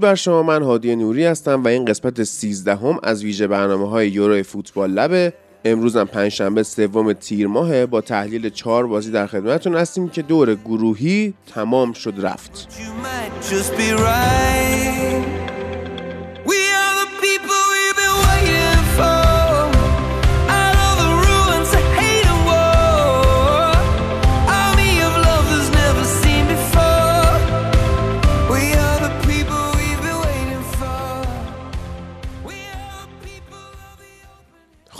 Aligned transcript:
درود 0.00 0.10
بر 0.10 0.14
شما 0.14 0.42
من 0.42 0.62
هادی 0.62 0.96
نوری 0.96 1.24
هستم 1.24 1.64
و 1.64 1.68
این 1.68 1.84
قسمت 1.84 2.22
13 2.22 2.74
هم 2.74 2.98
از 3.02 3.24
ویژه 3.24 3.46
برنامه 3.46 3.88
های 3.88 4.08
یورو 4.08 4.42
فوتبال 4.42 4.90
لبه 4.90 5.32
امروز 5.64 5.96
هم 5.96 6.06
پنجشنبه 6.06 6.62
سوم 6.62 7.12
تیر 7.12 7.46
ماه 7.46 7.86
با 7.86 8.00
تحلیل 8.00 8.50
چهار 8.50 8.86
بازی 8.86 9.10
در 9.10 9.26
خدمتتون 9.26 9.74
هستیم 9.74 10.08
که 10.08 10.22
دور 10.22 10.54
گروهی 10.54 11.34
تمام 11.54 11.92
شد 11.92 12.14
رفت. 12.18 12.68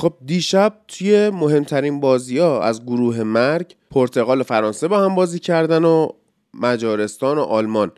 خب 0.01 0.15
دیشب 0.27 0.75
توی 0.89 1.31
مهمترین 1.31 2.01
بازی 2.01 2.39
ها 2.39 2.63
از 2.63 2.83
گروه 2.83 3.23
مرگ 3.23 3.75
پرتغال 3.91 4.41
و 4.41 4.43
فرانسه 4.43 4.89
با 4.89 5.05
هم 5.05 5.15
بازی 5.15 5.39
کردن 5.39 5.85
و 5.85 6.09
مجارستان 6.55 7.39
و 7.39 7.41
آلمان 7.41 7.93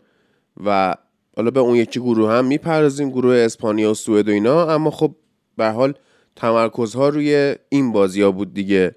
و 0.65 0.95
حالا 1.37 1.51
به 1.51 1.59
اون 1.59 1.75
یکی 1.75 1.99
گروه 1.99 2.31
هم 2.31 2.45
می‌پردازیم 2.45 3.09
گروه 3.09 3.35
اسپانیا 3.35 3.91
و 3.91 3.93
سوئد 3.93 4.29
و 4.29 4.31
اینا. 4.31 4.73
اما 4.73 4.91
خب 4.91 5.15
به 5.57 5.69
حال 5.69 5.93
تمرکزها 6.35 7.09
روی 7.09 7.55
این 7.69 7.91
بازی 7.91 8.21
ها 8.21 8.31
بود 8.31 8.53
دیگه. 8.53 8.95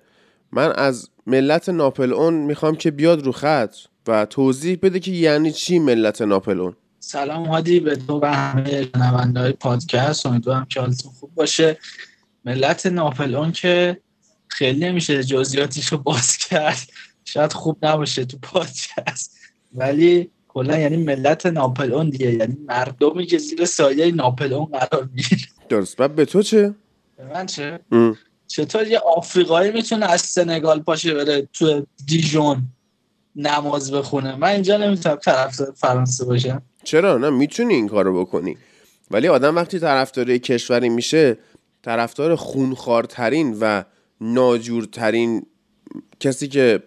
من 0.52 0.72
از 0.72 1.10
ملت 1.26 1.68
ناپل 1.68 2.12
اون 2.12 2.34
می‌خوام 2.34 2.76
که 2.76 2.90
بیاد 2.90 3.22
رو 3.22 3.32
خط 3.32 3.74
و 4.08 4.26
توضیح 4.26 4.78
بده 4.82 5.00
که 5.00 5.10
یعنی 5.10 5.52
چی 5.52 5.78
ملت 5.78 6.22
ناپل 6.22 6.60
اون 6.60 6.76
سلام 7.00 7.44
هادی 7.46 7.80
به 7.80 7.96
تو 7.96 8.20
و 8.22 8.26
همه 8.26 8.90
های 9.36 9.52
پادکست. 9.52 10.26
امیدوارم 10.26 10.66
که 10.70 10.80
حالتون 10.80 11.12
خوب 11.12 11.30
باشه. 11.34 11.78
ملت 12.46 12.86
ناپل 12.86 13.34
اون 13.34 13.52
که 13.52 14.00
خیلی 14.48 14.86
نمیشه 14.86 15.24
جزئیاتش 15.24 15.86
رو 15.86 15.98
باز 15.98 16.36
کرد. 16.36 16.78
شاید 17.24 17.52
خوب 17.52 17.78
نباشه 17.82 18.24
تو 18.24 18.38
پادکست. 18.42 19.38
ولی 19.74 20.30
کلا 20.48 20.78
یعنی 20.78 20.96
ملت 20.96 21.46
ناپل 21.46 21.92
اون 21.92 22.10
دیگه. 22.10 22.32
یعنی 22.32 22.56
مردمی 22.68 23.26
که 23.26 23.38
زیر 23.38 23.64
سایه 23.64 24.12
ناپل 24.12 24.52
اون 24.52 24.66
قرار 24.66 25.08
می‌گیره. 25.14 25.42
درست. 25.68 25.96
به 25.96 26.24
تو 26.24 26.42
چه؟ 26.42 26.74
به 27.16 27.24
من 27.34 27.46
چه؟ 27.46 27.80
چطور 28.46 28.86
یه 28.86 28.98
آفریقایی 28.98 29.72
می‌تونه 29.72 30.06
از 30.06 30.20
سنگال 30.20 30.82
پاشه 30.82 31.14
بره 31.14 31.48
تو 31.52 31.86
دیژون 32.06 32.62
نماز 33.36 33.92
بخونه؟ 33.92 34.36
من 34.36 34.48
اینجا 34.48 34.76
نمی‌تونم 34.76 35.16
طرفدار 35.16 35.72
فرانسه 35.76 36.24
باشم. 36.24 36.62
چرا؟ 36.84 37.18
نه 37.18 37.30
می‌تونی 37.30 37.74
این 37.74 37.88
کارو 37.88 38.20
بکنی. 38.20 38.56
ولی 39.10 39.28
آدم 39.28 39.56
وقتی 39.56 39.78
طرفدار 39.78 40.38
کشوری 40.38 40.88
میشه 40.88 41.38
طرفدار 41.86 42.36
خونخوارترین 42.36 43.56
و 43.60 43.82
ناجورترین 44.20 45.46
کسی 46.20 46.48
که 46.48 46.82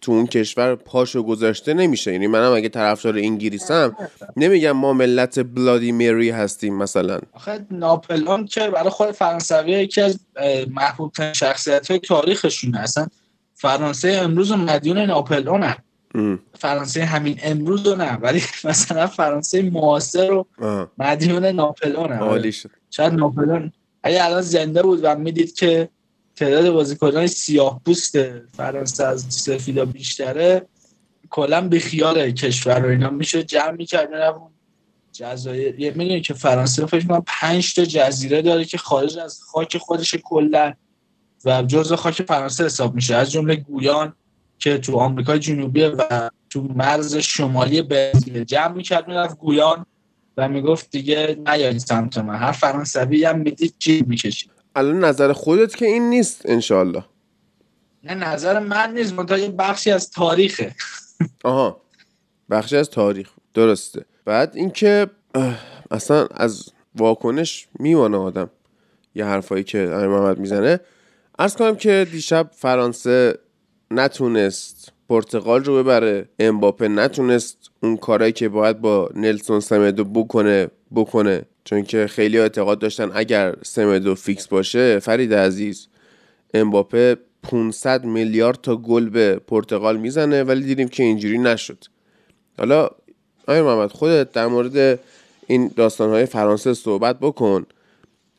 تو 0.00 0.12
اون 0.12 0.26
کشور 0.26 0.74
پاشو 0.74 1.22
گذاشته 1.22 1.74
نمیشه. 1.74 2.12
یعنی 2.12 2.26
منم 2.26 2.52
اگه 2.52 2.68
طرفدار 2.68 3.16
انگلیسم 3.16 3.96
نمیگم 4.36 4.72
ما 4.72 4.92
ملت 4.92 5.38
بلادی 5.38 5.92
میری 5.92 6.30
هستیم 6.30 6.74
مثلا. 6.74 7.18
آخه 7.32 7.66
ناپلون 7.70 8.46
که 8.46 8.68
برای 8.68 8.90
خود 8.90 9.10
فرانسوی 9.10 9.70
یکی 9.70 10.00
از 10.00 10.18
محبوب 10.70 11.12
شخصیت 11.32 11.90
های 11.90 12.00
تاریخشونه. 12.00 12.80
اصلا 12.80 13.06
فرانسه 13.54 14.08
امروز 14.08 14.50
و 14.50 14.56
مدیون 14.56 14.98
ناپلون 14.98 15.74
فرانسه 16.58 17.04
همین 17.04 17.38
امروز 17.42 17.86
رو 17.86 17.96
نه 17.96 18.16
ولی 18.16 18.42
مثلا 18.64 19.06
فرانسه 19.06 19.62
معاصر 19.62 20.28
رو 20.28 20.46
مدیون 20.98 21.46
ناپلون 21.46 22.12
عالی 22.12 22.52
شد. 22.52 22.70
شاید 22.90 23.12
ناپلون 23.12 23.72
اگه 24.02 24.24
الان 24.24 24.40
زنده 24.42 24.82
بود 24.82 25.00
و 25.02 25.16
می‌دید 25.16 25.54
که 25.54 25.88
تعداد 26.36 26.70
بازیکنان 26.70 27.26
سیاه 27.26 27.80
پوست 27.84 28.18
فرانسه 28.56 29.04
از 29.04 29.26
سفیدا 29.28 29.84
بیشتره 29.84 30.66
کلا 31.30 31.68
به 31.68 31.78
خیال 31.78 32.30
کشور 32.30 32.78
رو 32.78 32.88
اینا 32.88 33.10
میشه 33.10 33.42
جمع 33.42 33.70
می‌کرد 33.70 34.10
می‌رفت 34.10 34.38
جزایر 35.12 35.94
می‌دونی 35.94 36.20
که 36.20 36.34
فرانسه 36.34 36.86
فکر 36.86 37.06
کنم 37.06 37.22
5 37.26 37.74
تا 37.74 37.84
جزیره 37.84 38.42
داره 38.42 38.64
که 38.64 38.78
خارج 38.78 39.18
از 39.18 39.40
خاک 39.42 39.78
خودش 39.78 40.14
کلا 40.24 40.72
و 41.44 41.62
جزء 41.62 41.96
خاک 41.96 42.22
فرانسه 42.22 42.64
حساب 42.64 42.94
میشه. 42.94 43.16
از 43.16 43.30
جمله 43.30 43.56
گویان 43.56 44.12
که 44.58 44.78
تو 44.78 44.96
آمریکای 44.96 45.38
جنوبی 45.38 45.82
و 45.82 46.30
تو 46.50 46.62
مرز 46.62 47.16
شمالی 47.16 47.82
برزیل 47.82 48.44
جمع 48.44 48.74
می‌کرد 48.74 49.08
می‌رفت 49.08 49.36
گویان 49.36 49.86
و 50.40 50.48
می‌گفت 50.48 50.90
دیگه 50.90 51.38
نیایید 51.46 51.78
سمت 51.78 52.18
من 52.18 52.34
هر 52.34 52.52
فرانسوی 52.52 53.24
هم 53.24 53.38
می‌دید 53.38 53.74
چی 53.78 54.04
می‌کشید. 54.08 54.50
الان 54.76 55.04
نظر 55.04 55.32
خودت 55.32 55.76
که 55.76 55.86
این 55.86 56.10
نیست 56.10 56.42
انشالله 56.44 57.04
نه 58.04 58.14
نظر 58.14 58.58
من 58.58 58.94
نیست. 58.94 59.12
منتها 59.12 59.38
یه 59.38 59.48
بخشی 59.48 59.90
از 59.90 60.10
تاریخه. 60.10 60.74
آها. 61.44 61.80
بخشی 62.50 62.76
از 62.76 62.90
تاریخ. 62.90 63.30
درسته. 63.54 64.04
بعد 64.24 64.52
اینکه 64.56 65.06
اصلا 65.90 66.26
از 66.26 66.64
واکنش 66.96 67.68
میوانه 67.78 68.16
آدم. 68.16 68.50
یه 69.14 69.24
حرفایی 69.24 69.64
که 69.64 69.78
امیر 69.78 70.08
محمد 70.08 70.38
می‌زنه. 70.38 70.80
ارز 71.38 71.56
کنم 71.56 71.76
که 71.76 72.06
دیشب 72.12 72.50
فرانسه 72.54 73.38
نتونست 73.90 74.92
پرتغال 75.10 75.64
رو 75.64 75.82
ببره. 75.82 76.28
امباپه 76.38 76.88
نتونست 76.88 77.70
اون 77.82 77.96
کارایی 77.96 78.32
که 78.32 78.48
باید 78.48 78.80
با 78.80 79.10
نلسون 79.14 79.60
سمدو 79.60 80.04
بکنه 80.04 80.68
بکنه. 80.94 81.42
چون 81.64 81.82
که 81.82 82.06
خیلی 82.06 82.38
اعتقاد 82.38 82.78
داشتن 82.78 83.10
اگر 83.14 83.54
سمدو 83.62 84.14
فیکس 84.14 84.48
باشه 84.48 84.98
فرید 84.98 85.34
عزیز 85.34 85.88
امباپه 86.54 87.16
500 87.42 88.04
میلیارد 88.04 88.58
تا 88.62 88.76
گل 88.76 89.08
به 89.08 89.40
پرتغال 89.46 89.96
می‌زنه 89.96 90.42
ولی 90.42 90.62
دیدیم 90.64 90.88
که 90.88 91.02
اینجوری 91.02 91.38
نشد. 91.38 91.84
حالا 92.58 92.88
آقای 93.42 93.62
محمد 93.62 93.90
خودت 93.90 94.32
در 94.32 94.46
مورد 94.46 95.00
این 95.46 95.70
داستانهای 95.76 96.26
فرانسه 96.26 96.74
صحبت 96.74 97.18
بکن. 97.20 97.66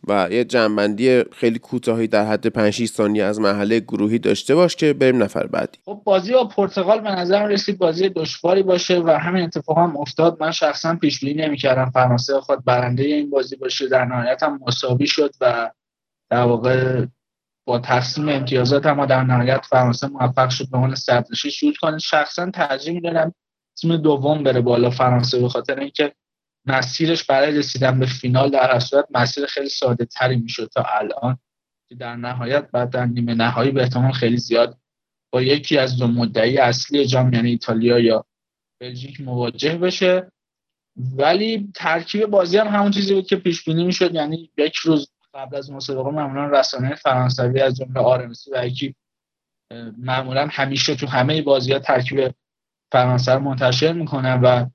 و 0.07 0.27
یه 0.31 0.43
جنبندی 0.43 1.23
خیلی 1.23 1.59
کوتاهی 1.59 2.07
در 2.07 2.25
حد 2.25 2.47
5 2.47 2.73
6 2.73 2.85
ثانیه 2.85 3.23
از 3.23 3.39
محله 3.39 3.79
گروهی 3.79 4.19
داشته 4.19 4.55
باش 4.55 4.75
که 4.75 4.93
بریم 4.93 5.23
نفر 5.23 5.47
بعدی. 5.47 5.77
خب 5.85 6.01
بازی 6.05 6.33
با 6.33 6.47
پرتغال 6.47 7.01
به 7.01 7.11
نظر 7.11 7.47
رسید 7.47 7.77
بازی 7.77 8.09
دشواری 8.09 8.63
باشه 8.63 8.99
و 8.99 9.09
همین 9.09 9.43
اتفاق 9.43 9.77
هم 9.77 9.97
افتاد. 9.97 10.37
من 10.43 10.51
شخصا 10.51 10.95
پیش 10.95 11.19
بینی 11.19 11.41
نمی‌کردم 11.41 11.89
فرانسه 11.89 12.39
خود 12.39 12.65
برنده 12.65 13.03
این 13.03 13.29
بازی 13.29 13.55
باشه. 13.55 13.87
در 13.87 14.05
نهایت 14.05 14.43
هم 14.43 14.59
مساوی 14.67 15.07
شد 15.07 15.35
و 15.41 15.71
در 16.29 16.43
واقع 16.43 17.05
با 17.65 17.79
تقسیم 17.79 18.29
امتیازات 18.29 18.85
اما 18.85 19.05
در 19.05 19.23
نهایت 19.23 19.65
فرانسه 19.69 20.07
موفق 20.07 20.49
شد 20.49 20.69
به 20.69 20.77
عنوان 20.77 20.95
صدرنشین 20.95 21.51
شروع 21.51 21.73
کنه 21.81 21.97
شخصا 21.97 22.51
ترجیح 22.51 22.93
می‌دادم 22.93 23.33
تیم 23.81 23.97
دوم 23.97 24.43
بره 24.43 24.61
بالا 24.61 24.89
فرانسه 24.89 25.39
به 25.39 25.49
خاطر 25.49 25.79
اینکه 25.79 26.13
مسیرش 26.65 27.23
برای 27.23 27.57
رسیدن 27.57 27.99
به 27.99 28.05
فینال 28.05 28.49
در 28.49 28.79
صورت 28.79 29.05
مسیر 29.11 29.45
خیلی 29.45 29.69
ساده 29.69 30.05
تری 30.05 30.35
می‌شد 30.35 30.69
تا 30.73 30.83
الان 30.83 31.37
که 31.89 31.95
در 31.95 32.15
نهایت 32.15 32.71
بعد 32.71 32.89
در 32.89 33.05
نیمه 33.05 33.33
نهایی 33.33 33.71
به 33.71 33.81
احتمال 33.81 34.11
خیلی 34.11 34.37
زیاد 34.37 34.77
با 35.33 35.41
یکی 35.41 35.77
از 35.77 35.97
دو 35.97 36.07
مدعی 36.07 36.57
اصلی 36.57 37.05
جام 37.05 37.33
یعنی 37.33 37.49
ایتالیا 37.49 37.99
یا 37.99 38.25
بلژیک 38.81 39.21
مواجه 39.21 39.77
بشه. 39.77 40.31
ولی 41.17 41.71
ترکیب 41.75 42.25
بازی 42.25 42.57
هم 42.57 42.67
همون 42.67 42.91
چیزی 42.91 43.13
بود 43.13 43.27
که 43.27 43.35
پیش 43.35 43.63
بینی 43.63 43.83
می‌شد 43.83 44.15
یعنی 44.15 44.51
یک 44.57 44.75
روز 44.75 45.11
قبل 45.33 45.55
از 45.55 45.71
مسابقه 45.71 46.09
معمولا 46.09 46.59
رسانه 46.59 46.95
فرانسوی 46.95 47.61
از 47.61 47.77
جمله 47.77 47.99
آرمسی 47.99 48.51
و 48.53 48.67
یکی 48.67 48.95
معمولا 49.97 50.47
همیشه 50.51 50.95
تو 50.95 51.07
همه 51.07 51.41
بازی 51.41 51.73
ها 51.73 51.79
ترکیب 51.79 52.33
فرانسه 52.91 53.37
منتشر 53.37 53.93
می‌کنن 53.93 54.41
و 54.41 54.69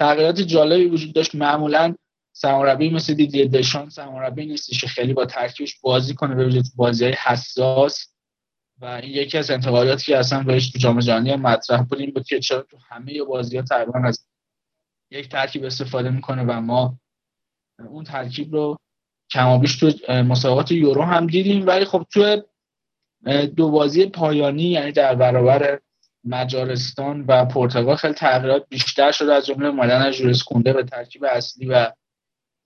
تغییرات 0.00 0.40
جالبی 0.40 0.84
وجود 0.84 1.12
داشت. 1.12 1.34
معمولا 1.34 1.94
سرمربی 2.32 2.90
مثل 2.90 3.14
دیدی 3.14 3.48
دشان 3.48 3.88
سرمربی 3.88 4.46
نیستش 4.46 4.84
خیلی 4.84 5.14
با 5.14 5.26
ترکیبش 5.26 5.80
بازی 5.80 6.14
کنه. 6.14 6.34
به 6.34 6.46
وجود 6.46 6.64
بازی 6.76 7.04
های 7.04 7.14
حساس. 7.24 8.06
و 8.80 8.84
این 8.84 9.12
یکی 9.12 9.38
از 9.38 9.50
انتقاداتی 9.50 10.04
که 10.04 10.18
اصلا 10.18 10.42
بهش 10.42 10.70
تو 10.70 10.78
جام 10.78 11.00
جهانی 11.00 11.36
مطرح 11.36 11.82
بود 11.82 12.00
این 12.00 12.10
بود 12.10 12.26
که 12.26 12.40
چرا 12.40 12.62
تو 12.62 12.76
همه 12.88 13.22
بازی 13.22 13.56
ها 13.56 13.62
تقریبا 13.62 14.00
از 14.04 14.26
یک 15.10 15.28
ترکیب 15.28 15.64
استفاده 15.64 16.10
می‌کنه 16.10 16.42
و 16.42 16.60
ما 16.60 16.98
اون 17.88 18.04
ترکیب 18.04 18.52
رو 18.52 18.76
کمابیش 19.30 19.76
تو 19.76 20.12
مسابقات 20.12 20.72
یورو 20.72 21.02
هم 21.02 21.26
دیدیم. 21.26 21.66
ولی 21.66 21.84
خب 21.84 22.06
تو 22.12 22.42
دو 23.56 23.70
بازی 23.70 24.06
پایانی 24.06 24.62
یعنی 24.62 24.92
در 24.92 25.14
برابر 25.14 25.80
مجارستان 26.24 27.24
و 27.28 27.44
پرتغال 27.44 27.96
خیلی 27.96 28.14
تغییرات 28.14 28.66
بیشتر 28.68 29.12
شده 29.12 29.34
از 29.34 29.46
جمله 29.46 29.68
اومدن 29.68 30.10
ژول 30.10 30.42
کونده 30.42 30.72
به 30.72 30.82
ترکیب 30.82 31.24
اصلی 31.24 31.66
و 31.66 31.92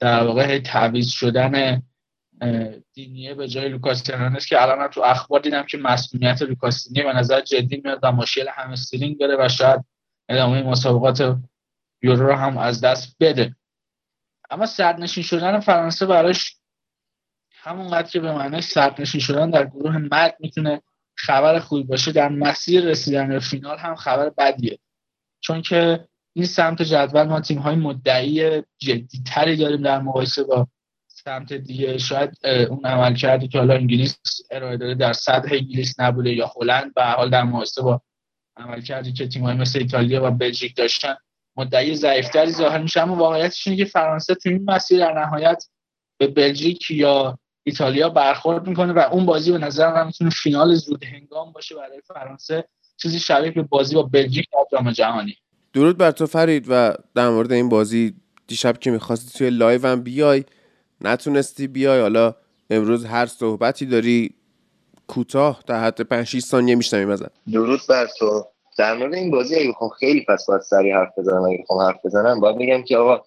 در 0.00 0.26
واقع 0.26 0.58
تعویض 0.58 1.08
شدن 1.08 1.82
دینیه 2.92 3.34
به 3.34 3.48
جای 3.48 3.68
لوکاس 3.68 4.10
هرناندز 4.10 4.46
که 4.46 4.62
الان 4.62 4.88
تو 4.88 5.00
اخبار 5.00 5.40
دیدم 5.40 5.62
که 5.62 5.78
مصدومیت 5.78 6.42
لوکاس 6.42 6.92
به 6.92 7.12
نظر 7.12 7.40
جدی 7.40 7.82
میاد 7.84 8.00
و 8.02 8.12
مشکل 8.12 8.48
همسترینگ 8.48 9.18
بره 9.18 9.36
و 9.38 9.48
شاید 9.48 9.84
ادامه 10.28 10.62
مسابقات 10.62 11.38
یورو 12.02 12.26
رو 12.26 12.34
هم 12.34 12.58
از 12.58 12.80
دست 12.80 13.16
بده. 13.20 13.56
اما 14.50 14.66
صدرنشین 14.66 15.24
شدن 15.24 15.60
فرانسه 15.60 16.06
براش 16.06 16.56
همونقدر 17.50 18.08
که 18.08 18.20
به 18.20 18.32
معنی 18.32 18.60
سردنشین 18.60 19.20
شدن 19.20 19.50
در 19.50 19.66
گروه 19.66 19.98
مرد 19.98 20.36
می‌تونه 20.40 20.82
خبر 21.16 21.58
خوبی 21.58 21.82
باشه 21.82 22.12
در 22.12 22.28
مسیر 22.28 22.84
رسیدن 22.84 23.28
به 23.28 23.38
فینال 23.38 23.78
هم 23.78 23.94
خبر 23.94 24.30
بدیه. 24.30 24.78
چون 25.40 25.62
که 25.62 26.08
این 26.36 26.46
سمت 26.46 26.82
جدول 26.82 27.22
ما 27.22 27.40
تیم 27.40 27.58
های 27.58 27.76
مدعی 27.76 28.62
جدی 28.78 29.22
تری 29.26 29.56
داریم 29.56 29.82
در 29.82 30.00
مقایسه 30.00 30.44
با 30.44 30.68
سمت 31.08 31.52
دیگه. 31.52 31.98
شاید 31.98 32.46
اون 32.46 32.86
عمل 32.86 33.14
کردی 33.14 33.48
که 33.48 33.58
حالا 33.58 33.74
انگلیس 33.74 34.18
ارائه 34.50 34.76
داده 34.76 34.94
در 34.94 35.12
سطح 35.12 35.48
انگلیس 35.52 36.00
نبوده 36.00 36.32
یا 36.32 36.52
هلند. 36.56 36.94
به 36.94 37.04
حال 37.04 37.30
در 37.30 37.42
مقایسه 37.42 37.82
با 37.82 38.00
عمل 38.56 38.80
کردی 38.80 39.12
که 39.12 39.28
تیم 39.28 39.42
های 39.42 39.56
مثل 39.56 39.78
ایتالیا 39.78 40.24
و 40.24 40.30
بلژیک 40.30 40.76
داشتن 40.76 41.16
مدعی 41.56 41.94
ضعیفتری 41.94 42.50
ظاهر 42.50 42.78
میشه. 42.78 43.00
اما 43.00 43.14
واقعیتش 43.14 43.66
اینه 43.66 43.84
که 43.84 43.90
فرانسه 43.90 44.34
تو 44.34 44.48
این 44.48 44.64
مسیر 44.70 44.98
در 44.98 45.12
نهایت 45.12 45.64
به 46.18 46.26
بلژیک 46.26 46.90
یا 46.90 47.38
ایتالیا 47.64 48.08
برخورد 48.08 48.68
می‌کنه 48.68 48.92
و 48.92 48.98
اون 49.12 49.26
بازی 49.26 49.52
به 49.52 49.58
نظر 49.58 49.92
من 49.92 50.06
می‌تونه 50.06 50.30
فینال 50.30 50.74
زود 50.74 51.04
هنگام 51.04 51.52
باشه 51.52 51.74
برای 51.74 52.00
فرانسه. 52.06 52.64
چیزی 52.96 53.18
شبیه 53.18 53.50
به 53.50 53.62
بازی 53.62 53.94
با 53.94 54.02
بلژیک 54.02 54.46
در 54.52 54.58
جام 54.72 54.90
جهانی. 54.90 55.36
درود 55.72 55.98
بر 55.98 56.10
تو 56.10 56.26
فرید 56.26 56.66
و 56.68 56.94
در 57.14 57.28
مورد 57.28 57.52
این 57.52 57.68
بازی 57.68 58.14
دیشب 58.46 58.78
که 58.78 58.90
می‌خواستی 58.90 59.38
توی 59.38 59.50
live 59.50 59.86
هم 59.86 60.02
بیای 60.02 60.44
نتونستی 61.00 61.66
بیای. 61.66 62.00
حالا 62.00 62.34
امروز 62.70 63.04
هر 63.04 63.26
صحبتی 63.26 63.86
داری 63.86 64.34
کوتاه 65.06 65.62
در 65.66 65.84
حد 65.84 66.00
5 66.00 66.26
6 66.26 66.40
ثانیه 66.40 66.74
میشنویم 66.74 67.10
ازت. 67.10 67.30
درود 67.52 67.80
بر 67.88 68.06
تو. 68.18 68.44
در 68.78 68.96
مورد 68.96 69.14
این 69.14 69.30
بازی 69.30 69.56
اگه 69.56 69.68
بخوام 69.68 69.90
خیلی 69.90 70.24
پس 70.28 70.46
باید 70.48 70.60
سریع 70.60 70.92
حرف 70.92 71.18
بزنم 71.18 71.42
اگه 71.42 71.58
بخوام 71.62 71.80
حرف 71.80 71.96
بزنم 72.04 72.40
باید 72.40 72.58
بگم 72.58 72.82
که 72.82 72.96
آقا 72.96 73.24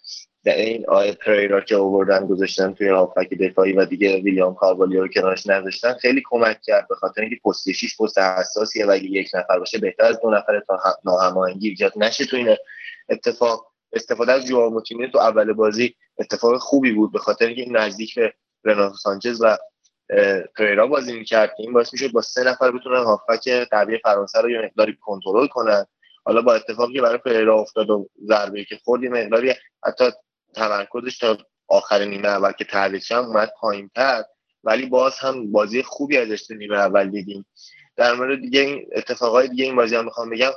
در 0.47 0.55
این 0.55 0.85
آیه 0.89 1.11
پریرا 1.11 1.61
که 1.61 1.75
آوردن 1.75 2.27
گذاشتن 2.27 2.73
توی 2.73 2.89
هافک 2.89 3.29
دفاعی 3.33 3.73
و 3.73 3.85
دیگه 3.85 4.21
ویلیام 4.21 4.55
کاروالیو 4.55 5.01
رو 5.01 5.07
کنارش 5.07 5.47
نذاشتن 5.47 5.93
خیلی 5.93 6.23
کمک 6.29 6.61
کرد 6.61 6.87
به 6.87 6.95
خاطر 6.95 7.21
اینکه 7.21 7.39
پست 7.45 7.71
6 7.71 7.97
پست 8.01 8.17
حساسیه 8.17 8.85
و 8.85 8.91
اگه 8.91 9.03
یک 9.03 9.29
نفر 9.33 9.59
باشه 9.59 9.77
بهتر 9.77 10.03
از 10.03 10.21
دو 10.21 10.29
نفر 10.29 10.59
تا 10.59 10.79
ناهماهنگی 11.05 11.69
ایجاد 11.69 11.93
نشه 11.95 12.25
تو 12.25 12.37
این 12.37 12.55
اتفاق. 13.09 13.67
استفاده 13.93 14.31
از 14.31 14.45
جوار 14.45 14.69
موتینیو 14.69 15.07
تو 15.07 15.17
اول 15.17 15.53
بازی 15.53 15.95
اتفاق 16.19 16.57
خوبی 16.57 16.91
بود 16.91 17.11
به 17.11 17.19
خاطر 17.19 17.45
اینکه 17.45 17.71
نزدیک 17.71 18.15
به 18.15 18.33
رناتو 18.63 18.95
سانچز 18.95 19.41
و 19.41 19.57
پریرا 20.57 20.87
بازی 20.87 21.13
می‌کرد 21.13 21.55
این 21.59 21.73
باعث 21.73 21.93
می‌شد 21.93 22.11
با 22.11 22.21
سه 22.21 22.43
نفر 22.43 22.71
بتونن 22.71 23.03
هافک 23.03 23.49
قوی 23.71 23.97
فرانسه 23.97 24.41
رو 24.41 24.49
یه 24.49 24.61
مقداری 24.61 24.97
کنترل 25.01 25.47
کنن. 25.47 25.85
حالا 26.25 26.41
با 26.41 26.53
اتفاقی 26.53 27.01
برای 27.01 27.17
پریرا 27.17 27.59
افتاد 27.59 27.89
و 27.89 28.09
ضربه 28.25 28.63
که 28.63 28.77
خورد 28.83 29.03
یه 29.03 29.09
مقداری 29.09 29.53
حتی 29.85 30.05
تمرکزش 30.57 31.17
تا 31.17 31.37
آخر 31.67 32.05
نیمه 32.05 32.27
اول 32.27 32.51
که 32.51 32.65
تعویض 32.65 33.11
اومد 33.11 33.51
پایینتر. 33.59 34.23
ولی 34.63 34.85
باز 34.85 35.13
هم 35.19 35.51
بازی 35.51 35.83
خوبی 35.83 36.17
ازش 36.17 36.51
نیمه 36.51 36.77
اول 36.77 37.09
دیدیم. 37.09 37.45
در 37.95 38.13
مورد 38.13 38.41
دیگه 38.41 38.59
این 38.59 38.85
اتفاقای 38.95 39.47
دیگه 39.47 39.65
این 39.65 39.75
بازی 39.75 39.95
هم 39.95 40.05
می‌خوام 40.05 40.29
بگم. 40.29 40.51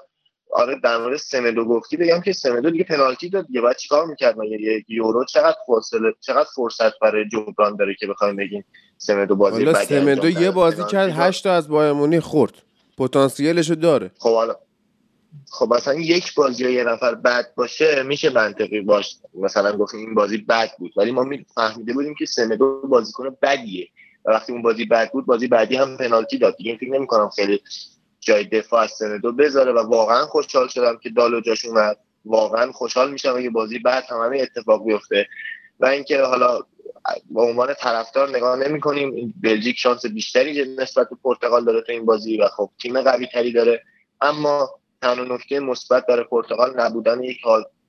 آره 0.52 0.81
در 0.85 0.99
مورد 0.99 1.17
سمدو 1.17 1.64
گفتی 1.64 1.97
بگم 1.97 2.20
که 2.20 2.32
سمدو 2.32 2.70
دیگه 2.70 2.85
پنالتی 2.85 3.29
داد 3.29 3.47
دیگه. 3.47 3.61
بعد 3.61 3.76
چیکار 3.76 4.06
می‌کرد 4.06 4.38
مگه 4.38 4.61
یه 4.61 4.85
یورو 4.88 5.25
چقدر 5.25 5.56
فاصله 5.67 6.14
چقدر 6.20 6.49
فرصت 6.56 6.99
برای 6.99 7.29
جبران 7.29 7.76
داره 7.76 7.94
که 8.00 8.06
بخوایم 8.06 8.37
بگیم 8.37 8.64
سمدو 8.99 9.37
بازی 9.37 9.64
بدی 9.64 9.85
سمدو 9.85 10.31
یه 10.31 10.50
بازی 10.50 10.85
کرد 10.85 11.11
8 11.11 11.44
تا 11.44 11.52
از 11.52 11.69
بایرن 11.69 12.20
خورد. 12.20 12.52
پتانسیلشو 12.99 13.75
داره. 13.75 14.11
خب 14.19 14.35
حالا 14.35 14.56
خب 15.50 15.74
مثلا 15.74 15.94
یک 15.94 16.34
بازی 16.34 16.72
یه 16.72 16.84
نفر 16.84 17.14
بد 17.14 17.54
باشه 17.54 18.02
میشه 18.02 18.30
منطقی 18.30 18.80
باش. 18.80 19.16
مثلا 19.34 19.76
گفتیم 19.76 20.00
این 20.00 20.14
بازی 20.14 20.38
بد 20.38 20.70
بود. 20.78 20.92
ولی 20.96 21.10
ما 21.10 21.26
فهمیده 21.54 21.92
بودیم 21.92 22.14
که 22.14 22.26
سمدو 22.26 22.80
بازیکن 22.88 23.36
بدیه. 23.42 23.88
و 24.24 24.30
وقتی 24.30 24.52
اون 24.52 24.62
بازی 24.62 24.84
بد 24.84 25.10
بود 25.12 25.26
بازی 25.26 25.46
بعدی 25.46 25.76
هم 25.76 25.96
پنالتی 25.96 26.38
داد. 26.38 26.56
دیگه 26.56 26.76
فکر 26.76 26.90
نمی‌کنم 26.90 27.28
خیلی 27.28 27.62
جای 28.20 28.44
دفاع 28.44 28.82
از 28.82 28.90
سمدو 28.90 29.32
بذاره. 29.32 29.72
و 29.72 29.78
واقعا 29.78 30.26
خوشحال 30.26 30.68
شدم 30.68 30.96
که 31.02 31.10
دالو 31.10 31.40
جاش 31.40 31.64
اومد. 31.64 31.96
واقعا 32.24 32.72
خوشحال 32.72 33.12
میشم 33.12 33.34
اگه 33.36 33.50
بازی 33.50 33.78
بعد 33.78 34.04
همه 34.10 34.38
اتفاق 34.40 34.84
بیفته. 34.84 35.26
و 35.80 35.86
اینکه 35.86 36.22
حالا 36.22 36.60
با 37.30 37.42
عنوان 37.42 37.74
طرفدار 37.74 38.36
نگاه 38.36 38.56
نمی 38.56 38.80
کنیم. 38.80 39.34
بلژیک 39.42 39.78
شانس 39.78 40.06
بیشتری 40.06 40.76
نسبت 40.78 41.10
به 41.10 41.16
پرتغال 41.24 41.64
داره 41.64 41.80
تو 41.80 41.92
این 41.92 42.04
بازی. 42.04 42.36
و 42.36 42.48
خب 42.48 42.70
تیم 42.82 43.00
قوی 43.00 43.26
تری 43.26 43.52
داره. 43.52 43.82
اما 44.20 44.79
تنها 45.02 45.35
نکته 45.35 45.61
مثبت 45.61 46.06
برای 46.06 46.25
پرتغال 46.25 46.81
نبودن 46.81 47.23
یک 47.23 47.38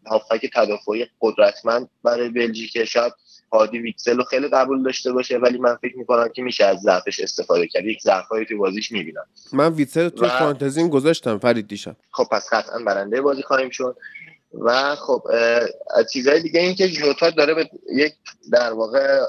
هافک 0.08 0.50
تدافعی 0.54 1.08
قدرتمند 1.22 1.90
برای 2.04 2.30
بلژیک 2.30 2.84
شاید 2.84 3.14
هادی 3.54 3.80
ویکسل 3.80 4.18
رو 4.18 4.24
خیلی 4.24 4.48
قبول 4.48 4.84
داشته 4.84 5.12
باشه 5.12 5.38
ولی 5.38 5.58
من 5.58 5.76
فکر 5.76 5.98
می‌کنم 5.98 6.30
که 6.30 6.42
میشه 6.42 6.66
از 6.66 6.80
ضعفش 6.80 7.20
استفاده 7.20 7.68
کرد. 7.68 7.86
یک 7.86 8.02
ضعفایی 8.02 8.46
تو 8.46 8.58
بازیش 8.58 8.92
می‌بینم. 8.92 9.26
من 9.54 9.74
ویتسل 9.74 10.10
تو 10.10 10.26
و... 10.26 10.30
فانتزیم 10.30 10.90
گذاشتم 10.90 11.38
فرید 11.38 11.68
دیشب. 11.68 11.96
خب 12.12 12.28
پس 12.32 12.48
قطعا 12.52 12.80
برنده 12.80 13.22
بازی 13.22 13.42
خواهیم 13.42 13.70
شد. 13.70 13.98
و 14.54 14.96
خب 14.96 15.24
چیزهای 16.14 16.42
دیگه 16.42 16.60
این 16.60 16.76
که 16.76 16.88
جوتا 16.88 17.30
داره 17.30 17.54
به 17.54 17.70
یک 17.96 18.14
در 18.52 18.74
واقع 18.74 19.20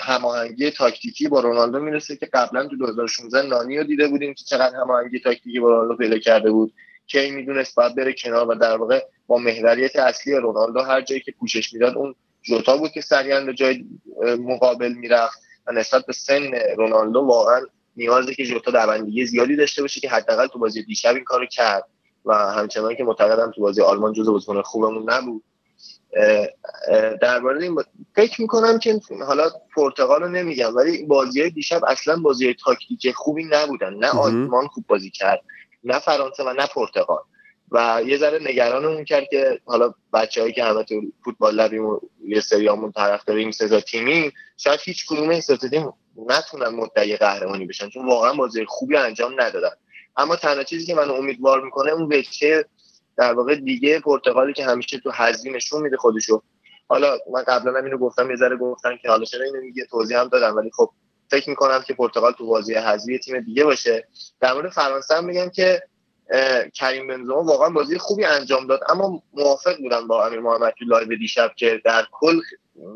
هماهنگی 0.00 0.70
تاکتیکی 0.70 1.28
با 1.28 1.40
رونالدو 1.40 1.80
می‌رسه 1.80 2.16
که 2.16 2.26
قبلا 2.26 2.68
تو 2.68 2.76
2016 2.76 3.48
نانی 3.48 3.78
رو 3.78 3.84
دیده 3.84 4.08
بودیم 4.08 4.34
که 4.34 4.44
چقدر 4.44 4.76
هماهنگی 4.76 5.20
تاکتیکی 5.20 5.60
با 5.60 5.68
رونالدو 5.68 5.96
پیدا 5.96 6.18
کرده 6.18 6.50
بود. 6.50 6.72
کی 7.06 7.30
می‌دونست 7.30 7.74
باید 7.74 7.94
بره 7.94 8.12
کنار 8.12 8.48
و 8.48 8.54
در 8.54 8.76
واقع 8.76 9.04
با 9.26 9.38
محوریت 9.38 9.96
اصلی 9.96 10.34
رونالدو 10.34 10.80
هر 10.80 11.00
جایی 11.00 11.20
که 11.20 11.32
پوشش 11.40 11.72
می‌داد 11.72 11.96
اون 11.96 12.14
جوتا 12.42 12.76
بود 12.76 12.90
که 12.90 13.00
سریعا 13.00 13.40
به 13.40 13.54
جای 13.54 13.84
مقابل 14.38 14.92
می‌رفت 14.92 15.38
و 15.66 15.72
نسبت 15.72 16.06
به 16.06 16.12
سن 16.12 16.50
رونالدو 16.76 17.20
واقعا 17.20 17.60
نیازه 17.96 18.34
که 18.34 18.44
جوتا 18.44 18.70
دوندگی 18.70 19.26
زیادی 19.26 19.56
داشته 19.56 19.82
باشه 19.82 20.00
که 20.00 20.08
حداقل 20.08 20.46
تو 20.46 20.58
بازی 20.58 20.82
دیشب 20.82 21.14
این 21.14 21.24
کارو 21.24 21.46
کرد. 21.46 21.84
و 22.24 22.34
همچنان 22.34 22.94
که 22.94 23.04
معتقدم 23.04 23.50
تو 23.50 23.60
بازی 23.60 23.82
آلمان 23.82 24.12
جزو 24.12 24.32
بازیکن 24.32 24.62
خوبمون 24.62 25.10
نبود. 25.10 25.42
درباره 27.20 27.62
این 27.62 27.76
فکر 28.14 28.40
می‌کنم 28.42 28.78
که 28.78 29.00
حالا 29.26 29.50
پرتغال 29.76 30.22
رو 30.22 30.28
نمیگم 30.28 30.76
ولی 30.76 31.02
بازی 31.02 31.40
های 31.40 31.50
دیشب 31.50 31.84
اصلا 31.84 32.16
بازی 32.16 32.44
های 32.44 32.54
تاکتیک 32.64 33.12
خوبی 33.12 33.44
نبودن. 33.44 33.94
نه 33.94 34.08
آلمان 34.08 34.66
خوب 34.66 34.84
بازی 34.88 35.10
کرد 35.10 35.40
نه 35.84 35.98
فرانسه 35.98 36.44
و 36.44 36.52
نه 36.52 36.66
پرتغال. 36.66 37.22
و 37.70 38.02
یه 38.06 38.16
ذره 38.16 38.38
نگرانمون 38.38 39.04
کرد 39.04 39.24
که 39.30 39.60
حالا 39.64 39.94
بچههایی 40.12 40.52
که 40.52 40.64
همه 40.64 40.84
تو 40.84 41.02
فوتبال 41.24 41.54
لبیم 41.54 41.86
و 41.86 42.00
یه 42.24 42.40
سریامون 42.40 42.92
طرف 42.92 43.24
داریم 43.24 43.50
سزا 43.50 43.80
تیمی 43.80 44.32
شاید 44.56 44.80
هیچ 44.84 45.06
کدوم 45.06 45.28
این 45.28 45.40
تیم 45.40 45.92
نتونن 46.16 46.68
مدعی 46.68 47.16
قهرمانی 47.16 47.66
بشن 47.66 47.88
چون 47.88 48.06
واقعا 48.06 48.32
بازی 48.32 48.64
خوبی 48.64 48.96
انجام 48.96 49.40
ندادن. 49.40 49.70
اما 50.16 50.36
تنها 50.36 50.64
چیزی 50.64 50.86
که 50.86 50.94
من 50.94 51.10
امیدوار 51.10 51.60
می‌کنه 51.64 51.92
اون 51.92 52.08
بچه 52.08 52.64
در 53.16 53.32
واقع 53.34 53.54
دیگه 53.54 54.00
پرتغالی 54.00 54.52
که 54.52 54.64
همیشه 54.64 54.98
تو 54.98 55.12
نشون 55.44 55.82
میده 55.82 55.96
خودشو. 55.96 56.42
حالا 56.88 57.18
من 57.32 57.42
قبلا 57.42 57.78
هم 57.78 57.84
اینو 57.84 57.98
گفتم 57.98 58.30
یه 58.30 58.36
ذره 58.36 58.56
گفتم 58.56 58.96
که 58.96 59.08
حالا 59.08 59.24
چرا 59.24 59.44
اینو 59.44 59.60
میگه 59.60 59.84
توضیح 59.84 60.20
هم 60.20 60.28
دادم 60.28 60.56
ولی 60.56 60.70
خب 60.74 60.90
فکر 61.30 61.50
می‌کنم 61.50 61.82
که 61.86 61.94
پرتغال 61.94 62.32
تو 62.32 62.46
بازی 62.46 62.74
حذفی 62.74 63.18
تیم 63.18 63.40
دیگه 63.40 63.64
باشه. 63.64 64.08
در 64.40 64.54
مورد 64.54 64.70
فرانسه 64.70 65.14
هم 65.14 65.24
میگم 65.24 65.48
که 65.48 65.82
کریم 66.74 67.06
بنزما 67.06 67.42
واقعا 67.42 67.70
بازی 67.70 67.98
خوبی 67.98 68.24
انجام 68.24 68.66
داد 68.66 68.80
اما 68.88 69.22
موافق 69.32 69.78
بودم 69.78 70.08
با 70.08 70.26
امیر 70.26 70.40
محمد 70.40 70.74
تو 70.78 70.84
live 70.84 71.16
دیشب 71.18 71.50
که 71.56 71.80
در 71.84 72.06
کل 72.12 72.40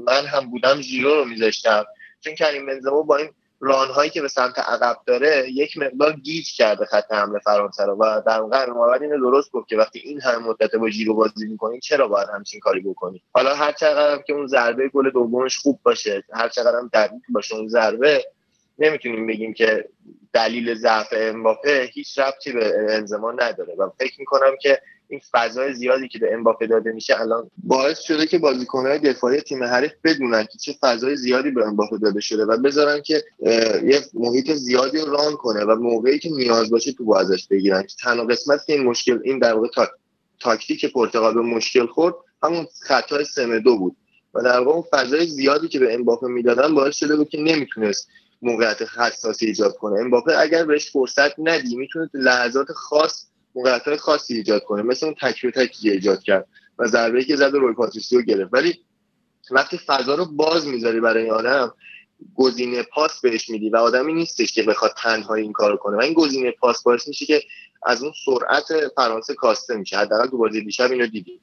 من 0.07 0.27
هم 0.27 0.51
بودم 0.51 0.81
ژیرو 0.81 1.15
رو 1.15 1.25
میذاشتم. 1.25 1.85
چون 2.21 2.35
کریم 2.35 2.67
بنزما 2.67 3.03
با 3.03 3.17
این 3.17 3.31
رانهایی 3.61 4.11
که 4.11 4.23
به 4.23 4.29
سمت 4.29 4.59
عقب 4.59 4.97
داره 5.07 5.51
یک 5.51 5.79
مقدار 5.79 6.13
گیج 6.13 6.53
کرده 6.57 6.85
خط 6.85 7.13
حمله 7.13 7.39
فرانسه 7.39 7.85
رو 7.85 7.97
و 7.97 8.23
در 8.27 8.41
واقع 8.41 8.67
محمد 8.67 9.03
اینو 9.03 9.31
درست 9.31 9.53
گفت 9.53 9.69
که 9.69 9.77
وقتی 9.77 9.99
این 9.99 10.21
همه 10.21 10.39
مدت 10.39 10.75
با 10.75 10.91
ژیرو 10.91 11.15
بازی 11.15 11.47
می‌کنین 11.47 11.81
چرا 11.81 12.09
باید 12.09 12.29
همچین 12.35 12.61
کاری 12.61 12.81
بکنی؟ 12.81 13.23
حالا 13.33 13.55
هر 13.55 13.73
چقدر 13.73 14.23
که 14.23 14.33
اون 14.33 14.47
ضربه 14.47 14.89
گل 14.89 15.11
دومش 15.11 15.59
خوب 15.59 15.81
باشه 15.83 16.25
هر 16.33 16.49
چقدر 16.49 16.79
هم 16.79 16.91
دقیق 16.93 17.23
باشه 17.29 17.55
اون 17.55 17.69
ضربه 17.69 18.25
نمی‌تونیم 18.79 19.27
بگیم 19.27 19.55
که 19.55 19.89
دلیل 20.33 20.75
ضعف 20.75 21.09
امباپه 21.13 21.91
هیچ 21.93 22.19
ربطی 22.19 22.53
به 22.53 22.75
انزما 22.89 23.33
نداره. 23.33 23.75
و 23.75 23.91
فکر 23.99 24.15
می‌کنم 24.21 24.57
که 24.63 24.83
این 25.09 25.21
فضای 25.33 25.75
زیادی 25.75 26.09
که 26.09 26.19
به 26.19 26.35
امباپه 26.35 26.67
داده 26.67 26.93
میشه 26.93 27.21
الان 27.21 27.51
باعث 27.57 28.01
شده 28.01 28.27
که 28.27 28.39
بازیکنهای 28.39 28.99
دفاعی 28.99 29.41
تیم 29.41 29.65
حریف 29.65 29.93
بدونن 30.05 30.45
که 30.45 30.59
چه 30.59 30.75
فضای 30.81 31.17
زیادی 31.17 31.51
به 31.51 31.67
امباپه 31.67 31.99
داده 31.99 32.21
شده 32.21 32.45
و 32.45 32.57
بذارن 32.57 33.03
که 33.03 33.25
یه 33.85 34.01
محیط 34.15 34.53
زیادی 34.53 34.99
رو 34.99 35.13
run 35.13 35.37
کنه 35.37 35.65
و 35.65 35.75
موقعی 35.75 36.19
که 36.19 36.31
نیاز 36.31 36.71
باشه 36.71 36.93
تو 36.93 37.15
ازش 37.15 37.47
بگیرن. 37.47 37.85
تنها 38.03 38.25
قسمت 38.25 38.67
که 38.67 38.73
این 38.73 38.85
مشکل 38.85 39.21
این 39.25 39.39
در 39.39 39.55
واقع 39.55 39.69
تا... 39.69 39.89
تاکتیک 40.41 40.93
پرتغال 40.93 41.35
به 41.35 41.41
مشکل 41.41 41.87
خورد 41.87 42.15
همون 42.43 42.67
خطای 42.81 43.25
سمدو 43.25 43.79
بود. 43.79 43.97
و 44.35 44.43
در 44.43 44.61
واقع 44.61 44.89
فضای 44.91 45.27
زیادی 45.27 45.69
که 45.69 45.79
به 45.79 45.95
امباپه 45.95 46.27
می‌دادن 46.27 46.75
باعث 46.75 46.97
شده 46.97 47.17
بود 47.17 47.29
که 47.29 47.39
نمی‌تونست 47.39 48.09
موقعیت 48.43 48.83
حساسی 48.97 49.47
ایجاد 49.47 49.77
کنه. 49.77 50.01
امباپه 50.01 50.39
اگر 50.39 50.65
بهش 50.65 50.91
فرصت 50.91 51.39
ندی 51.39 51.77
می‌تونه 51.77 52.11
لحظات 52.15 52.73
خاص 52.73 53.27
موقعیت 53.55 53.97
خاصی 53.97 54.35
ایجاد 54.35 54.65
کنه. 54.65 54.83
مثل 54.83 55.07
اون 55.07 55.15
تک 55.21 55.43
به 55.43 55.51
تکی 55.51 55.91
ایجاد 55.91 56.23
کرد 56.23 56.47
و 56.79 56.87
ضربه‌ای 56.87 57.25
که 57.25 57.37
زد 57.37 57.55
روی 57.55 57.75
پاتریسیو 57.75 58.23
گرفت. 58.23 58.51
ولی 58.53 58.85
وقتی 59.51 59.79
فضا 59.79 60.15
رو 60.15 60.25
باز 60.25 60.67
می‌ذاری 60.67 61.01
برای 61.01 61.23
این 61.23 61.33
آدم 61.33 61.75
گزینه 62.35 62.83
پاس 62.83 63.21
بهش 63.21 63.49
میدی 63.49 63.71
و 63.71 63.77
آدمی 63.77 64.13
نیستش 64.13 64.53
که 64.53 64.63
بخواد 64.63 64.95
تنها 64.97 65.35
این 65.35 65.53
کارو 65.53 65.77
کنه. 65.77 65.97
و 65.97 66.01
این 66.01 66.13
گزینه 66.13 66.51
پاس 66.51 66.83
باعث 66.83 67.09
میشه 67.09 67.27
که 67.27 67.43
از 67.83 68.03
اون 68.03 68.13
سرعت 68.25 68.93
فرانسه 68.97 69.35
کاسته 69.35 69.77
میشه. 69.77 69.97
حداقل 69.97 70.27
تو 70.27 70.39
بازی 70.39 70.65
دیشب 70.65 70.91
اینو 70.91 71.07
دیدی 71.07 71.41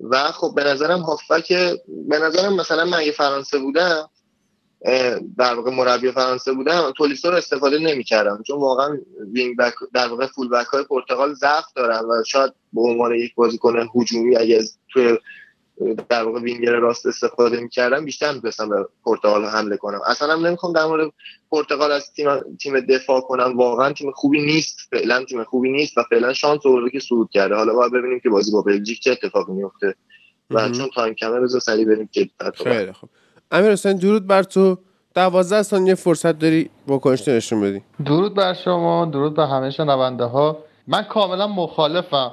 و 0.00 0.32
خب 0.32 0.52
به 0.56 0.64
نظرم 0.64 1.00
هافبک 1.00 1.52
به 2.08 2.18
نظرم 2.18 2.56
مثلا 2.56 2.84
من 2.84 2.98
اگه 2.98 3.12
فرانسه 3.12 3.58
بودم 3.58 4.10
در 5.38 5.54
واقع 5.54 5.70
مربی 5.70 6.10
فرانسه 6.10 6.52
بودم 6.52 6.92
تولیسو 6.96 7.30
رو 7.30 7.36
استفاده 7.36 7.78
نمی‌کردم 7.78 8.42
چون 8.46 8.60
واقعا 8.60 8.98
وینگ 9.32 9.56
بک 9.56 9.74
در 9.94 10.08
واقع 10.08 10.26
فول 10.26 10.48
بک 10.48 10.66
های 10.66 10.84
پرتغال 10.84 11.34
ضعف 11.34 11.64
دارن 11.76 12.04
و 12.04 12.22
شاید 12.26 12.52
به 12.72 12.80
عنوان 12.80 13.14
یک 13.14 13.34
بازیکن 13.34 13.88
هجومی 13.94 14.36
اگه 14.36 14.64
توی 14.92 15.18
در 16.08 16.22
واقع 16.22 16.40
وینگر 16.40 16.72
راست 16.72 17.06
استفاده 17.06 17.60
می‌کردم 17.60 18.04
بیشتر 18.04 18.32
می‌تونستم 18.32 18.68
به 18.68 18.88
پرتغال 19.04 19.44
حمله 19.44 19.76
کنم. 19.76 20.00
اصلا 20.06 20.32
هم 20.32 20.46
نمی‌خوام 20.46 20.72
در 20.72 20.84
مورد 20.84 21.12
پرتغال 21.50 21.92
از 21.92 22.12
تیم 22.12 22.56
تیم 22.60 22.80
دفاع 22.80 23.20
کنم 23.20 23.56
واقعا 23.56 23.92
تیم 23.92 24.10
خوبی 24.10 24.40
نیست 24.40 24.78
فعلا 24.90 25.24
تیم 25.24 25.44
خوبی 25.44 25.72
نیست 25.72 25.98
و 25.98 26.02
فعلا 26.10 26.32
شانس 26.32 26.66
آورده 26.66 26.90
که 26.90 27.00
صعود 27.00 27.30
کرده. 27.30 27.54
حالا 27.54 27.74
باید 27.74 27.92
ببینیم 27.92 28.20
که 28.20 28.30
بازی 28.30 28.52
با 28.52 28.62
بلژیک 28.62 29.00
چه 29.00 29.10
اتفاقی 29.10 29.52
میفته 29.52 29.94
و 30.50 30.68
چون 30.68 30.90
تایم 30.94 31.14
کمه 31.14 31.40
بذار 31.40 31.60
سریع 31.60 31.84
بریم 31.84 32.08
که 32.12 32.28
خیلی 32.64 32.92
خوب. 32.92 33.10
امیر 33.50 33.72
حسین 33.72 33.96
درود 33.96 34.26
بر 34.26 34.42
تو. 34.42 34.78
دوازده 35.14 35.62
ثانیه 35.62 35.94
فرصت 35.94 36.38
داری 36.38 36.70
واکنش 36.86 37.28
نشون 37.28 37.60
بدی. 37.60 37.82
درود 38.04 38.34
بر 38.34 38.54
شما 38.54 39.04
درود 39.04 39.34
به 39.36 39.46
همه 39.46 39.70
شنونده 39.70 40.24
ها 40.24 40.58
من 40.86 41.02
کاملا 41.02 41.46
مخالفم 41.46 42.32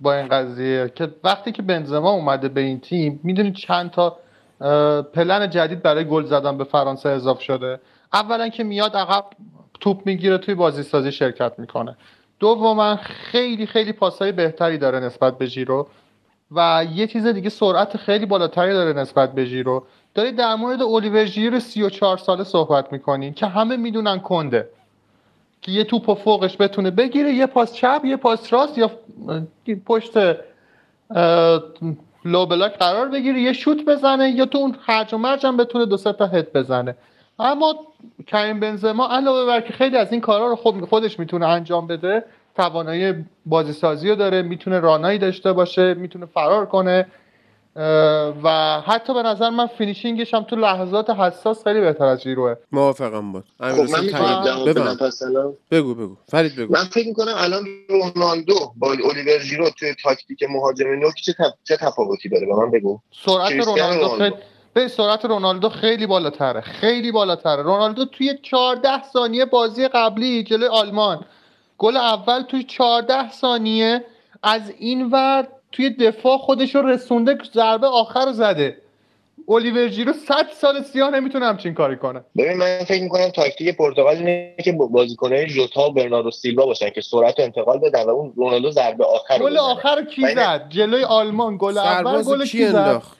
با 0.00 0.14
این 0.14 0.28
قضیه 0.28 0.92
که 0.94 1.08
وقتی 1.24 1.52
که 1.52 1.62
بنزما 1.62 2.10
اومده 2.10 2.48
به 2.48 2.60
این 2.60 2.80
تیم 2.80 3.20
می‌دونید 3.22 3.54
چند 3.54 3.90
تا 3.90 4.16
پلن 5.14 5.50
جدید 5.50 5.82
برای 5.82 6.04
گل 6.04 6.24
زدن 6.24 6.58
به 6.58 6.64
فرانسه 6.64 7.08
اضافه 7.08 7.42
شده. 7.42 7.80
اولا 8.12 8.48
که 8.48 8.64
میاد 8.64 8.96
عقب 8.96 9.24
توپ 9.80 10.02
می‌گیره 10.06 10.38
توی 10.38 10.54
بازی 10.54 10.82
سازی 10.82 11.12
شرکت 11.12 11.52
می‌کنه. 11.58 11.96
دوما 12.40 12.96
خیلی 12.96 13.66
خیلی 13.66 13.92
پاسهای 13.92 14.32
بهتری 14.32 14.78
داره 14.78 15.00
نسبت 15.00 15.38
به 15.38 15.48
جیرو. 15.48 15.88
و 16.54 16.86
یه 16.94 17.06
چیز 17.06 17.26
دیگه 17.26 17.48
سرعت 17.50 17.96
خیلی 17.96 18.26
بالاتری 18.26 18.72
داره 18.72 18.92
نسبت 18.92 19.32
به 19.32 19.46
جیرو 19.46 19.84
داری 20.14 20.32
در 20.32 20.54
مورد 20.54 20.82
الیور 20.82 21.24
ژیرو 21.24 21.60
34 21.60 22.16
ساله 22.16 22.44
صحبت 22.44 22.92
می‌کنی 22.92 23.32
که 23.32 23.46
همه 23.46 23.76
می‌دونن 23.76 24.18
کنده. 24.18 24.68
که 25.62 25.72
یه 25.72 25.84
توپ 25.84 26.08
و 26.08 26.14
فوقش 26.14 26.56
بتونه 26.60 26.90
بگیره 26.90 27.32
یه 27.32 27.46
پاس 27.46 27.74
چپ 27.74 28.00
یه 28.04 28.16
پاس 28.16 28.52
راست 28.52 28.78
یا 28.78 28.90
پشت 29.86 30.12
low 32.24 32.46
block 32.46 32.78
قرار 32.78 33.08
بگیره 33.08 33.40
یه 33.40 33.52
شوت 33.52 33.84
بزنه 33.84 34.30
یا 34.30 34.46
تو 34.46 34.58
اون 34.58 34.76
هرج 34.86 35.14
و 35.14 35.18
مرج 35.18 35.46
هم 35.46 35.56
بتونه 35.56 35.86
دو 35.86 35.96
تا 35.96 36.26
هد 36.26 36.52
بزنه. 36.52 36.96
اما 37.38 37.74
کریم 38.26 38.60
بنزما 38.60 39.08
علاوه 39.08 39.46
بر 39.46 39.60
که 39.60 39.72
خیلی 39.72 39.96
از 39.96 40.12
این 40.12 40.20
کارا 40.20 40.46
رو 40.46 40.56
خود 40.56 40.84
خودش 40.84 41.18
می‌تونه 41.18 41.46
انجام 41.46 41.86
بده 41.86 42.24
توانایی 42.56 43.14
بازی 43.46 43.72
سازی 43.72 44.08
رو 44.08 44.14
داره 44.14 44.42
می‌تونه 44.42 44.80
run 44.80 44.99
هایی 44.99 45.18
داشته 45.18 45.52
باشه 45.52 45.94
می‌تونه 45.94 46.26
فرار 46.26 46.66
کنه 46.66 47.06
و 48.42 48.80
حتی 48.86 49.14
به 49.14 49.22
نظر 49.22 49.50
من 49.50 49.66
finishing 49.66 50.22
ش 50.22 50.34
هم 50.34 50.42
تو 50.42 50.56
لحظات 50.56 51.10
حساس 51.10 51.64
خیلی 51.64 51.80
بهتر 51.80 52.04
از 52.04 52.22
ژیروئه. 52.22 52.54
موافقم 52.72 53.32
بود 53.32 53.44
خب 53.60 53.64
من 53.64 54.08
بگو 55.70 55.94
بگو. 55.94 56.16
فرید 56.28 56.56
بگو. 56.56 56.72
من 56.72 56.84
فکر 56.84 57.06
می‌کنم 57.06 57.34
الان 57.36 57.66
رونالدو 57.88 58.72
با 58.76 58.90
الیور 58.90 59.38
جیرو 59.38 59.70
توی 59.70 59.94
تاکتیک 60.02 60.42
مهاجم 60.50 60.86
نوک 60.86 61.14
چه, 61.14 61.34
چه 61.64 61.76
تفاوتی 61.76 62.28
داره؟ 62.28 62.46
به 62.46 62.54
من 62.54 62.70
بگو. 62.70 63.00
سرعت 63.24 63.52
رونالدو 63.52 64.08
خیلی 64.08 64.34
به 64.74 64.88
سرعت 64.88 65.24
رونالدو 65.24 65.68
خیلی 65.68 66.06
بالاتره 66.06 66.60
خیلی 66.60 67.12
بالاتره. 67.12 67.62
رونالدو 67.62 68.04
توی 68.04 68.38
14 68.42 69.02
ثانیه 69.12 69.44
بازی 69.44 69.88
قبلی 69.88 70.42
جلوی 70.42 70.68
آلمان 70.68 71.24
گل 71.82 71.96
اول 71.96 72.42
توی 72.42 72.64
14 72.64 73.30
ثانیه 73.30 74.04
از 74.42 74.72
این 74.78 75.10
ور 75.10 75.48
توی 75.72 75.90
دفاع 75.90 76.38
خودش 76.38 76.74
رو 76.74 76.82
رسونده 76.82 77.38
ضربه 77.54 77.86
آخر 77.86 78.32
زده. 78.32 78.76
الیور 79.48 79.88
جیرو 79.88 80.12
100 80.12 80.46
سال 80.54 80.82
سیاه 80.82 81.10
نمی‌تونه 81.10 81.46
همچین 81.46 81.74
کاری 81.74 81.96
کنه. 81.96 82.20
ببین 82.38 82.56
من 82.56 82.78
فکر 82.84 83.02
می‌کنم 83.02 83.28
تاکتیک 83.28 83.76
پرتغال 83.76 84.16
اینه 84.16 84.54
که 84.64 84.72
بازیکنای 84.72 85.48
ژوتا 85.48 85.88
و 85.88 85.92
برناردو 85.92 86.30
سیلوا 86.30 86.66
باشن 86.66 86.90
که 86.90 87.00
سرعت 87.00 87.40
انتقال 87.40 87.78
بدن 87.78 88.02
و 88.02 88.08
اون 88.10 88.32
رونالدو 88.36 88.70
ضربه 88.70 89.04
آخر 89.04 89.38
گل 89.38 89.56
آخر 89.58 90.04
کی 90.04 90.34
زد؟ 90.34 90.66
جلوی 90.68 91.04
آلمان. 91.04 91.56
گل 91.56 91.78
اول 91.78 92.22
گل 92.22 92.44
کی 92.44 92.66
زد؟ 92.66 93.02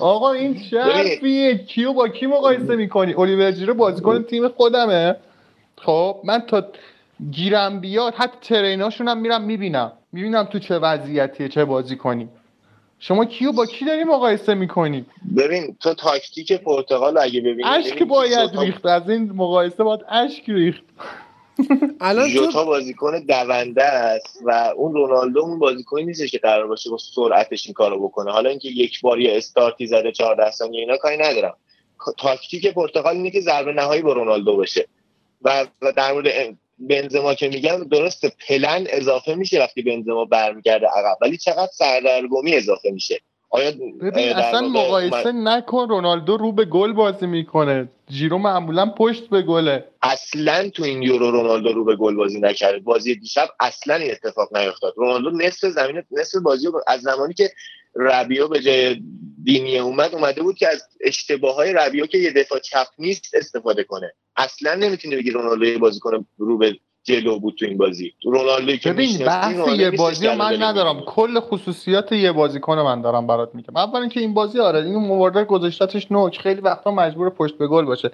آقا 0.00 0.32
این 0.32 0.62
چه 0.70 0.82
حرفیه 0.82 1.58
کیو 1.58 1.92
با 1.92 2.08
کی 2.08 2.26
مقایسه 2.26 2.76
می‌کنی؟ 2.76 3.14
الیور 3.14 3.50
جیرو 3.50 3.74
بازیکن 3.74 4.22
تیم 4.22 4.48
خودمه. 4.48 5.16
خب 5.82 6.20
من 6.24 6.40
تا 6.40 6.64
گیرم 7.30 7.80
بیاد 7.80 8.14
حتی 8.14 8.36
تریناشون 8.40 9.08
هم 9.08 9.18
میرم 9.18 9.42
می‌بینم. 9.42 9.92
می‌بینم 10.12 10.44
تو 10.44 10.58
چه 10.58 10.78
وضعیتیه 10.78 11.48
چه 11.48 11.64
بازی 11.64 11.96
کنی. 11.96 12.28
شما 12.98 13.24
کیو 13.24 13.52
با 13.52 13.66
کی 13.66 13.84
داری 13.84 14.04
مقایسه 14.04 14.54
می‌کنی؟ 14.54 15.06
ببین 15.36 15.76
تو 15.80 15.94
تاکتیک 15.94 16.52
پرتغال 16.52 17.18
اگه 17.18 17.40
ببینی 17.40 17.64
اشک 17.64 18.02
باید 18.02 18.58
ریخت 18.58 18.86
از 18.86 19.10
این 19.10 19.32
مقایسه 19.32 19.84
باید 19.84 20.00
اشک 20.08 20.44
ریخت. 20.48 20.84
الان 22.00 22.28
جوتا 22.28 22.64
بازیکن 22.64 23.20
دونده 23.20 23.84
است 23.84 24.42
و 24.44 24.72
اون 24.76 24.94
رونالدو 24.94 25.40
اون 25.40 25.58
بازیکنی 25.58 26.04
نیستش 26.04 26.30
که 26.30 26.38
قرار 26.38 26.66
باشه 26.66 26.90
با 26.90 26.98
سرعتش 26.98 27.66
این 27.66 27.74
کارو 27.74 28.08
بکنه. 28.08 28.32
حالا 28.32 28.50
اینکه 28.50 28.68
یک 28.68 29.00
بار 29.00 29.20
یه 29.20 29.36
استارتی 29.36 29.86
زده 29.86 30.12
14 30.12 30.50
ثانیه 30.50 30.80
اینا 30.80 30.96
کاری 30.96 31.16
ندارم. 31.16 31.56
تاکتیک 32.18 32.66
پرتغال 32.66 33.16
اینه 33.16 33.30
که 33.30 33.40
ضربه 33.40 33.72
نهایی 33.72 34.02
با 34.02 34.12
رونالدو 34.12 34.56
بشه. 34.56 34.86
و 35.42 35.66
در 35.96 36.12
مورد 36.12 36.56
بنزما 36.78 37.34
که 37.34 37.48
میگم 37.48 37.84
درست 37.84 38.26
پلن 38.48 38.86
اضافه 38.90 39.34
میشه 39.34 39.60
وقتی 39.60 39.82
بنزما 39.82 40.24
برمیگرده 40.24 40.86
عقب 40.86 41.16
ولی 41.20 41.36
چقدر 41.36 41.70
سردرگمی 41.72 42.54
اضافه 42.54 42.90
میشه؟ 42.90 43.20
آیا 43.50 43.70
ببین 44.02 44.28
اصلا 44.28 44.68
مقایسه 44.68 45.32
نکن 45.32 45.88
رونالدو 45.88 46.36
رو 46.36 46.52
به 46.52 46.64
گل 46.64 46.92
بازی 46.92 47.26
می‌کنه. 47.26 47.88
جیرو 48.10 48.38
معمولا 48.38 48.86
پشت 48.86 49.28
به 49.28 49.42
گله. 49.42 49.84
اصلا 50.02 50.68
تو 50.68 50.82
این 50.82 51.02
یورو 51.02 51.30
رونالدو 51.30 51.72
رو 51.72 51.84
به 51.84 51.96
گل 51.96 52.14
بازی 52.14 52.40
نکرد 52.40 52.84
بازی 52.84 53.14
دیشب 53.14 53.48
اصلا 53.60 53.94
این 53.94 54.10
اتفاق 54.10 54.56
نیفتاد. 54.56 54.94
رونالدو 54.96 55.30
نصف 55.30 55.68
زمین 55.68 56.02
نصف 56.10 56.38
بازی 56.38 56.68
از 56.86 57.00
زمانی 57.00 57.34
که 57.34 57.50
ربیو 57.98 58.48
به 58.48 58.60
جای 58.60 59.02
دینیه 59.44 59.80
اومد 59.80 60.14
اومده 60.14 60.42
بود 60.42 60.56
که 60.56 60.68
از 60.68 60.82
اشتباه 61.00 61.54
های 61.54 61.72
ربیو 61.72 62.06
که 62.06 62.18
یه 62.18 62.32
دفاع 62.32 62.58
چپ 62.58 62.86
نیست 62.98 63.34
استفاده 63.34 63.84
کنه. 63.84 64.12
اصلا 64.36 64.74
نمی‌تونه 64.74 65.16
بگی 65.16 65.30
رونالدو 65.30 65.78
بازی 65.78 66.00
کنه 66.00 66.24
رو 66.38 66.58
به 66.58 66.76
جلو 67.04 67.38
بود 67.38 67.54
تو 67.58 67.66
این 67.66 67.78
بازی. 67.78 68.12
تو 68.22 68.30
رونالدو 68.30 68.76
که 68.76 68.92
ببین 68.92 69.18
بحث 69.18 69.54
یه 69.78 69.90
بازی 69.90 70.28
من 70.28 70.62
ندارم. 70.62 71.00
کل 71.00 71.40
خصوصیات 71.40 72.12
یه 72.12 72.32
بازیکن 72.32 72.78
من 72.78 73.02
دارم 73.02 73.26
برات 73.26 73.54
میگم. 73.54 73.76
اول 73.76 74.00
اینکه 74.00 74.20
این 74.20 74.34
بازی 74.34 74.60
آره 74.60 74.84
این 74.84 74.96
مورد 74.96 75.46
گذاشتتش 75.46 76.12
نوک. 76.12 76.38
خیلی 76.40 76.60
وقتا 76.60 76.90
مجبور 76.90 77.30
پشت 77.30 77.58
به 77.58 77.66
گل 77.66 77.84
باشه. 77.84 78.10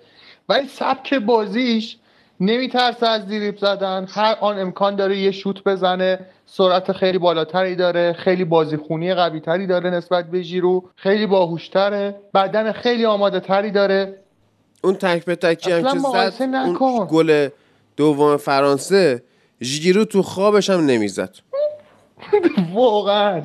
ولی 0.49 0.69
سبک 0.69 1.15
بازیش 1.15 1.97
نمیترسه 2.43 3.09
از 3.09 3.27
دیریب 3.27 3.59
زدن. 3.59 4.07
هر 4.09 4.37
آن 4.41 4.59
امکان 4.59 4.97
داره 4.97 5.19
یه 5.19 5.31
شوت 5.31 5.65
بزنه. 5.65 6.19
سرعت 6.47 6.93
خیلی 6.93 7.19
بالاتری 7.19 7.77
داره. 7.77 8.13
خیلی 8.13 8.45
بازیخونی 8.45 9.15
قوی 9.15 9.41
تری 9.41 9.67
داره 9.67 9.91
نسبت 9.91 10.31
به 10.31 10.45
جیرو. 10.45 10.91
خیلی 10.97 11.27
باهوشتره. 11.27 12.15
بدن 12.35 12.73
خیلی 12.73 13.05
آماده 13.05 13.41
تری 13.41 13.71
داره. 13.71 14.19
اون 14.85 14.95
تک 14.95 15.25
به 15.25 15.37
تکی 15.37 15.73
هم 15.73 15.83
که 15.83 15.99
زد 15.99 16.43
اون 16.43 17.07
گل 17.11 17.49
دوم 17.97 18.37
فرانسه 18.37 19.23
جیرو 19.61 20.05
تو 20.05 20.23
خوابش 20.23 20.71
هم 20.71 20.87
نمی‌زد. 20.87 21.35
واقعا. 22.75 23.43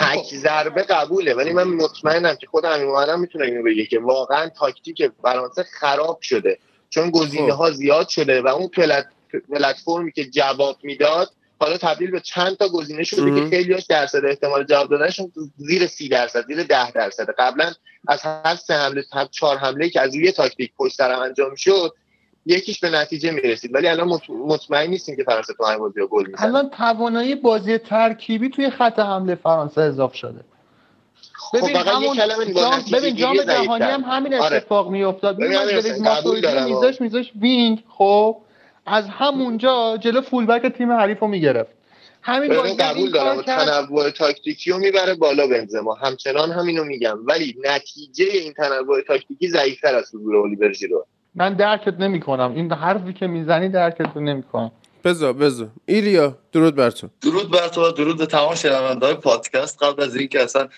تک 0.00 0.34
ضربه 0.34 0.82
قبوله. 0.82 1.34
ولی 1.34 1.52
من 1.52 1.64
مطمئنم 1.64 2.34
که 2.34 2.46
خود 2.46 2.64
همین 2.64 3.14
می‌تونه 3.18 3.44
اینو 3.44 3.62
بگه 3.62 3.86
که 3.86 3.98
واقعا 4.00 4.48
تاکتیک 4.48 5.10
فرانسه 5.22 5.62
خراب 5.62 6.18
شده. 6.22 6.58
چون 6.90 7.10
گزینه 7.10 7.52
ها 7.52 7.66
خب. 7.66 7.72
زیاد 7.72 8.08
شده 8.08 8.42
و 8.42 8.48
اون 8.48 8.70
پلتفرمی 9.48 10.12
که 10.12 10.24
جواب 10.24 10.76
می‌داد 10.82 11.30
حالا 11.60 11.76
تبدیل 11.76 12.10
به 12.10 12.20
چند 12.20 12.56
تا 12.56 12.68
گزینه 12.68 13.04
شده 13.04 13.40
که 13.40 13.50
خیلیاش 13.56 13.84
درصد 13.84 14.24
احتمال 14.24 14.64
جواب 14.64 14.90
دادنشون 14.90 15.32
زیر 15.56 15.86
سی 15.86 16.08
درصد 16.08 16.46
زیر 16.46 16.62
ده 16.62 16.90
درصد. 16.90 17.26
قبلا 17.38 17.72
از 18.08 18.22
هر 18.22 18.56
سه 18.56 18.74
حمله 18.74 19.04
هر 19.12 19.24
چهار 19.24 19.56
حمله 19.56 19.88
که 19.88 20.00
از 20.00 20.14
روی 20.14 20.32
تاکتیک 20.32 20.72
پشت 20.78 20.94
سر 20.96 21.12
انجام 21.12 21.54
شد 21.54 21.94
یکیش 22.46 22.80
به 22.80 22.90
نتیجه 22.90 23.30
می‌رسید. 23.30 23.74
ولی 23.74 23.88
الان 23.88 24.20
مطمئن 24.28 24.90
نیستیم 24.90 25.16
که 25.16 25.24
فرانسه 25.24 25.54
تو 25.54 25.64
همین 25.64 25.78
بازی 25.78 26.00
گل 26.10 26.26
می‌زنه. 26.26 26.44
الان 26.44 26.70
توانایی 26.70 27.34
بازی 27.34 27.78
ترکیبی 27.78 28.48
توی 28.48 28.70
خط 28.70 28.98
حمله 28.98 29.34
فرانسه 29.34 29.80
اضافه 29.80 30.16
شده. 30.16 30.44
خب 31.50 31.58
ببین 31.58 31.76
همون 31.76 32.16
جام 32.54 32.82
ببین 32.92 33.16
جام 33.16 33.36
جهانی 33.36 33.84
هم 33.84 34.00
همین 34.00 34.34
آره. 34.34 34.56
اتفاق 34.56 34.90
میافتاد. 34.90 35.36
ببین 35.36 36.64
میذاش 36.64 37.00
میذاش 37.00 37.32
wing 37.40 37.84
خب 37.88 38.36
از 38.86 39.08
همونجا 39.08 39.96
جلو 40.00 40.20
fullback 40.20 40.72
تیم 40.72 40.92
حریف 40.92 41.20
رو 41.20 41.28
می‌گرفت. 41.28 41.70
همین 42.22 42.56
بازی 42.56 42.76
قبول 42.76 43.10
دارم. 43.10 43.42
تنوع 43.42 44.10
تاکتیکی 44.10 44.70
رو 44.70 44.78
می‌بره 44.78 45.14
بالا 45.14 45.46
بنزما. 45.46 45.94
همچنان 45.94 46.50
همینو 46.50 46.84
میگم. 46.84 47.18
ولی 47.24 47.56
نتیجه 47.64 48.24
این 48.24 48.52
تنوع 48.52 49.00
تاکتیکی 49.00 49.48
ضعیفتر 49.48 49.94
از 49.94 50.14
حضور 50.14 50.36
اولیویر 50.36 50.72
ژیرو 50.72 51.06
من 51.34 51.54
درکت 51.54 51.94
نمی‌کنم. 52.00 52.54
این 52.54 52.72
حرفی 52.72 53.12
که 53.12 53.26
می‌زنی 53.26 53.68
درکت 53.68 54.16
نمی‌کنم. 54.16 54.72
بزا 55.04 55.32
بزا 55.32 55.68
ایلیا 55.86 56.38
درود 56.52 56.74
بر 56.74 56.90
تو. 56.90 57.08
درود 57.22 57.50
بر 57.50 57.68
تو 57.68 57.92
درود 57.92 58.18
به 58.18 58.26
تمام 58.26 58.54
شنونده‌های 58.54 59.14
پادکست. 59.14 59.82
قبل 59.82 60.02
از 60.02 60.16
اینکه 60.16 60.42
اصلا 60.42 60.68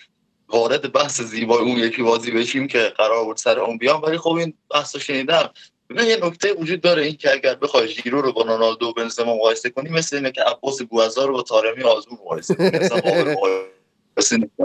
وارد 0.52 0.92
بحث 0.92 1.21
زیبای 1.21 1.59
اون 1.59 1.78
یکی 1.78 2.02
بازی 2.02 2.30
بشیم 2.30 2.66
که 2.66 2.92
قرار 2.97 3.25
بود 3.25 3.37
سر 3.37 3.59
اون 3.59 3.78
بیام. 3.78 4.02
ولی 4.02 4.19
خب 4.19 4.33
این 4.33 4.54
بحث 4.71 4.95
رو 4.95 5.00
شنیدم. 5.00 5.50
ببین 5.90 6.07
یه 6.07 6.16
نکته 6.23 6.52
وجود 6.52 6.80
داره 6.80 7.02
این 7.02 7.16
که 7.16 7.33
اگر 7.33 7.54
بخوای 7.54 7.88
ژیرو 7.88 8.23
رو 8.23 8.33
با 8.33 8.42
رونالدو 8.42 8.87
و 8.87 8.92
بنزما 8.92 9.35
مقایسه 9.35 9.71
کنی 9.71 9.90
مثل 9.90 10.16
اینه 10.16 10.33
که 10.33 10.42
عباس 10.42 10.83
بوازار 10.83 11.28
رو 11.28 11.35
با 11.35 11.42
طارمی 11.42 11.83
آزمون 11.83 12.19
مقایسه 12.25 12.54
کنی. 12.54 12.71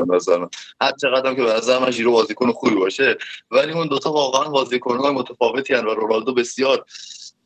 مثلا 0.09 0.49
هر 0.81 0.91
چقدر 1.01 1.33
که 1.33 1.43
به 1.43 1.53
نظر 1.53 1.79
من 1.79 1.91
ژیرو 1.91 2.11
بازیکن 2.11 2.51
خوبی 2.51 2.75
باشه. 2.75 3.17
ولی 3.51 3.71
اون 3.71 3.87
دوتا 3.87 4.11
واقعا 4.11 4.49
بازیکن‌های 4.49 5.13
متفاوتی‌ان 5.13 5.85
و 5.85 5.93
رونالدو 5.93 6.33
بسیار 6.33 6.85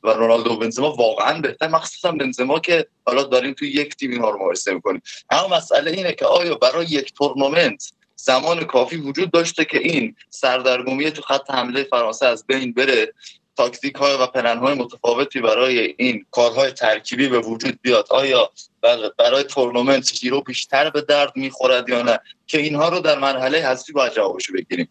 و 0.03 0.10
رونالدو 0.10 0.50
و 0.50 0.58
بنزما 0.58 0.91
واقعا 0.91 1.41
بهتر. 1.41 1.67
مخصوصا 1.67 2.12
بنزما 2.12 2.60
که 2.60 2.88
حالا 3.05 3.24
داریم 3.24 3.53
توی 3.53 3.69
یک 3.69 3.96
تیم 3.96 4.12
اینها 4.12 4.29
رو 4.29 4.39
مقایسه 4.39 4.74
می‌کنیم. 4.74 5.01
اما 5.29 5.58
مسئله 5.58 5.91
اینه 5.91 6.13
که 6.13 6.25
آیا 6.25 6.55
برای 6.55 6.86
یک 6.86 7.13
تورنمنت 7.13 7.91
زمان 8.23 8.63
کافی 8.63 8.97
وجود 8.97 9.31
داشته 9.31 9.65
که 9.65 9.77
این 9.77 10.15
سردرگمی 10.29 11.11
تو 11.11 11.21
خط 11.21 11.51
حمله 11.51 11.83
فرانسه 11.83 12.25
از 12.25 12.47
بین 12.47 12.73
بره. 12.73 13.13
تاکتیک 13.57 13.95
های 13.95 14.17
و 14.17 14.27
پلن 14.27 14.57
های 14.57 14.73
متفاوتی 14.73 15.41
برای 15.41 15.95
این 15.97 16.25
کارهای 16.31 16.71
ترکیبی 16.71 17.27
به 17.27 17.39
وجود 17.39 17.79
بیاد. 17.81 18.07
آیا 18.09 18.51
برای 19.17 19.43
تورنمنت 19.43 20.13
ژیرو 20.13 20.41
بیشتر 20.41 20.89
به 20.89 21.01
درد 21.01 21.31
می‌خورد 21.35 21.89
یا 21.89 22.01
نه؟ 22.01 22.19
که 22.47 22.57
اینها 22.57 22.89
رو 22.89 22.99
در 22.99 23.19
مرحله 23.19 23.57
حذفی 23.57 23.93
باید 23.93 24.13
جوابشو 24.13 24.53
بگیریم. 24.53 24.89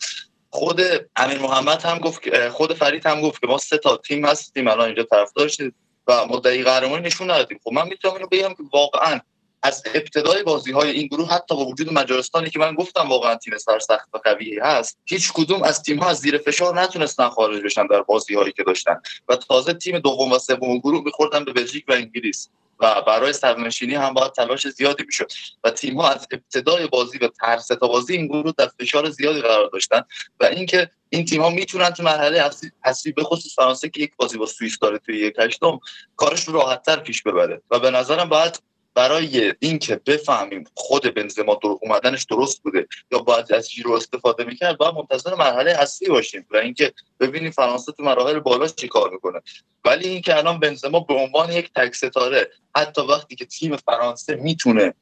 خود 0.51 0.81
امیر 1.17 1.39
محمد 1.39 1.83
هم 1.83 1.99
گفت 1.99 2.49
خود 2.49 2.73
فرید 2.73 3.07
هم 3.07 3.21
گفت 3.21 3.41
که 3.41 3.47
ما 3.47 3.59
سه 3.59 3.79
تا 3.79 3.97
تیم 3.97 4.27
هستیم 4.27 4.69
الان 4.69 4.87
اینجا 4.87 5.03
طرف 5.03 5.33
داشتیم 5.33 5.75
و 6.07 6.27
مدعی 6.27 6.63
قهرمانی 6.63 7.07
نشون 7.07 7.31
ندادیم. 7.31 7.61
خب 7.65 7.73
من 7.73 7.89
می‌تونم 7.89 8.15
اینو 8.15 8.27
بگم 8.27 8.55
که 8.55 8.63
واقعا 8.73 9.21
از 9.63 9.83
ابتدای 9.95 10.43
بازی 10.43 10.73
های 10.73 10.91
این 10.91 11.07
گروه 11.07 11.29
حتی 11.29 11.55
با 11.55 11.65
وجود 11.65 11.93
مجارستانی 11.93 12.51
که 12.51 12.59
من 12.59 12.75
گفتم 12.75 13.09
واقعا 13.09 13.35
تیم 13.35 13.59
سرسخت 13.59 14.09
و 14.15 14.19
قوی 14.19 14.59
هست 14.59 14.99
هیچ 15.05 15.33
کدوم 15.33 15.63
از 15.63 15.83
تیم 15.83 15.99
ها 15.99 16.11
از 16.11 16.19
زیر 16.19 16.39
فشار 16.39 16.81
نتونستن 16.81 17.29
خارج 17.29 17.63
بشن 17.63 17.87
در 17.87 18.03
بازی 18.03 18.35
هایی 18.35 18.53
که 18.53 18.63
داشتن. 18.63 19.01
و 19.29 19.37
تازه 19.37 19.73
تیم 19.73 19.99
دوم 19.99 20.33
و 20.33 20.39
سوم 20.39 20.79
گروه 20.79 21.05
میخوردن 21.05 21.45
به 21.45 21.53
بلژیک 21.53 21.85
و 21.89 21.93
انگلیس. 21.93 22.49
و 22.81 23.03
برای 23.03 23.33
سرنشینی 23.33 23.95
هم 23.95 24.15
باید 24.15 24.33
تلاش 24.33 24.69
زیادی 24.69 25.05
می‌شد. 25.07 25.33
و 25.65 25.71
تیم 25.71 26.01
ها 26.01 26.09
از 26.09 26.27
ابتدای 26.31 26.87
بازی 26.87 27.19
و 27.19 27.29
ترس 27.29 27.67
تا 27.67 27.89
بازی 27.89 28.17
این 28.17 28.27
گروه 28.27 28.53
در 28.59 28.71
فشار 28.81 29.11
زیادی 29.11 29.41
قرار 29.41 29.71
داشتن. 29.73 30.03
و 30.41 30.45
اینکه 30.45 30.91
این 31.09 31.25
تیم 31.25 31.43
ها 31.43 31.51
می‌تونن 31.51 31.91
تو 31.91 32.03
مرحله 32.03 32.51
اصلی 32.85 33.13
به 33.13 33.23
خصوص 33.23 33.55
فرانسه 33.55 33.89
که 33.89 34.03
یک 34.03 34.17
بازی 34.17 34.39
با 34.39 34.47
سوئیس 34.47 34.79
داره 34.79 34.99
توی 34.99 35.19
یک 35.19 35.35
هشتم 35.39 35.81
کارش 36.17 36.45
رو 36.45 36.55
راحتتر 36.55 36.97
پیش 36.97 37.23
ببره. 37.23 37.63
و 37.71 37.79
به 37.79 37.91
نظرم 37.91 38.29
باید 38.29 38.68
برای 38.95 39.55
اینکه 39.61 40.01
بفهمیم 40.07 40.65
خود 40.75 41.15
بنزما 41.15 41.55
در 41.55 41.69
اومدنش 41.81 42.25
درست 42.25 42.63
بوده 42.63 42.87
یا 43.13 43.19
باید 43.19 43.53
از 43.53 43.71
جیرو 43.71 43.93
استفاده 43.93 44.45
می‌کرد 44.45 44.79
باید 44.79 44.95
منتظر 44.95 45.35
مرحله 45.35 45.71
اصلی 45.71 46.09
باشیم 46.09 46.47
و 46.51 46.57
اینکه 46.57 46.93
ببینیم 47.21 47.51
فرانسه 47.51 47.93
تو 47.93 48.03
مراحل 48.03 48.39
بالا 48.39 48.69
چی 48.69 48.89
کار 48.89 49.11
می‌کنه. 49.11 49.41
ولی 49.85 50.09
اینکه 50.09 50.37
الان 50.37 50.61
بنزما 50.61 51.01
به 51.01 51.15
عنوان 51.15 51.53
یک 51.53 51.71
تک 51.75 51.95
ستاره 51.95 52.51
حتی 52.77 53.01
وقتی 53.01 53.37
که 53.37 53.45
تیم 53.45 53.77
فرانسه 53.77 54.35
می‌تونه 54.35 54.95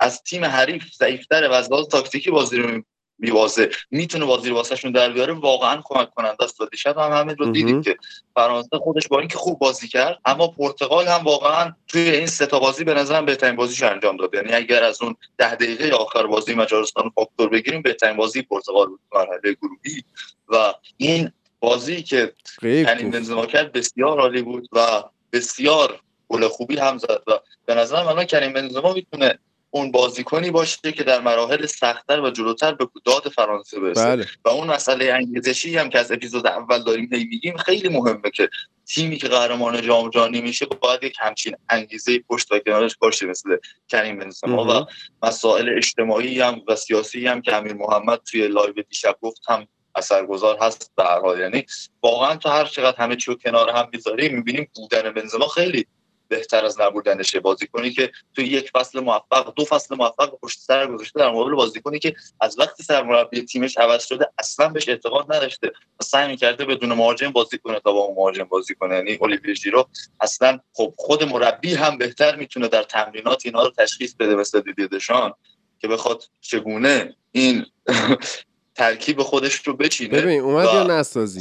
از 0.00 0.22
تیم 0.22 0.44
حریف 0.44 0.84
ضعیفتر 0.94 1.48
و 1.48 1.52
از 1.52 1.68
تاکتیکی 1.90 2.30
بازی 2.30 2.56
رو 2.56 2.82
میوازه 3.18 3.70
می‌تونه 3.90 4.24
بازی 4.24 4.48
رو 4.48 4.56
واسهشون 4.56 4.92
در 4.92 5.12
بیاره. 5.12 5.32
واقعا 5.32 5.82
کمک 5.84 6.10
کننده 6.14 6.44
است. 6.44 6.60
و 6.60 6.66
دیشب 6.66 6.98
هم 6.98 7.12
همین 7.12 7.36
رو 7.36 7.52
دیدیم 7.52 7.82
که 7.82 7.96
فرانسه 8.34 8.78
خودش 8.78 9.08
با 9.08 9.18
اینکه 9.18 9.38
خوب 9.38 9.58
بازی 9.58 9.88
کرد 9.88 10.18
اما 10.24 10.48
پرتغال 10.48 11.06
هم 11.06 11.24
واقعا 11.24 11.72
توی 11.88 12.10
این 12.10 12.26
سه 12.26 12.46
تا 12.46 12.58
بازی 12.58 12.84
به 12.84 12.94
نظرم 12.94 13.26
بهترین 13.26 13.56
بازیش 13.56 13.82
انجام 13.82 14.16
داد. 14.16 14.34
یعنی 14.34 14.52
اگر 14.52 14.82
از 14.82 15.02
اون 15.02 15.16
ده 15.38 15.54
دقیقه 15.54 15.90
آخر 15.90 16.26
بازی 16.26 16.54
مجارستان 16.54 17.10
فاکتور 17.14 17.48
بگیریم 17.48 17.82
بهترین 17.82 18.16
بازی 18.16 18.42
پرتغال 18.42 18.86
بود 18.86 19.00
مرحله 19.12 19.56
گروهی. 19.62 20.04
و 20.48 20.74
این 20.96 21.32
بازی 21.60 22.02
که 22.02 22.32
یعنی 22.62 23.04
بنزما 23.04 23.46
کرد 23.46 23.72
بسیار 23.72 24.20
عالی 24.20 24.42
بود 24.42 24.68
و 24.72 25.02
بسیار 25.32 26.00
گل 26.28 26.48
خوبی 26.48 26.76
هم 26.76 26.98
زد. 26.98 27.22
و 27.26 27.38
به 27.66 27.74
نظر 27.74 28.02
من 28.02 28.24
کریم 28.24 28.52
بنزما 28.52 28.92
می‌تونه 28.92 29.38
اون 29.74 29.90
بازیکنی 29.90 30.50
باشه 30.50 30.92
که 30.92 31.02
در 31.02 31.20
مراحل 31.20 31.66
سختتر 31.66 32.20
و 32.20 32.30
جلوتر 32.30 32.74
به 32.74 32.88
داد 33.04 33.28
فرانسه 33.28 33.80
برسه. 33.80 34.04
بله. 34.04 34.26
و 34.44 34.48
اون 34.48 34.66
مسئله 34.66 35.12
انگیزشی 35.12 35.76
هم 35.76 35.88
که 35.88 35.98
از 35.98 36.12
اپیزود 36.12 36.46
اول 36.46 36.82
داریم 36.82 37.08
میگیم 37.10 37.56
خیلی 37.56 37.88
مهمه 37.88 38.30
که 38.34 38.48
تیمی 38.86 39.16
که 39.16 39.28
قهرمان 39.28 39.82
جام 39.82 40.10
جهانی 40.10 40.40
میشه 40.40 40.66
باید 40.66 41.02
یک 41.02 41.16
همچین 41.20 41.56
انگیزه 41.68 42.18
پشت 42.18 42.52
و 42.52 42.58
کنارش 42.58 42.96
باشه 42.96 43.26
مثل 43.26 43.56
کریم 43.88 44.18
بنزما 44.18 44.64
و 44.64 44.86
مسائل 45.26 45.76
اجتماعی 45.76 46.40
هم 46.40 46.62
و 46.68 46.76
سیاسی 46.76 47.26
هم 47.26 47.42
که 47.42 47.56
امیر 47.56 47.72
محمد 47.72 48.20
توی 48.30 48.48
live 48.48 48.74
دیشب 48.88 49.16
گفت 49.20 49.42
هم 49.48 49.66
اثرگذار 49.94 50.58
هست 50.60 50.92
به 50.96 51.04
هر 51.04 51.20
حال. 51.20 51.40
یعنی 51.40 51.66
واقعا 52.02 52.36
تو 52.36 52.48
هر 52.48 52.64
چقدر 52.64 52.96
همه 52.96 53.16
چی 53.16 53.36
کنار 53.44 53.70
هم 53.70 53.88
می‌ذاریم 53.92 54.34
می‌بینیم 54.34 54.68
بودن 54.74 55.10
بنزما 55.10 55.48
خیلی 55.48 55.86
بهتر 56.34 56.64
از 56.64 56.80
نبودنشه 56.80 57.40
بازیکنی 57.40 57.90
که 57.90 58.12
تو 58.34 58.42
یک 58.42 58.70
فصل 58.70 59.00
موفق 59.00 59.54
دو 59.54 59.64
فصل 59.64 59.96
موفق 59.96 60.38
پشت 60.42 60.60
سر 60.60 60.86
گذاشته 60.86 61.20
در 61.20 61.30
مقابل 61.30 61.54
بازیکنی 61.54 61.98
که 61.98 62.14
از 62.40 62.58
وقتی 62.58 62.82
سرمربی 62.82 63.42
تیمش 63.42 63.78
عوض 63.78 64.04
شده 64.04 64.28
اصلا 64.38 64.68
بهش 64.68 64.88
اعتقاد 64.88 65.34
نداشته 65.34 65.72
و 66.00 66.04
سعی 66.04 66.28
می‌کرده 66.28 66.64
بدون 66.64 66.92
مهاجم 66.92 67.30
بازی 67.30 67.58
کنه 67.58 67.80
تا 67.80 67.92
با 67.92 67.98
اون 67.98 68.16
مهاجم 68.16 68.44
بازی 68.44 68.74
کنه. 68.74 68.94
یعنی 68.94 69.14
اولیویر 69.14 69.54
ژیرو 69.54 69.88
اصلا 70.20 70.58
خب 70.72 70.94
خود 70.96 71.24
مربی 71.24 71.74
هم 71.74 71.98
بهتر 71.98 72.36
می‌تونه 72.36 72.68
در 72.68 72.82
تمرینات 72.82 73.42
اینا 73.44 73.62
رو 73.62 73.70
تشخیص 73.78 74.14
بده 74.14 74.34
مثل 74.34 74.60
دیدی 74.60 74.88
دشان 74.88 75.32
که 75.78 75.88
بخواد 75.88 76.24
چگونه 76.40 77.16
این 77.32 77.66
ترکیب 78.76 79.22
خودش 79.22 79.54
رو 79.54 79.76
بچینه 79.76 80.20
ببین 80.20 80.40
اومد 80.40 80.64
یا 80.64 80.82
نسازی؟ 80.82 81.40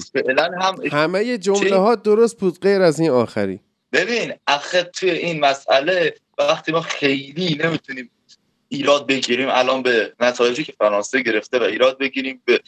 هم 0.62 0.76
همه 0.92 1.38
جمله 1.38 1.78
ها 1.78 1.96
درست 1.96 2.38
بود 2.38 2.60
غیر 2.60 2.82
از 2.82 3.00
این 3.00 3.10
آخری. 3.10 3.60
ببین 3.94 4.34
اخه 4.48 4.84
توی 4.84 5.10
این 5.12 5.40
مسئله 5.40 6.16
وقتی 6.38 6.72
ما 6.72 6.82
خیلی 6.82 7.60
نمی‌تونیم 7.64 8.10
ایراد 8.70 9.08
بگیریم 9.08 9.48
الان 9.52 9.82
به 9.82 10.14
نتایجی 10.20 10.64
که 10.64 10.74
فرانسه 10.78 11.22
گرفته 11.22 11.60
و 11.60 11.64
ایراد 11.64 11.98
بگیریم 11.98 12.42
به 12.46 12.60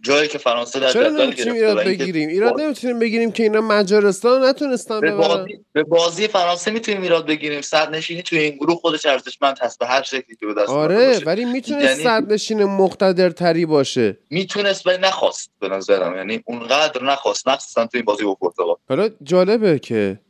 جایی 0.00 0.28
که 0.28 0.38
فرانسه 0.38 0.80
در 0.80 0.92
چرا 0.92 1.08
نمی‌تونیم 1.08 1.54
ایراد 1.54 1.84
بگیریم؟ 1.84 2.28
ایراد 2.28 2.60
نمی‌تونیم 2.60 2.98
بگیریم 2.98 3.32
که 3.32 3.42
اینا 3.42 3.60
مجارستان 3.60 4.44
نتونستن 4.44 5.00
به 5.00 5.14
بازی, 5.14 5.58
به 5.72 5.82
بازی 5.82 6.28
فرانسه 6.28 6.70
می‌تونیم 6.70 7.02
ایراد 7.02 7.26
بگیریم. 7.26 7.60
نشینی 7.92 8.22
توی 8.22 8.38
این 8.38 8.56
گروه 8.56 8.76
خودش 8.76 9.06
ارزشمند 9.06 9.58
هست 9.60 9.78
به 9.78 9.86
هر 9.86 10.02
شکلی 10.02 10.36
که 10.40 10.46
به 10.46 10.54
دست 10.54 10.68
آره 10.68 11.18
ولی 11.26 11.44
می‌تونست 11.44 12.00
یعنی... 12.00 12.26
نشین 12.26 12.64
مقتدر 12.64 13.30
تری 13.30 13.66
باشه. 13.66 14.18
می‌تونست 14.30 14.86
ولی 14.86 14.98
نخواست 14.98 15.50
به 15.60 15.68
نظرم. 15.68 16.16
یعنی 16.16 16.42
اونقدر 16.46 17.02
نخواست. 17.02 17.48
مخصوصا 17.48 17.86
توی 17.86 17.98
این 17.98 18.04
بازی 18.04 18.24
با 18.24 18.34
پرتغال. 18.34 18.76
حالا 18.88 19.08
جالبه 19.22 19.78
که 19.78 20.20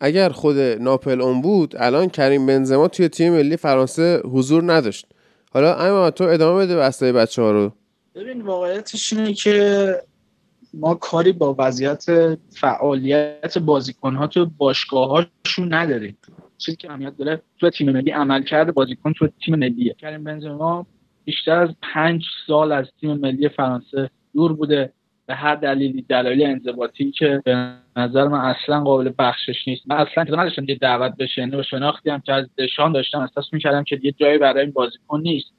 اگر 0.00 0.28
خود 0.28 0.58
ناپل 0.58 1.20
اون 1.20 1.40
بود 1.40 1.74
الان 1.76 2.08
کریم 2.08 2.46
بنزما 2.46 2.88
توی 2.88 3.08
تیم 3.08 3.32
ملی 3.32 3.56
فرانسه 3.56 4.22
حضور 4.24 4.72
نداشت. 4.72 5.06
حالا 5.52 5.74
اما 5.74 6.10
تو 6.10 6.24
ادامه 6.24 6.64
بده 6.64 6.76
بسته 6.76 7.12
بچه 7.12 7.42
ها 7.42 7.50
رو. 7.50 7.72
ببین 8.14 8.42
واقعیتش 8.42 9.12
اینه 9.12 9.32
که 9.32 9.94
ما 10.74 10.94
کاری 10.94 11.32
با 11.32 11.54
وضعیت 11.58 12.04
فعالیت 12.50 13.58
بازیکن 13.58 14.14
ها 14.14 14.26
تو 14.26 14.46
باشگاه 14.58 15.08
هاشون 15.08 15.74
نداریم. 15.74 16.18
چیزی 16.58 16.76
که 16.76 16.90
اهمیت 16.90 17.16
داره 17.16 17.42
تو 17.58 17.70
تیم 17.70 17.92
ملی 17.92 18.10
عمل 18.10 18.42
کرده 18.42 18.72
بازیکن 18.72 19.12
تو 19.12 19.28
تیم 19.44 19.54
ملیه. 19.54 19.94
کریم 19.98 20.24
بنزما 20.24 20.86
بیشتر 21.24 21.58
از 21.58 21.68
پنج 21.94 22.22
سال 22.46 22.72
از 22.72 22.86
تیم 23.00 23.14
ملی 23.14 23.48
فرانسه 23.48 24.10
دور 24.34 24.52
بوده. 24.52 24.92
به 25.26 25.34
هر 25.34 25.54
دلیلی 25.54 26.02
دلایل 26.02 26.46
انضباطی 26.46 27.10
که 27.10 27.42
به 27.44 27.74
نظر 27.96 28.28
من 28.28 28.38
اصلا 28.38 28.80
قابل 28.80 29.12
بخشش 29.18 29.68
نیست. 29.68 29.82
من 29.86 29.96
اصلا 29.96 30.14
انتظار 30.16 30.40
نداشتم 30.40 30.64
یه 30.68 30.74
دعوت 30.74 31.16
بشه 31.16 31.44
و 31.44 31.62
شناختی 31.62 32.10
هم 32.10 32.20
که 32.20 32.32
از 32.32 32.46
دشان 32.58 32.92
داشتم 32.92 33.20
احساس 33.20 33.52
می‌کردم 33.52 33.84
که 33.84 34.00
یه 34.02 34.12
جایی 34.12 34.38
برای 34.38 34.62
این 34.62 34.70
بازیکن 34.70 35.20
نیست. 35.20 35.52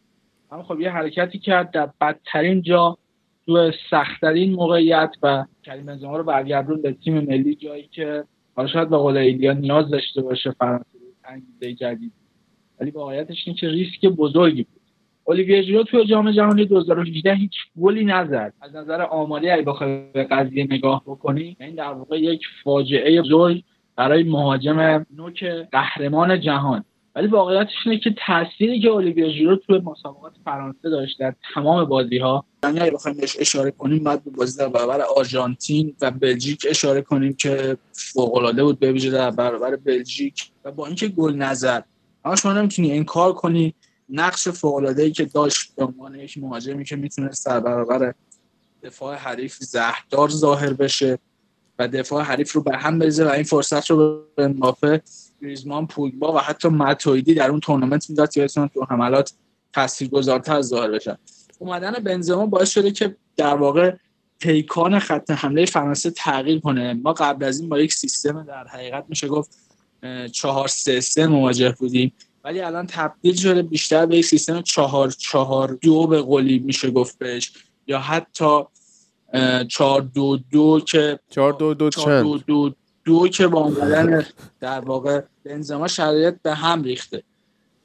اما 0.52 0.64
خب 0.64 0.80
یه 0.80 0.92
حرکتی 0.92 1.40
کرد 1.40 1.72
در 1.72 1.90
بدترین 2.02 2.62
جا 2.62 2.98
تو 3.46 3.72
سختترین 3.90 4.54
موقعیت 4.54 5.12
و 5.24 5.46
کریم 5.64 5.86
بنزما 5.86 6.18
رو 6.18 6.24
برگردون 6.24 6.82
به 6.82 6.92
تیم 6.92 7.20
ملی 7.20 7.56
جایی 7.56 7.90
که 7.92 8.24
حالا 8.56 8.68
شاید 8.68 8.90
به 8.90 8.98
قول 8.98 9.18
ایلیا 9.18 9.54
نیاز 9.54 9.90
داشته 9.90 10.22
باشه 10.22 10.52
فرانسه 10.52 10.86
انگیزه 11.26 11.74
جدید. 11.74 12.12
ولی 12.80 12.92
واقعیتش 12.92 13.44
این 13.46 13.56
که 13.56 13.70
ریسک 13.70 14.06
بزرگی 14.06 14.66
اولیویر 15.28 15.62
ژیرو 15.62 15.84
توی 15.84 16.06
جام 16.06 16.32
جهانی 16.32 16.66
2018 16.66 17.34
هیچ 17.34 17.52
گلی 17.82 18.06
نزد. 18.06 18.54
از 18.62 18.76
نظر 18.76 19.02
آماری 19.02 19.50
اگه 19.50 19.62
بخوای 19.62 20.12
به 20.14 20.24
قضیه 20.24 20.68
نگاه 20.70 21.04
بکنی 21.06 21.42
این 21.42 21.56
یعنی 21.60 21.74
در 21.74 21.94
واقع 21.94 22.20
یک 22.20 22.42
فاجعه 22.64 23.22
بزرگ 23.22 23.64
برای 23.96 24.24
مهاجم 24.24 25.06
نوک 25.18 25.44
قهرمان 25.72 26.42
جهان. 26.42 26.86
ولی 27.16 27.28
واقعیتش 27.28 27.72
اینه 27.86 28.00
که 28.00 28.16
تأثیری 28.28 28.80
که 28.80 28.90
اولیویا 28.90 29.30
ژیرو 29.30 29.56
توی 29.56 29.80
مسابقات 29.80 30.34
فرانسه 30.46 30.90
داشت 30.90 31.20
در 31.20 31.36
تمام 31.54 31.86
بازی 31.86 32.18
ها 32.18 32.46
یعنی 32.64 32.80
اگه 32.80 32.92
بخوایم 32.92 33.18
بهش 33.18 33.38
اشاره 33.40 33.72
کنیم 33.72 34.04
بعد 34.04 34.24
به 34.24 34.32
بازی 34.32 34.60
در 34.60 34.68
برابر 34.68 35.02
آرژانتین 35.18 35.96
و 36.02 36.12
بلژیک 36.12 36.66
اشاره 36.70 37.02
کنیم 37.02 37.34
که 37.34 37.78
فوق 37.92 38.36
العاده 38.36 38.64
بود 38.64 38.80
به 38.80 38.92
ویژه 38.92 39.12
در 39.12 39.32
برابر 39.32 39.76
بلژیک. 39.76 40.52
و 40.66 40.72
با 40.72 40.88
اینکه 40.88 41.08
گل 41.08 41.36
نظر 41.36 41.82
اما 42.26 42.36
شما 42.36 42.54
نمی‌تونی 42.54 42.92
انکار 42.92 43.34
کنی 43.34 43.74
نقش 44.10 44.48
فوق 44.48 44.76
العاده 44.76 45.04
ای 45.04 45.12
که 45.12 45.26
داشت 45.26 45.76
به 45.76 45.86
عنوان 45.86 46.16
یک 46.16 46.38
مهاجمی 46.38 46.86
که 46.86 46.96
می‌تونست 46.96 47.46
در 47.46 47.60
برابر 47.60 48.14
دفاع 48.84 49.16
حریف 49.16 49.58
زهردار 49.60 50.30
ظاهر 50.30 50.74
بشه 50.74 51.20
و 51.80 51.88
دفاع 51.88 52.24
حریف 52.24 52.52
رو 52.52 52.62
به 52.62 52.78
هم 52.78 53.00
بریزه 53.00 53.26
و 53.26 53.30
این 53.30 53.44
فرصت 53.44 53.92
رو 53.92 54.24
به 54.36 54.44
امباپه 54.44 55.02
گریزمان 55.42 55.88
پوگبا 55.88 56.34
و 56.34 56.40
حتی 56.40 56.68
ماتویدی 56.68 57.34
در 57.34 57.50
اون 57.50 57.60
تورنمنت 57.60 58.10
می‌داد 58.10 58.38
یادتون 58.38 58.68
تو 58.68 58.86
حملات 58.90 59.34
تاثیرگذارتر 59.74 60.62
ظاهر 60.62 60.92
بشن. 60.92 61.18
اومدن 61.60 61.92
بنزما 61.92 62.46
باعث 62.46 62.70
شده 62.70 62.92
که 62.92 63.16
در 63.38 63.56
واقع 63.56 63.96
پیکان 64.40 65.00
خط 65.00 65.32
حمله 65.32 65.66
فرانسه 65.66 66.12
تغییر 66.12 66.60
کنه. 66.60 66.94
ما 66.94 67.14
قبل 67.14 67.46
از 67.46 67.60
این 67.60 67.70
با 67.70 67.80
یک 67.80 67.94
سیستم 67.94 68.44
در 68.44 68.68
حقیقت 68.68 69.06
میشه 69.10 69.28
گفت 69.28 69.58
چهار 70.32 70.68
سه 70.68 71.02
سه 71.02 71.28
مواجه 71.28 71.76
بودیم. 71.80 72.14
ولی 72.46 72.62
الان 72.62 72.88
تبدیل 72.88 73.36
شده 73.36 73.62
بیشتر 73.62 74.06
به 74.06 74.18
یک 74.18 74.26
سیستم 74.26 74.62
چهار 74.62 75.12
چهار 75.12 75.78
دو 75.82 76.08
به 76.08 76.22
قولی 76.22 76.60
میشه 76.60 76.92
گفت 76.92 77.20
بهش. 77.20 77.52
یا 77.88 78.00
حتی 78.00 78.60
چهار 79.68 80.02
دو 80.02 80.38
دو 80.52 80.82
که 80.88 81.20
چهار 81.30 81.54
دو 81.54 81.74
دو 81.74 81.90
چند 81.90 82.24
دو 82.24 82.38
دو 82.38 82.74
دو 83.06 83.28
که 83.28 83.48
با 83.48 83.60
اومدن 83.60 84.26
در 84.60 84.80
واقع 84.80 85.22
بنزما 85.44 85.88
شرایط 85.88 86.36
به 86.44 86.54
هم 86.54 86.84
ریخته. 86.84 87.24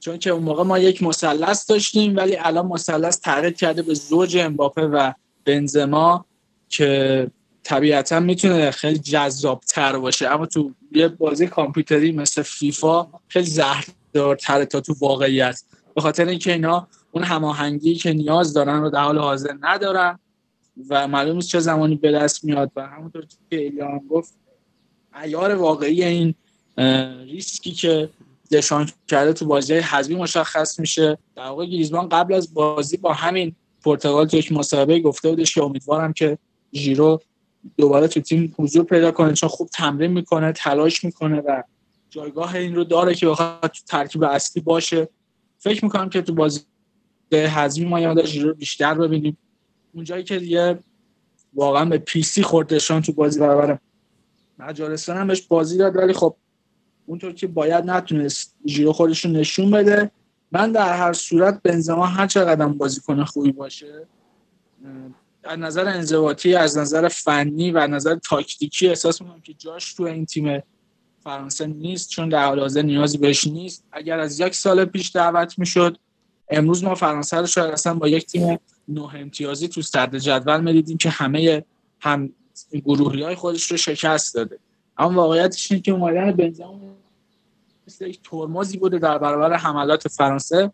چون 0.00 0.18
که 0.18 0.30
اون 0.30 0.42
موقع 0.42 0.62
ما 0.62 0.78
یک 0.78 1.02
مثلث 1.02 1.70
داشتیم 1.70 2.16
ولی 2.16 2.36
الان 2.36 2.66
مثلث 2.66 3.20
تغییر 3.20 3.52
کرده 3.52 3.82
به 3.82 3.94
زوج 3.94 4.36
امباپه 4.36 4.82
و 4.82 5.12
بنزما 5.44 6.24
که 6.68 7.30
طبیعتا 7.62 8.20
می‌تونه 8.20 8.70
خیلی 8.70 8.98
جذاب 8.98 9.60
تر 9.68 9.98
باشه. 9.98 10.28
اما 10.28 10.46
تو 10.46 10.70
یه 10.92 11.08
بازی 11.08 11.46
کامپیوتری 11.46 12.12
مثل 12.12 12.42
فیفا 12.42 13.06
خیلی 13.28 13.50
زهردارتره 14.14 14.64
تا 14.64 14.80
تو 14.80 14.94
واقعیت. 15.00 15.62
به 15.94 16.00
خاطر 16.00 16.24
اینکه 16.24 16.52
اینا 16.52 16.88
اون 17.12 17.24
هماهنگی 17.24 17.94
که 17.94 18.12
نیاز 18.12 18.52
دارن 18.52 18.80
رو 18.80 18.90
در 18.90 19.02
حال 19.02 19.18
حاضر 19.18 19.54
ندارن 19.60 20.18
و 20.88 21.08
معلوم 21.08 21.36
نیست 21.36 21.48
چه 21.48 21.60
زمانی 21.60 21.96
به 21.96 22.12
دست 22.12 22.44
میاد 22.44 22.70
و 22.76 22.86
همونطور 22.86 23.24
که 23.50 23.56
ایلیان 23.56 24.00
گفت 24.10 24.34
عیار 25.14 25.54
واقعی 25.54 26.04
این 26.04 26.34
ریسکی 27.24 27.72
که 27.72 28.10
دشان 28.52 28.88
کرده 29.08 29.32
تو 29.32 29.46
بازی 29.46 29.74
حذفی 29.74 30.14
مشخص 30.14 30.78
میشه. 30.78 31.18
در 31.36 31.42
واقع 31.42 31.66
گریزمان 31.66 32.08
قبل 32.08 32.34
از 32.34 32.54
بازی 32.54 32.96
با 32.96 33.12
همین 33.12 33.54
پرتغال 33.84 34.26
تو 34.26 34.36
یک 34.36 34.52
مسابقه 34.52 35.00
گفته 35.00 35.28
بودش 35.28 35.54
که 35.54 35.62
امیدوارم 35.62 36.12
که 36.12 36.38
ژیرو 36.74 37.20
دوباره 37.76 38.08
تو 38.08 38.20
تیم 38.20 38.54
حضور 38.58 38.84
پیدا 38.84 39.10
کنه 39.10 39.32
چون 39.32 39.48
خوب 39.48 39.68
تمرین 39.68 40.10
می‌کنه 40.12 40.52
تلاش 40.52 41.04
می‌کنه 41.04 41.40
و 41.40 41.62
جایگاه 42.10 42.54
این 42.54 42.74
رو 42.74 42.84
داره 42.84 43.14
که 43.14 43.26
بخواد 43.26 43.72
ترکیب 43.86 44.22
اصلی 44.22 44.62
باشه. 44.62 45.08
فکر 45.58 45.84
می‌کنم 45.84 46.08
که 46.08 46.22
تو 46.22 46.34
بازی 46.34 46.60
حذفی 47.32 47.84
ما 47.84 48.00
یاد 48.00 48.24
ژیرو 48.24 48.54
بیشتر 48.54 48.94
ببینیم. 48.94 49.38
اونجایی 49.94 50.24
که 50.24 50.38
دیگه 50.38 50.78
واقعا 51.54 51.84
به 51.84 51.98
پی 51.98 52.22
سی 52.22 52.42
خوردشان 52.42 53.02
تو 53.02 53.12
بازی 53.12 53.40
برابر 53.40 53.78
مجارستان 54.58 55.16
هم 55.16 55.26
بهش 55.26 55.40
بازی 55.40 55.78
داد 55.78 55.96
ولی 55.96 56.12
خب 56.12 56.36
اونطور 57.06 57.32
که 57.32 57.46
باید 57.46 57.90
نتونست 57.90 58.56
ژیرو 58.66 58.92
خودش 58.92 59.24
رو 59.24 59.30
نشون 59.30 59.70
بده. 59.70 60.10
من 60.52 60.72
در 60.72 60.96
هر 60.96 61.12
صورت 61.12 61.62
بنزما 61.62 62.06
هر 62.06 62.26
چقدر 62.26 62.66
بازیکن 62.66 63.24
خوبی 63.24 63.52
باشه 63.52 64.06
از 65.44 65.58
نظر 65.58 65.88
انضباطی 65.88 66.54
از 66.54 66.78
نظر 66.78 67.08
فنی 67.08 67.70
و 67.70 67.78
از 67.78 67.90
نظر 67.90 68.16
تاکتیکی 68.16 68.88
احساس 68.88 69.22
می‌کنم 69.22 69.40
که 69.40 69.54
جاش 69.54 69.94
تو 69.94 70.02
این 70.02 70.26
تیم 70.26 70.62
فرانسه 71.24 71.66
نیست 71.66 72.10
چون 72.10 72.28
در 72.28 72.46
حال 72.46 72.60
حاضر 72.60 72.82
نیازی 72.82 73.18
بهش 73.18 73.46
نیست. 73.46 73.84
اگر 73.92 74.18
از 74.18 74.40
یک 74.40 74.54
سال 74.54 74.84
پیش 74.84 75.16
دعوت 75.16 75.58
می‌شد 75.58 75.96
امروز 76.48 76.84
ما 76.84 76.94
فرانسه 76.94 77.36
رو 77.36 77.46
شاید 77.46 77.70
اصلا 77.70 77.94
با 77.94 78.08
یک 78.08 78.26
تیم 78.26 78.58
نه 78.88 79.14
امتیازی 79.14 79.68
تو 79.68 79.82
صدر 79.82 80.18
جدول 80.18 80.60
می‌دیدیم 80.60 80.96
که 80.96 81.10
همه 81.10 81.64
هم 82.00 82.32
گروهی 82.84 83.22
های 83.22 83.34
خودش 83.34 83.70
رو 83.70 83.76
شکست 83.76 84.34
داده. 84.34 84.58
اما 84.98 85.22
واقعیتش 85.22 85.72
اینه 85.72 85.82
که 85.82 85.92
اومدن 85.92 86.32
بنزما 86.32 86.80
مثل 87.86 88.06
یک 88.06 88.20
ترمزی 88.24 88.78
بوده 88.78 88.98
در 88.98 89.18
برابر 89.18 89.56
حملات 89.56 90.08
فرانسه 90.08 90.72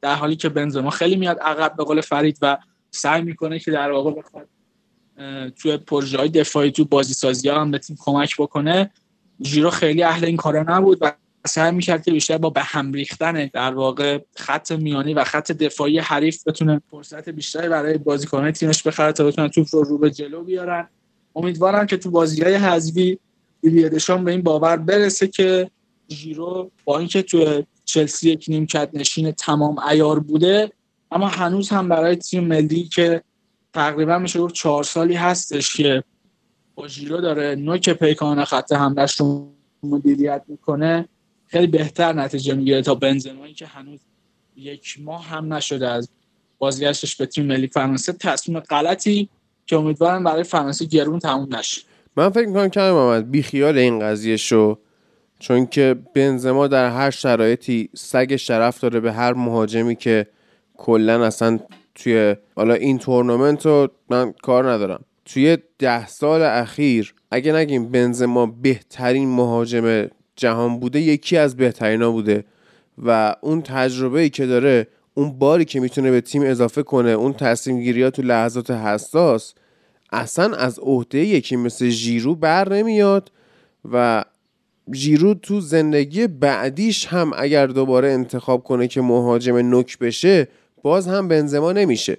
در 0.00 0.14
حالی 0.14 0.36
که 0.36 0.48
بنزما 0.48 0.90
خیلی 0.90 1.16
میاد 1.16 1.38
عقب 1.38 1.76
به 1.76 1.84
قول 1.84 2.00
فرید 2.00 2.38
و 2.42 2.58
سعی 2.90 3.22
می‌کنه 3.22 3.58
که 3.58 3.70
در 3.70 3.90
واقع 3.90 4.10
بخواد 4.10 4.48
توی 5.50 5.76
پروژه 5.76 6.18
های 6.18 6.28
دفاعی 6.28 6.70
تو 6.70 6.84
بازی 6.84 7.14
سازی 7.14 7.48
ها 7.48 7.60
هم 7.60 7.70
به 7.70 7.78
تیم 7.78 7.96
کمک 8.00 8.36
بکنه. 8.38 8.90
ژیرو 9.44 9.70
خیلی 9.70 10.02
اهل 10.02 10.24
این 10.24 10.36
کارا 10.36 10.64
نبود 10.68 10.98
و 11.00 11.12
سعی 11.46 11.72
می‌کرد 11.72 12.04
که 12.04 12.10
بیشتر 12.10 12.38
با 12.38 12.50
به 12.50 12.62
هم 12.62 12.92
ریختن 12.92 13.50
در 13.52 13.74
واقع 13.74 14.18
خط 14.36 14.72
میانی 14.72 15.14
و 15.14 15.24
خط 15.24 15.52
دفاعی 15.52 15.98
حریف 15.98 16.48
بتونه 16.48 16.82
فرصت 16.90 17.28
بیشتری 17.28 17.68
برای 17.68 17.98
بازیکنان 17.98 18.50
تیمش 18.50 18.82
بخره 18.82 19.12
تا 19.12 19.24
بتونن 19.24 19.48
توپ 19.48 19.66
رو 19.72 19.82
رو 19.82 19.98
به 19.98 20.10
جلو 20.10 20.44
بیارن. 20.44 20.88
امیدوارم 21.36 21.86
که 21.86 21.96
تو 21.96 22.10
بازی 22.10 22.42
های 22.42 22.54
حذفی 22.54 23.18
بیلیدشان 23.60 24.24
به 24.24 24.30
این 24.30 24.42
باور 24.42 24.76
برسه 24.76 25.28
که 25.28 25.70
ژیرو 26.10 26.70
با 26.84 26.98
اینکه 26.98 27.22
تو 27.22 27.62
چلسی 27.84 28.30
یک 28.30 28.44
نیمکت 28.48 28.90
نشین 28.92 29.30
تمام 29.30 29.78
ایار 29.78 30.20
بوده 30.20 30.72
اما 31.10 31.28
هنوز 31.28 31.68
هم 31.68 31.88
برای 31.88 32.16
تیم 32.16 32.44
ملی 32.44 32.84
که 32.84 33.22
تقریبا 33.74 34.18
میشه 34.18 34.38
گفت 34.38 34.54
چهار 34.54 34.84
سالی 34.84 35.14
هستش 35.14 35.76
که 35.76 36.04
با 36.80 36.88
ژیرو 36.88 37.20
داره 37.20 37.54
نوک 37.54 37.90
پیکان 37.90 38.44
خط 38.44 38.72
حملش 38.72 39.20
رو 39.20 39.52
مدیریت 39.82 40.42
می‌کنه. 40.48 41.08
خیلی 41.46 41.66
بهتر 41.66 42.12
نتیجه 42.12 42.54
می‌گیره 42.54 42.82
تا 42.82 42.94
بنزمایی 42.94 43.54
که 43.54 43.66
هنوز 43.66 44.00
یک 44.56 44.96
ماه 45.00 45.24
هم 45.24 45.54
نشده 45.54 45.88
از 45.88 46.08
بازگشتش 46.58 47.16
به 47.16 47.26
تیم 47.26 47.46
ملی 47.46 47.66
فرانسه. 47.66 48.12
تصمیم 48.12 48.60
غلطی 48.60 49.28
که 49.66 49.76
امیدوارم 49.76 50.24
برای 50.24 50.42
فرانسه 50.42 50.84
گرون 50.84 51.18
تموم 51.18 51.56
نشه. 51.56 51.82
من 52.16 52.30
فکر 52.30 52.46
می‌کنم 52.46 52.68
که 52.68 52.80
محمد 52.80 53.30
بی 53.30 53.42
خیال 53.42 53.78
این 53.78 54.00
قضیه 54.00 54.36
شو. 54.36 54.78
چون 55.38 55.66
که 55.66 55.96
بنزما 56.14 56.66
در 56.66 56.90
هر 56.90 57.10
شرایطی 57.10 57.88
سگ 57.94 58.36
شرف 58.36 58.80
داره 58.80 59.00
به 59.00 59.12
هر 59.12 59.32
مهاجمی 59.32 59.96
که 59.96 60.26
کلا 60.76 61.24
اصلا 61.24 61.58
توی 61.94 62.36
حالا 62.56 62.74
این 62.74 62.98
تورنمنت 62.98 63.66
رو 63.66 63.88
من 64.10 64.32
کار 64.32 64.70
ندارم. 64.70 65.04
توی 65.24 65.58
ده 65.78 66.06
سال 66.06 66.42
اخیر 66.42 67.14
اگه 67.30 67.52
نگیم 67.52 67.90
بنزما 67.90 68.46
بهترین 68.46 69.28
مهاجم 69.28 70.08
جهان 70.36 70.80
بوده 70.80 71.00
یکی 71.00 71.36
از 71.36 71.56
بهترینا 71.56 72.10
بوده. 72.10 72.44
و 73.04 73.36
اون 73.40 73.62
تجربه 73.62 74.20
ای 74.20 74.30
که 74.30 74.46
داره 74.46 74.86
اون 75.14 75.38
باری 75.38 75.64
که 75.64 75.80
می‌تونه 75.80 76.10
به 76.10 76.20
تیم 76.20 76.42
اضافه 76.42 76.82
کنه 76.82 77.10
اون 77.10 77.32
تصمیم 77.32 77.80
گیری 77.80 78.02
ها 78.02 78.10
تو 78.10 78.22
لحظات 78.22 78.70
حساس 78.70 79.54
اصلا 80.12 80.56
از 80.56 80.78
عهده 80.78 81.18
یکی 81.18 81.56
مثل 81.56 81.88
ژیرو 81.88 82.34
بر 82.34 82.72
نمیاد. 82.72 83.30
و 83.92 84.24
ژیرو 84.94 85.34
تو 85.34 85.60
زندگی 85.60 86.26
بعدیش 86.26 87.06
هم 87.06 87.30
اگر 87.36 87.66
دوباره 87.66 88.10
انتخاب 88.10 88.64
کنه 88.64 88.88
که 88.88 89.00
مهاجم 89.00 89.56
نوک 89.56 89.98
بشه 89.98 90.48
باز 90.82 91.08
هم 91.08 91.28
بنزما 91.28 91.72
نمیشه. 91.72 92.18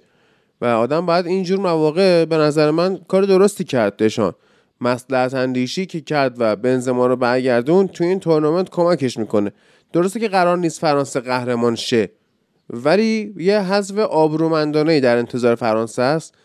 و 0.61 0.65
آدم 0.65 1.05
باید 1.05 1.27
اینجور 1.27 1.59
مواقع 1.59 2.25
به 2.25 2.37
نظر 2.37 2.71
من 2.71 2.99
کار 3.07 3.23
درستی 3.23 3.63
کرد 3.63 3.97
دشان. 3.97 4.33
مسلحت 4.81 5.33
اندیشی 5.33 5.85
که 5.85 6.01
کرد 6.01 6.35
و 6.37 6.55
بنزما 6.55 7.07
رو 7.07 7.15
برگردون 7.15 7.87
تو 7.87 8.03
این 8.03 8.19
تورنمنت 8.19 8.69
کمکش 8.69 9.17
می‌کنه. 9.17 9.51
درسته 9.93 10.19
که 10.19 10.27
قرار 10.27 10.57
نیست 10.57 10.79
فرانسه 10.79 11.19
قهرمان 11.19 11.75
شه 11.75 12.09
ولی 12.69 13.33
یه 13.37 13.59
حذف 13.59 13.97
آبرومندانه 13.97 14.99
در 14.99 15.17
انتظار 15.17 15.55
فرانسه 15.55 16.01
است 16.01 16.35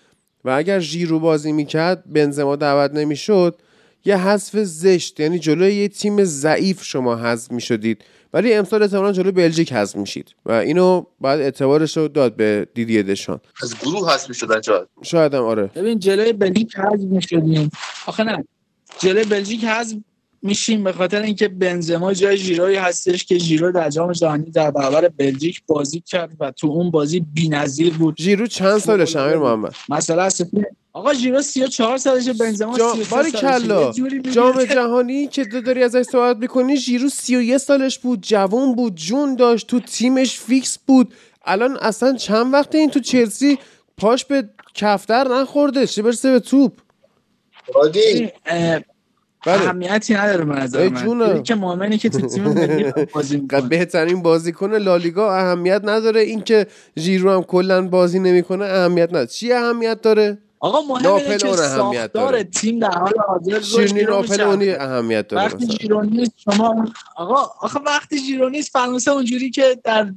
و 0.44 0.50
اگر 0.50 0.78
ژیرو 0.78 1.20
بازی 1.20 1.52
می‌کرد 1.52 2.02
بنزما 2.06 2.56
دعوت 2.56 2.90
نمی‌شد. 2.94 3.56
یه 4.04 4.16
حذف 4.16 4.56
زشت 4.56 5.20
یعنی 5.20 5.38
جلوی 5.38 5.74
یه 5.74 5.88
تیم 5.88 6.24
ضعیف 6.24 6.82
شما 6.82 7.16
حذف 7.16 7.52
می‌شدید. 7.52 8.04
ولی 8.36 8.54
امسال 8.54 8.82
احتمالا 8.82 9.12
جلوی 9.12 9.32
بلژیک 9.32 9.72
حذف 9.72 9.96
میشید. 9.96 10.34
و 10.46 10.52
اینو 10.52 11.04
بعد 11.20 11.40
اعتبارش 11.40 11.96
رو 11.96 12.08
داد 12.08 12.36
به 12.36 12.68
دیدی 12.74 13.02
دشان. 13.02 13.40
از 13.62 13.74
گروه 13.78 14.12
حذف 14.12 14.28
می‌شدن 14.28 14.62
شاید 14.62 14.88
شاید 15.02 15.34
هم 15.34 15.42
آره. 15.42 15.66
ببین 15.66 15.98
جلوی 15.98 16.32
بلژیک 16.32 16.76
حذف 16.76 17.00
می‌شدیم. 17.00 17.70
آخه 18.06 18.24
نه. 18.24 18.44
جلوی 18.98 19.24
بلژیک 19.24 19.64
حذف 19.64 19.96
میشیم 20.42 20.84
به 20.84 20.92
خاطر 20.92 21.22
اینکه 21.22 21.48
بنزما 21.48 22.12
جای 22.12 22.36
ژیروی 22.36 22.76
هستش 22.76 23.24
که 23.24 23.38
ژیرو 23.38 23.72
در 23.72 23.90
جام 23.90 24.12
جهانی 24.12 24.50
در 24.50 24.70
برابر 24.70 25.08
بلژیک 25.08 25.62
بازی 25.66 26.00
کرد 26.00 26.36
و 26.40 26.50
تو 26.50 26.66
اون 26.66 26.90
بازی 26.90 27.20
بی‌نظیر 27.34 27.94
بود. 27.94 28.20
ژیرو 28.20 28.46
چند 28.46 28.78
سالش 28.78 29.16
امیر 29.16 29.36
محمد؟ 29.36 29.74
مثلا 29.88 30.28
آقا 30.96 31.12
ژیرو 31.14 31.42
34 31.42 31.96
سالشه 31.96 32.32
بنزما 32.32 32.78
جا... 32.78 32.92
33 32.92 33.10
باری 33.16 33.30
سالشه 33.30 33.66
کلا 33.66 33.92
جام 34.32 34.64
جهانی 34.64 35.26
که 35.26 35.44
تو 35.44 35.60
داری 35.60 35.82
ازش 35.82 36.02
صحبت 36.02 36.36
می‌کنی 36.36 36.76
ژیرو 36.76 37.08
31 37.08 37.56
سالش 37.56 37.98
بود 37.98 38.20
جوان 38.22 38.74
بود 38.74 38.94
جون 38.94 39.34
داشت 39.36 39.66
تو 39.66 39.80
تیمش 39.80 40.38
fix 40.38 40.78
بود. 40.86 41.14
الان 41.44 41.76
اصلا 41.76 42.12
چند 42.12 42.52
وقت 42.54 42.74
این 42.74 42.90
تو 42.90 43.00
چلسی 43.00 43.58
پاش 43.96 44.24
به 44.24 44.48
کفتر 44.74 45.28
نخورده؟ 45.28 45.86
چه 45.86 46.02
برسه 46.02 46.32
به 46.32 46.40
توپ؟ 46.40 46.72
عادی. 47.74 48.30
اه، 48.46 48.80
بله. 49.46 49.62
اهمیتی 49.62 50.14
نداره 50.14 50.44
نظر 50.44 50.78
ای 50.80 50.88
من. 50.88 51.22
اینی 51.22 51.42
که 51.42 51.54
مؤمنی 51.54 51.98
که 51.98 52.08
تو 52.08 52.20
تیم 52.20 52.44
ملی 52.44 52.92
بازی 53.14 53.36
می‌کنه. 53.40 53.60
بهترین 53.60 54.22
بازیکن 54.22 54.74
لالیگا 54.74 55.34
اهمیت 55.34 55.80
نداره. 55.84 56.20
اینکه 56.20 56.66
ژیرو 56.98 57.30
هم 57.30 57.42
کلا 57.42 57.88
بازی 57.88 58.18
نمی‌کنه 58.18 58.64
اهمیت 58.64 59.08
نداره. 59.08 59.26
چی 59.26 59.52
اهمیت 59.52 60.00
داره؟ 60.00 60.38
آقا 60.60 60.80
مهم 60.80 61.02
ناپل 61.02 61.24
اینه 61.24 61.36
که 61.36 61.48
اون 61.48 61.58
اهمیت 61.58 62.02
ساختار 62.02 62.32
داره. 62.32 62.44
تیم 62.44 62.78
در 62.78 62.90
حال 62.90 63.12
حاضر 63.28 63.58
جلو 63.58 64.10
ناپل. 64.10 64.40
اونی 64.40 64.70
اهمیت 64.70 65.28
داره 65.28 65.44
وقتی 65.44 65.66
نیست 66.10 66.32
شما 66.36 66.84
آقا 67.16 67.50
آخه 67.60 67.80
وقتی 67.86 68.18
ژیرو 68.18 68.48
نیست 68.48 68.70
فرانسه 68.72 69.10
اونجوری 69.10 69.50
که 69.50 69.78
در 69.84 70.12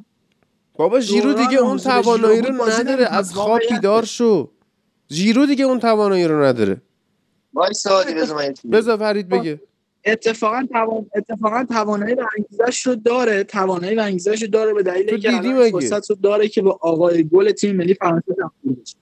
بابا 0.76 1.00
دوران 1.00 1.48
دیگه 1.48 1.58
اون 1.58 1.78
توانایی 1.78 2.42
رو 2.42 2.70
نداره. 2.70 3.06
از 3.06 3.34
خواب. 3.34 3.60
بیدار 3.70 4.06
شو 4.06 4.52
ژیرو 5.12 5.46
دیگه 5.46 5.66
اون 5.66 5.80
توانایی 5.80 6.28
رو 6.28 6.44
نداره 6.44 6.82
وای 7.54 7.74
سالی 7.74 8.14
بذار 8.14 8.38
من 8.38 8.46
یه 8.46 8.54
چیزی 8.54 8.68
بذار 8.68 8.98
فرید 8.98 9.30
بگه 9.30 9.62
اتفاقا 10.06 10.68
توان 10.72 11.10
اتفاقا 11.16 11.66
توانایی 11.70 12.16
و 12.16 12.26
انگیزش 12.38 12.88
رو 12.88 12.96
داره 12.96 13.44
توانایی 13.44 13.96
و 13.96 14.00
انگیزش 14.00 14.42
رو 14.42 14.48
داره 14.48 14.74
به 14.74 14.84
دلیل 14.84 15.10
اینکه؟ 15.14 15.72
فرصت 15.72 16.10
رو 16.10 16.16
داره 16.16 16.48
که 16.48 16.62
با 16.62 16.80
آقای 16.82 17.24
گل 17.24 17.52
تیم 17.52 17.76
ملی 17.76 17.94
فرانسه 17.94 18.34
تبدیل 18.34 18.82
بشه 18.82 18.96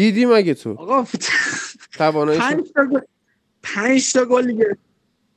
دیدی 0.00 0.26
مگه 0.26 0.54
تو؟ 0.54 0.70
آقا 0.70 1.06
تواناییش 1.98 2.42
پنج 2.42 2.72
تا 2.74 2.84
گل 2.84 3.00
پنج 3.62 4.12
تا 4.12 4.24
گل 4.24 4.46
دیگه 4.46 4.76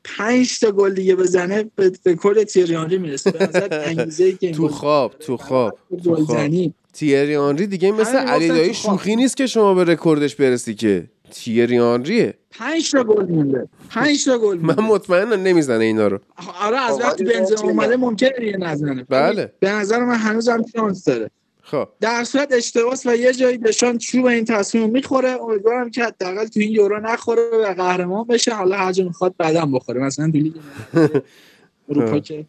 پنج 0.04 0.60
تا 0.60 0.72
گل 0.72 0.94
دیگه 0.94 1.16
بزنه 1.16 1.66
به 1.76 1.92
رکورد 2.06 2.44
تیری 2.44 2.76
آنری 2.76 2.98
می‌رسه. 2.98 3.32
به 3.32 3.48
نظر 3.48 3.68
انگیزه 3.98 4.32
که 4.32 4.52
تو 4.52 4.68
خواب 4.68 5.16
تو 5.20 5.38
خواب 5.38 5.78
تو 5.90 6.16
خواب. 6.16 6.18
گلزنی 6.18 6.74
تیری 6.94 7.36
آنری 7.36 7.68
دیگه 7.68 7.92
مثل 7.92 8.16
علی 8.18 8.48
دایی. 8.48 8.74
شوخی 8.74 9.16
نیست 9.16 9.38
که 9.38 9.48
شما 9.48 9.74
به 9.74 9.84
رکوردش 9.84 10.36
برسی 10.36 10.76
که. 10.76 11.10
تیری 11.32 11.80
آنریه 11.80 12.34
پنج 12.52 12.92
تا 12.92 13.04
گل 13.04 13.26
مونده. 13.26 13.68
پنج 13.90 14.26
تا 14.26 14.38
گل 14.38 14.58
من 14.70 14.76
مطمئنم 14.76 15.44
نمی‌زنه 15.44 15.84
اینا 15.86 16.08
رو. 16.08 16.20
آره 16.62 16.78
از 16.78 17.00
وقتی 17.00 17.24
بنزما 17.24 17.70
اومده. 17.70 17.96
ممکنه 17.98 18.58
نزنه. 18.60 19.04
بله. 19.10 19.54
به 19.60 19.72
نظر 19.72 20.00
من 20.06 20.16
هنوز 20.16 20.50
هم 20.50 20.64
شانس 20.76 21.04
داره. 21.06 21.32
خب. 21.66 21.90
در 22.02 22.24
صورت 22.24 22.52
اشتباس 22.52 23.06
و 23.06 23.16
یه 23.16 23.34
جایی 23.34 23.58
دشان 23.58 23.98
چوب 23.98 24.26
این 24.26 24.46
تصمیمو 24.46 24.90
می‌خوره 24.90 25.30
امیدوارم 25.30 25.92
که 25.92 26.04
حداقل 26.04 26.48
تو 26.48 26.60
این 26.60 26.72
یورو 26.72 27.00
نخوره 27.00 27.42
و 27.42 27.74
قهرمان 27.74 28.28
بشه. 28.28 28.54
حالا 28.54 28.78
هر 28.78 28.92
جا 28.92 29.04
می‌خواد 29.04 29.36
بعدم 29.38 29.72
بخوره. 29.72 30.02
مثلا 30.02 30.32
تو 30.32 30.38
لیگ 30.38 30.54
اروپا 31.90 32.20
که 32.20 32.46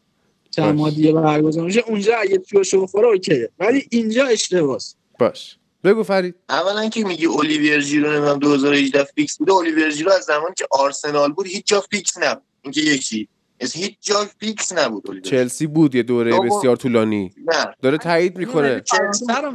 چند 0.51 0.75
ماه 0.75 0.91
دیگه 0.91 1.13
برگزار 1.13 1.65
میشه 1.65 1.85
اونجا 1.87 2.17
اگه 2.17 2.39
چوبشو 2.39 2.83
بخوره 2.83 3.07
okay 3.07 3.36
ه. 3.36 3.51
ولی 3.59 3.87
اینجا 3.91 4.27
اشتباس. 4.27 4.95
باش. 5.19 5.59
بگو 5.85 6.03
فرید. 6.03 6.35
اولا 6.49 6.89
که 6.89 7.05
میگی 7.05 7.27
اولیویر 7.27 7.81
ژیرو 7.81 8.13
نمی‌دونم 8.13 8.39
2018 8.39 9.05
fix 9.05 9.39
بوده. 9.39 9.53
اولیویر 9.53 9.91
ژیرو 9.91 10.13
از 10.13 10.25
زمانی 10.25 10.55
که 10.57 10.67
آرسنال 10.71 11.33
بود 11.33 11.47
هیچ 11.47 11.67
جا 11.67 11.81
fix 11.81 12.19
نبود. 12.19 12.43
اینکه 12.63 12.81
یکی. 12.81 13.29
از 13.61 13.73
هیچ 13.73 13.97
جا 14.01 14.27
fix 14.41 14.73
نبود 14.73 15.23
چلسی 15.23 15.67
بود 15.67 15.95
یه 15.95 16.03
دوره. 16.03 16.41
بسیار 16.41 16.77
طولانی. 16.77 17.33
نه. 17.47 17.75
داره 17.83 17.99
تایید 17.99 18.39
می‌کنه. 18.39 18.83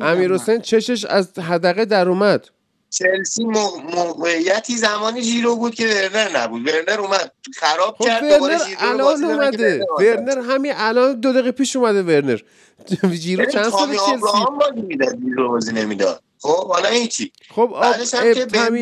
امیر. 0.02 0.34
حسین 0.34 0.62
چشش 0.62 1.06
از 1.06 1.40
حدقه 1.40 1.86
در 1.86 2.10
اومد. 2.10 2.50
چلسی 2.90 3.44
مو- 3.44 3.78
موقعیتی 3.96 4.78
زمانی 4.78 5.22
ژیرو 5.22 5.56
بود 5.56 5.76
که 5.76 5.88
ورنر 5.88 6.38
نبود. 6.38 6.68
ورنر 6.68 7.00
اومد 7.00 7.32
خراب 7.56 7.96
خب 7.98 8.06
کرد 8.06 8.34
دوباره 8.34 8.56
ورنر 8.56 8.66
ژیرو 8.66 8.80
رو 8.82 9.06
الان 9.06 9.24
اومده. 9.24 9.86
ورنر 10.00 10.40
همین 10.40 10.74
الان 10.76 11.20
دو 11.20 11.34
دقیقه 11.34 11.52
پیش 11.52 11.76
اومده 11.76 12.04
ورنر. 12.04 12.40
جیرو 13.22 13.46
چند 13.46 13.70
سال 13.70 13.88
چلسی؟ 13.88 14.18
بازی 14.60 14.82
می‌داد 14.82 15.20
ژیرو 15.20 15.50
بازی 15.50 15.72
نمی‌داد. 15.74 16.24
خب 16.42 16.68
حالا 16.68 16.90
این 16.90 17.08
چی؟ 17.08 17.32
خب 17.56 17.74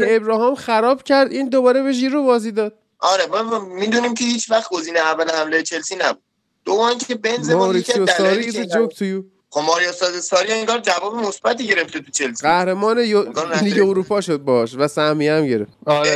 ابراهام 0.07 0.55
خراب 0.55 1.03
کرد 1.03 1.31
این 1.31 1.49
دوباره 1.49 1.81
به 1.81 1.91
ژیرو 1.91 2.23
بازی 2.23 2.51
داد. 2.51 2.73
آره 2.99 3.25
ما 3.25 3.59
می‌دونیم 3.59 4.13
که 4.13 4.25
هیچ 4.25 4.51
وقت 4.51 4.69
گزینه 4.69 4.99
اول 4.99 5.29
حمله 5.29 5.63
چلسی 5.63 5.95
نبود. 5.95 6.23
دوم 6.65 6.97
که 6.97 7.15
بنزما 7.15 7.75
یکی 7.75 7.99
ماریسیو 7.99 8.07
ساری 8.07 8.51
joke 8.51 8.93
to 8.93 9.01
you 9.01 9.23
خب 9.49 9.61
ماریو 9.61 9.91
ساری 10.21 10.51
انگار 10.51 10.79
جواب 10.79 11.15
مثبتی 11.15 11.67
گرفته 11.67 11.99
تو 11.99 12.11
چلسی. 12.11 12.47
قهرمان 12.47 12.97
یو... 12.97 13.23
لیگ 13.61 13.89
اروپا 13.89 14.21
شد 14.21 14.37
باش 14.37 14.75
و 14.75 14.87
سهمیه 14.87 15.33
هم 15.33 15.45
گرفت. 15.45 15.71
آره 15.85 16.09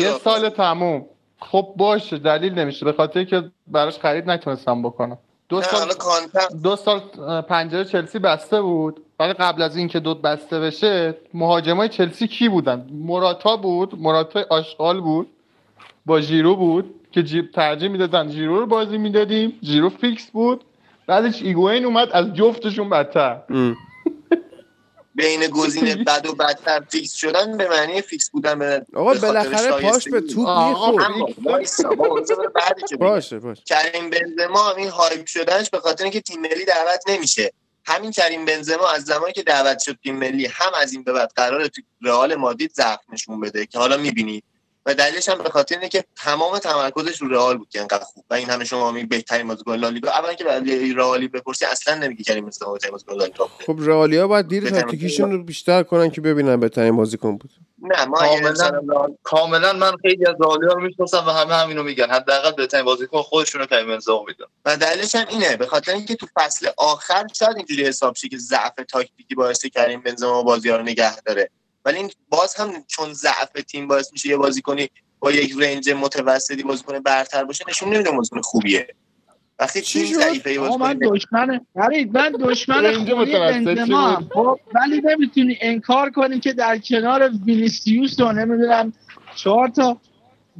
یه. 0.00 0.18
سال 0.24 0.50
تموم. 0.50 1.06
خب 1.40 1.74
باشه 1.76 2.18
دلیل 2.18 2.52
نمیشه. 2.52 2.84
به 2.84 2.92
خاطر 2.92 3.24
که 3.24 3.44
براش 3.66 3.98
خرید 3.98 4.30
نتونستم 4.30 4.82
بکنم. 4.82 5.18
دو 5.48 5.62
سال 5.62 5.94
دو 6.62 6.76
سال 6.76 7.00
پنجره 7.42 7.84
چلسی 7.84 8.18
بسته 8.18 8.62
بود. 8.62 9.04
ولی 9.20 9.32
قبل 9.32 9.62
از 9.62 9.76
اینکه 9.76 10.00
دو 10.00 10.14
بسته 10.14 10.60
بشه 10.60 11.18
مهاجمای 11.34 11.88
چلسی 11.88 12.28
کی 12.28 12.48
بودن؟ 12.48 12.86
موراتا 12.92 13.56
بود. 13.56 13.94
موراتا 13.98 14.44
آشغال 14.50 15.00
بود. 15.00 15.28
با 16.06 16.20
ژیرو 16.20 16.56
بود 16.56 17.00
که 17.12 17.22
جی... 17.22 17.42
ترجیح 17.54 17.88
می‌دادن 17.88 18.30
ژیرو 18.30 18.60
رو 18.60 18.66
بازی 18.66 18.98
می‌دادیم. 18.98 19.58
ژیرو 19.62 19.88
fix 19.88 20.30
بود. 20.30 20.64
بعدش 21.06 21.42
هیگواین 21.42 21.84
اومد 21.84 22.08
از 22.12 22.34
جفتشون 22.34 22.90
بدتر. 22.90 23.42
بین 25.14 25.46
گزینه 25.46 25.96
بد 25.96 26.26
و 26.26 26.34
بدتر 26.34 26.80
fix 26.88 27.14
شدن 27.14 27.56
به 27.56 27.68
معنی 27.68 28.02
fix 28.02 28.30
بودن 28.30 28.58
به 28.58 28.86
آقا 28.94 29.14
بالاخره 29.14 29.70
پاش. 29.80 30.08
به 30.08 30.20
توپ 30.20 30.48
آقا، 30.48 30.90
می‌خورد. 30.90 31.38
باشه 32.98 33.38
باشه. 33.38 33.62
کریم 33.66 34.10
بنزما 34.10 34.70
این 34.70 34.88
hype 34.88 35.26
شدنش 35.26 35.70
به 35.70 35.78
خاطر 35.78 36.04
اینکه 36.04 36.20
تیم 36.20 36.40
ملی 36.40 36.64
دعوت 36.64 37.04
نمیشه. 37.08 37.52
همین 37.84 38.10
کریم 38.10 38.44
بنزما 38.44 38.88
از 38.88 39.02
زمانی 39.04 39.32
که 39.32 39.42
دعوت 39.42 39.78
شد 39.78 39.98
تیم 40.02 40.16
ملی 40.16 40.46
هم 40.46 40.72
از 40.82 40.92
این 40.92 41.02
به 41.02 41.12
بعد 41.12 41.32
قراره 41.36 41.68
تو 41.68 41.82
رئال 42.02 42.34
مادرید 42.34 42.72
ضعف 42.72 43.00
نشون 43.12 43.40
بده 43.40 43.66
که 43.66 43.78
حالا 43.78 43.96
می‌بینید 43.96 44.44
و 44.86 44.94
دلیلش 44.94 45.28
هم 45.28 45.38
به 45.38 45.50
خاطر 45.50 45.74
اینه 45.74 45.88
که 45.88 46.04
تمام 46.16 46.58
تمرکزش 46.58 47.22
رو 47.22 47.28
رئال 47.28 47.58
بود 47.58 47.68
که 47.68 47.80
انقدر 47.80 48.04
خوب. 48.04 48.24
و 48.30 48.34
این 48.34 48.50
همه 48.50 48.64
شما 48.64 48.90
می 48.90 49.04
بهترین 49.04 49.48
بازیکن 49.48 49.74
لالیگا 49.74 50.10
اولا 50.10 50.34
که 50.34 50.44
برای 50.44 50.94
رئالی 50.94 51.28
بپرسی 51.28 51.64
اصلا 51.64 51.94
نمیگی 51.94 52.24
کریم 52.24 52.44
بنزما 52.44 52.72
بهترین 52.72 52.92
بازیکن 52.92 53.14
لالیگا. 53.14 53.48
خب 53.66 53.76
رئالیا 53.78 54.28
باید 54.28 54.48
دیر 54.48 54.70
تاکتیکیشون 54.70 55.32
رو 55.32 55.42
بیشتر 55.42 55.82
کنن 55.82 56.10
که 56.10 56.20
ببینن 56.20 56.60
بهترین 56.60 56.96
بازیکن 56.96 57.36
بود. 57.36 57.50
نه 57.82 58.04
ما 58.04 58.18
کاملا. 58.18 59.08
کاملا 59.22 59.72
من 59.72 59.92
خیلی 60.02 60.26
از 60.26 60.34
رئالیا 60.40 60.72
رو 60.72 60.80
می‌شناسم 60.80 61.24
و 61.26 61.30
همه 61.30 61.54
همینو 61.54 61.82
میگن. 61.82 62.10
حداقل 62.10 62.50
بهترین 62.50 62.84
بازیکن 62.84 63.22
خودشون 63.22 63.60
رو 63.60 63.66
کریم 63.66 63.86
بنزما 63.86 64.24
میدن 64.26 64.44
و 64.64 64.76
دلیلش 64.76 65.14
هم 65.14 65.26
اینه 65.28 65.56
به 65.56 65.66
خاطر 65.66 65.92
اینکه 65.92 66.14
تو 66.14 66.26
فصل 66.34 66.68
آخر 66.76 67.26
شاید 67.34 67.56
اینجوری 67.56 67.86
حساب 67.86 68.16
شه 68.16 68.28
که 68.28 68.38
ضعف 68.38 68.74
تاکتیکی 68.88 69.34
باعث 69.34 69.66
کریم 69.66 70.00
بنزما 70.00 70.42
بازی 70.42 70.68
ها 70.68 70.76
رو 70.76 70.82
نگه 70.82 71.20
داره. 71.20 71.50
ولی 71.84 71.96
این 71.96 72.10
باز 72.28 72.54
هم 72.54 72.84
چون 72.86 73.12
ضعف 73.12 73.52
تیم 73.68 73.88
باعث 73.88 74.12
میشه 74.12 74.28
یه 74.28 74.36
بازیکنی 74.36 74.90
با 75.20 75.32
یک 75.32 75.54
رنج 75.58 75.90
متوسطی 75.90 76.62
بازیکن 76.62 76.98
برتر 76.98 77.44
باشه 77.44 77.64
نشون 77.68 77.94
نمیده 77.94 78.10
بازیکن 78.10 78.40
خوبیه 78.40 78.88
وقتی 79.58 79.80
چی؟ 79.80 80.14
ضعیفه 80.14 80.52
یه 80.52 80.60
آقا 80.60 80.76
من 80.76 80.98
دشمن 81.02 81.60
فرید 81.74 82.18
من 82.18 82.32
دشمن 82.40 83.04
بنزما 83.64 84.08
هم. 84.08 84.28
خب 84.34 84.60
ولی 84.74 85.00
نمی‌تونی 85.04 85.58
انکار 85.60 86.10
کنی 86.10 86.40
که 86.40 86.52
در 86.52 86.78
کنار 86.78 87.30
وینیسیوس 87.46 88.20
و 88.20 88.32
نمی‌دونم 88.32 88.92
چهار 89.36 89.68
تا 89.68 90.00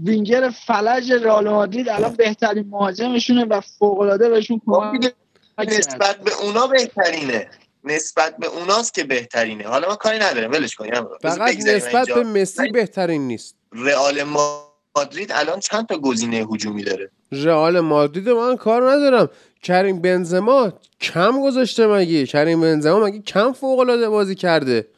وینگر 0.04 0.50
فلج 0.50 1.12
رئال 1.12 1.48
مادرید 1.48 1.88
الان 1.88 2.14
بهترین 2.14 2.68
مهاجمشونه 2.70 3.44
و 3.44 3.60
فوق 3.60 4.00
العاده 4.00 4.28
بهشون 4.28 4.58
خب 4.58 4.72
کمک. 4.72 5.12
نسبت 5.58 6.16
به 6.16 6.30
اونا 6.42 6.66
بهترینه 6.66 7.48
نسبت 7.84 8.36
به 8.36 8.46
اوناست 8.46 8.94
که 8.94 9.04
بهترینه. 9.04 9.64
حالا 9.64 9.88
ما 9.88 9.96
کاری 9.96 10.18
نداریم. 10.18 10.50
ولش 10.50 10.74
کنیم 10.74 10.92
بذار 10.92 11.36
فقط 11.36 11.56
نسبت. 11.56 12.08
به 12.08 12.22
مسی 12.22 12.70
بهترین 12.70 13.26
نیست. 13.26 13.54
رئال 13.72 14.22
مادرید 14.22 15.32
الان 15.32 15.60
چند 15.60 15.86
تا 15.86 15.98
گزینه 15.98 16.36
هجومی 16.36 16.84
داره؟ 16.84 17.10
رئال 17.32 17.80
مادرید 17.80 18.28
من 18.28 18.56
کار 18.56 18.90
ندارم. 18.90 19.28
کریم 19.62 20.00
بنزما 20.00 20.72
کم 21.00 21.42
گذاشته 21.42 21.86
مگه؟ 21.86 22.26
کریم 22.26 22.60
بنزما 22.60 23.00
مگه 23.00 23.18
کم 23.18 23.52
فوق 23.52 23.78
العاده 23.78 24.08
بازی 24.08 24.34
کرده؟ 24.34 24.88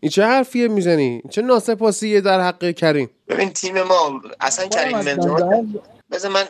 این 0.00 0.10
چه 0.10 0.24
حرفیه 0.24 0.68
می‌زنی؟ 0.68 1.22
چه 1.30 1.42
ناسپاسیه 1.42 2.20
در 2.20 2.40
حق 2.40 2.70
کریم؟ 2.70 3.10
ببین 3.28 3.50
تیم 3.50 3.82
ما 3.82 4.22
اصلا 4.40 4.66
کریم 4.66 4.98
بنزما 5.02 5.64
بذار 6.10 6.30
من 6.30 6.44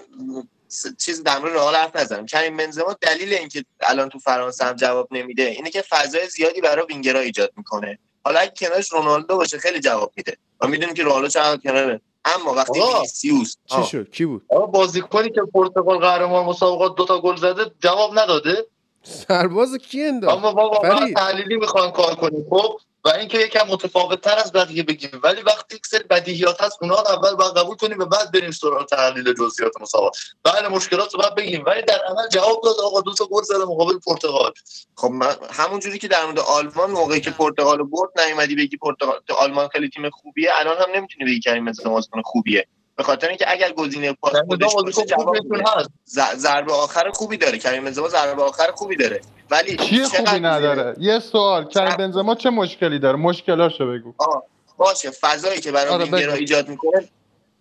چیز 0.98 1.22
در 1.22 1.38
مورد 1.38 1.52
رئال 1.52 1.74
حرف 1.74 1.96
نزنم. 1.96 2.26
کریم 2.26 2.56
بنزما 2.56 2.96
دلیل 3.00 3.34
اینکه 3.34 3.64
الان 3.80 4.08
تو 4.08 4.18
فرانسه 4.18 4.64
هم 4.64 4.72
جواب 4.72 5.08
نمیده 5.10 5.42
اینه 5.42 5.70
که 5.70 5.82
فضای 5.82 6.28
زیادی 6.28 6.60
برای 6.60 6.86
وینگرها 6.88 7.20
ایجاد 7.20 7.52
می‌کنه. 7.56 7.98
حالا 8.24 8.40
اگه 8.40 8.52
کنارش 8.56 8.92
رونالدو 8.92 9.36
باشه 9.36 9.58
خیلی 9.58 9.80
جواب 9.80 10.12
میده. 10.16 10.36
و 10.60 10.66
می‌دونیم 10.66 10.94
که 10.94 11.02
رونالدو 11.02 11.28
چقدر 11.28 11.60
کناره. 11.60 12.00
اما 12.24 12.54
وقتی. 12.54 12.80
وینیسیوس 12.80 13.56
چی 13.66 13.82
شد؟ 13.82 14.10
کی 14.10 14.24
بود؟ 14.24 14.42
آقا 14.48 14.66
بازیکنی 14.66 15.30
که 15.30 15.40
پرتغال 15.54 15.98
قهرمان 15.98 16.44
مسابقات 16.44 16.94
دوتا 16.94 17.20
گل 17.20 17.36
زده 17.36 17.70
جواب 17.80 18.18
نداده. 18.18 18.66
سرباز 19.02 19.74
کی 19.74 20.04
انداخت؟ 20.04 20.36
اما 20.36 20.52
ما 20.52 20.80
فرید. 20.80 21.16
تحلیلی 21.16 21.56
می‌خوایم 21.56 21.90
کار 21.90 22.14
کنیم. 22.14 22.46
خب 22.50 22.80
و 23.08 23.10
اینکه 23.10 23.38
یکم 23.38 23.66
متفاوت 23.68 24.20
تر 24.20 24.38
از 24.38 24.52
بقیه 24.52 24.82
بگیم. 24.82 25.10
ولی 25.22 25.42
وقتی 25.42 25.76
یک 25.76 25.86
سری 25.86 26.02
بدیهیات 26.02 26.62
هست 26.62 26.78
اونها 26.80 27.02
اول 27.02 27.34
باید 27.34 27.52
قبول 27.52 27.76
کنیم 27.76 27.98
و 27.98 28.04
بعد 28.04 28.32
بریم 28.32 28.50
سراغ 28.50 28.86
تحلیل 28.86 29.34
جزئیات 29.34 29.72
مسابقه 29.80 30.18
بله 30.42 30.68
مشکلات 30.68 31.14
رو 31.14 31.20
باید 31.20 31.34
بگیم. 31.34 31.64
ولی 31.66 31.82
در 31.82 32.00
عمل 32.08 32.28
جواب 32.28 32.60
داد 32.64 32.76
آقا 32.84 33.00
دو 33.00 33.14
تا 33.14 33.26
گل 33.26 33.42
زده 33.42 33.64
مقابل 33.64 33.98
پرتغال 33.98 34.52
خب 34.94 35.08
من 35.08 35.36
همون 35.50 35.80
جوری 35.80 35.98
که 35.98 36.08
در 36.08 36.24
مورد 36.24 36.38
آلمان 36.38 36.90
موقعی 36.90 37.20
که 37.20 37.30
پرتغال 37.30 37.82
برد 37.82 38.20
نیومدی 38.20 38.56
بگی 38.56 38.76
پرتغال 38.76 39.20
آلمان 39.38 39.68
خیلی 39.68 39.88
تیم 39.88 40.10
خوبیه. 40.10 40.50
الان 40.54 40.76
هم 40.76 40.88
نمی‌تونی 40.94 41.30
بگی 41.30 41.40
کریم 41.40 41.72
بازیکن 41.84 42.22
خوبیه. 42.22 42.66
به 42.98 43.04
خاطر 43.04 43.28
اینکه 43.28 43.52
اگر 43.52 43.72
گزینه 43.72 44.12
پاس 44.12 44.34
خودش 44.48 44.94
ضربه 46.36 46.72
آخر 46.72 47.10
خوبی 47.10 47.36
داره. 47.36 47.58
کریم 47.58 47.84
بنزما 47.84 48.08
ضربه 48.08 48.42
آخر 48.42 48.70
خوبی 48.74 48.96
داره. 48.96 49.20
ولی 49.50 49.76
چیه 49.76 50.04
خوبی 50.04 50.40
نداره؟ 50.40 50.94
یه 50.98 51.18
سوال. 51.18 51.68
کریم 51.68 51.96
بنزما 51.96 52.34
چه 52.34 52.50
مشکلی 52.50 52.98
داره؟ 52.98 53.16
مشکلاشو 53.16 53.92
بگو. 53.92 54.14
باشه. 54.76 55.10
فضایی 55.10 55.60
که 55.60 55.72
برای 55.72 55.92
آره 55.92 56.34
ایجاد 56.34 56.68
می‌کنه 56.68 57.08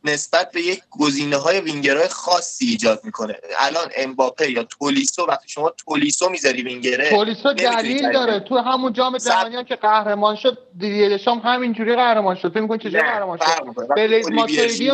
نسبت 0.04 0.52
به 0.52 0.62
یک 0.62 0.82
گزینه 0.90 1.38
های 1.38 1.62
وینگرهای 1.62 2.08
خاصی 2.08 2.66
ایجاد 2.66 3.02
می‌کنه. 3.04 3.36
الان 3.60 3.88
امباپه 3.96 4.52
یا 4.52 4.64
تولیسو 4.64 5.26
وقتی 5.26 5.50
شما 5.50 5.74
تولیسو 5.86 6.30
می‌ذاری 6.30 6.62
وینگره 6.62 7.10
تولیسو 7.10 7.54
دلیل 7.54 8.12
داره. 8.12 8.40
تو 8.40 8.58
همون 8.58 8.94
جام 8.94 9.18
جهانی 9.18 9.64
که 9.64 9.76
قهرمان 9.76 10.36
شد 10.36 10.58
دیدشام 10.78 11.40
همینجوری 11.40 11.96
قهرمان 11.96 12.36
شد. 12.36 12.52
فکر 12.52 12.62
می‌کنی 12.62 12.78
چجوری 12.78 13.00
قهرمان 13.00 13.38
شد؟ 13.38 13.88
بلیز 13.96 14.30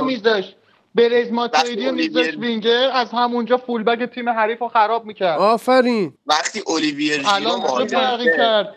میذاشت. 0.04 0.56
بلیز 0.96 1.32
ماتویدی 1.32 1.86
رو 1.86 1.92
میذاشت 1.92 2.38
وینگر 2.38 2.89
از 2.94 3.12
همونجا 3.12 3.58
فولبک 3.58 4.13
تیم 4.13 4.30
حریف 4.30 4.60
رو 4.60 4.68
خراب 4.68 5.06
می‌کرد. 5.06 5.39
آفرین. 5.39 6.13
وقتی 6.26 6.63
اولیویر 6.68 7.24
ژیرو 7.24 7.58
مهاجم 7.58 8.18
کرد؟ 8.38 8.76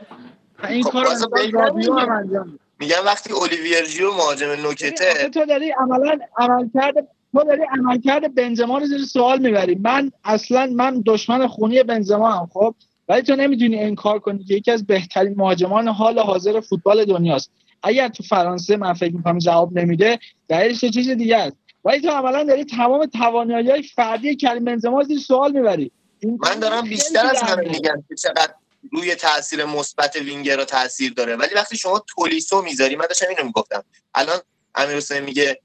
این 0.68 0.82
کار 0.82 1.06
انجام 1.06 2.58
میگم 2.80 3.04
وقتی 3.04 3.32
اولیویر 3.32 3.84
ژیرو 3.84 4.14
مهاجم 4.14 4.46
نوکته 4.50 5.28
تو 5.28 5.44
داری 5.44 5.70
عملا 5.70 6.18
عملکرد 6.38 6.94
تو 7.32 7.44
داری 7.44 7.62
عملکرد 7.78 8.34
بنزما 8.34 8.78
رو 8.78 8.86
زیر 8.86 9.04
سوال 9.04 9.38
می‌بری. 9.38 9.74
من 9.74 10.12
اصلا 10.24 10.66
من 10.66 11.02
دشمن 11.06 11.46
خونی 11.46 11.82
بنزما 11.82 12.30
هم 12.30 12.48
خب؟ 12.52 12.74
ولی 13.08 13.22
تو 13.22 13.36
نمی‌تونی 13.36 13.78
انکار 13.78 14.18
کنی 14.18 14.44
که 14.44 14.54
یکی 14.54 14.70
از 14.70 14.86
بهترین 14.86 15.34
مهاجمان 15.36 15.88
حال 15.88 16.18
حاضر 16.18 16.60
فوتبال 16.60 17.04
دنیاست. 17.04 17.50
اگر 17.82 18.08
تو 18.08 18.22
فرانسه 18.22 18.76
من 18.76 18.92
فکر 18.92 19.14
می‌کنم 19.14 19.38
جواب 19.38 19.78
نمیده 19.78 20.18
دلیلش 20.48 20.82
یه 20.82 20.90
چیز 20.90 21.10
دیگه 21.10 21.36
است. 21.36 21.56
ولی 21.84 22.00
تو 22.00 22.10
عملا 22.10 22.44
داری 22.44 22.64
تمام 22.64 23.06
توانایی 23.06 23.70
های 23.70 23.82
فردی 23.82 24.36
کریم 24.36 24.64
بنزما 24.64 25.02
زیر 25.02 25.18
سوال 25.18 25.52
می‌بری. 25.52 25.92
من 26.22 26.60
دارم 26.60 26.82
بیشتر 26.82 27.26
از 27.26 27.42
همه 27.42 27.68
میگم 27.68 28.04
که 28.08 28.14
چقدر 28.14 28.54
روی 28.92 29.14
تاثیر 29.14 29.64
مثبت 29.64 30.16
وینگر 30.16 30.64
تاثیر 30.64 31.12
داره. 31.12 31.36
ولی 31.36 31.54
وقتی 31.54 31.76
شما 31.76 32.04
تولیسو 32.16 32.62
می‌ذاری 32.62 32.96
من 32.96 33.06
داشتم 33.06 33.28
اینو 33.28 33.44
می‌گفتم. 33.44 33.84
الان 34.14 34.40
امیر 34.74 34.96
حسین 34.96 35.20
میگه 35.20 35.60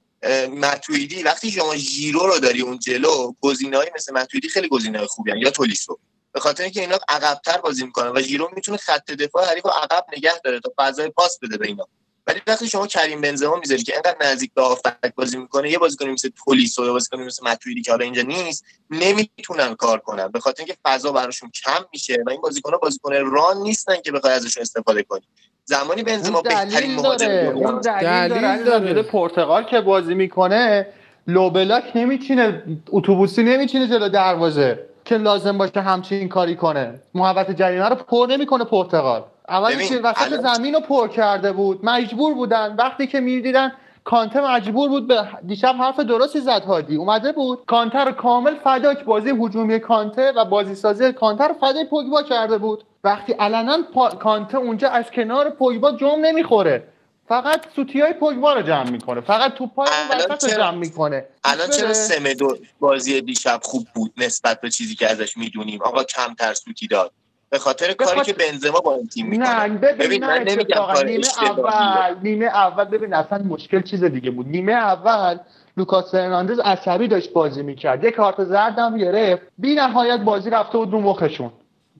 متویدی 0.51 1.23
وقتی 1.23 1.51
شما 1.51 1.75
ژیرو 1.75 2.19
رو 2.19 2.39
داری 2.39 2.61
اون 2.61 2.79
جلو 2.79 3.33
گزینه‌ای 3.41 3.91
مثل 3.95 4.13
متویدی 4.13 4.49
خیلی 4.49 4.67
گزینه‌های 4.67 5.07
خوبی 5.07 5.31
یا 5.37 5.51
تولیسو. 5.51 5.99
به 6.31 6.39
خاطر 6.39 6.63
اینکه 6.63 6.81
اینا 6.81 6.99
عقب‌تر 7.09 7.57
بازی 7.57 7.85
می‌کنن 7.85 8.11
و 8.15 8.21
ژیرو 8.21 8.49
می‌تونه 8.55 8.77
خط 8.77 9.11
دفاع 9.11 9.45
حریف 9.45 9.65
رو 9.65 9.71
عقب 9.71 10.05
نگه 10.17 10.39
داره 10.43 10.59
تا 10.59 10.73
فضای 10.77 11.09
پاس 11.09 11.39
بده 11.41 11.57
به 11.57 11.67
اینا. 11.67 11.87
ولی 12.27 12.41
وقتی 12.47 12.67
شما 12.67 12.87
کریم 12.87 13.21
بنزما 13.21 13.55
می‌ذاری 13.55 13.83
که 13.83 13.93
اینقدر 13.93 14.15
نزدیک 14.21 14.53
به 14.53 14.61
آفک 14.61 15.15
بازی 15.15 15.37
می‌کنه 15.37 15.69
یه 15.69 15.77
بازیکن 15.77 16.09
مثل 16.09 16.29
تولیسو 16.45 16.85
یا 16.85 16.93
بازیکن 16.93 17.21
مثل 17.21 17.47
متویدی 17.47 17.81
که 17.81 17.91
حالا 17.91 18.03
اینجا 18.03 18.21
نیست 18.21 18.65
نمی‌تونن 18.89 19.75
کار 19.75 19.99
کنن. 19.99 20.27
به 20.27 20.39
خاطر 20.39 20.63
اینکه 20.63 20.77
فضا 20.83 21.11
براشون 21.11 21.51
کم 21.63 21.85
میشه 21.93 22.23
و 22.25 22.29
این 22.29 22.41
بازیکن‌ها 22.41 22.77
بازیکن 22.77 23.13
ران 23.13 23.57
نیستن 23.57 24.01
که 24.01 24.11
بخوای 24.11 24.33
ازشون 24.33 24.61
استفاده 24.61 25.03
کنی. 25.03 25.21
زمانی 25.65 26.03
بنزما 26.03 26.41
بهترین 26.41 26.95
مهاجم 26.95 27.29
اون 27.29 27.81
دلیل 27.81 28.63
داره. 28.63 29.03
پرتغال 29.03 29.63
که 29.63 29.81
بازی 29.81 30.13
می‌کنه 30.13 30.87
لوبلاک 31.27 31.83
نمیچینه 31.95 32.63
اتوبوسی 32.89 33.43
نمیچینه 33.43 33.87
جلو 33.87 34.09
دروازه 34.09 34.79
که 35.05 35.17
لازم 35.17 35.57
باشه 35.57 35.81
همچین 35.81 36.29
کاری 36.29 36.55
کنه. 36.55 36.99
محوت 37.13 37.51
جریمه 37.51 37.89
رو 37.89 37.95
پر 37.95 38.27
نمی‌کنه 38.29 38.63
پرتغال. 38.63 39.23
اولی 39.51 39.87
که 39.87 39.99
وسط 39.99 40.41
زمین 40.41 40.73
رو 40.73 40.79
پر 40.79 41.07
کرده 41.07 41.51
بود. 41.51 41.79
مجبور 41.83 42.33
بودن. 42.33 42.75
وقتی 42.75 43.07
که 43.07 43.19
می‌دیدن 43.19 43.71
کانته 44.03 44.41
مجبور 44.41 44.89
بود 44.89 45.07
به 45.07 45.27
دیشب 45.47 45.75
حرف 45.79 45.99
درستی 45.99 46.39
زد 46.39 46.63
هادی. 46.63 46.95
اومده 46.95 47.31
بود 47.31 47.65
کانته 47.67 47.99
رو 47.99 48.11
کامل 48.11 48.55
فداک 48.55 49.03
بازی 49.03 49.29
هجومی 49.29 49.79
کانته 49.79 50.31
و 50.31 50.45
بازی 50.45 50.75
سازی 50.75 51.13
کانته 51.13 51.43
رو 51.43 51.53
فدای 51.53 51.85
پوگبا 51.85 52.23
کرده 52.23 52.57
بود. 52.57 52.83
وقتی 53.03 53.33
علنا 53.33 53.77
کانته 54.19 54.57
اونجا 54.57 54.89
از 54.89 55.11
کنار 55.11 55.49
پوگبا 55.49 55.91
جمع 55.91 56.15
نمی‌خوره. 56.15 56.87
فقط 57.27 57.65
سوتی 57.75 58.01
های 58.01 58.13
پوگبا 58.13 58.53
رو 58.53 58.61
جمع 58.61 58.89
می‌کنه. 58.89 59.21
فقط 59.21 59.53
توپای 59.53 59.87
وسط 60.11 60.43
رو 60.43 60.49
جمع 60.49 60.77
می‌کنه. 60.77 61.25
الان 61.43 61.69
چرا 61.69 61.93
سمدو 61.93 62.57
بازی 62.79 63.21
دیشب 63.21 63.59
خوب 63.63 63.87
بود؟ 63.95 64.13
نسبت 64.17 64.61
به 64.61 64.69
چیزی 64.69 64.95
که 64.95 65.11
ازش 65.11 65.37
می‌دونیم. 65.37 65.81
آقا 65.81 66.03
کمتر 66.03 66.53
سوتی 66.53 66.87
داد. 66.87 67.11
به 67.51 67.59
خاطر 67.59 67.93
کاری 67.93 68.21
که 68.21 68.33
بنزما 68.33 68.79
با 68.79 68.95
این 68.95 69.07
تیم 69.07 69.27
می‌کنه. 69.27 69.67
نه 69.67 69.77
ببین, 69.77 70.25
من 70.25 70.43
نمیگم 70.43 70.81
نیمه 71.05 71.27
اول 71.41 72.15
نیمه 72.23 72.45
اول 72.45 72.83
ببین 72.83 73.13
اصلا 73.13 73.43
مشکل 73.43 73.81
چیز 73.81 74.03
دیگه 74.03 74.31
بود. 74.31 74.47
نیمه 74.47 74.71
اول 74.71 75.37
لوکاس 75.77 76.11
هرناندز 76.11 76.59
عصبی 76.59 77.07
داشت 77.07 77.33
بازی 77.33 77.63
می‌کرد. 77.63 78.03
یک 78.03 78.15
کارت 78.15 78.43
زردم 78.43 78.97
گرفت. 78.97 79.41
بی 79.57 79.75
نهایت 79.75 80.19
بازی 80.19 80.49
رفته 80.49 80.77
بود 80.77 80.91
رو 80.91 81.01
مخشون. 81.01 81.51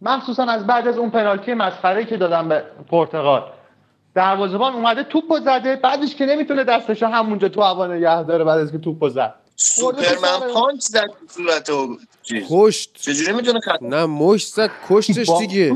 مخصوصا 0.02 0.44
از 0.44 0.68
بعد 0.68 0.88
از 0.88 0.98
اون 0.98 1.10
پنالتی 1.10 1.54
مسخره 1.54 2.06
که 2.06 2.18
دادم 2.18 2.50
به 2.50 2.64
پرتغال. 2.90 3.44
دروازه‌بان 4.16 4.74
اومده 4.74 5.04
توپو 5.04 5.40
زده. 5.40 5.76
بعدش 5.76 6.16
که 6.16 6.26
نمی‌تونه 6.26 6.64
دستش 6.64 7.04
همونجا 7.04 7.50
تو 7.50 7.62
هوا 7.62 7.88
نگه 7.88 8.24
داره 8.24 8.44
بعد 8.44 8.60
از 8.60 8.72
که 8.72 8.78
توپو 8.78 9.10
زد. 9.10 9.34
سوپرمن 9.64 10.54
پانچ 10.54 10.82
زد. 10.82 11.10
صورت 11.30 11.70
کشت. 12.50 12.90
چجوری 13.02 13.34
می‌تونه 13.34 13.60
خطا 13.60 13.82
نه 13.82 14.06
مشت 14.06 14.48
زد 14.48 14.72
کشتش 14.90 15.30
دیگه. 15.40 15.76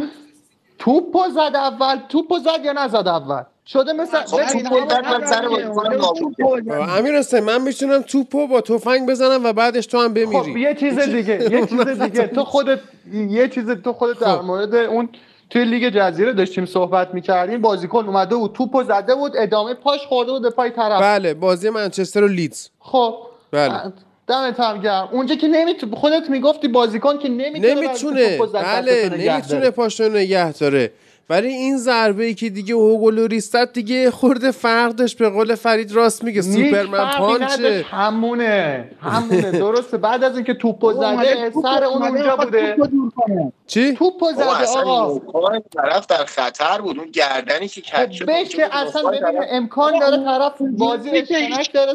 توپو 0.79 1.23
زد 1.29 1.55
اول 1.55 1.99
توپو 2.09 2.39
زد 2.39 2.65
یا 2.65 2.73
نزد 2.73 3.07
اول؟ 3.07 3.43
شده 3.67 3.93
مثل 3.93 4.17
امیر 6.97 7.17
حسین 7.17 7.39
من 7.39 7.61
می‌تونم 7.61 8.01
توپو 8.01 8.47
با 8.47 8.61
تفنگ 8.61 9.09
بزنم 9.09 9.43
و 9.43 9.53
بعدش 9.53 9.85
تو 9.85 9.99
هم 9.99 10.13
بمیری. 10.13 10.51
خب 10.51 10.57
یه 10.57 10.75
چیز 10.75 10.99
دیگه 10.99 11.51
یه 11.51 11.65
چیز 11.65 11.89
دیگه. 12.01 12.27
تو 12.27 12.43
خودت 12.43 12.79
یه 13.13 13.47
چیز 13.49 13.69
تو 13.69 13.93
خودت 13.93 14.19
در 14.19 14.37
خب. 14.37 14.43
مورد 14.43 14.75
اون 14.75 15.09
توی 15.49 15.65
لیگ 15.65 15.89
جزیره 15.93 16.33
داشتیم 16.33 16.65
صحبت 16.65 17.13
می‌کردیم. 17.13 17.61
بازیکن 17.61 18.05
اومده 18.05 18.35
بود 18.35 18.53
توپو 18.53 18.83
زده 18.83 19.15
بود 19.15 19.31
ادامه 19.37 19.73
پاش 19.73 19.99
خورده 20.07 20.31
بود 20.31 20.41
به 20.41 20.49
پای 20.49 20.69
طرف. 20.69 21.01
بله 21.01 21.33
بازی 21.33 21.69
منچستر 21.69 22.23
و 22.23 22.27
لیدز. 22.27 22.69
خب 22.79 23.15
بله. 23.55 23.93
دمت 24.27 24.59
هم 24.59 24.81
گرم. 24.81 25.09
اونجا 25.11 25.35
که 25.35 25.47
نمی‌تونه 25.47 25.95
خودت 25.95 26.29
می‌گفتی 26.29 26.67
بازیکن 26.67 27.17
که 27.17 27.29
نمی‌تونه 27.29 27.75
نمی‌تونه. 27.75 28.37
بله 28.53 29.09
نمی‌تونه 29.09 29.69
پاشو 29.69 30.09
نگه 30.09 30.51
داره. 30.51 30.91
ولی 31.29 31.47
این 31.47 31.77
ضربه 31.77 32.25
ای 32.25 32.33
که 32.33 32.49
دیگه 32.49 32.75
هوگو 32.75 33.09
ریستت 33.09 33.73
دیگه 33.73 34.11
خورده 34.11 34.51
فرق 34.51 34.91
داشت. 34.91 35.17
به 35.17 35.29
قول 35.29 35.55
فرید 35.55 35.91
راست 35.91 36.23
میگه 36.23 36.41
سوپرمن 36.41 37.11
پانچه. 37.17 37.85
همونه. 37.89 38.89
همونه. 39.01 39.51
درسته. 39.65 39.97
بعد 39.97 40.23
از 40.23 40.35
اینکه 40.35 40.53
توپو 40.53 40.93
زده 40.93 41.51
سر 41.61 41.83
اون 41.83 42.03
اونجا 42.03 42.35
بوده. 42.35 42.75
چی؟ 43.67 43.93
توپو 43.93 44.31
زده 44.31 44.43
آقا. 44.45 45.59
طرف 45.59 46.07
در 46.07 46.25
خطر 46.25 46.81
بود. 46.81 46.99
اون 46.99 47.11
گردنی 47.11 47.67
که 47.67 47.81
کج 47.81 48.11
شد 48.11 48.25
بشه 48.25 48.69
اصلا 48.71 49.09
ببین 49.09 49.21
امکان 49.51 49.99
داره 49.99 50.17
طرف 50.17 50.53
بازی 50.77 51.09
اشکنک 51.09 51.73
داره 51.73 51.93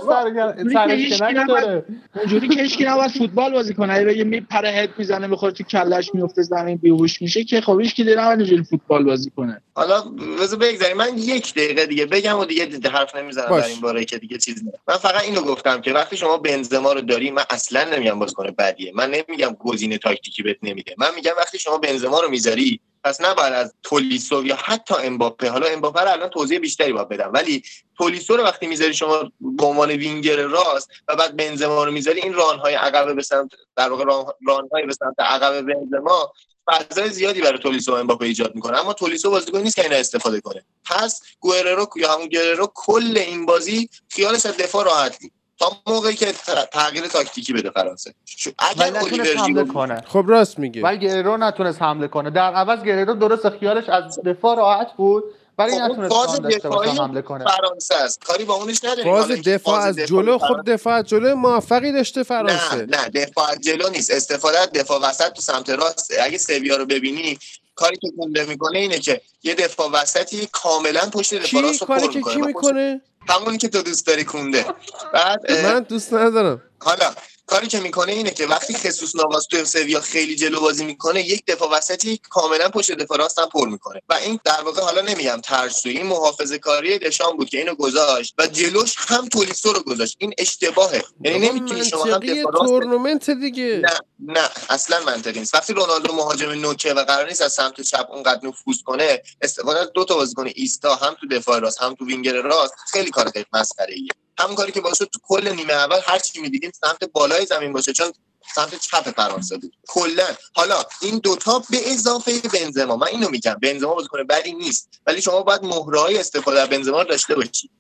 سر 1.09 1.45
داره. 1.49 1.85
اونجوری 2.17 2.49
که 2.49 2.63
هیچ 2.63 2.83
نباید 2.87 3.11
فوتبال 3.11 3.53
بازی 3.53 3.75
کنه. 3.75 4.05
بگه 4.05 4.25
میپره 4.25 4.69
هد 4.69 4.91
می‌زنه 4.99 5.27
می‌خوره 5.27 5.53
تو 5.53 5.65
کلش 5.65 6.15
میفته 6.15 6.43
زمین 6.43 6.77
بیهوش 6.77 7.23
میشه 7.23 7.45
که 7.45 7.61
خب 7.61 7.81
هیچ 7.81 7.95
کی 7.95 8.05
دیگه 8.05 8.63
فوتبال 8.63 9.05
بازی 9.21 9.31
کنه. 9.37 9.63
حالا 9.75 10.01
بذار 10.41 10.59
بگذاریم. 10.59 10.97
من 10.97 11.19
یک 11.19 11.55
دقیقه 11.55 11.87
دیگه 11.87 12.07
بگم 12.07 12.39
و 12.39 12.45
دیگه 12.45 12.91
حرف 12.91 13.17
نمی‌زنم 13.17 13.61
در 13.61 13.67
این 13.67 13.81
باره 13.81 14.05
که 14.05 14.19
دیگه 14.19 14.39
چیز 14.39 14.65
نه 14.65 14.73
من 14.89 14.97
فقط 14.97 15.23
اینو 15.23 15.41
گفتم 15.41 15.81
که 15.81 15.93
وقتی 15.93 16.17
شما 16.17 16.37
بنزما 16.37 16.93
رو 16.93 17.01
داری 17.01 17.31
من 17.31 17.45
اصلا 17.51 17.85
نمیگم 17.85 18.19
بازیکن 18.19 18.51
بدیه. 18.51 18.93
من 18.95 19.11
نمیگم 19.11 19.57
گزینه 19.59 19.99
تاکتیکی 19.99 20.43
بهت 20.43 20.57
نمیده. 20.63 20.95
من 20.99 21.15
میگم 21.15 21.33
وقتی 21.37 21.59
شما 21.59 21.79
بنزما 21.79 22.21
رو 22.21 22.29
می‌ذاری 22.29 22.81
پس 23.05 23.21
نباید 23.21 23.53
از 23.53 23.75
تولیسو 23.83 24.47
یا 24.47 24.57
حتی 24.57 24.95
امباپه. 24.95 25.51
حالا 25.51 25.67
امباپه 25.67 26.01
رو 26.01 26.11
الان 26.11 26.29
توضیح 26.29 26.59
بیشتری 26.59 26.93
باید 26.93 27.09
بدم. 27.09 27.31
ولی 27.35 27.63
تولیسو 27.99 28.37
رو 28.37 28.45
وقتی 28.45 28.67
می‌ذاری 28.67 28.95
شما 28.95 29.33
به 29.41 29.65
عنوان 29.65 29.91
وینگر 29.91 30.37
راست 30.37 30.91
و 31.09 31.17
بعد 31.17 31.37
بنزما 31.37 31.85
رو 31.85 31.93
می‌ذاری 31.93 32.21
این 32.21 32.35
رانهای 32.35 32.75
عقب 32.75 33.17
به 33.17 33.23
سمت 33.23 33.51
در 33.77 33.91
واقع 33.91 34.05
رانهای 34.47 34.87
به 34.87 34.93
سمت 34.93 35.21
عقب 35.21 35.61
بنزما 35.61 36.33
فضای 36.67 37.11
زیادی 37.11 37.41
برای 37.41 37.59
تولیسو 37.59 37.93
و 37.93 37.95
امباپه 37.95 38.25
ایجاد 38.25 38.55
می‌کنه. 38.55 38.79
اما 38.79 38.93
تولیسو 38.93 39.31
بازیکن 39.31 39.59
نیست 39.59 39.77
که 39.77 39.83
اینا 39.83 39.97
استفاده 39.97 40.41
کنه. 40.41 40.65
پس 40.85 41.23
گوئررو 41.41 41.87
یا 41.97 42.13
همون 42.13 42.29
گوئررو 42.29 42.73
کل 42.75 43.19
این 43.19 43.47
بازی 43.47 43.89
خیالش 44.09 44.47
از 44.47 44.57
دفاع 44.57 44.85
راحت 44.85 45.19
بود. 45.19 45.31
تا 45.59 45.73
موقعی 45.87 46.15
که 46.15 46.33
تغییر 46.73 47.07
تاکتیکی 47.07 47.53
بده 47.53 47.71
فرانسه. 47.71 48.15
اگر 48.59 48.97
حمله 49.37 49.65
کنه. 49.65 50.03
خب 50.07 50.25
راست 50.27 50.59
میگه 50.59 50.83
ولی 50.83 50.99
گررو 50.99 51.37
نتونست 51.37 51.83
حمله 51.83 52.09
کنه. 52.09 52.31
در 52.31 52.53
عوض 52.55 52.83
گررو 52.83 53.15
درست 53.15 53.49
خیالش 53.49 53.89
از 53.89 54.21
دفاع 54.27 54.57
راحت 54.57 54.93
بود 54.97 55.25
ولی 55.61 55.81
اون 55.81 56.05
نتونست 56.05 56.65
دفاعی 56.65 56.91
حمله 56.91 57.23
کنه. 57.23 57.45
فرانسه 57.45 57.95
است. 57.95 58.25
کاری 58.25 58.45
با 58.45 58.55
اونش 58.55 58.81
حالا 58.85 59.25
اینکه 59.25 59.51
دفاع 59.51 59.81
از 59.81 59.97
جلو 59.97 60.39
خب 60.39 60.65
دفاع 60.67 60.95
از 60.95 61.05
جلو 61.05 61.35
موفقی 61.35 61.93
داشته 61.93 62.21
نه 62.21 62.25
فرانسه. 62.25 62.77
نه 62.77 63.09
دفاع 63.09 63.51
از 63.51 63.61
جلو 63.61 63.89
نیست. 63.89 64.11
استفاده 64.11 64.59
از 64.59 64.71
دفاع 64.73 65.01
وسط 65.01 65.33
تو 65.33 65.43
سمت 65.43 65.71
راست. 65.71 66.13
اگه 66.23 66.39
سویا 66.39 66.77
رو 66.77 66.87
ببینی 66.87 67.39
کاری 67.75 67.97
که 67.97 68.09
کنده 68.19 68.45
می‌کنه 68.45 68.79
اینه 68.79 68.99
که 68.99 69.21
یه 69.43 69.55
دفاع 69.55 69.91
وسطی 69.93 70.49
کاملا 70.53 71.01
پشت 71.01 71.35
دفاع 71.35 71.47
کی 71.47 71.63
راست 71.63 71.81
رو 71.81 71.87
کاری 71.87 72.07
پر 72.07 72.13
که 72.13 72.19
می‌کنه 72.19 72.35
کی 72.35 72.41
می‌کنه. 72.41 73.01
همونی 73.29 73.59
که 73.59 73.69
تو 73.69 73.83
دوست 73.83 74.07
داری 74.07 74.25
کونده 74.25 74.67
بعد 75.13 75.53
من 75.53 75.81
دوست 75.81 76.15
ندارم. 76.15 76.63
حالا 76.81 77.15
کاری 77.51 77.67
که 77.67 77.81
می‌کنه 77.81 78.13
اینه 78.13 78.31
که 78.31 78.47
وقتی 78.47 78.75
خصوص 78.75 79.17
نواز 79.17 79.47
تو 79.47 79.65
سویا 79.65 80.01
خیلی 80.01 80.37
جلو 80.37 80.61
بازی 80.61 80.85
می‌کنه 80.85 81.21
یک 81.21 81.47
دفاع 81.47 81.71
وسطی 81.71 82.21
کاملا 82.31 82.69
پشت 82.69 82.93
دفاع 82.93 83.19
راست 83.19 83.39
هم 83.39 83.49
پر 83.49 83.69
می‌کنه. 83.69 84.03
و 84.09 84.15
این 84.15 84.41
در 84.45 84.61
واقع 84.63 84.83
حالا 84.83 85.01
نمیگم 85.01 85.41
ترسویی 85.45 85.97
این 85.97 86.07
محافظه 86.07 86.59
کاری 86.59 86.99
دشان 86.99 87.37
بود 87.37 87.49
که 87.49 87.59
اینو 87.59 87.75
گذاشت 87.75 88.35
و 88.39 88.47
جلوش 88.47 88.95
هم 88.99 89.29
تولیسو 89.29 89.73
رو 89.73 89.83
گذاشت. 89.83 90.17
این 90.19 90.35
اشتباهه. 90.39 91.05
یعنی 91.21 91.49
نمی‌تونی 91.49 91.85
شما 91.85 92.05
هم 92.05 92.19
دفاع 92.19 92.53
راست 92.53 92.65
تورنمنت 92.65 93.31
دیگه. 93.31 93.83
نه 93.85 94.01
نه 94.19 94.49
اصلا 94.69 95.01
منطقی 95.07 95.39
نیست. 95.39 95.55
وقتی 95.55 95.73
رونالدو 95.73 96.15
مهاجم 96.15 96.51
نوکه 96.51 96.95
و 96.95 97.05
قرار 97.05 97.29
نیست 97.29 97.43
از 97.43 97.53
سمت 97.53 97.81
چپ 97.81 98.07
اونقدر 98.11 98.49
نفوذ 98.49 98.83
کنه 98.85 99.23
استفاده 99.43 99.81
از 99.81 99.93
دو 99.95 100.05
تا 100.05 100.15
بازیکن 100.15 100.51
ایستا 100.55 100.95
هم 100.95 101.17
تو 101.21 101.29
دفاع 101.29 101.59
راست 101.59 101.83
هم 101.83 101.95
تو 101.95 102.07
وینگر 102.07 102.43
راست 102.43 102.75
خیلی 102.93 103.11
کار 103.11 103.33
مسخره 103.53 103.95
ایه 103.95 104.09
همون 104.39 104.55
کاری 104.55 104.73
که 104.73 104.81
باشه 104.81 105.05
تو 105.05 105.19
کل 105.23 105.49
نیمه 105.49 105.73
اول 105.73 106.01
هر 106.05 106.19
چی 106.19 106.41
می‌دیدیم 106.41 106.73
سمت 106.81 107.05
بالای 107.13 107.47
زمین 107.47 107.73
باشه 107.73 107.93
چون 107.93 108.13
سمت 108.55 108.81
چپ 108.81 109.11
فرانسه 109.11 109.57
بود. 109.57 109.73
کلا. 109.89 110.27
حالا 110.55 110.85
این 111.03 111.19
دوتا 111.19 111.63
به 111.71 111.93
اضافه 111.93 112.41
بنزما 112.41 112.97
من 112.97 113.07
اینو 113.07 113.29
میگم 113.29 113.57
بنزما 113.63 113.95
بازیکن 113.95 114.27
بدی 114.27 114.53
نیست 114.53 114.89
ولی 115.07 115.23
شما 115.23 115.43
باید 115.43 115.63
مهرهای 115.63 116.19
استفاده 116.19 116.61
از 116.61 116.69
بنزما 116.69 117.05
داشته 117.05 117.35
باشی. 117.35 117.71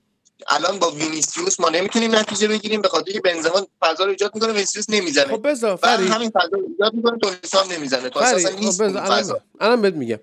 الان 0.48 0.78
با 0.78 0.90
وینیسیوس 0.90 1.61
ما 1.61 1.68
نمی‌تونیم 1.68 2.14
نتیجه 2.14 2.48
بگیریم 2.48 2.82
به 2.82 2.88
خاطر 2.88 3.12
که 3.12 3.20
بنزما 3.20 3.66
فضا 3.80 4.05
رو 4.05 4.11
ایجاد 4.11 4.34
می‌کنه 4.34 4.53
وینیسیوس 4.53 4.90
نمی‌زنه. 4.90 5.36
خب 5.36 5.46
و 5.62 5.76
فرید. 5.76 6.11
همین 6.11 6.30
فضا 6.30 6.48
رو 6.51 6.66
ایجاد 6.68 6.94
می‌کنه 6.94 7.18
تولیسو 7.18 7.61
هم 7.61 7.72
نمی‌زنه. 7.72 8.09
تو 8.09 8.18
اصلا 8.20 8.51
خب 8.51 8.59
نیست 8.59 8.80
الان 8.80 9.40
الان 9.61 9.82
بهت 9.82 9.94
میگم. 9.94 10.20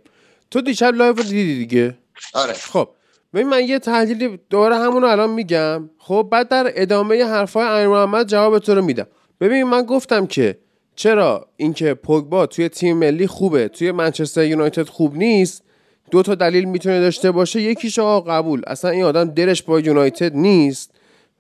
تو 0.51 0.61
دیشب 0.61 0.95
live 0.95 1.13
رو 1.13 1.23
دیدی 1.23 1.57
دیگه؟ 1.57 1.97
آره. 2.33 2.53
خب. 2.53 2.89
ببین 3.37 3.49
من 3.49 3.63
یه 3.63 3.79
تحلیلی 3.79 4.39
دوباره 4.49 4.75
همون 4.75 5.01
رو 5.01 5.07
الان 5.07 5.29
میگم. 5.29 5.89
خب 5.97 6.27
بعد 6.31 6.47
در 6.49 6.71
ادامه 6.75 7.23
حرفای 7.23 7.67
امیر 7.67 7.87
محمد 7.87 8.27
جواب 8.27 8.59
تو 8.59 8.75
رو 8.75 8.81
میدم. 8.81 9.07
ببین 9.41 9.63
من 9.63 9.81
گفتم 9.81 10.25
که 10.25 10.57
چرا 10.95 11.47
اینکه 11.57 11.93
پوگبا 11.93 12.45
توی 12.45 12.69
تیم 12.69 12.97
ملی 12.97 13.27
خوبه 13.27 13.67
توی 13.67 13.91
منچستر 13.91 14.45
یونایتد 14.45 14.87
خوب 14.87 15.17
نیست. 15.17 15.63
دو 16.11 16.23
تا 16.23 16.35
دلیل 16.35 16.65
می‌تونه 16.65 16.99
داشته 16.99 17.31
باشه. 17.31 17.61
یکیش 17.61 17.99
آقا 17.99 18.21
قبول 18.21 18.61
اصلا 18.67 18.91
این 18.91 19.03
آدم 19.03 19.25
دلش 19.25 19.63
با 19.63 19.79
یونایتد 19.79 20.35
نیست 20.35 20.91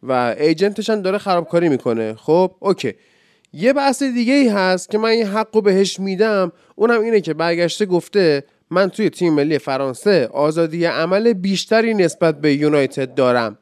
و 0.03 0.35
ایجنتش 0.39 0.89
هم 0.89 1.01
داره 1.01 1.17
خرابکاری 1.17 1.69
می‌کنه. 1.69 2.13
خب 2.13 2.51
اوکی. 2.59 2.93
یه 3.53 3.73
بحث 3.73 4.03
دیگه 4.03 4.33
ای 4.33 4.47
هست 4.47 4.89
که 4.89 4.97
من 4.97 5.09
این 5.09 5.25
حق 5.25 5.63
بهش 5.63 5.99
میدم. 5.99 6.51
اونم 6.75 7.01
اینه 7.01 7.21
که 7.21 7.33
برگشته 7.33 7.85
گفته 7.85 8.43
من 8.71 8.89
توی 8.89 9.09
تیم 9.09 9.33
ملی 9.33 9.59
فرانسه 9.59 10.29
آزادی 10.33 10.85
عمل 10.85 11.33
بیشتری 11.33 11.93
نسبت 11.93 12.41
به 12.41 12.53
یونایتد 12.53 13.13
دارم. 13.13 13.57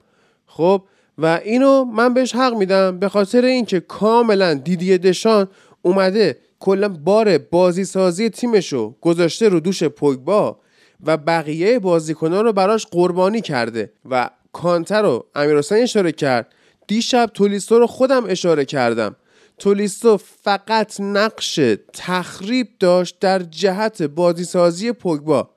خب 0.48 0.82
و 1.18 1.40
اینو 1.44 1.84
من 1.84 2.14
بهش 2.14 2.36
حق 2.36 2.54
میدم 2.54 3.00
به 3.00 3.10
خاطر 3.10 3.46
اینکه 3.46 3.80
کاملا 3.80 4.54
دیدی 4.54 4.98
دشان 4.98 5.48
اومده 5.82 6.38
کلا 6.60 6.90
بار 6.90 7.38
بازی 7.38 7.86
سازی 7.86 8.30
تیمشو 8.30 8.96
گذاشته 9.02 9.50
رو 9.50 9.60
دوش 9.60 9.84
پوگبا 9.84 10.60
و 11.06 11.18
بقیه 11.18 11.80
بازیکنان 11.80 12.46
رو 12.46 12.54
براش 12.54 12.86
قربانی 12.86 13.42
کرده 13.42 13.92
و 14.10 14.30
کانتر 14.54 15.02
رو 15.02 15.26
امیر 15.36 15.58
حسین 15.58 15.84
اشاره 15.84 16.12
کرد. 16.12 16.48
دیشب 16.88 17.30
تولیستو 17.34 17.80
رو 17.80 17.88
خودم 17.88 18.24
اشاره 18.28 18.66
کردم. 18.66 19.16
تولیستو 19.58 20.18
فقط 20.18 21.02
نقش 21.02 21.60
تخریب 21.94 22.68
داشت 22.80 23.20
در 23.20 23.40
جهت 23.40 24.02
بازیسازی 24.02 24.92
پوگبا. 24.92 25.50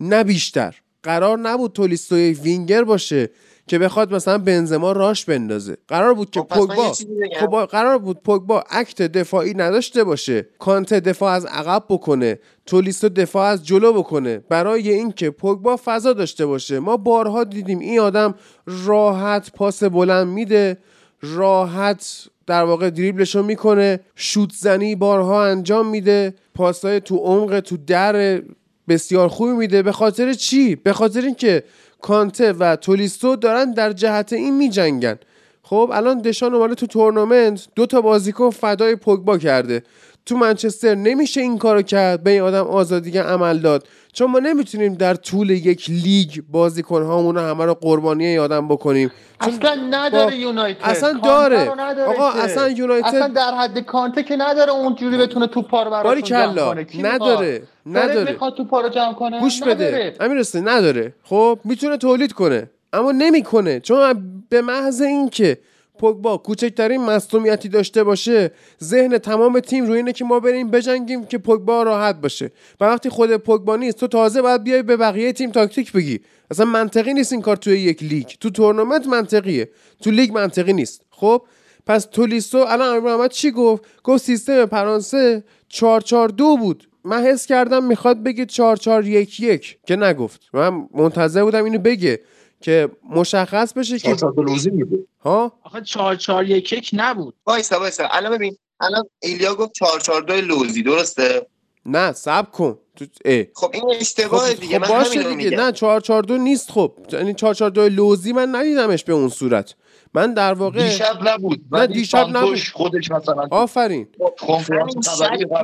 نه 0.00 0.24
بیشتر. 0.24 0.74
قرار 1.02 1.38
نبود 1.38 1.72
تولیستوی 1.72 2.32
وینگر 2.32 2.84
باشه 2.84 3.30
که 3.66 3.78
بخواد 3.78 4.14
مثلا 4.14 4.38
بنزما 4.38 4.92
راش 4.92 5.24
بندازه. 5.24 5.76
قرار 5.88 6.14
بود 6.14 6.30
که 6.30 6.40
خب 6.40 6.46
پوگبا. 6.46 6.92
خب 7.40 7.64
قرار 7.64 7.98
بود 7.98 8.22
پوگبا 8.22 8.64
اکت 8.70 9.02
دفاعی 9.02 9.54
نداشته 9.54 10.04
باشه. 10.04 10.48
کانت 10.58 10.94
دفاع 10.94 11.32
از 11.32 11.46
عقب 11.46 11.84
بکنه. 11.88 12.38
تولیستو 12.66 13.08
دفاع 13.08 13.46
از 13.46 13.66
جلو 13.66 13.92
بکنه. 13.92 14.38
برای 14.38 14.90
اینکه 14.90 15.30
پوگبا 15.30 15.78
فضا 15.84 16.12
داشته 16.12 16.46
باشه 16.46 16.78
ما 16.78 16.96
بارها 16.96 17.44
دیدیم 17.44 17.78
این 17.78 18.00
آدم 18.00 18.34
راحت 18.66 19.52
پاس 19.52 19.84
بلند 19.84 20.28
میده 20.28 20.78
راحت 21.22 22.28
در 22.46 22.64
واقع 22.64 22.90
دریبلشو 22.90 23.42
می‌کنه 23.42 24.00
شوت 24.14 24.50
زنی 24.52 24.94
بارها 24.94 25.44
انجام 25.44 25.88
میده 25.88 26.34
پاسای 26.54 27.00
تو 27.00 27.16
عمق 27.16 27.60
تو 27.60 27.76
در 27.76 28.42
بسیار 28.88 29.28
خوبی 29.28 29.52
میده. 29.52 29.82
به 29.82 29.92
خاطر 29.92 30.32
چی؟ 30.32 30.76
به 30.76 30.92
خاطر 30.92 31.20
اینکه 31.20 31.64
کانته 32.00 32.52
و 32.52 32.76
تولیستو 32.76 33.36
دارن 33.36 33.72
در 33.72 33.92
جهت 33.92 34.32
این 34.32 34.56
میجنگن. 34.56 35.18
خب 35.62 35.90
الان 35.92 36.20
دشان 36.20 36.54
اومده 36.54 36.74
تو 36.74 36.86
تورنمنت 36.86 37.68
دو 37.74 37.86
تا 37.86 38.00
بازیکن 38.00 38.50
فدای 38.50 38.96
پوگبا 38.96 39.38
کرده. 39.38 39.82
تو 40.26 40.36
منچستر 40.36 40.94
نمیشه 40.94 41.40
این 41.40 41.58
کارو 41.58 41.82
کرد 41.82 42.22
به 42.22 42.30
این 42.30 42.40
آدم 42.42 42.66
آزادی 42.66 43.18
عمل 43.18 43.58
داد. 43.58 43.86
چون 44.12 44.30
ما 44.30 44.38
نمی‌تونیم 44.38 44.94
در 44.94 45.14
طول 45.14 45.50
یک 45.50 45.90
لیگ 45.90 46.30
بازیکن 46.50 47.02
هامون 47.02 47.38
همه 47.38 47.64
رو 47.64 47.74
قربانی 47.74 48.26
این 48.26 48.38
آدم 48.38 48.68
بکنیم. 48.68 49.10
چون 49.44 49.54
اصلا 49.54 49.74
نداره 49.90 50.30
با- 50.30 50.36
یونایتد. 50.36 50.80
اصلا 50.84 51.12
داره. 51.12 51.68
آقا،. 52.06 52.30
اصلا 52.30 52.68
یونایتد- 52.68 53.04
اصلا 53.06 53.28
در 53.28 53.54
حد 53.54 53.78
کانته 53.78 54.22
که 54.22 54.36
نداره 54.36 54.72
اونجوری 54.72 55.18
بتونه 55.18 55.46
توپا 55.46 55.82
رو 55.82 55.90
براتون 55.90 56.10
باری 56.10 56.22
جمع 56.22 56.52
کلا 56.54 56.74
کنه؟ 56.74 56.86
نداره 57.02 57.18
داره 57.28 57.62
نداره. 57.86 58.32
می‌خواد 58.32 58.54
توپا 58.54 58.80
رو 58.80 58.88
جمع 58.88 59.12
کنه؟ 59.14 59.40
گوش. 59.40 59.62
بده. 59.62 60.16
امیر 60.20 60.38
حسین 60.38 60.68
نداره. 60.68 61.14
خب 61.24 61.58
می‌تونه 61.64 61.96
تولید 61.96 62.32
کنه. 62.32 62.70
اما 62.92 63.12
نمی‌کنه. 63.12 63.80
چون 63.80 64.14
به 64.48 64.62
محض 64.62 65.00
اینکه 65.02 65.58
پوگبا 65.98 66.36
کوچکترین 66.36 67.00
مصونیتی 67.00 67.68
داشته 67.68 68.04
باشه 68.04 68.50
ذهن 68.82 69.18
تمام 69.18 69.60
تیم 69.60 69.86
روی 69.86 69.96
اینه 69.96 70.12
که 70.12 70.24
ما 70.24 70.40
بریم 70.40 70.70
بجنگیم 70.70 71.26
که 71.26 71.38
پوگبا 71.38 71.82
راحت 71.82 72.20
باشه. 72.20 72.50
و 72.80 72.84
وقتی 72.84 73.08
خود 73.08 73.36
پوگبا 73.36 73.76
نیست 73.76 73.96
تو 73.96 74.06
تازه 74.06 74.42
باید 74.42 74.64
بیای 74.64 74.82
به 74.82 74.96
بقیه 74.96 75.32
تیم 75.32 75.50
تاکتیک 75.50 75.92
بگی. 75.92 76.20
اصلا 76.50 76.66
منطقی 76.66 77.14
نیست 77.14 77.32
این 77.32 77.42
کار 77.42 77.56
توی 77.56 77.80
یک 77.80 78.02
لیگ. 78.02 78.26
تو 78.40 78.50
تورنمنت 78.50 79.06
منطقیه. 79.06 79.70
تو 80.02 80.10
لیگ 80.10 80.32
منطقی 80.32 80.72
نیست. 80.72 81.02
خب؟ 81.10 81.42
پس 81.86 82.04
تولیسو 82.04 82.58
الان 82.58 82.88
امیر 82.88 83.00
محمد 83.00 83.30
چی 83.30 83.50
گفت؟ 83.50 83.84
گفت 84.04 84.24
سیستم 84.24 84.66
فرانسه 84.66 85.44
442 85.68 86.56
بود. 86.56 86.88
من 87.04 87.22
حس 87.22 87.46
کردم 87.46 87.84
می‌خواد 87.84 88.22
بگه 88.22 88.46
4411 88.46 89.60
که 89.86 89.96
نگفت. 89.96 90.40
من 90.52 90.88
منتظر 90.94 91.42
بودم 91.44 91.64
اینو 91.64 91.78
بگه. 91.78 92.20
که 92.64 92.88
مشخص 93.10 93.72
بشه 93.72 93.98
که 93.98 94.16
چهار 94.16 94.34
لوزی 94.36 94.70
میده 94.70 94.98
ها؟ 95.20 95.52
آخه 95.62 95.80
4 95.80 96.16
4 96.16 96.44
1 96.44 96.72
1 96.72 96.90
نبود. 96.92 97.34
وایسا 97.46 97.78
وایسا. 97.80 98.04
الان 98.10 98.32
ببین 98.32 98.56
الان 98.80 99.02
ایلیا 99.22 99.54
گفت 99.54 99.72
442 99.72 100.34
لوزی 100.34 100.82
درسته؟ 100.82 101.46
نه 101.86 102.12
سب 102.12 102.50
کن. 102.52 102.78
تو 102.96 103.04
اه. 103.24 103.44
خب 103.54 103.70
این 103.74 103.84
اشتباه 104.00 104.50
خب, 104.50 104.60
دیگه. 104.60 104.78
خب 104.78 104.92
من 104.92 104.98
باشه 104.98 105.22
دیگه. 105.22 105.34
میگم. 105.34 105.60
نه 105.60 105.72
442 105.72 106.36
نیست 106.38 106.70
خب. 106.70 106.92
یعنی 107.12 107.34
442 107.34 107.88
لوزی 107.88 108.32
من 108.32 108.54
ندیدمش 108.54 109.04
به 109.04 109.12
اون 109.12 109.28
صورت. 109.28 109.74
من 110.14 110.34
در 110.34 110.52
واقع 110.54 110.88
دیشب 110.88 111.28
نبود 111.28 111.60
نه، 111.72 111.86
دیشب 111.86 112.18
سانتوش 112.18 112.72
خودش 112.72 113.10
مثلا 113.10 113.48
آفرین. 113.50 114.08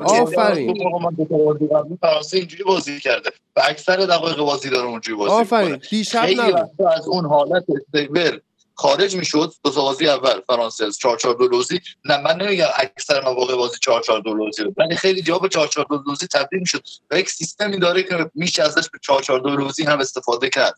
آفرین. 0.04 0.76
اینجوری 2.32 2.64
بازی 2.64 3.00
کرده. 3.00 3.30
و 3.56 3.62
اکثر 3.64 3.96
دقایق 3.96 4.38
بازی 4.38 4.70
داره 4.70 4.86
اونجوری 4.86 5.16
بازی 5.18 5.32
آفرین. 5.32 5.72
می‌کنه 5.72 5.88
دیشب 5.90 6.28
نبود. 6.36 6.82
از 6.96 7.08
اون 7.08 7.26
حالت 7.26 7.64
استیبل 7.68 8.38
خارج 8.74 9.16
می‌شد. 9.16 9.52
دو 9.64 9.70
بازی 9.70 10.08
اول 10.08 10.40
فرانسه 10.46 10.84
از 10.84 10.98
4 10.98 11.16
4 11.16 11.34
2 11.34 11.48
لوزی 11.48 11.80
نه 12.04 12.22
من 12.22 12.36
نمیگم 12.36 12.66
اکثر 12.76 13.24
مواقع 13.24 13.56
بازی 13.56 13.78
4 13.82 14.02
4 14.02 14.20
2 14.20 14.34
لوزی 14.34 14.62
رو. 14.62 14.72
ولی 14.76 14.96
خیلی 14.96 15.22
جا 15.22 15.38
به 15.38 15.48
4 15.48 15.66
4 15.68 15.86
2 15.90 16.02
لوزی 16.06 16.26
تبدیل 16.26 16.60
می‌شد. 16.60 16.82
و 17.10 17.18
یک 17.18 17.30
سیستمی 17.30 17.78
داره 17.78 18.02
که 18.02 18.30
میشه 18.34 18.62
ازش 18.62 18.90
به 18.90 18.98
4 19.02 19.22
4 19.22 19.40
2 19.40 19.48
لوزی 19.48 19.84
هم 19.84 19.98
استفاده 20.00 20.48
کرد. 20.48 20.74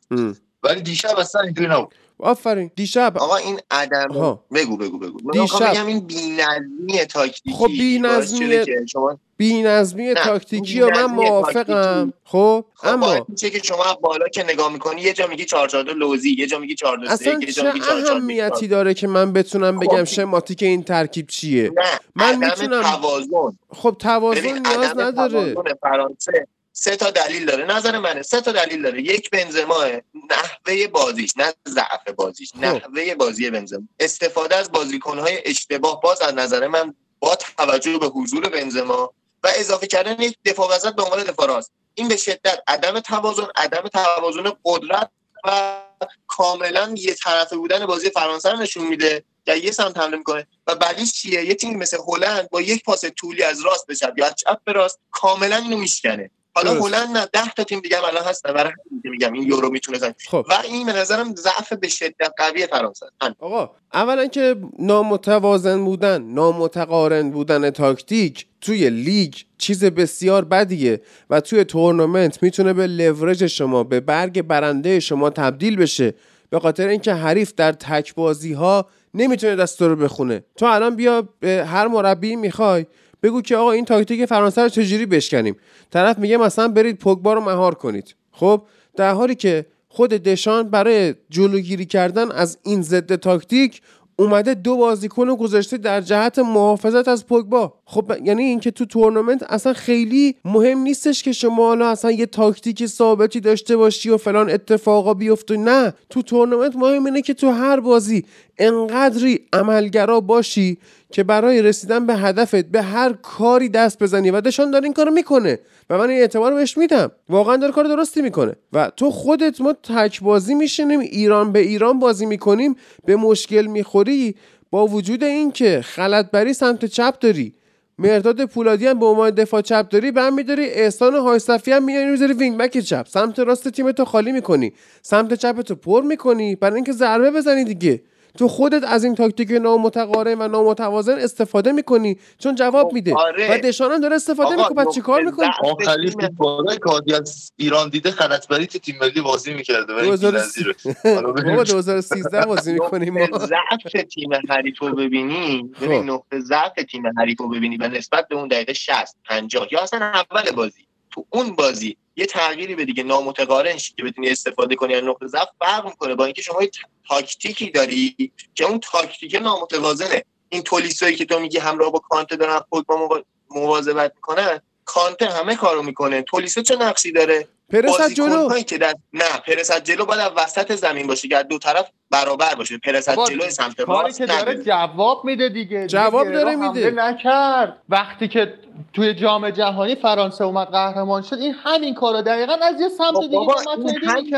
ولی 0.62 0.80
دیشب 0.80 1.18
اصلا 1.18 1.40
اینجوری 1.40 1.68
نبود. 1.68 1.94
آفرین 2.18 2.70
دیشب 2.76 3.18
آقا 3.18 3.36
این 3.36 3.60
عدم 3.70 4.08
آها. 4.10 4.44
بگو 4.54 4.76
بگو 4.76 4.98
بگو 4.98 5.30
دیشب. 5.32 5.70
بگم 5.70 5.86
این 5.86 6.00
بی‌نظمی 6.00 7.04
تاکتیکی 7.10 7.52
خب 7.56 7.66
بی‌نظمی- 7.66 8.66
شما 8.92 9.18
بی 9.36 9.62
نظمی 9.62 10.14
تاکتیکی 10.14 10.80
و 10.80 10.84
من 10.86 10.92
بی‌نظمی 10.92 11.14
موافقم. 11.14 12.12
خب 12.24 12.64
خب 12.74 12.86
اما 12.88 13.26
میشه 13.28 13.50
که 13.50 13.58
شما 13.58 13.94
بالا 14.02 14.28
که 14.28 14.42
نگاه 14.44 14.72
می‌کنی 14.72 15.00
یه 15.00 15.12
جا 15.12 15.26
میگی 15.26 15.44
442 15.44 15.92
لوزی 15.94 16.30
یه 16.38 16.46
جا 16.46 16.58
میگی 16.58 16.74
423 16.74 17.30
اصلا 17.30 17.40
یه 17.40 17.52
جا 17.52 17.62
چه 17.62 17.72
میگی 17.72 17.80
442 17.86 18.12
اهمیتی 18.16 18.68
داره 18.68 18.94
که 18.94 19.06
من 19.06 19.32
بتونم 19.32 19.78
بگم 19.78 19.96
خب. 19.96 20.04
شماتیک 20.04 20.62
این 20.62 20.82
ترکیب 20.82 21.26
چیه 21.26 21.70
نه 21.76 21.82
من 22.14 22.38
میتونم- 22.38 22.82
توازن 22.82 23.58
خب 23.70 23.96
توازن 23.98 24.40
نیاز 24.58 24.98
نداره 24.98 25.54
فرانسه 25.82 26.46
سه 26.72 26.96
تا 26.96 27.10
دلیل 27.10 27.46
داره. 27.46 27.64
نظر 27.64 27.98
منه. 27.98 28.22
سه 28.22 28.40
تا 28.40 28.52
دلیل 28.52 28.82
داره. 28.82 29.02
یک 29.02 29.30
بنزما 29.30 29.84
نحوه 30.30 30.86
بازیش 30.86 31.36
نه 31.36 31.52
ضعف 31.68 32.08
بازیش 32.16 32.52
خب. 32.52 32.64
نحوه 32.64 33.14
بازی 33.14 33.50
بنزما. 33.50 33.82
استفاده 34.00 34.56
از 34.56 34.72
بازیکنهای 34.72 35.42
اشتباه 35.44 36.00
باز 36.00 36.20
از 36.20 36.34
نظر 36.34 36.66
من 36.66 36.94
با 37.20 37.36
توجه 37.36 37.98
به 37.98 38.06
حضور 38.06 38.48
بنزما 38.48 39.14
و 39.42 39.52
اضافه 39.56 39.86
کردن 39.86 40.22
یک 40.22 40.38
دفاع 40.44 40.76
وسط 40.76 40.94
به 40.94 41.02
عنوان 41.02 41.24
دفاع 41.24 41.46
راست. 41.46 41.72
این 41.94 42.08
به 42.08 42.16
شدت 42.16 42.62
عدم 42.66 43.00
توازن 43.00 43.46
عدم 43.56 43.88
توازن 43.88 44.52
قدرت 44.64 45.10
و 45.44 45.78
کاملا 46.26 46.94
یه 46.96 47.14
طرفه 47.14 47.56
بودن 47.56 47.86
بازی 47.86 48.10
فرانسه 48.10 48.50
رو 48.50 48.58
نشون 48.58 48.86
میده 48.86 49.24
که 49.46 49.54
یه 49.54 49.70
سمت 49.70 49.98
حمله 49.98 50.16
می‌کنه 50.16 50.46
و 50.66 50.74
بعدیش 50.74 51.12
چیه؟ 51.12 51.44
یه 51.44 51.54
تیم 51.54 51.78
مثل 51.78 51.98
هلند 52.08 52.50
با 52.50 52.60
یک 52.60 52.84
پاس 52.84 53.04
طولی 53.16 53.42
از 53.42 53.60
راست 53.60 53.86
به 53.86 53.94
چپ 53.94 54.18
یا 54.18 54.30
چپ 54.30 54.58
به 54.64 54.72
راست 54.72 54.98
کاملا 55.10 55.56
اینو 55.56 55.76
میشکنه. 55.76 56.30
حالا 56.54 56.74
هلند 56.74 57.16
نه 57.16 57.26
ده 57.32 57.52
تا 57.56 57.64
تیم 57.64 57.80
دیگه 57.80 57.96
هم 57.96 58.04
الان 58.04 58.24
هستن. 58.24 58.52
برای 58.52 58.72
میگم 59.04 59.32
این 59.32 59.42
یورو 59.42 59.70
می‌تونه 59.70 59.98
زن. 59.98 60.14
خب. 60.28 60.46
و 60.48 60.52
این 60.64 60.86
به 60.86 60.92
نظرم 60.92 61.34
ضعف 61.34 61.72
به 61.72 61.88
شدت 61.88 62.32
قوی 62.38 62.66
فرانسه. 62.66 63.06
آقا 63.38 63.70
اولا 63.94 64.26
که 64.26 64.56
نامتوازن 64.78 65.84
بودن 65.84 66.22
نامتقارن 66.22 67.30
بودن 67.30 67.70
تاکتیک 67.70 68.46
توی 68.60 68.90
لیگ 68.90 69.34
چیز 69.58 69.84
بسیار 69.84 70.44
بدیه 70.44 71.00
و 71.30 71.40
توی 71.40 71.64
تورنمنت 71.64 72.42
می‌تونه 72.42 72.72
به 72.72 72.86
لورج 72.86 73.46
شما 73.46 73.84
به 73.84 74.00
برگ 74.00 74.42
برنده 74.42 75.00
شما 75.00 75.30
تبدیل 75.30 75.76
بشه. 75.76 76.14
به 76.50 76.60
خاطر 76.60 76.88
اینکه 76.88 77.14
حریف 77.14 77.52
در 77.56 77.72
تک 77.72 78.14
بازی 78.14 78.52
ها 78.52 78.86
نمی‌تونه 79.14 79.56
دستت 79.56 79.82
رو 79.82 79.96
بخونه. 79.96 80.44
تو 80.56 80.66
الان 80.66 80.96
بیا 80.96 81.28
به 81.40 81.64
هر 81.66 81.88
مربی 81.88 82.36
می‌خوای. 82.36 82.86
بگو 83.22 83.42
که 83.42 83.56
آقا 83.56 83.70
این 83.72 83.84
تاکتیک 83.84 84.24
فرانسه 84.24 84.62
رو 84.62 84.68
چجوری 84.68 85.06
بشکنیم؟ 85.06 85.56
طرف 85.90 86.18
میگه 86.18 86.36
مثلا 86.36 86.68
برید 86.68 86.98
پوگبا 86.98 87.34
رو 87.34 87.40
مهار 87.40 87.74
کنید. 87.74 88.14
خب 88.32 88.62
در 88.96 89.12
حالی 89.12 89.34
که 89.34 89.66
خود 89.88 90.10
دشان 90.10 90.70
برای 90.70 91.14
جلوگیری 91.30 91.86
کردن 91.86 92.30
از 92.30 92.58
این 92.62 92.82
ضد 92.82 93.14
تاکتیک 93.14 93.82
اومده 94.16 94.54
دو 94.54 94.76
بازیکن 94.76 95.26
رو 95.26 95.36
گذاشته 95.36 95.76
در 95.76 96.00
جهت 96.00 96.38
محافظت 96.38 97.08
از 97.08 97.26
پوگبا. 97.26 97.74
خب 97.92 98.12
یعنی 98.24 98.42
اینکه 98.42 98.70
تو 98.70 98.86
تورنمنت 98.86 99.42
اصلا 99.42 99.72
خیلی 99.72 100.34
مهم 100.44 100.78
نیستش 100.78 101.22
که 101.22 101.32
شما 101.32 101.66
حالا 101.66 101.88
اصلا 101.88 102.10
یه 102.10 102.26
تاکتیک 102.26 102.86
ثابتی 102.86 103.40
داشته 103.40 103.76
باشی 103.76 104.10
و 104.10 104.16
فلان 104.16 104.50
اتفاقا 104.50 105.14
بیفته. 105.14 105.56
نه 105.56 105.94
تو 106.10 106.22
تورنمنت 106.22 106.76
مهم 106.76 107.04
اینه 107.06 107.22
که 107.22 107.34
تو 107.34 107.50
هر 107.50 107.80
بازی 107.80 108.24
انقدری 108.58 109.40
عملگرا 109.52 110.20
باشی 110.20 110.78
که 111.10 111.22
برای 111.22 111.62
رسیدن 111.62 112.06
به 112.06 112.14
هدفت 112.14 112.64
به 112.64 112.82
هر 112.82 113.12
کاری 113.12 113.68
دست 113.68 114.02
بزنی 114.02 114.30
و 114.30 114.40
دشان 114.40 114.70
داره 114.70 114.84
این 114.84 114.92
کارو 114.92 115.10
می‌کنه. 115.10 115.58
و 115.90 115.98
من 115.98 116.10
این 116.10 116.20
اعتبار 116.20 116.54
بهش 116.54 116.78
میدم. 116.78 117.10
واقعا 117.28 117.56
داره 117.56 117.72
کار 117.72 117.84
درستی 117.84 118.22
می‌کنه. 118.22 118.56
و 118.72 118.90
تو 118.96 119.10
خودت 119.10 119.60
ما 119.60 119.72
تک 119.72 120.20
بازی 120.20 120.54
میشینیم 120.54 121.00
ایران 121.00 121.52
به 121.52 121.58
ایران 121.58 121.98
بازی 121.98 122.26
می‌کنیم 122.26 122.76
به 123.04 123.16
مشکل 123.16 123.66
می‌خوری 123.66 124.34
با 124.70 124.86
وجود 124.86 125.24
اینکه 125.24 125.80
خلعتبری 125.84 126.52
سمت 126.52 126.84
چپ 126.84 127.18
داری. 127.18 127.52
مهرداد 127.98 128.44
پولادی 128.44 128.86
هم 128.86 128.98
به 128.98 129.06
عنوان 129.06 129.30
دفاع 129.30 129.60
چپ 129.60 129.88
داری 129.88 130.10
به 130.12 130.22
هم 130.22 130.34
میداری. 130.34 130.64
احسان 130.64 131.14
حاج‌صفی 131.14 131.72
هم 131.72 131.84
میاری 131.84 132.10
می‌ذاری 132.10 132.32
wing. 132.32 132.58
back 132.58 132.78
چپ؟ 132.78 133.06
سمت 133.08 133.38
راست 133.38 133.68
تیم 133.68 133.92
تو 133.92 134.04
خالی 134.04 134.32
می‌کنی. 134.32 134.72
سمت 135.02 135.34
چپ 135.34 135.60
تو 135.60 135.74
پر 135.74 136.02
می‌کنی. 136.02 136.56
برای 136.56 136.74
اینکه 136.74 136.92
ضربه 136.92 137.30
بزنی 137.30 137.64
دیگه. 137.64 138.02
تو 138.38 138.48
خودت 138.48 138.84
از 138.84 139.04
این 139.04 139.14
تاکتیک 139.14 139.50
نامتقارن 139.50 140.42
و 140.42 140.48
نامتوازن 140.48 141.18
استفاده 141.18 141.72
می‌کنی. 141.72 142.18
چون 142.38 142.54
جواب 142.54 142.88
خب، 142.88 142.94
میده. 142.94 143.14
آره. 143.14 143.54
و 143.54 143.58
دشان 143.58 144.00
داره 144.00 144.16
استفاده 144.16 144.56
می‌کنه. 144.56 144.74
بعد 144.74 144.90
چیکار 144.90 145.22
می‌کنی؟ 145.22 145.48
آخری 145.64 146.10
فوتبال 146.10 146.76
کادی 146.76 147.14
از 147.14 147.52
ایران 147.56 147.88
دیده 147.88 148.10
خلطبری 148.10 148.66
تو 148.66 148.78
تیم 148.78 148.96
ملی 149.00 149.20
بازی 149.20 149.54
می‌کرده 149.54 149.94
ولی 149.94 150.16
2013 150.16 152.46
بازی 152.50 152.72
می‌کنیم 152.72 153.14
ما. 153.18 153.38
ضعف 153.38 154.04
تیم 154.14 154.30
حریفو 154.48 154.90
ببینی. 154.90 155.70
ببین 155.80 156.02
خب. 156.02 156.10
نقطه 156.10 156.40
ضعف 156.40 156.72
تیم 156.90 157.02
حریفو 157.18 157.48
ببینی. 157.48 157.76
و 157.76 157.88
نسبت 157.88 158.28
به 158.28 158.36
اون 158.36 158.48
دقیقه 158.48 158.72
60 158.72 159.16
50 159.24 159.68
یا 159.72 159.80
اصلا 159.80 160.00
اول 160.00 160.50
بازی. 160.56 160.86
تو 161.12 161.26
اون 161.30 161.56
بازی 161.56 161.96
یه 162.16 162.26
تغییری 162.26 162.74
به 162.74 162.84
دیگه 162.84 163.02
نامتقارن 163.02 163.76
که 163.96 164.02
بتونی 164.04 164.28
استفاده 164.28 164.74
کنی 164.74 164.94
از 164.94 165.04
نقطه 165.04 165.26
ضعف 165.26 165.48
فرق 165.58 165.84
می‌کنه 165.84 166.14
با 166.14 166.24
اینکه 166.24 166.42
شما 166.42 166.62
یه 166.62 166.70
تاکتیکی 167.08 167.70
داری 167.70 168.32
که 168.54 168.64
اون 168.64 168.80
تاکتیک 168.80 169.34
نامتوازنه. 169.34 170.24
این 170.48 170.62
تولیسایی 170.62 171.16
که 171.16 171.24
تو 171.24 171.40
میگی 171.40 171.58
همراه 171.58 171.92
با 171.92 171.98
کانته 171.98 172.36
دارن 172.36 172.60
با 172.70 173.24
مواظبت 173.50 174.12
می‌کنن 174.14 174.60
کانته 174.84 175.26
همه 175.26 175.56
کارو 175.56 175.82
می‌کنه. 175.82 176.22
تولیسو 176.22 176.62
چه 176.62 176.76
نقشی 176.76 177.12
داره؟ 177.12 177.48
پرس 177.72 178.14
جلو. 178.14 178.60
که 178.60 178.78
در... 178.78 178.94
نه 179.12 179.24
پرس 179.46 179.82
جلو 179.82 180.04
باید 180.04 180.32
وسط 180.36 180.74
زمین 180.74 181.06
باشه 181.06 181.28
که 181.28 181.42
دو 181.42 181.58
طرف 181.58 181.90
برابر 182.10 182.54
باشه. 182.54 182.78
پرس 182.78 183.08
جلو 183.08 183.50
سمت 183.50 183.80
راست 183.80 184.18
که 184.18 184.26
داره 184.26 184.62
جواب 184.62 185.24
میده 185.24 185.48
دیگه 185.48 185.86
جواب 185.86 186.32
داره 186.32 186.56
میده. 186.56 186.90
نکرد. 186.90 187.76
وقتی 187.88 188.28
که 188.28 188.54
توی 188.92 189.14
جام 189.14 189.50
جهانی 189.50 189.94
فرانسه 189.94 190.44
اومد 190.44 190.68
قهرمان 190.68 191.22
شد 191.22 191.36
این 191.36 191.54
همین 191.64 191.94
کارو 191.94 192.22
دقیقا 192.22 192.52
از 192.62 192.80
یه 192.80 192.88
سمت 192.88 193.14
خب 193.14 193.20
دیگه 193.20 193.38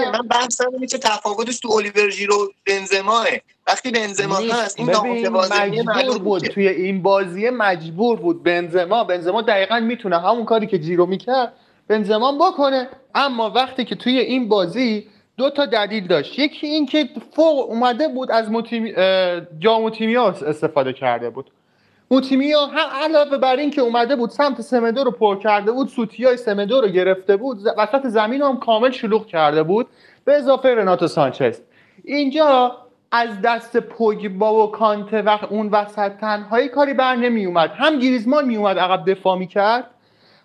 من 0.01 0.11
من 0.11 0.29
بحثم 0.29 0.71
اینه 0.73 0.87
که 0.87 0.99
تفاوتش 0.99 1.61
تو 1.61 1.73
الیور 1.73 2.11
ژیرو 2.11 2.53
بنزماه. 2.67 3.27
وقتی 3.67 3.91
بنزما 3.91 4.37
هست 4.37 4.81
این 4.81 4.91
مجبور 5.91 6.19
بود 6.19 6.47
توی 6.47 6.69
این 6.69 7.03
بازی 7.03 7.51
مجبور 7.51 8.21
بود 8.21 8.43
بنزما. 8.43 9.05
بنزما 9.05 9.43
دقیقا 9.43 9.81
می‌تونه 9.81 10.21
همون 10.21 10.45
کاری 10.45 10.67
که 10.67 10.79
جیرو 10.79 11.07
می‌کرد 11.07 11.53
بنزما 11.89 12.33
بکنه. 12.33 12.89
اما 13.15 13.51
وقتی 13.51 13.85
که 13.85 13.95
توی 13.95 14.19
این 14.19 14.49
بازی 14.49 15.07
دو 15.37 15.51
تا 15.51 15.67
دلیل 15.67 16.07
داشت. 16.07 16.39
یکی 16.39 16.67
این 16.67 16.87
که 16.87 17.09
فوق 17.33 17.71
اومده 17.71 18.09
بود 18.09 18.31
از 18.31 18.51
موتیمی... 18.51 18.93
جاموتیمیا 19.59 20.27
استفاده 20.27 20.93
کرده 20.93 21.31
بود. 21.31 21.51
موتیمیا 22.11 22.67
هم 22.67 23.03
علاوه 23.03 23.39
بر 23.39 23.57
این 23.57 23.71
که 23.71 23.81
اومده 23.81 24.17
بود 24.17 24.31
سمت 24.31 24.61
سمدو 24.61 25.05
رو 25.05 25.11
پر 25.11 25.39
کرده 25.39 25.73
بود 25.73 25.91
های 26.25 26.37
سمدو 26.37 26.81
رو 26.81 26.89
گرفته 26.89 27.37
بود 27.37 27.59
وسط 27.79 28.07
زمین 28.07 28.43
هم 28.43 28.59
کامل 28.59 28.91
شلوغ 28.91 29.27
کرده 29.27 29.63
بود. 29.63 29.87
به 30.25 30.37
اضافه 30.37 30.69
رناتو 30.69 31.07
سانچز. 31.07 31.61
اینجا 32.05 32.77
از 33.13 33.41
دست 33.43 33.77
پوگبا 33.77 34.67
و 34.67 34.71
کانته 34.71 35.23
و 35.23 35.39
اون 35.51 35.69
وسط 35.69 36.13
تنهایی 36.21 36.69
کاری 36.69 36.95
بر 36.95 37.17
نمی 37.17 37.47
اومد 37.47 37.71
هم 37.75 37.99
گریزمان 37.99 38.45
می 38.45 38.57
اومد 38.57 38.79
عقب 38.79 39.11
دفاع 39.11 39.39
می 39.39 39.47
کرد 39.47 39.91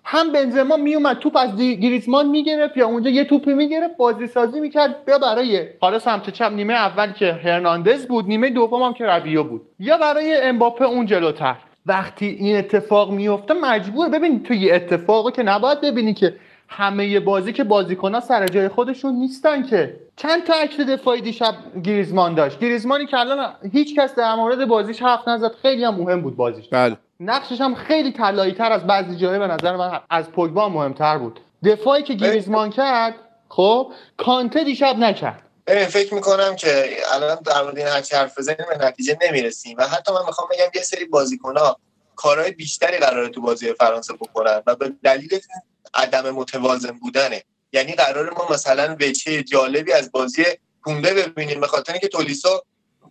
هم 0.04 0.32
بنزما 0.32 0.78
میومد 0.78 1.18
توپ 1.18 1.38
از 1.38 1.56
گریزمان 1.58 2.30
می‌گرفت 2.30 2.78
یا 2.78 2.88
اونجا 2.88 3.10
یه 3.10 3.24
توپی 3.24 3.54
می‌گرفت 3.54 3.98
بازی 3.98 4.28
سازی 4.28 4.60
می‌کرد. 4.60 4.96
یا 5.08 5.18
برای 5.20 5.68
حالا 5.82 6.00
سمت 6.00 6.30
چپ 6.30 6.52
نیمه 6.52 6.74
اول 6.74 7.12
که 7.12 7.34
هرناندز 7.34 8.08
بود 8.08 8.28
نیمه 8.28 8.50
دوم 8.50 8.84
هم 8.84 8.94
که 8.94 9.06
ربیو 9.06 9.44
بود. 9.44 9.62
یا 9.80 9.98
برای 9.98 10.42
امباپه 10.42 10.86
اون 10.86 11.06
جلوتر. 11.06 11.56
وقتی 11.86 12.26
این 12.26 12.58
اتفاق 12.58 13.12
میفته 13.12 13.54
مجبور 13.54 14.10
ببین 14.10 14.44
تو 14.44 14.54
یه 14.54 14.76
اتفاقی 14.76 15.32
که 15.32 15.44
نباید 15.44 15.82
ببینی 15.82 16.14
که 16.14 16.36
همه 16.68 17.20
بازی 17.20 17.54
که 17.54 17.64
بازیکنها 17.64 18.20
سر 18.20 18.48
جای 18.48 18.68
خودشون 18.68 19.14
نیستن 19.14 19.64
که. 19.64 19.96
چند 20.16 20.44
تا 20.44 20.54
عکس 20.54 20.80
دفاعی 20.80 21.22
دیشب 21.22 21.54
گریزمان 21.84 22.36
داشت. 22.36 22.60
گریزمانی 22.60 23.06
که 23.06 23.20
الان 23.20 23.54
هیچ 23.72 24.00
کس 24.00 24.16
در 24.16 24.36
مورد 24.36 24.68
بازیش 24.68 25.02
حرف 25.02 25.28
نزد 25.28 25.52
خیلی 25.62 25.84
هم 25.84 25.96
مهم 25.96 26.22
بود 26.22 26.36
بازیش. 26.36 26.70
بله. 26.72 26.98
نقشش 27.22 27.62
هم 27.62 27.76
خیلی 27.76 28.12
طلایی 28.12 28.54
تر 28.54 28.72
از 28.72 28.88
بعضی 28.88 29.16
جایی 29.18 29.40
به 29.40 29.48
نظر 29.48 29.76
من 29.76 30.00
از 30.10 30.32
پوگبا 30.32 30.70
مهمتر 30.70 31.18
بود. 31.18 31.40
دفاعی 31.66 32.04
که 32.04 32.14
گریزمان 32.14 32.70
کرد 32.70 33.16
خب 33.50 33.94
کانته 34.18 34.64
دیشب 34.64 34.96
نکرد. 34.98 35.44
فکر 35.90 36.14
می‌کنم 36.14 36.56
که 36.56 36.98
الان 37.14 37.38
در 37.46 37.64
مورد 37.64 37.78
این 37.78 37.88
حرف 37.88 38.38
بزنیم 38.38 38.66
به 38.70 38.86
نتیجه 38.86 39.18
نمی‌رسیم. 39.22 39.78
و 39.78 39.88
حتی 39.88 40.14
من 40.14 40.26
می‌خوام 40.26 40.48
بگم 40.52 40.72
یه 40.76 40.82
سری 40.82 41.08
ها 41.58 41.80
کارهای 42.16 42.52
بیشتری 42.52 42.98
قراره 42.98 43.30
تو 43.30 43.42
بازی 43.42 43.74
فرانسه 43.74 44.14
بکنن 44.14 44.62
و 44.68 44.76
به 44.76 44.94
دلیل 45.04 45.40
عدم 45.94 46.32
متوازن 46.32 46.92
بودنه. 46.92 47.44
یعنی 47.74 47.94
قرار 47.94 48.34
ما 48.34 48.48
مثلا 48.50 48.98
وچه 49.00 49.44
جالبی 49.44 49.94
از 49.94 50.12
بازی 50.12 50.44
کونده 50.82 51.14
ببینیم 51.14 51.60
به 51.60 51.68
خاطر 51.68 51.94
اینکه 51.94 52.08
تولیسو 52.08 52.62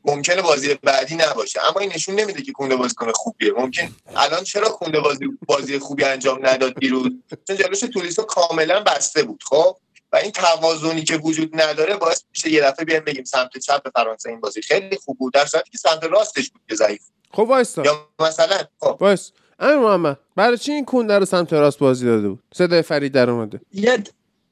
ممکنه 0.05 0.42
بازی 0.42 0.74
بعدی 0.74 1.16
نباشه. 1.16 1.61
اما 1.64 1.80
این 1.80 1.92
نشون 1.94 2.14
نمیده 2.14 2.42
که 2.42 2.53
کونده 2.53 2.76
بازیکن 2.76 3.12
خوبیه. 3.12 3.53
ممکن 3.53 3.88
الان 4.16 4.44
چرا 4.44 4.68
کونده 4.68 5.01
بازی 5.01 5.26
بازی 5.46 5.78
خوبی 5.78 6.05
انجام 6.05 6.46
نداد 6.46 6.74
دیروز؟ 6.74 7.12
چون 7.46 7.57
جلوش 7.57 7.80
تولیسو 7.80 8.22
کاملا 8.22 8.80
بسته 8.80 9.22
بود 9.22 9.42
خب؟ 9.42 9.76
و 10.12 10.16
این 10.16 10.30
توازنی 10.30 11.05
که 11.05 11.16
وجود 11.16 11.61
نداره 11.61 11.96
باعث 11.96 12.22
میشه 12.30 12.51
یه 12.51 12.61
دفعه 12.61 12.84
بیایم 12.84 13.05
بگیم 13.05 13.24
سمت 13.24 13.59
چپ 13.59 13.88
فرانسه 13.94 14.30
این 14.30 14.40
بازی 14.40 14.62
خیلی 14.62 14.96
خوب 14.96 15.18
بود 15.18 15.32
در 15.32 15.46
صورتی 15.46 15.70
که 15.70 15.78
سمت 15.78 16.05
راستش 16.05 16.51
بود 16.51 16.62
که 16.68 16.74
ضعیف 16.74 17.03
خب 17.32 17.42
وایسا 17.42 17.82
یا 17.82 18.09
مثلا 18.18 18.59
خب. 18.80 18.96
وایس. 19.01 19.32
امیر 19.59 19.78
محمد 19.78 20.18
برای 20.36 20.59
چی 20.59 20.72
این 20.72 20.84
کونده 20.84 21.18
رو 21.18 21.24
سمت 21.24 21.53
راست 21.53 21.78
بازی 21.78 22.07
داده 22.07 22.28
بود؟ 22.28 22.42
صدای 22.55 22.82
فرید 22.82 23.12
در 23.12 23.30
اومده. 23.30 23.61
یه 23.72 24.05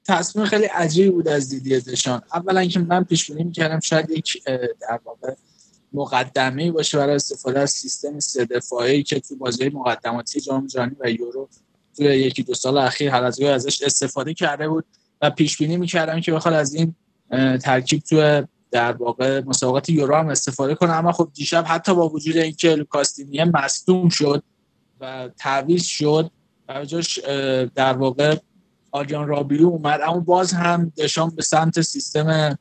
تصمیم 0.08 0.46
خیلی 0.46 0.64
عجیبی 0.64 1.10
بود 1.10 1.28
از 1.28 1.48
دیدیه 1.48 1.80
دشان 1.80 2.22
اولا 2.34 2.64
که 2.64 2.78
من 2.78 3.04
پیش 3.04 3.30
بینی 3.30 3.44
می‌کردم 3.44 3.80
شاید 3.80 4.10
یک 4.10 4.44
در 4.80 5.00
واقع 5.04 5.34
مقدمه 5.92 6.72
باشه 6.72 6.98
برای 6.98 7.14
استفاده 7.14 7.60
از 7.60 7.70
سیستم 7.70 8.20
سه 8.20 8.44
دفاعی 8.44 9.02
که 9.02 9.20
تو 9.20 9.36
بازی 9.36 9.68
مقدماتی 9.68 10.40
جام 10.40 10.66
جهانی 10.66 10.96
و 11.00 11.10
یورو 11.10 11.48
توی 11.96 12.06
یکی 12.06 12.42
دو 12.42 12.54
سال 12.54 12.78
اخیر 12.78 13.10
هر 13.10 13.24
از 13.24 13.40
ازش 13.40 13.82
استفاده 13.82 14.34
کرده 14.34 14.68
بود 14.68 14.84
و 15.22 15.30
پیش 15.30 15.58
بینی 15.58 15.76
می‌کردم 15.76 16.20
که 16.20 16.32
بخواد 16.32 16.54
از 16.54 16.74
این 16.74 16.94
ترکیب 17.58 18.00
توی 18.00 18.42
در 18.70 18.92
واقع 18.92 19.42
مسابقات 19.46 19.88
یورو 19.88 20.14
هم 20.14 20.28
استفاده 20.28 20.74
کنه. 20.74 20.92
اما 20.92 21.12
خب 21.12 21.30
دیشب 21.34 21.64
حتی 21.68 21.94
با 21.94 22.08
وجود 22.08 22.36
اینکه 22.36 22.74
لوکاستینیه 22.74 23.44
مصدوم 23.44 24.08
شد 24.08 24.42
و 25.00 25.28
تعویض 25.38 25.84
شد 25.84 26.30
و 26.68 26.84
در 27.74 27.92
واقع 27.92 28.36
آریان 28.90 29.28
رابیو 29.28 29.66
اومد 29.66 30.00
اما 30.00 30.20
باز 30.20 30.52
هم 30.52 30.92
دشان 30.96 31.30
به 31.30 31.42
سمت 31.42 31.80
سیستم 31.80 32.58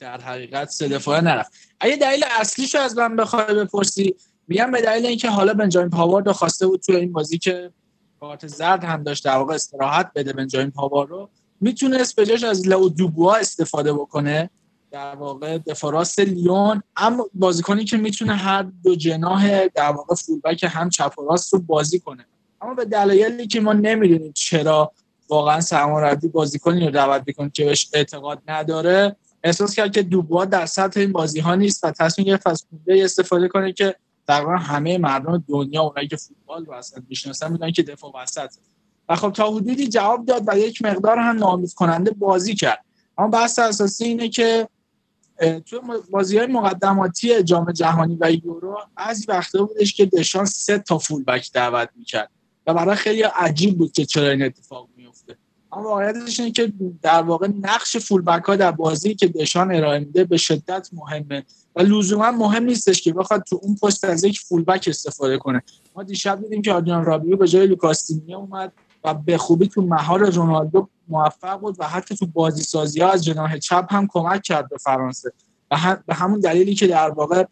در 0.00 0.20
حقیقت 0.20 0.68
سه 0.68 0.88
دفاعه 0.88 1.20
نرفت. 1.20 1.52
اگه 1.80 1.96
دلیل 1.96 2.24
اصلیشو 2.40 2.78
از 2.78 2.96
من 2.98 3.16
بخوای 3.16 3.54
بپرسی 3.54 4.14
میگم 4.48 4.70
به 4.70 4.80
دلیل 4.80 5.06
اینکه 5.06 5.30
حالا 5.30 5.54
بنجامین 5.54 5.90
پاوارد 5.90 6.32
خواسته 6.32 6.66
بود 6.66 6.80
تو 6.80 6.92
این 6.92 7.12
بازی 7.12 7.38
که 7.38 7.70
کارت 8.20 8.46
زرد 8.46 8.84
هم 8.84 9.02
داشت 9.02 9.24
در 9.24 9.36
واقع 9.36 9.54
استراحت 9.54 10.10
بده 10.14 10.32
بنجامین 10.32 10.70
پاوارد 10.70 11.10
رو 11.10 11.30
می‌تونست 11.60 12.16
به 12.16 12.26
جاش 12.26 12.44
از 12.44 12.68
لو 12.68 12.88
دوبوا 12.88 13.36
استفاده 13.36 13.92
بکنه. 13.92 14.50
در 14.90 15.14
واقع 15.14 15.58
دفاراست 15.58 16.18
لیون 16.18 16.82
اما 16.96 17.30
بازیکنی 17.34 17.84
که 17.84 17.96
می‌تونه 17.96 18.34
هر 18.34 18.62
دو 18.62 18.94
جناح 18.94 19.66
در 19.66 19.90
واقع 19.90 20.14
فولبک 20.14 20.66
هم 20.70 20.88
چپ 20.90 21.18
و 21.18 21.22
راست 21.30 21.52
رو 21.52 21.60
بازی 21.60 22.00
کنه. 22.00 22.26
اما 22.60 22.74
به 22.74 22.84
دلایلی 22.84 23.46
که 23.46 23.60
ما 23.60 23.72
نمی‌دونیم 23.72 24.32
چرا 24.32 24.92
واقعا 25.28 25.60
سرمربی 25.60 26.28
بازیکنی 26.28 26.84
رو 26.84 26.90
دعوت 26.90 27.22
می‌کنه 27.26 27.50
که 27.50 27.64
بهش 27.64 27.90
اعتقاد 27.92 28.42
نداره. 28.48 29.16
احساس 29.44 29.74
کرد 29.74 29.92
که 29.92 30.02
دوبوا 30.02 30.44
در 30.44 30.66
سطح 30.66 31.00
این 31.00 31.12
بازی 31.12 31.40
ها 31.40 31.54
نیست 31.54 31.84
و 31.84 31.90
تصمیم 31.90 32.26
گرفت 32.26 32.46
از 32.46 32.66
استفاده 32.88 33.48
کنه 33.48 33.72
که 33.72 33.96
تقریبا 34.28 34.56
همه 34.56 34.98
مردم 34.98 35.44
دنیا 35.48 35.82
اونایی 35.82 36.08
که 36.08 36.16
فوتبال 36.16 36.64
رو 36.64 36.72
اصلا 36.72 37.02
می‌شناسن 37.08 37.52
می‌دونن 37.52 37.72
که 37.72 37.82
دفاع 37.82 38.12
وسط. 38.22 38.50
و 39.08 39.16
خب 39.16 39.32
تا 39.32 39.50
حدودی 39.50 39.88
جواب 39.88 40.24
داد 40.24 40.42
و 40.46 40.58
یک 40.58 40.82
مقدار 40.82 41.18
هم 41.18 41.36
نامید 41.36 41.74
کننده 41.74 42.10
بازی 42.10 42.54
کرد. 42.54 42.84
اما 43.18 43.28
بحث 43.28 43.58
اساسی 43.58 44.04
اینه 44.04 44.28
که 44.28 44.68
تو 45.66 45.82
بازی 46.10 46.38
های 46.38 46.46
مقدماتی 46.46 47.42
جام 47.42 47.72
جهانی 47.72 48.16
و 48.20 48.32
یورو 48.32 48.78
از 48.96 49.24
وقتا 49.28 49.64
بودش 49.64 49.94
که 49.94 50.06
دشان 50.06 50.44
سه 50.44 50.78
تا 50.78 50.98
فول 50.98 51.24
بک 51.24 51.52
دعوت 51.52 51.88
می‌کرد. 51.96 52.30
و 52.66 52.74
برای 52.74 52.96
خیلی 52.96 53.22
عجیب 53.22 53.78
بود 53.78 53.92
که 53.92 54.04
چرا 54.04 54.30
این 54.30 54.42
اتفاق 54.42 54.88
اما 55.76 55.88
واقعیتش 55.88 56.40
اینه 56.40 56.52
که 56.52 56.72
در 57.02 57.22
واقع 57.22 57.48
نقش 57.60 57.96
فول 57.96 58.22
بک 58.22 58.44
ها 58.44 58.56
در 58.56 58.70
بازی 58.70 59.14
که 59.14 59.28
دشان 59.28 59.74
ارائه 59.74 59.98
میده 59.98 60.24
به 60.24 60.36
شدت 60.36 60.88
مهمه 60.92 61.44
و 61.76 61.80
لزوما 61.80 62.30
مهم 62.30 62.64
نیستش 62.64 63.02
که 63.02 63.12
بخواد 63.12 63.42
تو 63.42 63.60
اون 63.62 63.76
پست 63.82 64.04
از 64.04 64.24
یک 64.24 64.40
فول 64.40 64.64
بک 64.64 64.84
استفاده 64.88 65.38
کنه. 65.38 65.62
ما 65.96 66.02
دیشب 66.02 66.40
دیدیم 66.42 66.62
که 66.62 66.72
آدیان 66.72 67.04
رابیو 67.04 67.36
به 67.36 67.48
جای 67.48 67.66
لوکاستینیا 67.66 68.38
اومد 68.38 68.72
و 69.04 69.14
به 69.14 69.38
خوبی 69.38 69.68
تو 69.68 69.82
مهار 69.82 70.30
رونالدو 70.30 70.88
موفق 71.08 71.60
بود 71.60 71.76
و 71.78 71.88
حتی 71.88 72.16
تو 72.16 72.26
بازی 72.26 72.62
سازی 72.62 73.00
ها 73.00 73.10
از 73.10 73.24
جناح 73.24 73.58
چپ 73.58 73.86
هم 73.90 74.06
کمک 74.06 74.42
کرد 74.42 74.68
به 74.68 74.76
فرانسه. 74.76 75.32
و 75.70 75.96
به 76.06 76.14
همون 76.14 76.40
دلیلی 76.40 76.74
که 76.74 76.86
در 76.86 77.10
واقع 77.10 77.44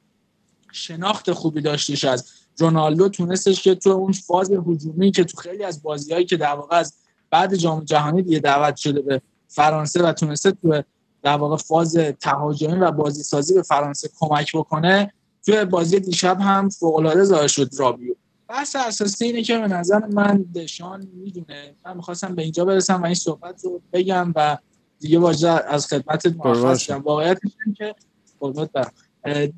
شناخت 0.73 1.33
خوبی 1.33 1.61
داشتش 1.61 2.05
از 2.05 2.31
رونالدو 2.59 3.09
تونستش 3.09 3.63
که 3.63 3.75
تو 3.75 3.91
اون 3.91 4.13
فاز 4.13 4.51
هجومی 4.51 5.11
که 5.11 5.25
تو 5.25 5.37
خیلی 5.37 5.65
از 5.65 5.83
بازیهایی 5.83 6.25
که 6.25 6.37
در 6.37 6.55
واقع 6.55 6.77
از 6.77 6.95
بعد 7.35 7.55
جام 7.55 7.85
جهانی 7.85 8.23
دیگه 8.23 8.39
دعوت 8.39 8.77
شده 8.77 9.03
به 9.03 9.21
فرانسه 9.49 10.03
و 10.03 10.13
تونسته 10.13 10.53
تو 10.53 10.83
در 11.23 11.37
واقع 11.37 11.57
فاز 11.57 11.97
تهاجمی 11.97 12.79
و 12.79 12.91
بازی 12.91 13.23
سازی 13.23 13.55
به 13.55 13.63
فرانسه 13.63 14.11
کمک 14.19 14.57
بکنه 14.57 15.13
توی 15.47 15.65
بازی 15.65 16.01
دیشب 16.01 16.41
هم 16.41 16.69
فوق 16.69 16.97
العاده 16.97 17.25
ظاهر 17.25 17.47
شد 17.47 17.71
رابیو. 17.79 18.15
بحث 18.49 18.77
اساسی 18.77 19.25
اینه 19.25 19.43
که 19.43 19.59
به 19.59 19.69
نظر 19.69 20.07
من 20.07 20.45
دشان 20.55 21.09
می‌دونه. 21.15 21.75
من 21.87 21.97
می‌خواستم 21.97 22.35
به 22.35 22.43
اینجا 22.43 22.65
برسم 22.65 23.03
و 23.03 23.05
این 23.05 23.15
صحبت 23.15 23.65
رو 23.65 23.81
بگم 23.93 24.33
و 24.37 24.59
دیگه 25.01 25.19
واجه 25.19 25.51
از 25.51 25.87
خدمت 25.87 26.27
مرخص 26.27 26.79
شدم 26.79 27.03
واقعیت 27.03 27.39
که 27.77 27.95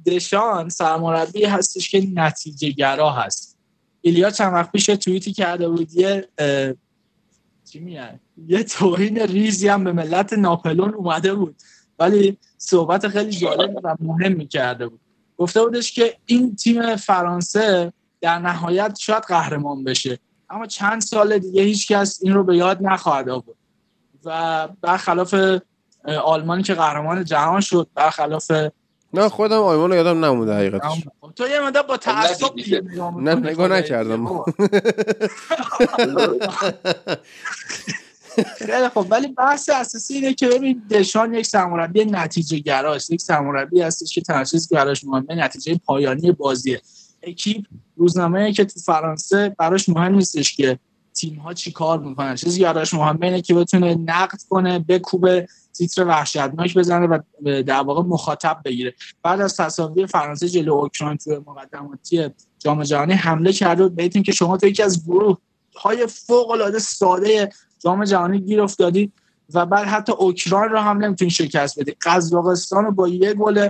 دشان 0.07 0.69
سرمربی 0.69 1.45
هستش 1.45 1.91
که 1.91 2.09
نتیجه 2.15 2.71
گرا 2.71 3.11
هست. 3.11 3.59
ایلیا 4.01 4.31
چند 4.31 4.55
وقت 4.55 4.73
پیش 4.73 4.87
توییتی 4.87 5.33
کرده 5.33 5.69
بود 5.69 5.95
یه 5.95 6.29
چی 7.73 7.99
یه 8.47 8.65
توهین 8.65 9.19
ریزی 9.19 9.69
هم 9.69 9.85
به 9.85 9.93
ملت 9.93 10.33
ناپلون 10.33 10.95
اومده 10.95 11.35
بود. 11.35 11.57
ولی 11.99 12.39
صحبت 12.59 13.09
خیلی 13.09 13.31
جالب 13.31 13.81
و 13.83 13.97
مهم 14.01 14.39
کرده 14.39 14.89
بود. 14.89 15.01
گفته 15.37 15.63
بودش 15.63 15.93
که 15.93 16.17
این 16.27 16.57
تیم 16.57 16.97
فرانسه 16.97 17.93
در 18.21 18.39
نهایت 18.39 18.99
شاید 18.99 19.23
قهرمان 19.23 19.85
بشه. 19.85 20.19
اما 20.51 20.67
چند 20.67 21.01
سال 21.01 21.39
دیگه 21.39 21.63
هیچ 21.63 21.93
کس 21.93 22.19
این 22.23 22.35
رو 22.35 22.45
به 22.45 22.57
یاد 22.57 22.79
نخواهد 22.83 23.29
آورد. 23.29 23.57
و 24.25 24.69
برخلاف 24.81 25.35
آلمانی 26.25 26.63
که 26.63 26.75
قهرمان 26.75 27.25
جهان 27.25 27.61
شد 27.61 27.89
برخلاف 27.95 28.53
نه 29.15 29.29
خودم 29.29 29.61
آلمان 29.61 29.91
رو 29.91 29.97
یادم 29.97 30.25
نمونده 30.25 30.55
حقیقتش. 30.55 31.05
تو 31.37 31.49
یه 31.49 31.61
مدت 31.61 31.87
با 31.87 31.97
تعصب 31.97 32.51
نه 33.21 33.35
نگاه 33.35 33.69
نکردم. 33.69 34.27
خیلی 38.59 38.89
خب 38.89 39.07
ولی 39.11 39.29
بحث 39.29 39.69
اساسی 39.69 40.15
اینه 40.15 40.35
که 40.35 40.49
ببین 40.49 40.83
دشان 40.91 41.35
یک 41.35 41.47
سرمربی 41.47 42.05
نتیجه 42.05 42.59
گراست. 42.59 43.11
یک 43.11 43.21
سرمربی 43.21 43.81
هستش 43.81 44.15
که 44.15 44.21
تنشیز 44.21 44.69
گراش 44.69 45.05
مهمه 45.05 45.35
نتیجه 45.35 45.81
پایانی 45.87 46.33
بازیه. 46.33 46.81
اکیپ 47.23 47.65
روزنامه 47.97 48.53
که 48.53 48.65
تو 48.65 48.81
فرانسه 48.81 49.55
براش 49.59 49.89
مهم 49.89 50.15
نیستش 50.15 50.57
که 50.57 50.79
تیم 51.17 51.35
ها 51.35 51.55
چی 51.55 51.73
کار 51.73 51.99
می‌کنن؟ 51.99 52.35
چیزی 52.35 52.65
براش 52.65 52.95
مهمه 52.95 53.27
اینه 53.27 53.41
که 53.41 53.55
بتونه 53.55 53.95
نقد 53.95 54.39
کنه 54.49 54.79
بکوبه 54.79 55.49
تیتر 55.77 56.05
وحشتناک 56.05 56.79
بزنه 56.79 57.07
و 57.07 57.63
در 57.63 57.81
واقع 57.81 58.03
مخاطب 58.03 58.61
بگیره. 58.65 58.95
بعد 59.23 59.41
از 59.41 59.57
تصاویر 59.57 60.07
فرانسه 60.07 60.49
جلو 60.49 60.73
اوکراین 60.73 61.17
تو 61.17 61.45
مقدماتی 61.47 62.29
جام 62.59 62.83
جهانی 62.83 63.13
حمله 63.13 63.53
کرده 63.53 63.89
به 63.89 64.09
که 64.09 64.33
شما 64.33 64.57
تو 64.57 64.67
یکی 64.67 64.83
از 64.83 65.05
گروه 65.07 65.39
های 65.77 66.07
فوق 66.07 66.51
العاده 66.51 66.79
ساده 66.79 67.53
جام 67.79 68.05
جهانی 68.05 68.41
گیر 68.41 68.63
افتادید 68.63 69.13
و 69.55 69.67
بعد 69.67 69.87
حتی 69.87 70.13
اوکراین 70.13 70.71
رو 70.71 70.79
هم 70.79 70.99
نمی‌تونید 70.99 71.33
شکست 71.33 71.81
بدید 71.81 71.97
قزاقستان 72.03 72.85
رو 72.85 72.93
با 72.93 73.09
یه 73.09 73.35
گل 73.35 73.69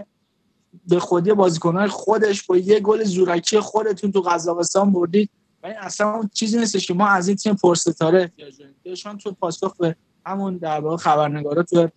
به 0.89 1.01
خودی 1.01 1.33
بازیکنان 1.33 1.89
خودش 1.89 2.43
با 2.43 2.57
یه 2.57 2.81
گل 2.81 3.05
زورکی 3.05 3.61
خودتون 3.61 4.13
تو 4.13 4.21
قزاقستان 4.21 4.93
بردید. 4.93 5.31
و 5.31 5.46
اصلا 5.75 6.11
اون 6.11 6.31
چیزی 6.35 6.59
نیستش 6.59 6.87
که 6.87 6.95
ما 6.95 7.09
از 7.09 7.29
این 7.29 7.37
تیم 7.37 7.55
پرستاره 7.55 8.21
احتیاج 8.21 8.59
داریم. 8.59 9.19
تو 9.19 9.33
پاسخ 9.33 9.77
به 9.77 9.97
همون 10.27 10.57
در 10.57 10.81
واقع 10.81 10.97
خبرنگارا 10.97 11.63
تو 11.63 11.89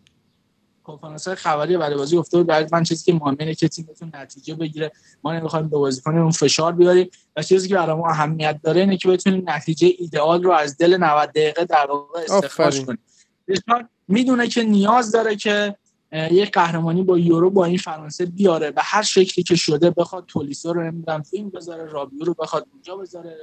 کنفرانس 0.84 1.28
خبری 1.28 1.78
بعد 1.78 1.96
بازی 1.96 2.18
گفته 2.18 2.38
بود 2.38 2.52
من 2.74 2.84
چیزی 2.84 3.06
که 3.06 3.14
مهمه 3.14 3.56
که 3.56 3.68
تیمتون 3.68 4.12
نتیجه 4.14 4.56
بگیره. 4.56 4.92
ما 5.24 5.34
نمی‌خوایم 5.34 5.70
به 5.70 5.78
بازیکن 5.78 6.18
اون 6.18 6.32
فشار 6.32 6.72
بیاریم. 6.72 7.10
و 7.36 7.44
چیزی 7.44 7.68
که 7.68 7.76
برای 7.76 7.96
ما 7.96 8.10
اهمیت 8.10 8.60
داره 8.64 8.82
اینه 8.82 8.98
که 8.98 9.08
بتونیم 9.08 9.50
نتیجه 9.50 9.94
ایدئال 9.98 10.44
رو 10.44 10.52
از 10.52 10.78
دل 10.78 10.98
90 10.98 11.30
دقیقه 11.30 11.66
در 11.66 11.88
واقع 11.90 12.20
استخراج 12.20 12.86
کنیم. 12.86 13.00
می‌دونه 14.08 14.48
که 14.48 14.64
نیاز 14.64 15.12
داره 15.12 15.36
که 15.36 15.76
یک 16.12 16.52
قهرمانی 16.52 17.04
با 17.04 17.18
یورو 17.18 17.50
با 17.50 17.66
این 17.66 17.78
فرانسه 17.78 18.26
بیاره 18.26 18.72
به 18.72 18.82
هر 18.84 19.02
شکلی 19.02 19.44
که 19.44 19.56
شده 19.56 19.90
بخواد 19.90 20.26
تولیسو 20.26 20.74
رو 20.74 20.84
نمی‌دونم 20.84 21.24
فیلم 21.24 21.50
بذاره 21.50 21.86
رابیو 21.86 22.24
رو 22.26 22.34
بخواد 22.34 22.68
اونجا 22.74 22.96
بذاره 22.96 23.36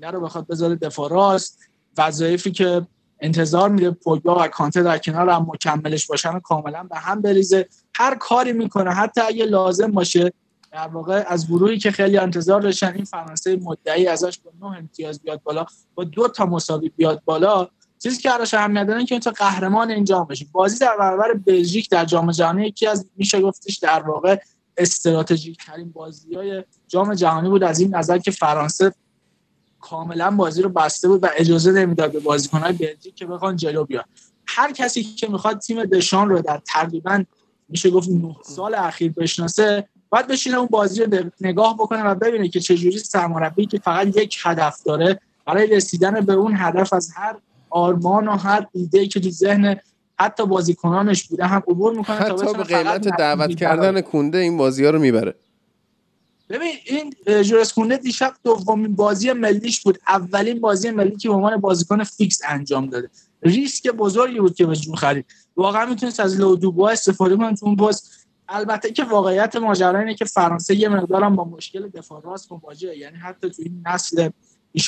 نه 0.00 0.10
رو 0.10 0.20
بخواد 0.20 0.46
بذاره 0.46 0.74
دفاع 0.74 1.10
راست. 1.10 1.58
وظایفی 1.98 2.50
که 2.50 2.86
انتظار 3.20 3.68
میده 3.68 3.90
پوگبا 3.90 4.44
و 4.44 4.48
کانته 4.48 4.82
در 4.82 4.98
کنار 4.98 5.30
هم 5.30 5.46
مکملش 5.48 6.06
باشن 6.06 6.36
و 6.36 6.40
کاملا 6.40 6.82
به 6.82 6.96
هم 6.96 7.22
بریزه. 7.22 7.68
هر 7.94 8.14
کاری 8.14 8.52
می‌کنه. 8.52 8.90
حتی 8.90 9.20
اگه 9.20 9.44
لازم 9.44 9.90
باشه 9.90 10.32
در 10.72 10.88
واقع 10.88 11.24
از 11.26 11.46
گروهی 11.46 11.78
که 11.78 11.90
خیلی 11.90 12.18
انتظار 12.18 12.60
داشتن 12.60 12.94
این 12.94 13.04
فرانسه 13.04 13.56
مدعی 13.56 14.06
ازش 14.06 14.38
با 14.38 14.52
نه 14.60 14.76
امتیاز 14.76 15.22
بیاد 15.22 15.42
بالا 15.42 15.66
با 15.94 16.04
دو 16.04 16.28
تا 16.28 16.46
مساوی 16.46 16.88
بیاد 16.88 17.22
بالا 17.24 17.68
چیزی 18.02 18.22
که 18.22 18.28
براش 18.28 18.54
اهمیت 18.54 18.86
داره 18.86 19.04
که 19.04 19.18
تو 19.18 19.30
قهرمان 19.30 19.90
اینجا 19.90 20.24
بشی 20.24 20.48
بازی 20.52 20.78
در 20.78 20.96
برابر 20.98 21.32
بلژیک 21.32 21.90
در 21.90 22.04
جام 22.04 22.32
جهانی 22.32 22.66
یکی 22.66 22.86
از 22.86 23.10
میشه 23.16 23.40
گفتش 23.40 23.76
در 23.76 24.02
واقع 24.02 24.36
استراتژیک 24.76 25.58
ترین 25.66 25.92
بازی 25.92 26.34
های 26.34 26.64
جام 26.88 27.14
جهانی 27.14 27.48
بود. 27.48 27.62
از 27.64 27.80
این 27.80 27.96
نظر 27.96 28.18
که 28.18 28.30
فرانسه 28.30 28.92
کاملا 29.80 30.30
بازی 30.30 30.62
رو 30.62 30.68
بسته 30.68 31.08
بود 31.08 31.24
و 31.24 31.28
اجازه 31.36 31.72
نمی‌داد 31.72 32.12
به 32.12 32.20
بازیکن‌های 32.20 32.72
بلژیک 32.72 33.14
که 33.14 33.26
بخوان 33.26 33.56
جلو 33.56 33.84
بیان. 33.84 34.04
هر 34.46 34.72
کسی 34.72 35.02
که 35.02 35.28
می‌خواد 35.28 35.58
تیم 35.58 35.84
دشان 35.84 36.28
رو 36.28 36.42
در 36.42 36.60
تقریبا 36.66 37.24
میشه 37.68 37.90
گفت 37.90 38.08
9 38.08 38.36
سال 38.44 38.74
اخیر 38.74 39.12
بشناسه 39.12 39.88
باید 40.08 40.26
بشینه 40.26 40.56
اون 40.56 40.66
بازی 40.66 41.04
رو 41.04 41.30
نگاه 41.40 41.74
بکنه 41.74 42.02
و 42.02 42.14
ببینه 42.14 42.48
که 42.48 42.60
چجوری 42.60 42.98
سرمربی 42.98 43.66
که 43.66 43.78
فقط 43.78 44.16
یک 44.16 44.38
هدف 44.42 44.82
داره 44.82 45.20
برای 45.46 45.66
رسیدن 45.66 46.20
به 46.20 46.32
اون 46.32 46.54
هدف 46.56 46.92
از 46.92 47.12
هر 47.14 47.36
آرمان 47.70 48.28
و 48.28 48.36
هر 48.36 48.66
ایده 48.72 49.06
که 49.06 49.20
تو 49.20 49.30
ذهن 49.30 49.76
حتی 50.18 50.46
بازیکنانش 50.46 51.28
بوده 51.28 51.46
هم 51.46 51.62
عبور 51.68 51.94
می‌کنه 51.96 52.16
حتی 52.16 52.52
به 52.52 52.62
قیمت 52.62 53.08
دعوت 53.18 53.54
کردن 53.54 54.00
کنده 54.00 54.38
این 54.38 54.56
بازی 54.56 54.84
ها 54.84 54.90
رو 54.90 54.98
می‌بره. 54.98 55.34
ببین 56.48 56.72
این 56.84 57.14
جورس 57.42 57.72
کونده 57.72 57.96
دیشب 57.96 58.34
دومین 58.44 58.94
بازی 58.94 59.32
ملیش 59.32 59.80
بود. 59.80 59.98
اولین 60.08 60.60
بازی 60.60 60.90
ملی 60.90 61.16
که 61.16 61.28
به 61.28 61.34
عنوان 61.34 61.56
بازیکن 61.56 62.04
فیکس 62.04 62.40
انجام 62.48 62.86
داده. 62.86 63.10
ریسک 63.42 63.90
بزرگی 63.90 64.40
بود 64.40 64.54
که 64.54 64.66
جون 64.66 64.96
خرید. 64.96 65.26
واقعا 65.56 65.86
می‌تونست 65.86 66.20
از 66.20 66.40
لودوبا 66.40 66.90
استفاده 66.90 67.36
کنه 67.36 67.54
تو 67.54 67.66
اون 67.66 67.76
باز. 67.76 68.10
البته 68.48 68.92
که 68.92 69.04
واقعیت 69.04 69.56
ماجرا 69.56 69.98
اینه 69.98 70.14
که 70.14 70.24
فرانسه 70.24 70.74
یه 70.74 70.88
مقدارم 70.88 71.36
با 71.36 71.44
مشکل 71.44 71.88
دفاع 71.88 72.22
راست 72.22 72.52
مواجهه. 72.52 72.98
یعنی 72.98 73.16
حتی 73.16 73.50
تو 73.50 73.62
این 73.62 73.84
نسل 73.86 74.28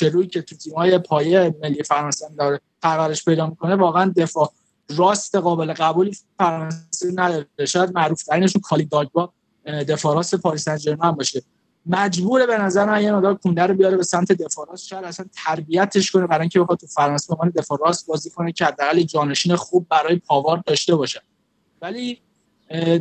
روی 0.01 0.27
که 0.27 0.41
تو 0.41 0.55
تیم‌های 0.55 0.97
پایه 0.97 1.55
ملی 1.61 1.83
فرانسه 1.83 2.29
داره 2.37 2.59
پرورش 2.81 3.25
پیدا 3.25 3.47
می‌کنه 3.47 3.75
واقعا 3.75 4.13
دفاع 4.17 4.53
راست 4.97 5.35
قابل 5.35 5.73
قبولی 5.73 6.17
فرانسه 6.37 7.11
نداره. 7.15 7.47
شاید 7.67 7.95
معروف 7.95 8.23
ترینشون 8.23 8.61
کالی 8.61 8.85
داگبا 8.85 9.33
دفاع 9.65 10.15
راست 10.15 10.35
پاریس 10.35 10.69
سن 10.69 11.11
باشه. 11.11 11.41
مجبور 11.85 12.45
به 12.45 12.57
نظر 12.57 12.85
من 12.85 13.03
یه 13.03 13.11
مقدار 13.11 13.35
کونده 13.35 13.61
رو 13.61 13.73
بیاره 13.73 13.97
به 13.97 14.03
سمت 14.03 14.31
دفاع 14.31 14.67
راست. 14.69 14.87
شاید 14.87 15.03
اصلا 15.03 15.25
تربیتش 15.45 16.11
کنه 16.11 16.27
برای 16.27 16.41
اینکه 16.41 16.59
بخواد 16.59 16.79
تو 16.79 16.87
فرانسه 16.87 17.35
به 17.35 17.61
دفاع 17.61 17.79
راست 17.85 18.07
بازی 18.07 18.29
کنه 18.29 18.51
که 18.51 18.65
حداقل 18.65 19.01
جانشین 19.01 19.55
خوب 19.55 19.87
برای 19.89 20.15
پاوار 20.15 20.63
داشته 20.65 20.95
باشه. 20.95 21.21
ولی 21.81 22.21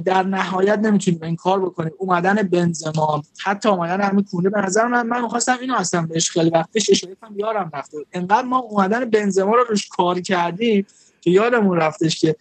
در 0.05 0.23
نهایت 0.23 0.79
نمی‌تونیم 0.79 1.23
این 1.23 1.37
کار 1.37 1.61
بکنیم. 1.61 1.93
اومدن 1.99 2.35
بنزما 2.35 3.23
حتی 3.45 3.69
اومدن 3.69 4.01
همین 4.01 4.25
کونه 4.25 4.51
به 4.51 4.61
نظر 4.61 4.87
من 4.87 5.07
من 5.07 5.23
می‌خواستم 5.23 5.59
اینو 5.61 5.75
اصلا 5.75 6.03
بهش 6.03 6.31
خیلی 6.31 6.51
وقتش 6.51 6.91
اشاره 6.91 7.15
کنم 7.15 7.39
یارم 7.39 7.71
رفته 7.75 7.99
انقدر 8.13 8.43
ما 8.43 8.59
اومدن 8.59 9.05
بنزما 9.05 9.55
رو 9.55 9.65
روش 9.65 9.89
کار 9.89 10.21
کردیم 10.21 10.87
که 11.21 11.31
یادمون 11.31 11.79
رفتش 11.79 12.21
که 12.21 12.37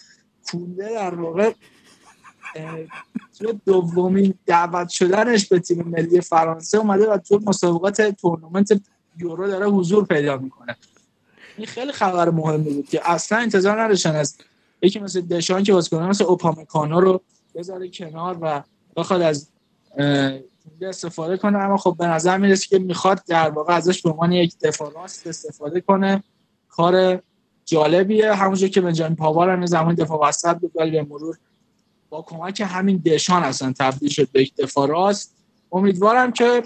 کونه 0.51 0.89
در 0.89 1.15
واقع 1.15 1.53
تو 3.39 3.59
دومین 3.65 4.33
دعوت 4.45 4.89
شدنش 4.89 5.47
به 5.47 5.59
تیم 5.59 5.83
ملی 5.83 6.21
فرانسه 6.21 6.77
اومده 6.77 7.09
و 7.09 7.17
تو 7.17 7.39
مسابقات 7.45 8.01
تورنمنت 8.01 8.81
یورو 9.17 9.47
داره 9.47 9.65
حضور 9.65 10.05
پیدا 10.05 10.37
می‌کنه. 10.37 10.75
این 11.57 11.67
خیلی 11.67 11.91
خبر 11.91 12.29
مهمی 12.29 12.73
بود 12.73 12.89
که 12.89 13.11
اصلا 13.11 13.37
انتظار 13.37 13.81
نداشتن 13.81 14.15
از 14.15 14.37
یکی 14.81 14.99
مثل 14.99 15.21
دشان 15.21 15.63
که 15.63 15.73
بازیکن 15.73 16.03
مثل 16.03 16.23
اوپامکانو 16.23 17.01
رو 17.01 17.21
بذاره 17.55 17.89
کنار 17.89 18.37
و 18.41 18.63
بخواد 18.95 19.21
از 19.21 19.47
استفاده 20.81 21.37
کنه. 21.37 21.57
اما 21.57 21.77
خب 21.77 21.95
به 21.99 22.07
نظر 22.07 22.37
می‌رسه 22.37 22.67
که 22.67 22.79
می‌خواد 22.79 23.21
در 23.27 23.49
واقع 23.49 23.73
ازش 23.73 24.01
به 24.01 24.09
عنوان 24.09 24.31
یک 24.31 24.59
دفاع 24.59 24.93
راست 24.93 25.27
استفاده 25.27 25.81
کنه. 25.81 26.23
کار 26.69 27.21
جالبیه. 27.65 28.33
همونجور 28.33 28.69
که 28.69 28.81
بنجامین 28.81 29.15
پاوار 29.15 29.49
هم 29.49 29.65
زمان 29.65 29.95
دفاع 29.95 30.27
وسط 30.27 30.57
بود 30.57 30.71
ولی 30.75 30.91
به 30.91 31.03
مرور 31.03 31.37
با 32.09 32.21
کمک 32.21 32.63
همین 32.67 32.97
دشان 32.97 33.43
اصلا 33.43 33.73
تبدیل 33.79 34.09
شد 34.09 34.29
به 34.31 34.41
یک 34.41 34.55
دفاع 34.55 34.87
راست. 34.87 35.35
امیدوارم 35.71 36.31
که 36.31 36.63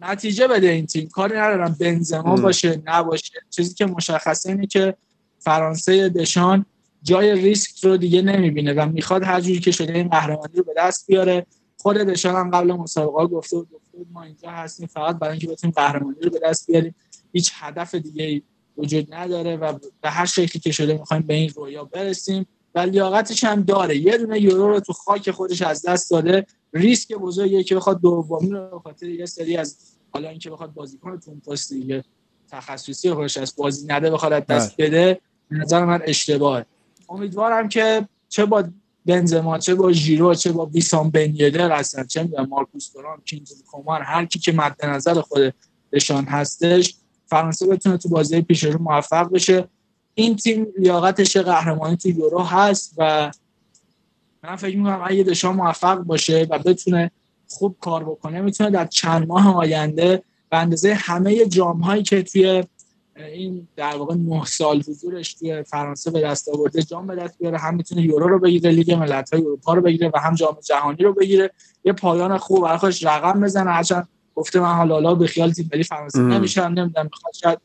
نتیجه 0.00 0.48
بده 0.48 0.68
این 0.68 0.86
تیم. 0.86 1.08
کاری 1.08 1.36
ندارم 1.36 1.76
بنزما 1.80 2.36
باشه 2.36 2.82
نباشه. 2.86 3.32
چیزی 3.50 3.74
که 3.74 3.86
مشخصه 3.86 4.50
اینه 4.50 4.66
که 4.66 4.96
فرانسه 5.38 6.08
دشان 6.08 6.66
جای 7.02 7.32
ریسک 7.32 7.84
رو 7.84 7.96
دیگه 7.96 8.22
نمی‌بینه 8.22 8.72
و 8.72 8.88
می‌خواد 8.88 9.24
هر 9.24 9.40
جوری 9.40 9.60
که 9.60 9.70
شده 9.70 9.94
این 9.94 10.08
قهرمانی 10.08 10.56
رو 10.56 10.64
به 10.64 10.74
دست 10.76 11.06
بیاره. 11.06 11.46
خود 11.76 11.96
دشان 11.96 12.34
هم 12.34 12.50
قبل 12.50 12.72
مسابقه 12.72 13.26
گفته 13.26 13.56
بود 13.56 14.06
ما 14.12 14.22
اینجا 14.22 14.50
هستیم 14.50 14.86
فقط 14.86 15.18
برای 15.18 15.32
اینکه 15.32 15.48
بتونیم 15.48 15.74
قهرمانی 15.76 16.20
رو 16.20 16.30
به 16.30 16.40
دست 16.44 16.66
بیاریم. 16.66 16.94
هیچ 17.32 17.52
هدف 17.54 17.94
دیگه 17.94 18.42
وجود 18.76 19.14
نداره 19.14 19.56
و 19.56 19.78
به 20.00 20.10
هر 20.10 20.26
شکلی 20.26 20.60
که 20.60 20.72
شده 20.72 20.98
می‌خوایم 20.98 21.22
به 21.22 21.34
این 21.34 21.50
رویا 21.56 21.84
برسیم. 21.84 22.46
و 22.74 22.80
لیاقتش 22.80 23.44
هم 23.44 23.62
داره. 23.62 23.96
یه 23.96 24.18
دونه 24.18 24.40
یورو 24.40 24.68
رو 24.68 24.80
تو 24.80 24.92
خاک 24.92 25.30
خودش 25.30 25.62
از 25.62 25.86
دست 25.86 26.10
داده. 26.10 26.46
ریسک 26.72 27.12
بزرگیه 27.12 27.62
که 27.62 27.74
بخواد 27.74 28.00
دومی 28.00 28.50
رو 28.50 28.80
خاطر 28.84 29.08
یه 29.08 29.26
سری 29.26 29.56
از 29.56 29.76
حالا 30.10 30.28
اینکه 30.28 30.50
بخواد 30.50 30.74
بازیکن 30.74 31.20
تو 31.20 31.30
اون 31.30 31.40
پست 31.40 31.72
دیگه 31.72 32.04
تخصصی 32.50 33.14
خودش 33.14 33.36
از 33.36 33.54
بازی 33.56 33.86
نده 33.86 34.10
بخواد 34.10 34.46
دست 34.46 34.76
بله. 34.76 34.88
بده 34.88 35.20
نظر 35.50 35.84
من 35.84 36.00
اشتباهه. 36.04 36.66
امیدوارم 37.08 37.68
که 37.68 38.08
چه 38.28 38.44
با 38.46 38.64
بنزما 39.06 39.58
چه 39.58 39.74
با 39.74 39.92
ژیرو 39.92 40.34
چه 40.34 40.52
با 40.52 40.66
ویسام 40.66 41.10
بنیدر 41.10 41.72
هستن. 41.72 42.06
چه 42.06 42.22
می‌دونم 42.22 42.48
مارکوس 42.48 42.88
تورام 42.88 43.22
کینگز 43.24 43.62
کومان 43.62 44.02
هر 44.02 44.24
کی 44.24 44.38
که 44.38 44.52
مد 44.52 44.84
نظر 44.84 45.20
خودشان 45.20 46.24
هستش 46.24 46.96
فرانسه 47.26 47.66
بتونه 47.66 47.98
تو 47.98 48.08
بازی 48.08 48.40
پیش 48.40 48.64
رو 48.64 48.82
موفق 48.82 49.32
بشه. 49.32 49.68
این 50.14 50.36
تیم 50.36 50.66
لیاقتش 50.78 51.36
قهرمانی 51.36 51.96
تو 51.96 52.08
یورو 52.08 52.42
هست 52.42 52.94
و 52.98 53.30
من 54.44 54.56
فکر 54.56 54.76
می‌کنم 54.76 55.02
اگه 55.04 55.22
دشان 55.22 55.56
موفق 55.56 55.98
باشه 55.98 56.46
و 56.50 56.58
بتونه 56.58 57.10
خوب 57.48 57.76
کار 57.80 58.04
بکنه 58.04 58.40
می‌تونه 58.40 58.70
در 58.70 58.86
چند 58.86 59.28
ماه 59.28 59.56
آینده 59.56 60.22
به 60.50 60.56
اندازه 60.56 60.94
همه 60.94 61.46
جام 61.46 61.80
هایی 61.80 62.02
که 62.02 62.22
توی 62.22 62.64
این 63.24 63.68
در 63.76 63.96
واقع 63.96 64.14
نه 64.14 64.44
سال 64.44 64.82
حضورش 64.88 65.34
توی 65.34 65.62
فرانسه 65.62 66.10
به 66.10 66.20
دست 66.20 66.48
آورده 66.48 66.82
جام 66.82 67.06
به 67.06 67.14
دست 67.14 67.38
بیاره 67.38 67.58
هم 67.58 67.74
می‌تونه 67.74 68.02
یورو 68.02 68.28
رو 68.28 68.38
بگیره 68.38 68.70
لیگ 68.70 68.92
ملت‌های 68.92 69.42
اروپا 69.42 69.74
رو 69.74 69.82
بگیره 69.82 70.10
و 70.14 70.18
هم 70.18 70.34
جام 70.34 70.56
جهانی 70.64 71.02
رو 71.02 71.12
بگیره. 71.12 71.50
یه 71.84 71.92
پایان 71.92 72.38
خوب 72.38 72.62
برای 72.62 72.78
خودش 72.78 73.04
رقم 73.04 73.40
بزنه 73.40 73.70
هرچند 73.70 74.08
گفته 74.34 74.60
من 74.60 74.74
حالا 74.74 74.94
حالا 74.94 75.14
به 75.14 75.26
خیال 75.26 75.52
تیم 75.52 75.70
ملی 75.72 75.82
فرانسه 75.82 76.18
نمیشم 76.18 76.62
نمی‌دونم 76.62 77.04
می‌خواد 77.12 77.34
شاید 77.34 77.58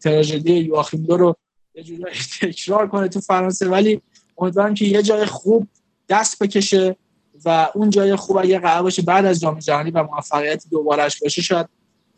تراژدی 0.00 0.52
یواخیم 0.52 1.06
رو 1.06 1.36
یه 1.74 1.82
جوری 1.82 2.04
تکرار 2.40 2.88
کنه 2.88 3.08
تو 3.08 3.20
فرانسه. 3.20 3.68
ولی 3.68 4.00
امیدوارم 4.38 4.74
که 4.74 4.84
یه 4.84 5.02
جای 5.02 5.24
خوب 5.24 5.68
دست 6.08 6.42
بکشه 6.42 6.96
و 7.44 7.68
اون 7.74 7.90
جای 7.90 8.16
خوب 8.16 8.36
اگه 8.36 8.58
قرار 8.58 8.82
باشه 8.82 9.02
بعد 9.02 9.24
از 9.24 9.40
جام 9.40 9.58
جهانی 9.58 9.90
و 9.90 10.02
موفقیت 10.02 10.64
دوبارش 10.70 11.20
باشه 11.22 11.42
شاید 11.42 11.66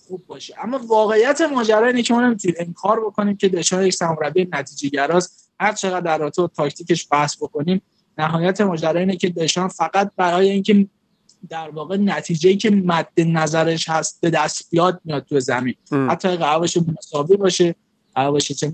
خوب 0.09 0.27
باشه. 0.27 0.55
اما 0.63 0.81
واقعیت 0.89 1.41
ماجرا 1.41 1.87
اینه 1.87 2.03
که 2.03 2.15
ما 2.15 2.21
نمی‌تونیم 2.21 2.57
انکار 2.59 3.01
بکنیم 3.01 3.37
که 3.37 3.49
دشان 3.49 3.87
یک 3.87 3.95
سرمربی 3.95 4.49
نتیجه 4.53 4.89
گراست 4.89 5.51
هر 5.61 5.73
چقدر 5.73 6.01
در 6.01 6.19
رابطه 6.19 6.43
با 6.43 6.49
تاکتیکش 6.49 7.09
بحث 7.11 7.37
بکنیم 7.37 7.83
نهایت 8.19 8.61
ماجرا 8.61 9.01
اینه 9.01 9.17
که 9.17 9.29
دشان 9.29 9.69
فقط 9.69 10.11
برای 10.17 10.51
اینکه 10.51 10.87
در 11.49 11.71
واقع 11.71 11.97
نتیجه 11.97 12.57
که 12.57 12.71
مد 12.71 13.09
نظرش 13.19 13.89
هست 13.89 14.21
به 14.21 14.31
دست 14.31 14.71
بیاد 14.71 15.01
میاد 15.05 15.25
تو 15.25 15.41
زمین. 15.41 15.75
ام. 15.93 16.11
حتی 16.11 16.37
باشه 16.37 16.81
مساوی 16.99 17.37
باشه 17.37 17.75
باشه 18.15 18.55
چه 18.55 18.73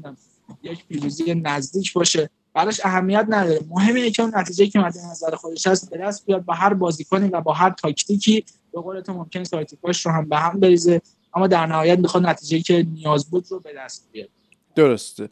یک 0.63 0.87
پیروزی 0.87 1.35
نزدیک 1.35 1.93
باشه 1.93 2.31
براش 2.55 2.81
اهمیت 2.85 3.27
نداره. 3.29 3.61
مهم 3.71 3.95
اینه 3.95 4.11
که 4.11 4.23
اون 4.23 4.33
نتیجه 4.37 4.67
که 4.67 4.79
مد 4.79 4.99
نظر 5.11 5.37
خودش 5.37 5.67
هست 5.67 5.91
به 5.91 5.99
دست 5.99 6.27
بیاد 6.27 6.45
با 6.45 6.55
هر 6.55 6.75
بازیکنی 6.75 7.29
و 7.29 7.41
با 7.41 7.53
هر 7.53 7.71
تاکتیکی. 7.71 8.45
به 8.73 8.81
قول 8.81 9.01
تو 9.01 9.13
ممکن 9.13 9.43
تاکتیکاش 9.43 10.07
رو 10.07 10.13
هم 10.13 10.29
به 10.29 10.39
هم 10.39 10.61
بریزه. 10.61 11.03
اما 11.35 11.47
در 11.47 11.67
نهایت 11.67 11.99
می‌خواد 11.99 12.27
نتیجه 12.27 12.61
که 12.61 12.87
نیاز 12.95 13.31
بود 13.31 13.47
رو 13.51 13.61
به 13.61 13.73
دست 13.73 14.09
بیاره. 14.13 14.31
درسته. 14.75 15.29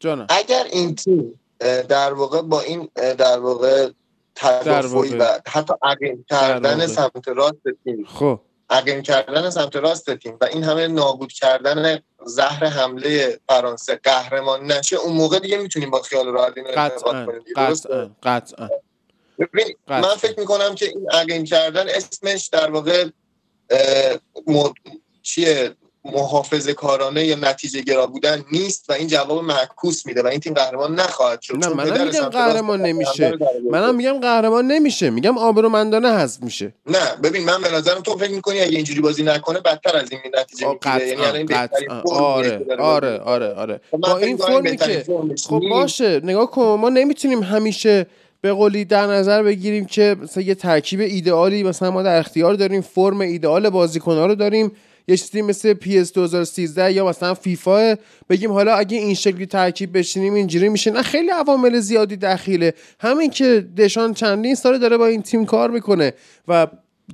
جانم. 0.00 0.26
اگر 0.28 0.66
این 0.72 0.94
تیم 0.94 1.40
در 1.88 2.12
واقع 2.12 2.42
با 2.42 2.60
این 2.60 2.88
در 2.96 3.38
واقع 3.38 3.90
تدافعی 4.34 5.16
و 5.16 5.40
حتی 5.46 5.74
عقیم 5.82 6.24
کردن 6.30 6.86
سمت 6.86 7.28
راست 7.28 7.62
تیم. 7.84 8.04
خب. 8.04 8.40
عقیم 8.70 9.02
کردن 9.02 9.50
سمت 9.50 9.76
راست 9.76 10.14
تیم 10.14 10.36
و 10.40 10.44
این 10.44 10.64
همه 10.64 10.88
نابود 10.88 11.32
کردن 11.32 11.98
زهر 12.26 12.64
حمله 12.64 13.40
فرانسه 13.48 14.00
قهرمان 14.02 14.72
نشه 14.72 14.96
اون 14.96 15.16
موقع 15.16 15.38
دیگه 15.38 15.58
می‌تونیم 15.58 15.90
با 15.90 16.02
خیال 16.02 16.26
راحت 16.26 16.52
اینو 16.56 16.68
قطعا 16.76 17.26
قطعا 17.56 18.10
قطعا. 18.22 18.68
من 19.88 20.16
فکر 20.18 20.40
می‌کنم 20.40 20.74
که 20.74 20.86
این 20.86 21.10
عقیم 21.10 21.44
کردن 21.44 21.88
اسمش 21.88 22.46
در 22.46 22.70
واقع 22.70 23.08
چیه؟ 25.22 25.70
محافظه 26.04 26.74
کارانه 26.74 27.24
یا 27.24 27.36
نتیجه 27.36 27.80
گرا 27.80 28.06
بودن 28.06 28.44
نیست 28.52 28.84
و 28.88 28.92
این 28.92 29.08
جواب 29.08 29.44
معکوس 29.44 30.06
میده 30.06 30.22
و 30.22 30.26
این 30.26 30.40
تیم 30.40 30.54
قهرمان 30.54 30.94
نخواهد 30.94 31.40
شد. 31.40 31.56
نه 31.56 31.68
منم 31.68 32.06
میگم 32.06 32.28
قهرمان 32.28 32.82
نمیشه. 32.82 33.38
منم 33.70 33.94
میگم 33.94 34.20
قهرمان 34.20 34.66
نمیشه. 34.66 35.10
میگم 35.10 35.38
آبرومندانه 35.38 36.08
حذف 36.08 36.42
میشه. 36.42 36.74
نه 36.86 37.16
ببین 37.22 37.44
من 37.44 37.62
به 37.62 37.72
نظرم 37.72 38.00
تو 38.00 38.18
فکر 38.18 38.30
می‌کنی 38.30 38.60
اگه 38.60 38.76
اینجوری 38.76 39.00
بازی 39.00 39.22
نکنه 39.22 39.60
بدتر 39.60 39.96
از 39.96 40.12
این 40.12 40.20
نتیجه 40.38 40.68
می‌گیره. 40.68 41.08
یعنی 41.08 41.46
آره 42.10 42.64
آره 42.78 43.18
آره 43.18 43.54
آره. 43.54 43.80
خب 43.90 43.96
با 43.96 44.18
این 44.18 44.36
فرمی 44.36 44.76
که 44.76 45.04
خب 45.48 45.62
باشه 45.70 46.20
نگاه 46.24 46.50
کن 46.50 46.62
ما 46.62 46.88
نمی‌تونیم 46.88 47.42
همیشه 47.42 48.06
به 48.40 48.52
قولی 48.52 48.84
در 48.84 49.06
نظر 49.06 49.42
بگیریم 49.42 49.84
که 49.84 50.16
مثلا 50.22 50.42
یه 50.42 50.54
ترکیب 50.54 51.00
ایدئالی 51.00 51.62
مثلا 51.62 51.90
ما 51.90 52.02
در 52.02 52.18
اختیار 52.18 52.54
داریم 52.54 52.80
فرم 52.80 53.20
ایدئال 53.20 53.70
بازیکن‌ها 53.70 54.26
رو 54.26 54.34
داریم. 54.34 54.72
یه 55.08 55.16
چیزی 55.16 55.42
مثل 55.42 55.74
PS 55.74 56.12
2013 56.12 56.92
یا 56.92 57.08
مثلا 57.08 57.34
فیفا 57.34 57.96
بگیم 58.30 58.52
حالا 58.52 58.74
اگه 58.74 58.98
این 58.98 59.14
شکلی 59.14 59.46
ترکیب 59.46 59.98
بشینیم 59.98 60.34
اینجوری 60.34 60.68
میشه. 60.68 60.90
نه 60.90 61.02
خیلی 61.02 61.30
عوامل 61.30 61.80
زیادی 61.80 62.16
دخیله. 62.16 62.74
همین 63.00 63.30
که 63.30 63.66
دشان 63.76 64.14
چندین 64.14 64.54
ساله 64.54 64.78
داره 64.78 64.96
با 64.96 65.06
این 65.06 65.22
تیم 65.22 65.44
کار 65.44 65.70
می‌کنه 65.70 66.12
و 66.48 66.66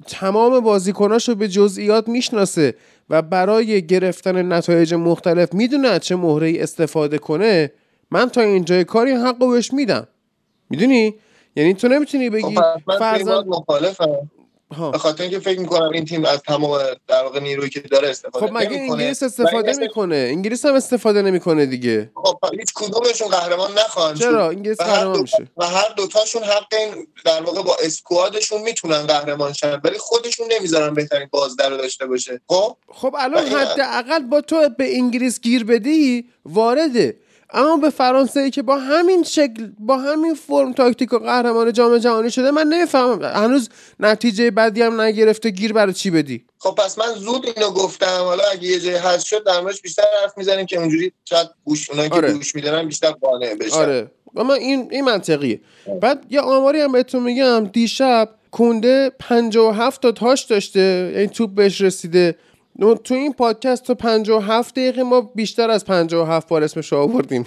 تمام 0.06 0.60
بازیکناشو 0.60 1.34
به 1.34 1.48
جزئیات 1.48 2.08
می‌شناسه 2.08 2.74
و 3.10 3.22
برای 3.22 3.86
گرفتن 3.86 4.52
نتایج 4.52 4.94
مختلف 4.94 5.54
می‌دونه 5.54 5.98
چه 5.98 6.16
مهره 6.16 6.54
استفاده 6.58 7.18
کنه 7.18 7.72
من 8.10 8.28
تا 8.28 8.40
اینجای 8.40 8.84
کاری 8.84 9.10
حقو 9.10 9.50
بهش 9.50 9.72
میدم. 9.72 10.08
می‌دونی؟ 10.70 11.14
یعنی 11.56 11.74
تو 11.74 11.88
نمی‌تونی 11.88 12.30
بگی 12.30 12.58
فرضاً 12.98 13.42
مخالفم. 13.42 14.30
به 14.92 14.98
خاطر 14.98 15.22
اینکه 15.22 15.38
فکر 15.38 15.60
می‌کنم 15.60 15.90
این 15.90 16.04
تیم 16.04 16.24
از 16.24 16.42
تمام 16.42 16.78
در 17.08 17.22
واقع 17.22 17.40
نیرویی 17.40 17.70
که 17.70 17.80
داره 17.80 18.08
استفاده 18.08 18.46
خب 18.46 18.52
مگه 18.52 18.76
انگلیس 18.76 19.22
استفاده 19.22 19.72
می‌کنه؟ 19.78 20.16
انگلیس 20.16 20.66
هم 20.66 20.74
استفاده 20.74 21.22
نمی‌کنه 21.22 21.66
دیگه. 21.66 22.10
خب 22.14 22.38
هیچ 22.58 22.72
کدومشون 22.74 23.28
قهرمان 23.28 23.70
نخوان 23.78 24.14
چرا؟ 24.14 24.48
انگلیس 24.48 24.80
قهرمان 24.80 25.20
میشه. 25.20 25.46
و 25.56 25.66
هر 25.66 25.88
دوتاشون 25.96 26.42
حق 26.42 26.74
این 26.78 27.06
در 27.24 27.42
واقع 27.42 27.62
با 27.62 27.76
اسکوادشون 27.82 28.62
می‌تونن 28.62 29.02
قهرمان 29.02 29.52
شن 29.52 29.80
ولی 29.84 29.98
خودشون 29.98 30.46
نمی‌ذارن 30.58 30.94
بهترین 30.94 31.28
بازدر 31.30 31.70
رو 31.70 31.76
داشته 31.76 32.06
باشه. 32.06 32.40
خب؟ 32.48 32.76
خب 32.88 33.14
الان 33.18 33.46
حداقل 33.46 34.22
با 34.22 34.40
تو 34.40 34.68
به 34.78 34.96
انگلیس 34.96 35.40
گیر 35.40 35.64
بدی 35.64 36.24
وارده. 36.44 37.16
اما 37.50 37.76
به 37.76 37.90
فرانسه 37.90 38.40
ای 38.40 38.50
که 38.50 38.62
با 38.62 38.76
همین 38.78 39.22
شکل 39.22 39.70
با 39.78 39.98
همین 39.98 40.34
فرم 40.34 40.72
تاکتیک 40.72 41.12
و 41.12 41.18
قهرمان 41.18 41.72
جام 41.72 41.98
جهانی 41.98 42.30
شده 42.30 42.50
من 42.50 42.66
نمی‌فهمم. 42.66 43.22
هنوز 43.22 43.68
نتیجه 44.00 44.50
بدی 44.50 44.82
هم 44.82 45.00
نگرفته 45.00 45.50
گیر 45.50 45.72
برای 45.72 45.92
چی 45.92 46.10
بدی؟ 46.10 46.44
خب 46.58 46.74
پس 46.78 46.98
من 46.98 47.14
زود 47.14 47.46
اینو 47.56 47.70
گفتم. 47.70 48.06
حالا 48.06 48.42
اگه 48.52 48.68
یه 48.68 48.80
جای 48.80 48.94
هست 48.94 49.26
شد 49.26 49.44
در 49.44 49.60
موردش 49.60 49.80
بیشتر 49.82 50.02
حرف 50.22 50.38
می‌زنیم 50.38 50.66
که 50.66 50.78
اونجوری 50.78 51.12
شاید 51.24 51.48
گوش 51.64 51.90
اونایی 51.90 52.10
آره. 52.10 52.28
که 52.28 52.34
گوش 52.34 52.54
میدارن 52.54 52.86
بیشتر 52.86 53.10
قانع 53.10 53.54
بشن. 53.54 53.76
آره. 53.76 54.10
اما 54.36 54.54
این 54.54 54.88
این 54.90 55.04
منطقیه. 55.04 55.60
بعد 56.00 56.26
یه 56.30 56.40
آماری 56.40 56.80
هم 56.80 56.92
بهتون 56.92 57.22
میگم. 57.22 57.66
دیشب 57.72 58.28
کنده 58.50 59.10
57 59.18 60.02
تا 60.02 60.12
تاش 60.12 60.42
داشته. 60.42 61.12
یعنی 61.14 61.28
توپ 61.28 61.54
بهش 61.54 61.80
رسیده. 61.80 62.36
تو 62.78 63.14
این 63.14 63.32
پادکست 63.32 63.84
تو 63.84 63.94
57 63.94 64.74
دقیقه 64.74 65.02
ما 65.02 65.20
بیشتر 65.20 65.70
از 65.70 65.84
57 65.84 66.48
بار 66.48 66.64
اسمش 66.64 66.92
آوردیم. 66.92 67.46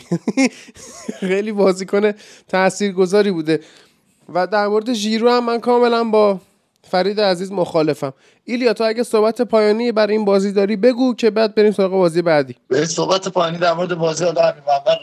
خیلی 1.20 1.52
بازیکن 1.52 2.12
تاثیرگذاری 2.48 3.32
بوده. 3.32 3.60
و 4.34 4.48
در 4.48 4.68
مورد 4.68 4.94
ژیرو 4.94 5.32
هم 5.32 5.46
من 5.46 5.60
کاملا 5.60 6.04
با 6.04 6.40
فرید 6.84 7.22
عزیز 7.22 7.52
مخالفم. 7.52 8.14
ایلیا 8.44 8.74
تو 8.74 8.84
اگه 8.84 9.04
صحبت 9.04 9.42
پایانی 9.42 9.92
برای 9.92 10.16
این 10.16 10.26
بازی 10.26 10.52
داری 10.52 10.76
بگو 10.76 11.14
که 11.14 11.30
بعد 11.30 11.56
بریم 11.56 11.72
سراغ 11.72 11.92
بازی 11.92 12.22
بعدی. 12.22 12.56
صحبت 12.88 13.28
پایانی 13.28 13.58
در 13.58 13.74
مورد 13.74 13.96
بازی 13.96 14.26
آدم 14.26 14.54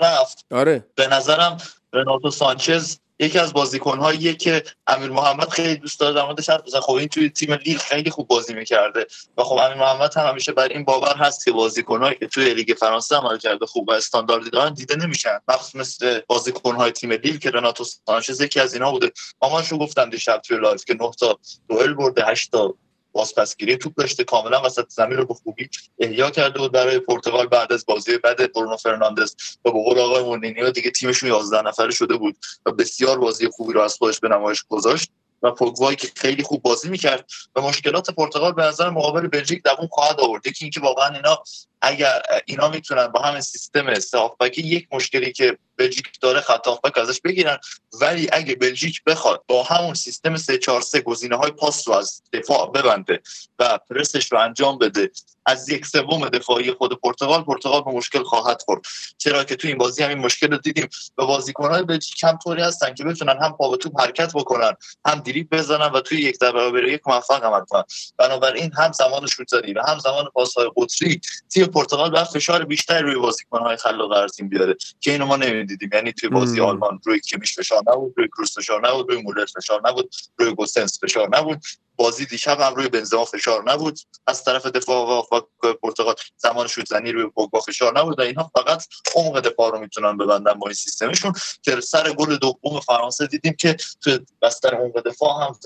رفت. 0.03 0.45
آره. 0.51 0.85
به 0.95 1.07
نظرم 1.07 1.57
رناتو 1.93 2.31
سانچز 2.31 2.97
یکی 3.19 3.39
از 3.39 3.53
بازیکن‌هاییه 3.53 4.35
که 4.35 4.63
امیر 4.87 5.11
محمد 5.11 5.49
خیلی 5.49 5.77
دوست 5.77 6.01
داره 6.01 6.15
در 6.15 6.23
موردش 6.23 6.51
حرف 6.51 6.63
خب 6.83 6.93
این 6.93 7.09
توی 7.09 7.31
تیم 7.31 7.53
لیل 7.53 7.79
خیلی 7.79 8.11
خوب 8.11 8.29
بازی 8.29 8.55
می‌کرده 8.55 9.07
و 9.37 9.43
خب 9.43 9.57
امیر 9.57 9.75
محمد 9.75 10.17
هم 10.17 10.27
همیشه 10.27 10.53
بر 10.53 10.69
این 10.69 10.85
باور 10.85 11.17
هست 11.17 11.45
که 11.45 11.53
بازیکن‌هایی 11.53 12.17
که 12.17 12.27
توی 12.27 12.55
لیگ 12.55 12.77
فرانسه 12.81 13.17
عمل 13.17 13.39
کرده 13.39 13.67
خوب 13.67 13.89
و 13.89 13.93
استانداردی 13.93 14.51
دارن 14.51 14.75
دیده 14.75 14.97
نمیشن. 14.97 15.39
مخصوص 15.49 15.75
مثل 15.75 16.21
بازیکن‌های 16.27 16.91
تیم 16.91 17.13
لیگ 17.13 17.41
که 17.41 17.51
رناتو 17.51 17.85
سانچز 17.85 18.41
یکی 18.41 18.61
از 18.61 18.75
اینا 18.75 18.91
بوده. 18.91 19.13
آمارشو 19.41 19.79
گفتم 19.79 20.11
دیشب 20.11 20.39
توی 20.39 20.59
live 20.59 20.77
که 20.77 20.95
9 20.95 21.11
تا 21.21 21.39
دوئل 21.69 21.95
برده 21.95 22.25
8 22.27 22.51
تا 22.53 22.75
بازپسگیری 23.17 23.77
توپ 23.77 23.95
داشته 23.95 24.25
کاملا 24.25 24.63
وسط 24.63 24.89
زمین 24.89 25.17
رو 25.17 25.27
به 25.27 25.35
خوبی 25.35 25.69
احیا 25.99 26.31
کرده 26.31 26.59
بود 26.59 26.73
برای 26.73 26.99
پرتغال 26.99 27.47
بعد 27.47 27.73
از 27.73 27.87
بازی 27.87 28.19
بعد 28.19 28.53
برونو 28.53 28.77
فرناندز. 28.77 29.35
و 29.65 29.71
به 29.71 29.83
قول 29.83 29.99
آقای 29.99 30.23
مورینیو 30.23 30.71
دیگه 30.71 30.91
تیمشون 30.91 31.29
11 31.29 31.63
نفره 31.63 31.91
شده 31.91 32.17
بود 32.17 32.37
و 32.67 32.73
بسیار 32.73 33.19
بازی 33.19 33.49
خوبی 33.49 33.73
رو 33.73 33.81
از 33.81 33.95
خودش 33.95 34.21
به 34.21 34.29
نمایش 34.29 34.65
گذاشت 34.69 35.11
و 35.43 35.51
پوگوای 35.51 35.97
که 35.97 36.09
خیلی 36.17 36.43
خوب 36.43 36.63
بازی 36.63 36.89
می‌کرد 36.89 37.31
و 37.57 37.61
مشکلات 37.61 38.11
پرتغال 38.11 38.53
به 38.53 38.63
نظر 38.63 38.91
مقابل 38.91 39.29
بلژیک 39.29 39.63
دووم 39.63 39.87
خواهد 39.87 40.21
آورد. 40.21 40.47
یکی 40.47 40.65
اینکه 40.65 40.81
واقعا 40.81 41.15
اینا 41.15 41.43
اگر 41.81 42.23
اینا 42.47 42.69
می‌تونن 42.69 43.07
با 43.07 43.21
همین 43.21 43.41
سیستم 43.41 43.95
سه 44.01 44.19
یک 44.57 44.89
مشکلی 44.93 45.33
که 45.33 45.59
بلژیک 45.77 46.21
داره 46.21 46.41
خط 46.41 46.69
ازش 46.99 47.21
بگیرن. 47.21 47.59
ولی 48.01 48.29
اگه 48.33 48.55
بلژیک 48.55 49.05
بخواد 49.05 49.43
با 49.49 49.63
همون 49.63 49.95
سیستم 49.95 50.37
3 50.37 50.59
4 50.59 50.81
3 50.81 51.01
گزینه 51.01 51.37
های 51.37 51.51
پاس 51.51 51.89
رو 51.89 51.95
از 51.95 52.23
دفاع 52.33 52.71
ببنده 52.71 53.23
و 53.59 53.79
پرسش 53.79 54.33
رو 54.33 54.39
انجام 54.39 54.79
بده 54.79 55.11
از 55.47 55.69
یک 55.69 55.87
سوم 55.87 56.29
دفاعی 56.29 56.73
خود 56.73 57.01
پرتغال 57.01 57.43
پرتغال 57.43 57.83
به 57.83 57.91
مشکل 57.91 58.23
خواهد 58.23 58.63
خورد. 58.63 58.83
چرا 59.19 59.45
که 59.45 59.57
تو 59.57 59.69
این 59.69 59.79
بازی 59.79 60.03
همین 60.03 60.19
مشکل 60.19 60.51
رو 60.51 60.57
دیدیم. 60.57 60.89
و 61.19 61.27
بازیکن‌های 61.27 61.83
بلژیک 61.83 62.15
کم 62.17 62.39
طوری 62.45 62.63
هستن 62.63 62.95
که 62.95 63.05
بتونن 63.05 63.37
هم 63.43 63.53
پا 63.53 63.71
به 63.71 63.77
توپ 63.77 64.01
حرکت 64.01 64.33
بکنن 64.35 64.73
هم 65.07 65.21
دریبل 65.21 65.59
بزنن 65.59 65.93
و 65.93 66.01
توی 66.01 66.21
یک 66.21 66.39
برابر 66.39 66.85
یک 66.85 67.01
موفق 67.07 67.45
عمل 67.45 67.65
کنن. 67.65 67.85
بنابراین 68.17 68.73
هم 68.73 68.93
زمان 68.93 69.27
شوتزنی 69.27 69.73
و 69.73 69.83
هم 69.89 69.99
زمان 69.99 70.25
پاس‌های 70.35 70.71
قطری 70.77 71.21
تیم 71.49 71.67
پرتغال 71.67 72.11
باید 72.11 72.27
فشار 72.27 72.65
بیشتری 72.65 73.03
روی 73.03 73.15
بازیکن‌های 73.15 73.77
خلاق 73.77 74.27
تیم 74.27 74.49
بیاره 74.49 74.77
که 75.01 75.11
اینو 75.11 75.27
ما 75.27 75.37
نمی‌دیدیم 75.67 75.91
یعنی 75.93 76.13
توی 76.13 76.29
بازی 76.29 76.61
آلمان 76.61 77.01
روی 77.05 77.21
کیمیش 77.21 77.55
فشار 77.55 77.83
نبود 77.87 78.15
روی 78.17 78.29
کروس 78.29 78.59
فشار 78.59 78.89
نبود 78.89 79.11
روی 79.11 79.23
مولر 79.23 79.47
فشار 79.47 79.81
نبود 79.85 80.15
روی 80.39 80.55
گوسنس 80.55 80.99
فشار 81.05 81.29
نبود. 81.37 81.59
بازی 81.97 82.27
دیشب 82.27 82.61
هم 82.61 82.75
روی 82.75 82.89
بنزما 82.89 83.25
فشار 83.25 83.71
نبود. 83.71 83.99
از 84.27 84.45
طرف 84.45 84.67
دفاع 84.67 85.25
و 85.33 85.41
پرتغال 85.83 86.15
زمان 86.37 86.69
زنی 86.89 87.13
روی 87.13 87.27
پوگبا 87.27 87.61
فشار 87.61 87.99
نبود 87.99 88.19
و 88.19 88.23
اینها 88.23 88.51
فقط 88.55 88.85
عمق 89.15 89.41
دفاع 89.41 89.73
رو 89.73 89.79
می‌تونن 89.79 90.17
ببندن 90.17 90.53
با 90.53 90.67
این 90.67 90.75
سیستمشون. 90.75 91.33
که 91.63 91.81
سر 91.81 92.13
گل 92.13 92.37
دوم 92.37 92.81
فرانسه 92.81 93.27
دیدیم 93.27 93.53
که 93.53 93.77
تو 94.01 94.19
بستر 94.43 94.75
عمق 94.75 95.03
دفاع 95.09 95.47
هم 95.47 95.57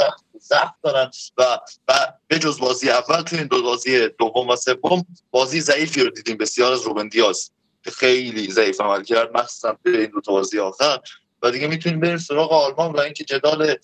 ضعف 0.41 0.71
دارن 0.83 1.11
و 1.39 1.59
و 1.89 2.13
به 2.29 2.39
جز 2.39 2.61
بازی 2.61 2.91
اول 2.91 3.23
تو 3.23 3.37
این 3.37 3.47
دو 3.47 3.63
بازی 3.63 4.09
دوم 4.09 4.49
و 4.49 4.57
سوم 4.57 5.07
بازی 5.31 5.61
ضعیفی 5.61 6.03
رو 6.03 6.11
دیدیم. 6.11 6.37
بسیار 6.37 6.73
از 6.73 6.83
روبن 6.83 7.09
دیاز. 7.09 7.51
خیلی 7.85 8.51
ضعیف 8.51 8.81
عمل 8.81 9.03
کرد 9.03 9.37
مخصوصا 9.37 9.77
به 9.83 10.01
این 10.01 10.11
دو 10.11 10.33
بازی 10.33 10.59
آخر. 10.59 10.99
و 11.43 11.51
دیگه 11.51 11.67
می‌تونیم 11.67 12.01
بریم 12.01 12.17
سراغ 12.17 12.53
آلمان 12.53 12.93
و 12.93 13.01
اینکه 13.01 13.25
جدال 13.25 13.75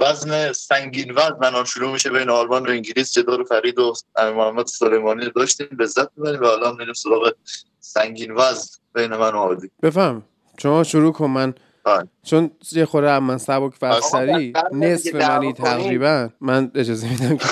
وزن 0.00 0.52
سنگین 0.52 1.14
وزن 1.14 1.64
شروع 1.64 1.92
میشه 1.92 2.10
بین 2.10 2.30
آلمان 2.30 2.66
و 2.66 2.70
انگلیس. 2.70 3.12
جدال 3.12 3.44
فرید 3.44 3.78
و 3.78 3.94
محمد 4.16 4.66
سلیمانی 4.66 5.30
داشتیم 5.36 5.68
لذت 5.80 6.08
می‌بریم 6.16 6.40
و 6.40 6.44
الان 6.44 6.76
میریم 6.76 6.92
سراغ 6.92 7.32
سنگین 7.80 8.32
وزن 8.34 8.68
بین 8.94 9.10
من 9.10 9.34
و 9.34 9.38
عادی. 9.38 9.70
بفهم. 9.82 10.22
شما 10.58 10.84
شروع 10.84 11.12
کن. 11.12 11.26
من 11.26 11.54
آه. 11.84 12.08
چون 12.22 12.50
یه 12.72 12.84
خوره 12.84 13.10
هم 13.10 13.24
من 13.24 13.38
سبک 13.38 13.74
فرسری 13.74 14.52
نصف 14.72 15.14
منی 15.14 15.52
تقریبا 15.52 16.28
من 16.40 16.70
اجازه 16.74 17.10
میدم 17.10 17.36
که 17.36 17.46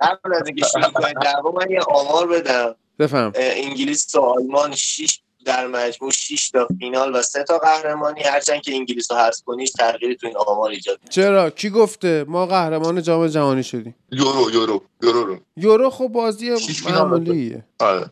قبل 0.00 0.34
از 0.34 0.46
اینکه 0.46 0.66
شروع 0.66 0.82
کنید 0.82 1.16
من 1.54 1.70
یه 1.70 1.80
آمار 1.80 2.26
بدم. 2.26 2.74
بفهم. 2.98 3.32
انگلیس 3.36 4.14
و 4.14 4.20
آلمان 4.20 4.74
6 4.74 5.18
در 5.44 5.66
مجموع 5.66 6.10
6 6.10 6.50
تا 6.50 6.68
فینال 6.78 7.16
و 7.16 7.22
3 7.22 7.44
تا 7.44 7.58
قهرمانی 7.58 8.22
هرچند 8.22 8.62
که 8.62 8.74
انگلیس 8.74 9.12
رو 9.12 9.18
حذف 9.18 9.42
کنیش 9.42 9.70
تغییری 9.70 10.16
تو 10.16 10.26
این 10.26 10.36
آمار 10.36 10.70
ایجاد 10.70 10.98
چرا؟ 11.10 11.50
کی 11.50 11.70
گفته؟ 11.70 12.24
ما 12.28 12.46
قهرمان 12.46 13.02
جام 13.02 13.26
جهانی 13.26 13.62
شدیم. 13.62 13.94
یورو 14.10 14.50
یورو 14.50 14.82
یورو 15.02 15.38
یورو 15.56 15.90
خب 15.90 16.08
بازی 16.08 16.50
معمولیه. 16.84 17.64
آره. 17.78 18.10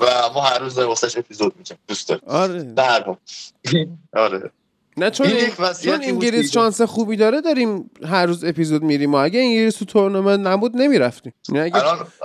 و 0.00 0.04
ما 0.34 0.40
هر 0.40 0.58
روز 0.58 0.78
واسش 0.78 1.16
اپیزود 1.18 1.56
میگیم 1.56 1.78
دوست 1.88 2.10
آره. 2.26 2.62
در 2.62 3.16
آره. 4.12 4.50
نه 4.96 5.10
چون, 5.10 5.26
چون 5.84 6.02
انگلیس 6.02 6.52
شانس 6.52 6.82
خوبی 6.82 7.16
داره 7.16 7.40
داریم 7.40 7.90
هر 8.06 8.26
روز 8.26 8.44
اپیزود 8.44 8.82
میریم. 8.82 9.14
و 9.14 9.16
اگه 9.16 9.40
انگلیس 9.40 9.76
تو 9.76 9.84
تورنمنت 9.84 10.46
نبود 10.46 10.76
نمی‌رفتیم. 10.76 11.34
یعنی 11.48 11.60
اگه 11.60 11.82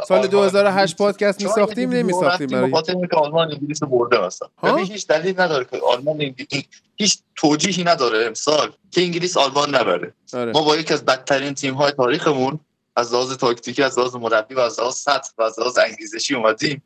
سال 0.07 0.27
2008 0.27 0.97
پادکست 0.97 1.43
میساختیم 1.43 1.89
نمیساختیم 1.89 2.47
برای 2.47 2.71
خاطر 2.71 2.95
اینکه 2.95 3.15
آلمان 3.15 3.51
انگلیس 3.51 3.83
برده 3.83 4.25
مثلا. 4.25 4.75
هیچ 4.77 5.07
دلیل 5.07 5.41
نداره 5.41 5.65
که 5.65 5.77
آلمان 5.77 6.21
انگلیس 6.21 6.63
هیچ 6.95 7.17
توجیهی 7.35 7.83
نداره 7.83 8.25
امسال 8.25 8.71
که 8.91 9.01
انگلیس 9.01 9.37
آلمان 9.37 9.75
نبره. 9.75 10.13
آره. 10.33 10.51
ما 10.51 10.61
با 10.61 10.77
یکی 10.77 10.93
از 10.93 11.05
بدترین 11.05 11.53
تیم 11.53 11.73
های 11.73 11.91
تاریخمون 11.91 12.59
از 12.95 13.13
لحاظ 13.13 13.33
تاکتیکی 13.33 13.83
از 13.83 13.99
لحاظ 13.99 14.15
مربی 14.15 14.55
و 14.55 14.59
از 14.59 14.79
لحاظ 14.79 14.95
سطح 14.95 15.29
و 15.37 15.41
از 15.41 15.59
لحاظ 15.59 15.77
انگیزشی 15.77 16.35
اومدیم 16.35 16.81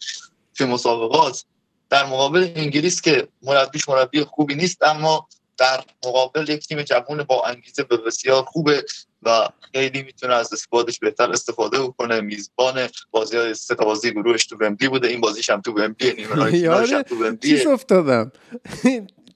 که 0.53 0.65
مسابقات. 0.65 1.43
در 1.89 2.05
مقابل 2.05 2.49
انگلیس 2.55 3.01
که 3.01 3.27
مربیش 3.41 3.89
مربی 3.89 4.23
خوبی 4.23 4.55
نیست 4.55 4.83
اما 4.83 5.27
در 5.61 5.83
مقابل 6.05 6.49
یک 6.49 6.67
تیم 6.67 6.81
جوان 6.81 7.23
با 7.23 7.43
انگیزه 7.45 7.83
به 7.83 7.97
بسیار 7.97 8.43
خوبه 8.43 8.83
و 9.23 9.47
خیلی 9.73 10.03
می‌تونه 10.03 10.33
از 10.33 10.53
اسکوادش 10.53 10.99
بهتر 10.99 11.31
استفاده 11.31 11.79
بکنه. 11.79 12.21
میزبان 12.21 12.87
بازی 13.11 13.37
های 13.37 13.53
سه 13.53 13.75
بازی 13.75 14.11
گروهش 14.11 14.45
تو 14.45 14.57
ومبلی 14.61 14.89
بوده. 14.89 15.07
این 15.07 15.21
بازیش 15.21 15.49
هم 15.49 15.61
تو 15.61 15.71
ومبلی 15.71 16.13
نیمه 16.13 17.03
تو 17.03 17.15
ومبلی 17.15 17.65
افتادم 17.65 18.31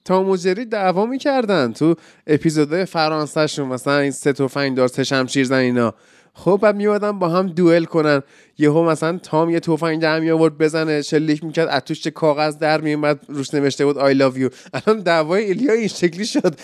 تام 0.04 0.28
و 0.28 0.36
جری 0.36 0.64
دعوا 0.64 1.06
می‌کردن 1.06 1.72
تو 1.72 1.94
اپیزودهای 2.26 2.84
فرانسه 2.84 3.46
شون 3.46 3.68
مثلا 3.68 3.98
این 3.98 4.10
سه 4.10 4.32
تفنگ 4.32 4.76
دار 4.76 4.88
سه 4.88 5.04
شمشیر 5.04 5.44
زن 5.44 5.56
اینا 5.56 5.94
خب 6.38 6.58
بعد 6.62 6.76
میوادن 6.76 7.18
با 7.18 7.28
هم 7.28 7.46
دوئل 7.46 7.84
کنن. 7.84 8.22
یهو 8.58 8.82
مثلا 8.82 9.18
تام 9.18 9.50
یه 9.50 9.60
تفنگ 9.60 10.02
در 10.02 10.20
می 10.20 10.30
آورد 10.30 10.58
بزنه 10.58 11.02
شلیک 11.02 11.44
می‌کرد 11.44 11.68
از 11.68 11.82
توش 11.82 12.06
کاغذ 12.06 12.56
در 12.56 12.80
میومد 12.80 13.20
روش 13.28 13.54
نوشته 13.54 13.84
بود 13.84 13.98
آی 13.98 14.14
لاو 14.14 14.38
یو 14.38 14.48
الان 14.74 15.00
دعوای 15.00 15.44
ایلیا 15.44 15.72
این 15.72 15.88
شکلی 15.88 16.26
شد. 16.26 16.54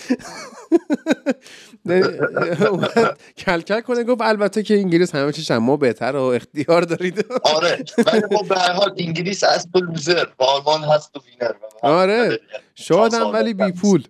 کلکل 3.37 3.81
کنه 3.81 4.03
گفت 4.03 4.21
البته 4.21 4.63
که 4.63 4.73
انگلیس 4.73 5.15
همه 5.15 5.31
چیش 5.31 5.51
ما 5.51 5.77
بهتر 5.77 6.15
و 6.15 6.21
اختیار 6.21 6.81
دارید. 6.81 7.25
آره 7.43 7.83
ولی 7.97 8.21
خب 8.21 8.47
به 8.47 8.55
هر 8.55 8.71
حال 8.71 8.95
انگلیس 8.97 9.43
از 9.43 9.67
تو 9.73 9.79
لوزر 9.79 10.25
آلمان 10.37 10.83
هست 10.83 11.17
و 11.17 11.19
وینر 11.19 11.53
آره 11.81 12.39
شادم 12.75 13.33
ولی 13.33 13.53
بی 13.53 13.71
پول 13.71 14.03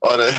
آره. 0.00 0.32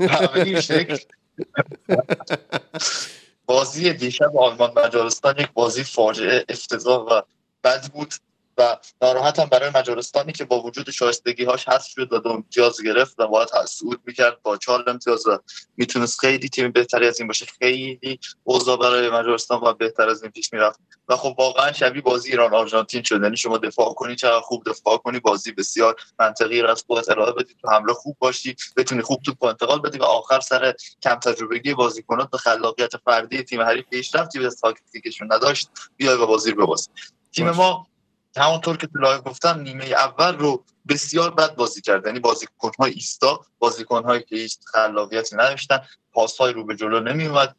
همه 0.00 0.60
شکل. 0.60 0.96
بازی 3.52 3.94
دیشب 3.94 4.38
آلمان 4.38 4.72
مجارستان 4.86 5.38
یک 5.38 5.52
بازی 5.54 5.84
فاجعه 5.84 6.46
افتضاح 6.48 7.00
و 7.00 7.22
بد 7.64 7.92
بود. 7.92 8.14
و 8.58 8.76
ناراحتم 9.02 9.44
برای 9.44 9.70
مجارستانی 9.74 10.32
که 10.32 10.44
با 10.44 10.62
وجود 10.62 10.90
شایستگی 10.90 11.44
هاش 11.44 11.68
هست 11.68 11.88
شد 11.88 12.12
و 12.12 12.18
دو 12.18 12.30
امتیاز 12.30 12.82
گرفت 12.82 13.14
و 13.18 13.26
باید 13.26 13.48
صعود 13.68 14.00
می‌کرد 14.06 14.42
با 14.42 14.56
چهار 14.56 14.84
امتیاز 14.86 15.26
و 15.26 15.38
می‌تونست 15.76 16.20
خیلی 16.20 16.48
تیم 16.48 16.72
بهتری 16.72 17.08
از 17.08 17.20
این 17.20 17.28
باشه. 17.28 17.46
خیلی 17.58 18.20
اوضاع 18.44 18.76
برای 18.76 19.10
مجارستان 19.10 19.60
و 19.60 19.72
بهتر 19.72 20.08
از 20.08 20.22
این 20.22 20.32
پیش 20.32 20.52
می‌رفت. 20.52 20.80
و 21.08 21.16
خب 21.16 21.34
واقعا 21.38 21.72
شبیه 21.72 22.02
بازی 22.02 22.30
ایران 22.30 22.54
آرژانتین 22.54 23.02
شد. 23.02 23.22
یعنی 23.22 23.36
شما 23.36 23.58
دفاع 23.58 23.94
کنی 23.94 24.16
چقدر 24.16 24.40
خوب 24.40 24.70
دفاع 24.70 24.96
کنی؟ 24.96 25.20
بازی 25.20 25.52
بسیار 25.52 25.96
منطقی 26.18 26.60
را 26.60 26.70
از 26.70 26.84
خودت 26.86 27.10
ارائه 27.10 27.32
بدی 27.32 27.54
تو 27.62 27.70
حمله 27.70 27.92
خوب 27.92 28.16
باشی. 28.18 28.56
بتونی 28.76 29.02
خوب 29.02 29.22
تو 29.22 29.46
انتقال 29.46 29.80
بدی 29.80 29.98
و 29.98 30.04
آخر 30.04 30.40
سر 30.40 30.74
کم 31.02 31.14
تجربگی 31.14 31.74
بازیکنات 31.74 32.30
به 32.30 32.38
خلاقیت 32.38 32.96
فردی 32.96 33.42
تیم 33.42 33.60
حریف 33.60 33.84
پیشرفتی 33.88 34.38
به 34.38 34.50
تاکتیکشون 34.50 35.32
نداشت. 35.32 35.68
بیای 35.96 36.16
و 36.16 36.26
بازی 36.26 36.50
رو 36.50 36.66
بباز. 36.66 36.88
تیم 37.32 37.50
ما 37.50 37.86
همونطور 38.36 38.76
که 38.76 38.86
تو 38.86 39.18
گفتم 39.18 39.60
نیمه 39.60 39.84
اول 39.84 40.36
رو 40.38 40.64
بسیار 40.88 41.30
بد 41.30 41.54
بازی 41.54 41.80
کرد. 41.80 42.06
یعنی 42.06 42.20
های 42.78 42.92
ایستا 42.92 43.46
هایی 43.90 44.22
که 44.22 44.36
هیچ 44.36 44.58
خلاقیتی 44.64 45.36
نداشتن 45.36 45.80
های 46.38 46.52
رو 46.52 46.64
به 46.64 46.76
جلو 46.76 47.00
نمی 47.00 47.26
اومد 47.26 47.56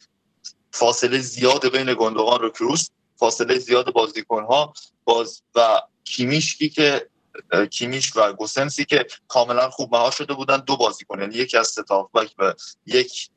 فاصله 0.71 1.19
زیاد 1.19 1.71
بین 1.71 1.93
گوندوغان 1.93 2.41
و 2.41 2.49
کروس 2.49 2.89
فاصله 3.15 3.59
زیاد 3.59 3.93
ها 4.29 4.73
باز 5.03 5.41
و 5.55 5.81
کیمیشی 6.03 6.69
که 6.69 7.09
کیمیش 7.71 8.15
و 8.15 8.33
گوسنسی 8.33 8.85
که 8.85 9.05
کاملا 9.27 9.69
خوب 9.69 9.95
مهار 9.95 10.11
شده 10.11 10.33
بودن 10.33 10.57
دو 10.57 10.77
بازیکن. 10.77 11.19
یعنی 11.19 11.35
یکی 11.35 11.57
از 11.57 11.67
سه 11.67 11.95
تا 11.95 12.09
و 12.13 12.53
یک 12.85 13.29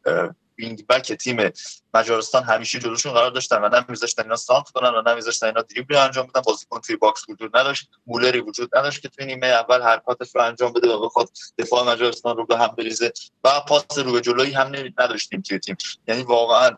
wing 0.58 0.86
back 0.86 1.12
تیم 1.12 1.50
مجارستان 1.94 2.42
همیشه 2.42 2.78
جلوشون 2.78 3.12
قرار 3.12 3.30
داشتن 3.30 3.64
و 3.64 3.68
نمیذاشتن 3.68 4.22
اینا 4.22 4.36
سانتر 4.36 4.70
کنن 4.70 4.94
و 4.94 5.02
نمیذاشتن 5.10 5.46
اینا 5.46 5.62
دریبل 5.62 5.96
انجام 5.96 6.26
بدن. 6.26 6.40
بازیکن 6.40 6.80
توی 6.80 6.96
box 6.96 7.28
وجود 7.28 7.56
نداشت. 7.56 7.88
مولری 8.06 8.40
وجود 8.40 8.76
نداشت 8.76 9.02
که 9.02 9.08
توی 9.08 9.26
نیمه 9.26 9.46
اول 9.46 9.82
حرکاتش 9.82 10.34
رو 10.34 10.42
انجام 10.42 10.72
بده 10.72 10.88
و 10.88 11.00
بخواد 11.00 11.30
دفاع 11.58 11.92
مجارستان 11.92 12.36
رو 12.36 12.46
به 12.46 12.58
هم 12.58 12.66
بریزه. 12.66 13.12
و 13.44 13.60
پاس 13.60 13.98
رو 13.98 14.12
به 14.12 14.20
جلویی 14.20 14.52
هم 14.52 14.72
نداشتیم 14.98 15.40
توی 15.40 15.58
تیم. 15.58 15.76
یعنی 16.08 16.22
واقعا 16.22 16.76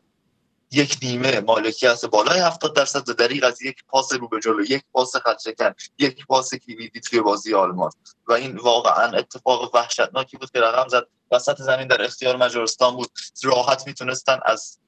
یک 0.70 0.98
نیمه 1.02 1.40
مالکی 1.40 1.86
هست. 1.86 2.06
بالای 2.06 2.40
70 2.40 2.76
درصد 2.76 3.08
و 3.08 3.12
دریغ 3.12 3.44
از 3.44 3.62
یک 3.62 3.84
پاس 3.88 4.12
رو 4.12 4.28
به 4.28 4.40
جلو 4.40 4.64
یک 4.64 4.82
پاس 4.92 5.16
خط 5.16 5.40
شکن 5.44 5.74
یک 5.98 6.26
پاس 6.26 6.54
کلیدی 6.54 7.00
توی 7.00 7.20
بازی 7.20 7.54
آلمان. 7.54 7.90
و 8.26 8.32
این 8.32 8.56
واقعا 8.56 9.18
اتفاق 9.18 9.74
وحشتناکی 9.74 10.36
بود 10.36 10.50
که 10.50 10.60
رقم 10.60 10.88
زد. 10.88 11.06
وسط 11.30 11.62
زمین 11.62 11.88
در 11.88 12.02
اختیار 12.02 12.36
مجارستان 12.36 12.96
بود. 12.96 13.10
راحت 13.42 13.86
می‌تونستن 13.86 14.38
از 14.44 14.78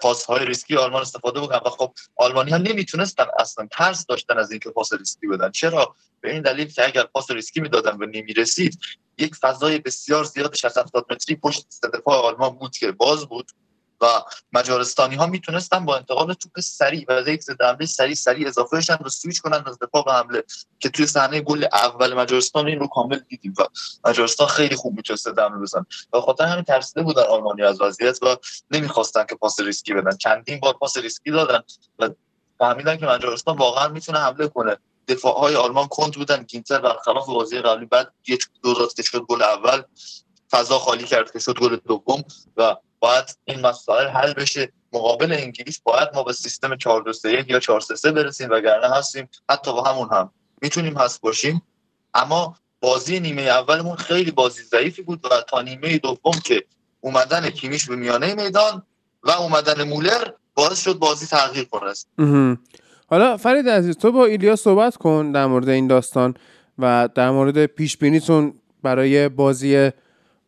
پاس 0.00 0.24
های 0.24 0.46
ریسکی 0.46 0.76
آلمان 0.76 1.02
استفاده 1.02 1.40
بکنن. 1.40 1.60
و 1.66 1.70
خب 1.70 1.92
آلمانی 2.16 2.50
ها 2.50 2.56
نمی‌تونستن 2.56 3.26
اصلا 3.38 3.68
ترس 3.70 4.06
داشتن 4.06 4.38
از 4.38 4.50
اینکه 4.50 4.70
پاس 4.70 4.92
ریسکی 4.92 5.26
بدن. 5.26 5.50
چرا؟ 5.50 5.94
به 6.20 6.32
این 6.32 6.42
دلیل 6.42 6.72
که 6.72 6.86
اگر 6.86 7.02
پاس 7.02 7.30
ریسکی 7.30 7.60
می‌دادن 7.60 7.96
و 7.96 8.06
نمی 8.06 8.32
رسید 8.32 8.78
یک 9.18 9.34
فضای 9.34 9.78
بسیار 9.78 10.24
زیاد 10.24 10.54
60 10.54 10.78
70 10.78 11.06
متری 11.10 11.36
پشت 11.36 11.66
دفاع 11.94 12.16
آلمان 12.16 12.50
بود 12.50 12.76
که 12.76 12.92
باز 12.92 13.26
بود. 13.26 13.50
و 14.00 14.06
مجارستانی 14.52 15.14
ها 15.14 15.26
می‌تونستن 15.26 15.84
با 15.84 15.96
انتقال 15.96 16.32
توپ 16.32 16.60
سریع 16.60 17.04
و 17.08 17.28
یک 17.28 17.42
ضد 17.42 17.62
حمله 17.62 17.86
سریع 17.86 18.14
سریع 18.14 18.48
اضافه 18.48 18.76
بشن 18.76 18.98
و 19.04 19.08
سویچ 19.08 19.40
کنن 19.40 19.62
از 19.66 19.78
دفاع 19.78 20.04
به 20.04 20.12
حمله 20.12 20.44
که 20.78 20.88
توی 20.88 21.06
صحنه 21.06 21.40
گل 21.40 21.66
اول 21.72 22.14
مجارستان 22.14 22.66
این 22.66 22.80
رو 22.80 22.86
کامل 22.86 23.18
دیدیم 23.18 23.54
و 23.58 23.62
مجارستان 24.04 24.46
خیلی 24.46 24.76
خوب 24.76 24.96
می‌تونست 24.96 25.38
حمله 25.38 25.62
بزن 25.62 25.86
و 26.12 26.20
خاطر 26.20 26.44
همین 26.44 26.64
ترسیده 26.64 27.02
بودن 27.02 27.22
آلمانی 27.22 27.62
از 27.62 27.80
وضعیت 27.80 28.22
و 28.22 28.36
نمی‌خواستن 28.70 29.24
که 29.24 29.34
پاس 29.34 29.60
ریسکی 29.60 29.94
بدن. 29.94 30.16
چندین 30.16 30.60
بار 30.60 30.74
پاس 30.74 30.96
ریسکی 30.96 31.30
دادن 31.30 31.62
و 31.98 32.10
فهمیدن 32.58 32.96
که 32.96 33.06
مجارستان 33.06 33.56
واقعا 33.56 33.88
می‌تونه 33.88 34.18
حمله 34.18 34.48
کنه. 34.48 34.76
دفاع 35.08 35.40
های 35.40 35.56
آلمان 35.56 35.86
کند 35.88 36.14
بودن. 36.14 36.42
گینتر 36.42 36.78
برخلاف 36.78 37.26
بازی 37.26 37.58
قبلی 37.58 37.86
بعد 37.86 38.12
یک 38.26 38.44
دو 38.62 38.74
داد 38.74 39.00
شد 39.00 39.20
گل 39.20 39.42
اول. 39.42 39.82
فضا 40.50 40.78
خالی 40.78 41.04
کرد 41.04 41.32
که 41.32 41.38
شد 41.38 41.58
گل 41.58 41.76
دوم 41.76 42.24
و 42.56 42.76
باید 43.00 43.38
این 43.44 43.60
مسائل 43.60 44.08
حل 44.08 44.32
بشه. 44.32 44.72
مقابل 44.92 45.32
انگلیس 45.32 45.80
باید 45.80 46.08
ما 46.14 46.22
به 46.22 46.32
سیستم 46.32 46.76
4 46.76 47.02
2 47.02 47.12
3 47.12 47.44
یا 47.48 47.60
4 47.60 47.80
3 47.80 47.96
3 47.96 48.12
برسیم 48.12 48.50
وگرنه 48.50 48.94
هستیم. 48.94 49.28
حتی 49.50 49.72
با 49.72 49.82
همون 49.82 50.08
هم 50.12 50.30
می‌تونیم 50.62 50.96
هست 50.96 51.20
باشیم. 51.20 51.62
اما 52.14 52.56
بازی 52.80 53.20
نیمه 53.20 53.42
اولمون 53.42 53.96
خیلی 53.96 54.30
بازی 54.30 54.62
ضعیفی 54.62 55.02
بود 55.02 55.24
و 55.24 55.28
تا 55.48 55.62
نیمه 55.62 55.98
دوم 55.98 56.32
که 56.44 56.64
اومدن 57.00 57.50
کیمیش 57.50 57.86
به 57.86 57.96
میانه 57.96 58.34
میدان 58.34 58.82
و 59.22 59.30
اومدن 59.30 59.82
مولر 59.82 60.28
باعث 60.54 60.80
شد 60.82 60.98
بازی 60.98 61.26
تغییر 61.26 61.64
کنه. 61.64 61.92
حالا 63.06 63.36
فرید 63.36 63.68
عزیز 63.68 63.96
تو 63.96 64.12
با 64.12 64.24
ایلیا 64.24 64.56
صحبت 64.56 64.96
کن 64.96 65.32
در 65.32 65.46
مورد 65.46 65.68
این 65.68 65.86
داستان 65.86 66.34
و 66.78 67.08
در 67.14 67.30
مورد 67.30 67.66
پیش 67.66 67.96
بینیتون 67.96 68.54
برای 68.82 69.28
بازی 69.28 69.90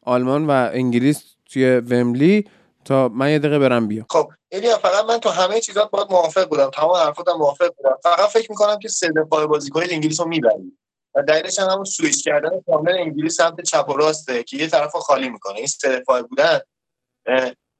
آلمان 0.02 0.46
و 0.46 0.50
انگلیس 0.72 1.29
توی 1.52 1.78
وملی 1.78 2.48
تا 2.84 3.08
من 3.08 3.30
یه 3.30 3.38
دقیقه 3.38 3.58
برم 3.58 3.88
بیام. 3.88 4.06
خب 4.10 4.30
ایلیا 4.48 4.78
فقط 4.78 5.04
من 5.04 5.18
تو 5.18 5.28
همه 5.28 5.60
چیزات 5.60 5.90
باید 5.90 6.10
موافق 6.10 6.48
بودم. 6.48 6.70
تمام 6.70 6.96
حرفاتم 6.96 7.32
موافق 7.32 7.74
بودم. 7.76 7.96
فقط 8.02 8.28
فکر 8.28 8.50
می‌کنم 8.50 8.78
که 8.78 8.88
سه 8.88 9.08
دفاع 9.08 9.46
بازیکن 9.46 9.82
انگلیس 9.90 10.20
رو 10.20 10.28
می‌بریم 10.28 10.78
و 11.14 11.22
دلیلش 11.22 11.58
هم 11.58 11.68
همون 11.68 11.84
سویچ 11.84 12.24
کردن 12.24 12.50
کامل 12.66 12.92
انگلیس 12.92 13.36
سمت 13.36 13.60
چپ 13.60 13.88
و 13.88 13.92
راسته 13.92 14.42
که 14.42 14.56
یه 14.56 14.66
طرف 14.66 14.96
خالی 14.96 15.28
می‌کنه. 15.28 15.56
این 15.56 15.66
سه 15.66 15.98
دفاع 15.98 16.22
بودن 16.22 16.60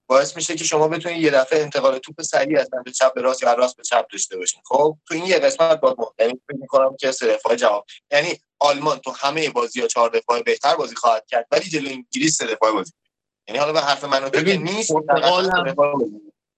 باعث 0.09 0.37
میشه 0.37 0.55
که 0.55 0.65
شما 0.65 0.89
بتونید 0.89 1.23
یه 1.23 1.31
دفعه 1.31 1.63
انتقال 1.63 1.99
توپ 1.99 2.23
سریع 2.23 2.61
از 2.61 2.69
سمت 2.71 2.89
چپ 2.89 3.15
به 3.15 3.21
راست 3.21 3.43
یا 3.43 3.53
راست 3.53 3.77
به 3.77 3.83
چپ 3.83 4.07
داشته 4.13 4.37
باشین. 4.37 4.61
خب 4.65 4.97
تو 5.09 5.15
این 5.15 5.27
یه 5.27 5.39
قسمت 5.39 5.81
باید 5.81 5.97
یعنی 6.19 6.41
فکر 6.49 6.57
می‌کنم 6.61 6.97
که 6.97 7.13
سه 7.13 7.35
دفاع 7.35 7.55
جواب. 7.57 7.85
یعنی 8.13 8.29
آلمان 8.59 8.99
تو 8.99 9.11
همه 9.11 9.51
بازی 9.51 9.81
ها 9.81 9.87
چهار 9.87 10.11
دفاع 10.11 10.43
بهتر 10.43 10.77
بازی 10.77 10.95
خواهد 10.95 11.27
کرد 11.27 11.47
ولی 11.51 11.65
جلوی 11.65 11.93
انگلیس 11.93 12.37
سه 12.37 12.47
دفاع 12.47 12.73
بازی 12.73 12.93
یعنی 13.51 13.59
حالا 13.59 13.73
به 13.73 13.81
حرف 13.81 14.05
منو 14.05 14.31
ببین 14.31 14.63
نیست 14.63 14.93
پرتغال 14.93 15.51
هم 15.51 15.75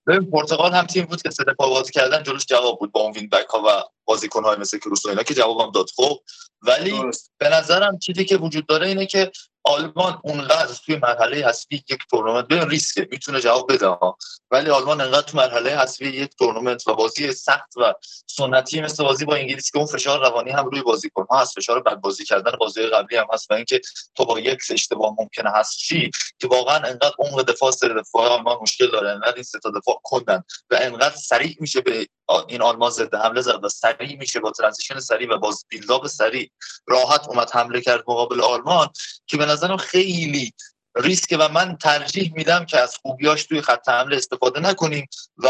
ببین 0.07 0.31
پرتغال 0.31 0.73
هم 0.73 0.87
تیم 0.87 1.05
بود 1.05 1.23
که 1.23 1.31
سه 1.31 1.45
دفاع 1.45 1.69
بازی 1.69 1.93
کردن 1.93 2.23
جلوش 2.23 2.47
جواب 2.47 2.79
بود 2.79 2.93
با 2.93 3.01
اون 3.01 3.13
وین 3.13 3.29
بک 3.29 3.47
ها 3.47 3.63
و 3.67 3.83
بازیکن 4.05 4.45
های 4.45 4.57
مثل 4.57 4.79
کروس 4.79 5.07
اینا 5.07 5.23
که 5.23 5.35
جوابم 5.35 5.71
داد. 5.71 5.87
خب 5.97 6.21
ولی 6.63 6.95
به 7.39 7.49
نظرم 7.49 7.99
چیزی 7.99 8.25
که 8.25 8.37
وجود 8.37 8.67
داره 8.67 8.87
اینه 8.87 9.07
که 9.07 9.31
آلمان 9.65 10.21
اونقدر 10.25 10.75
توی 10.87 10.97
مرحله 10.97 11.47
حذفی 11.47 11.85
یک 11.91 12.03
تورنمنت 12.11 12.49
به 12.49 12.65
ریسک 12.65 13.09
می‌تونه 13.11 13.41
جواب 13.41 13.73
بده 13.73 13.87
ها 13.87 14.19
ولی 14.51 14.71
آلمان 14.71 15.01
انقدر 15.01 15.23
تو 15.23 15.37
مرحله 15.37 15.79
حذفی 15.79 16.07
یک 16.07 16.37
تورنمنت 16.37 16.89
و 16.89 16.95
بازی 16.95 17.33
سخت 17.33 17.77
و 17.77 17.95
سنتی 18.27 18.81
مثل 18.81 19.05
بازی 19.05 19.25
با 19.25 19.35
انگلیس 19.35 19.71
که 19.71 19.79
اون 19.79 19.87
فشار 19.87 20.21
روانی 20.21 20.51
هم 20.51 20.67
روی 20.67 20.83
بازیکن 20.83 21.27
ها 21.31 21.41
هست 21.41 21.55
فشار 21.55 21.83
بد 21.83 21.95
بازی 21.95 22.25
کردن 22.25 22.53
بازی 22.61 22.87
قبلی 22.87 23.17
هم 23.17 23.27
هست 23.33 23.51
و 23.51 23.55
اینکه 23.55 23.81
تو 24.15 24.25
با 24.25 24.41
یک 24.41 24.59
اشتباه 24.71 25.15
ممکنه 25.19 25.51
هست 25.51 25.79
چی 25.79 26.11
که 26.39 26.49
واقعا 26.49 26.77
انقدر 26.77 27.13
عمق 27.19 27.43
دفاع 27.43 27.71
سر 27.71 27.89
دفاع 27.89 28.29
آلمان 28.29 28.57
مشکل 28.63 28.91
داره 28.91 29.11
انقدر 29.11 29.35
این 29.35 29.43
سه 29.43 29.59
دفاع 29.59 30.01
کندن 30.03 30.45
و 30.71 30.79
انقدر 30.81 31.17
سریع 31.17 31.57
میشه 31.61 31.81
به 31.81 32.07
این 32.49 32.63
آلمان 32.63 32.91
ضد 32.91 33.15
حمله 33.15 33.41
زد 33.41 33.65
و 33.65 33.69
سریع 33.69 34.17
میشه 34.17 34.41
با 34.41 34.51
transition 34.51 35.01
سریع 35.01 35.35
و 35.35 35.39
باز 35.39 35.65
build 35.69 35.96
up 35.96 36.07
سریع 36.07 36.51
راحت 36.87 37.29
اومد 37.29 37.51
حمله 37.51 37.81
کرد 37.81 38.01
مقابل 38.01 38.41
آلمان 38.41 38.89
که 39.27 39.37
به 39.37 39.47
نظرم 39.47 39.77
خیلی 39.77 40.53
ریسک 40.97 41.37
و 41.41 41.49
من 41.49 41.77
ترجیح 41.77 42.33
میدم 42.35 42.65
که 42.65 42.81
از 42.81 42.97
خوبیاش 42.97 43.45
توی 43.45 43.63
خط 43.63 43.89
حمله 43.89 44.17
استفاده 44.17 44.61
نکنیم 44.61 45.07
و 45.37 45.49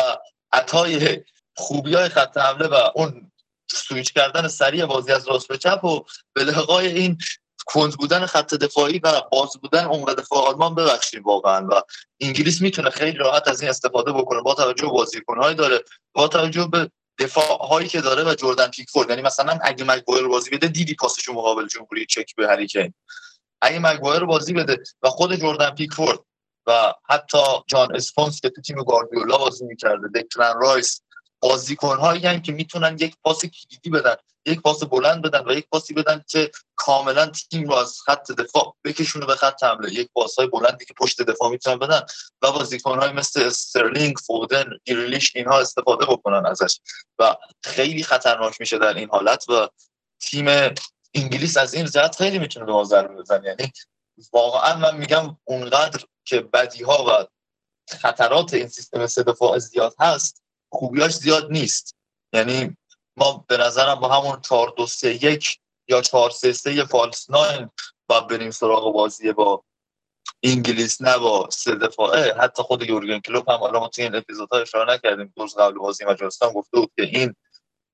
عطای 0.52 1.24
خوبی 1.56 1.94
های 1.94 2.08
خط 2.08 2.36
حمله 2.36 2.66
و 2.66 2.90
اون 2.94 3.32
سویچ 3.70 4.12
کردن 4.12 4.48
سریع 4.48 4.86
بازی 4.86 5.12
از 5.12 5.28
راست 5.28 5.48
به 5.48 5.58
چپ 5.58 5.84
و 5.84 6.04
به 6.32 6.44
لحقای 6.44 6.86
این 6.86 7.18
کند 7.66 7.92
بودن 7.92 8.26
خط 8.26 8.54
دفاعی 8.54 8.98
و 8.98 9.22
باز 9.32 9.56
بودن 9.62 9.84
عمق 9.84 10.14
دفاع 10.14 10.48
آلمان 10.48 10.74
ببخشیم 10.74 11.22
واقعا. 11.22 11.66
و 11.66 11.82
انگلیس 12.20 12.60
می‌تونه 12.60 12.90
خیلی 12.90 13.18
راحت 13.18 13.48
از 13.48 13.60
این 13.60 13.70
استفاده 13.70 14.12
بکنه. 14.12 14.42
با 14.42 14.54
توجه 14.54 14.86
به 14.86 14.92
بازیکن‌های 14.92 15.54
داره. 15.54 15.84
با 16.12 16.28
توجه 16.28 16.68
به 16.72 16.90
دفاع 17.18 17.66
هایی 17.68 17.88
که 17.88 18.00
داره 18.00 18.24
و 18.24 18.34
جردن 18.34 18.68
پیکفورد 18.68 19.10
یعنی 19.10 19.22
مثلا 19.22 19.58
اگه 19.62 19.84
مگوایر 19.84 20.28
بازی 20.28 20.50
بده 20.50 20.68
دیدی 20.68 20.94
پاسش 20.94 21.28
مقابل 21.28 21.66
جمهوری 21.66 22.06
چک 22.06 22.34
به 22.36 22.48
هری 22.48 22.68
کین 22.68 22.94
اگه 23.60 23.78
مگوایر 23.78 24.24
بازی 24.24 24.52
بده 24.52 24.82
و 25.02 25.08
خود 25.08 25.34
جردن 25.34 25.70
پیکفورد 25.70 26.18
و 26.66 26.94
حتی 27.08 27.38
جان 27.66 27.96
استونز 27.96 28.40
که 28.40 28.50
تو 28.50 28.60
تیم 28.60 28.82
گاردیولا 28.84 29.38
بازی 29.38 29.64
می‌کرده 29.64 30.20
دکلن 30.20 30.54
رایس 30.60 31.02
بازیکن 31.42 31.96
هایی 31.96 32.40
که 32.40 32.52
می‌تونن 32.52 32.96
یک 33.00 33.16
پاس 33.22 33.40
کلیدی 33.40 33.90
بدن 33.90 34.16
یک 34.46 34.60
پاس 34.60 34.84
بلند 34.84 35.22
بدن 35.22 35.44
و 35.48 35.52
یک 35.52 35.68
پاسی 35.68 35.94
بدن 35.94 36.24
که 36.28 36.50
کاملا 36.76 37.26
تیم 37.26 37.68
رو 37.68 37.74
از 37.74 38.00
خط 38.00 38.32
دفاع 38.32 38.76
بکشونه 38.84 39.26
به 39.26 39.34
خط 39.34 39.64
حمله. 39.64 39.92
یک 39.92 40.08
پاس 40.14 40.38
های 40.38 40.46
بلندی 40.46 40.84
که 40.84 40.94
پشت 40.98 41.22
دفاع 41.22 41.50
می‌تونن 41.50 41.78
بدن 41.78 42.02
و 42.42 42.52
بازیکن 42.52 42.98
های 42.98 43.12
مثل 43.12 43.42
استرلینگ 43.42 44.16
فودن 44.26 44.64
گریلیش 44.84 45.36
اینها 45.36 45.60
استفاده 45.60 46.06
بکنن 46.06 46.46
ازش 46.46 46.80
و 47.18 47.36
خیلی 47.62 48.02
خطرناک 48.02 48.60
میشه 48.60 48.78
در 48.78 48.94
این 48.94 49.08
حالت 49.08 49.48
و 49.48 49.68
تیم 50.20 50.74
انگلیس 51.14 51.56
از 51.56 51.74
این 51.74 51.86
جهت 51.86 52.16
خیلی 52.16 52.38
می‌تونه 52.38 52.66
به 52.66 52.72
ما 52.72 52.82
بزنه. 52.82 53.46
یعنی 53.46 53.72
واقعا 54.32 54.76
من 54.76 54.96
میگم 54.96 55.36
اونقدر 55.44 56.04
که 56.24 56.40
بدی 56.40 56.82
ها 56.84 57.04
و 57.08 57.26
خطرات 57.96 58.54
این 58.54 58.68
سیستم 58.68 59.06
سه 59.06 59.22
دفاع 59.22 59.58
زیاد 59.58 59.94
هست 60.00 60.41
خوبیاش 60.72 61.12
زیاد 61.12 61.52
نیست. 61.52 61.96
یعنی 62.32 62.76
ما 63.16 63.44
به 63.48 63.56
نظرم 63.56 63.94
با 63.94 64.08
همون 64.08 64.40
4 64.40 64.74
2 64.76 64.86
3 64.86 65.24
1 65.24 65.58
یا 65.88 66.02
4 66.02 66.30
3 66.30 66.52
3 66.52 66.84
فالس 66.84 67.30
9 67.30 67.70
باید 68.06 68.26
بریم 68.26 68.50
سراغ 68.50 68.92
بازی 68.92 69.32
با 69.32 69.64
انگلیس 70.42 71.02
نه 71.02 71.18
با 71.18 71.48
سه 71.50 71.74
دفاعه 71.74 72.34
حتی 72.34 72.62
خود 72.62 72.82
یورگن 72.82 73.20
کلوپ 73.20 73.50
هم 73.50 73.58
حالا 73.58 73.80
ما 73.80 73.88
توی 73.88 74.04
این 74.04 74.14
اپیزودها 74.14 74.58
اشاره 74.58 74.94
نکردیم. 74.94 75.32
روز 75.36 75.54
قبل 75.56 75.78
بازی 75.78 76.04
مجارستان 76.04 76.52
گفته 76.52 76.80
بود 76.80 76.92
که 76.96 77.02
این 77.02 77.34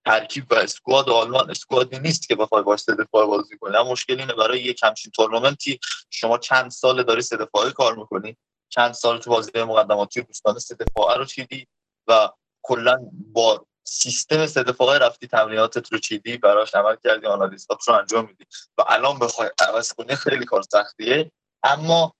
ترکیب 0.04 0.52
و 0.52 0.54
اسکواد 0.54 1.10
آلمان 1.10 1.50
اسکوادی 1.50 1.98
نیست 1.98 2.28
که 2.28 2.34
بخوای 2.34 2.62
باش 2.62 2.80
سه 2.80 2.94
دفاعه 2.94 3.26
بازی 3.26 3.58
کنی. 3.58 3.76
مشکل 3.90 4.20
اینه 4.20 4.32
برای 4.34 4.60
یک 4.60 4.80
همچین 4.82 5.12
تورنمنتی 5.14 5.80
شما 6.10 6.38
چند 6.38 6.70
سال 6.70 7.02
داری 7.02 7.22
سه 7.22 7.36
دفاعه 7.36 7.70
کار 7.70 7.96
می‌کنی؟ 7.96 8.36
چند 8.68 8.92
سال 8.92 9.18
تو 9.18 9.30
بازی 9.30 9.50
مقدماتی 9.56 10.22
دوستانه 10.22 10.58
سه 10.58 10.74
دفاعه 10.74 11.18
رو 11.18 11.24
چیدی 11.24 11.66
و 12.06 12.28
کلا 12.68 13.10
با 13.32 13.66
سیستم 13.84 14.46
دفاعه 14.46 14.98
رفتی 14.98 15.26
تمریناتت 15.26 15.92
رو 15.92 15.98
چیدی؟ 15.98 16.36
براش 16.36 16.74
عمل 16.74 16.96
کردی 17.04 17.26
آنالیزات 17.26 17.88
رو 17.88 17.94
انجام 17.94 18.26
میدی. 18.26 18.44
و 18.78 18.84
الان 18.88 19.18
بخوای 19.18 19.50
عوض 19.68 19.92
کنی 19.92 20.16
خیلی 20.16 20.44
کار 20.44 20.62
سختیه. 20.62 21.32
اما 21.62 22.14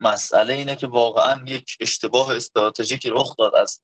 مسئله 0.00 0.54
اینه 0.54 0.76
که 0.76 0.86
واقعا 0.86 1.44
یک 1.46 1.76
اشتباه 1.80 2.36
استراتژیکی 2.36 3.10
رخ 3.10 3.36
داد 3.38 3.54
از 3.54 3.80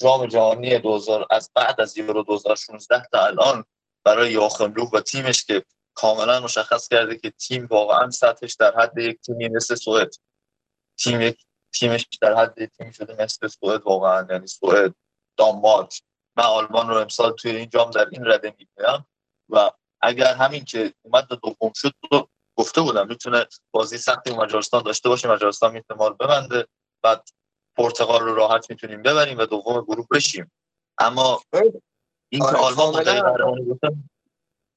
جام 0.00 0.26
جهانی 0.26 0.78
2000 0.78 1.26
از 1.30 1.50
بعد 1.54 1.80
از 1.80 1.98
یورو 1.98 2.22
2016 2.22 3.02
تا 3.12 3.26
الان 3.26 3.64
برای 4.04 4.32
یاخم 4.32 4.72
لوف 4.72 4.94
و 4.94 5.00
تیمش 5.00 5.44
که 5.44 5.64
کاملا 5.94 6.40
مشخص 6.40 6.88
کرده 6.88 7.18
که 7.18 7.30
تیم 7.30 7.66
واقعا 7.70 8.10
سطحش 8.10 8.54
در 8.54 8.74
حد 8.80 8.98
یک 8.98 9.20
تیمی 9.20 9.48
مثل 9.48 9.74
سوئد. 9.74 10.10
تیم 10.98 11.20
یک 11.20 11.44
تیمش 11.72 12.08
در 12.20 12.34
حد 12.34 12.64
تیم 12.64 12.90
شده 12.90 13.22
مثل 13.22 13.48
سوئد 13.48 13.82
واقعا 13.82 14.26
یعنی 14.30 14.46
سوئد. 14.46 14.94
دانمارک 15.38 16.02
من 16.36 16.44
آلمان 16.44 16.88
رو 16.88 16.96
امسال 16.96 17.32
توی 17.32 17.50
این 17.50 17.68
جام 17.68 17.90
در 17.90 18.08
این 18.10 18.26
رده 18.26 18.54
می‌بینم 18.58 19.06
و 19.48 19.70
اگر 20.00 20.34
همین 20.34 20.64
که 20.64 20.94
اومد 21.02 21.28
دوم 21.28 21.72
شد 21.74 21.92
رو 22.12 22.28
گفته 22.56 22.80
بودم 22.80 23.06
می‌تونه 23.06 23.46
بازی 23.70 23.98
سختی 23.98 24.34
مجارستان 24.34 24.82
داشته 24.82 25.08
باشه 25.08 25.28
مجارستان 25.28 25.72
می‌تونه 25.72 26.00
ما 26.00 26.10
ببنده. 26.10 26.66
بعد 27.02 27.28
پرتغال 27.76 28.20
رو 28.20 28.34
راحت 28.34 28.70
می‌تونیم 28.70 29.02
ببریم 29.02 29.38
و 29.38 29.46
دوم 29.46 29.80
گروه 29.80 30.06
بشیم. 30.10 30.52
اما 30.98 31.42
این 32.28 32.42
که 32.42 32.46
آره، 32.46 32.58
آلمان 32.58 33.04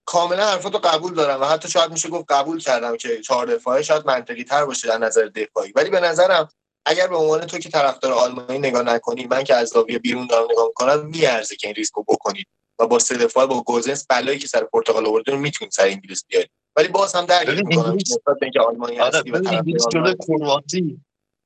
کاملا 0.06 0.46
حرفاتو 0.46 0.78
قبول 0.78 1.14
دارم 1.14 1.42
و 1.42 1.46
حتی 1.46 1.70
شاید 1.70 1.92
میشه 1.92 2.10
گفت 2.10 2.32
قبول 2.32 2.60
کردم 2.60 2.98
که 2.98 3.22
چهار 3.22 3.46
دفاعه 3.46 3.84
شاید 3.84 4.06
منطقی 4.06 4.44
تر 4.44 4.66
باشه 4.66 4.88
در 4.88 4.98
نظر 4.98 5.26
دفاعی. 5.26 5.72
ولی 5.72 5.90
به 5.90 6.00
نظرم 6.00 6.50
اگر 6.86 7.08
به 7.08 7.16
عنوان 7.16 7.46
تو 7.46 7.58
که 7.58 7.70
طرفدار 7.70 8.14
آلمانی 8.14 8.60
نگاه 8.60 8.84
نکنی 8.84 9.26
من 9.26 9.44
که 9.44 9.56
از 9.56 9.68
زاویه 9.70 10.00
بیرون 10.00 10.28
دارم 10.28 10.48
نگاه 10.52 10.68
می‌کنم 10.68 11.06
میارزه 11.06 11.56
که 11.56 11.68
این 11.68 11.76
ریسکو 11.76 12.04
بکنید. 12.04 12.48
و 12.80 12.88
با 12.88 13.00
سه 13.00 13.18
دفاعه 13.18 13.48
با 13.48 13.62
گوزنس 13.62 14.06
بلایی 14.10 14.40
که 14.40 14.48
سر 14.48 14.64
پرتغال 14.64 15.06
آورده 15.06 15.32
رو 15.32 15.38
می‌تونید 15.38 15.72
سر 15.72 15.86
انگلیس 15.86 16.26
بیارید. 16.28 16.52
ولی 16.76 16.88
باز 16.88 17.16
هم 17.16 17.28
می‌کنم 17.66 17.96
نسبت 17.96 18.22
به 18.26 18.38
اینکه 18.42 18.60
آلمانی 18.60 18.98
هستی 18.98 19.32
و 19.32 19.36
انگلیس 19.36 19.86
کرواسی 20.28 21.02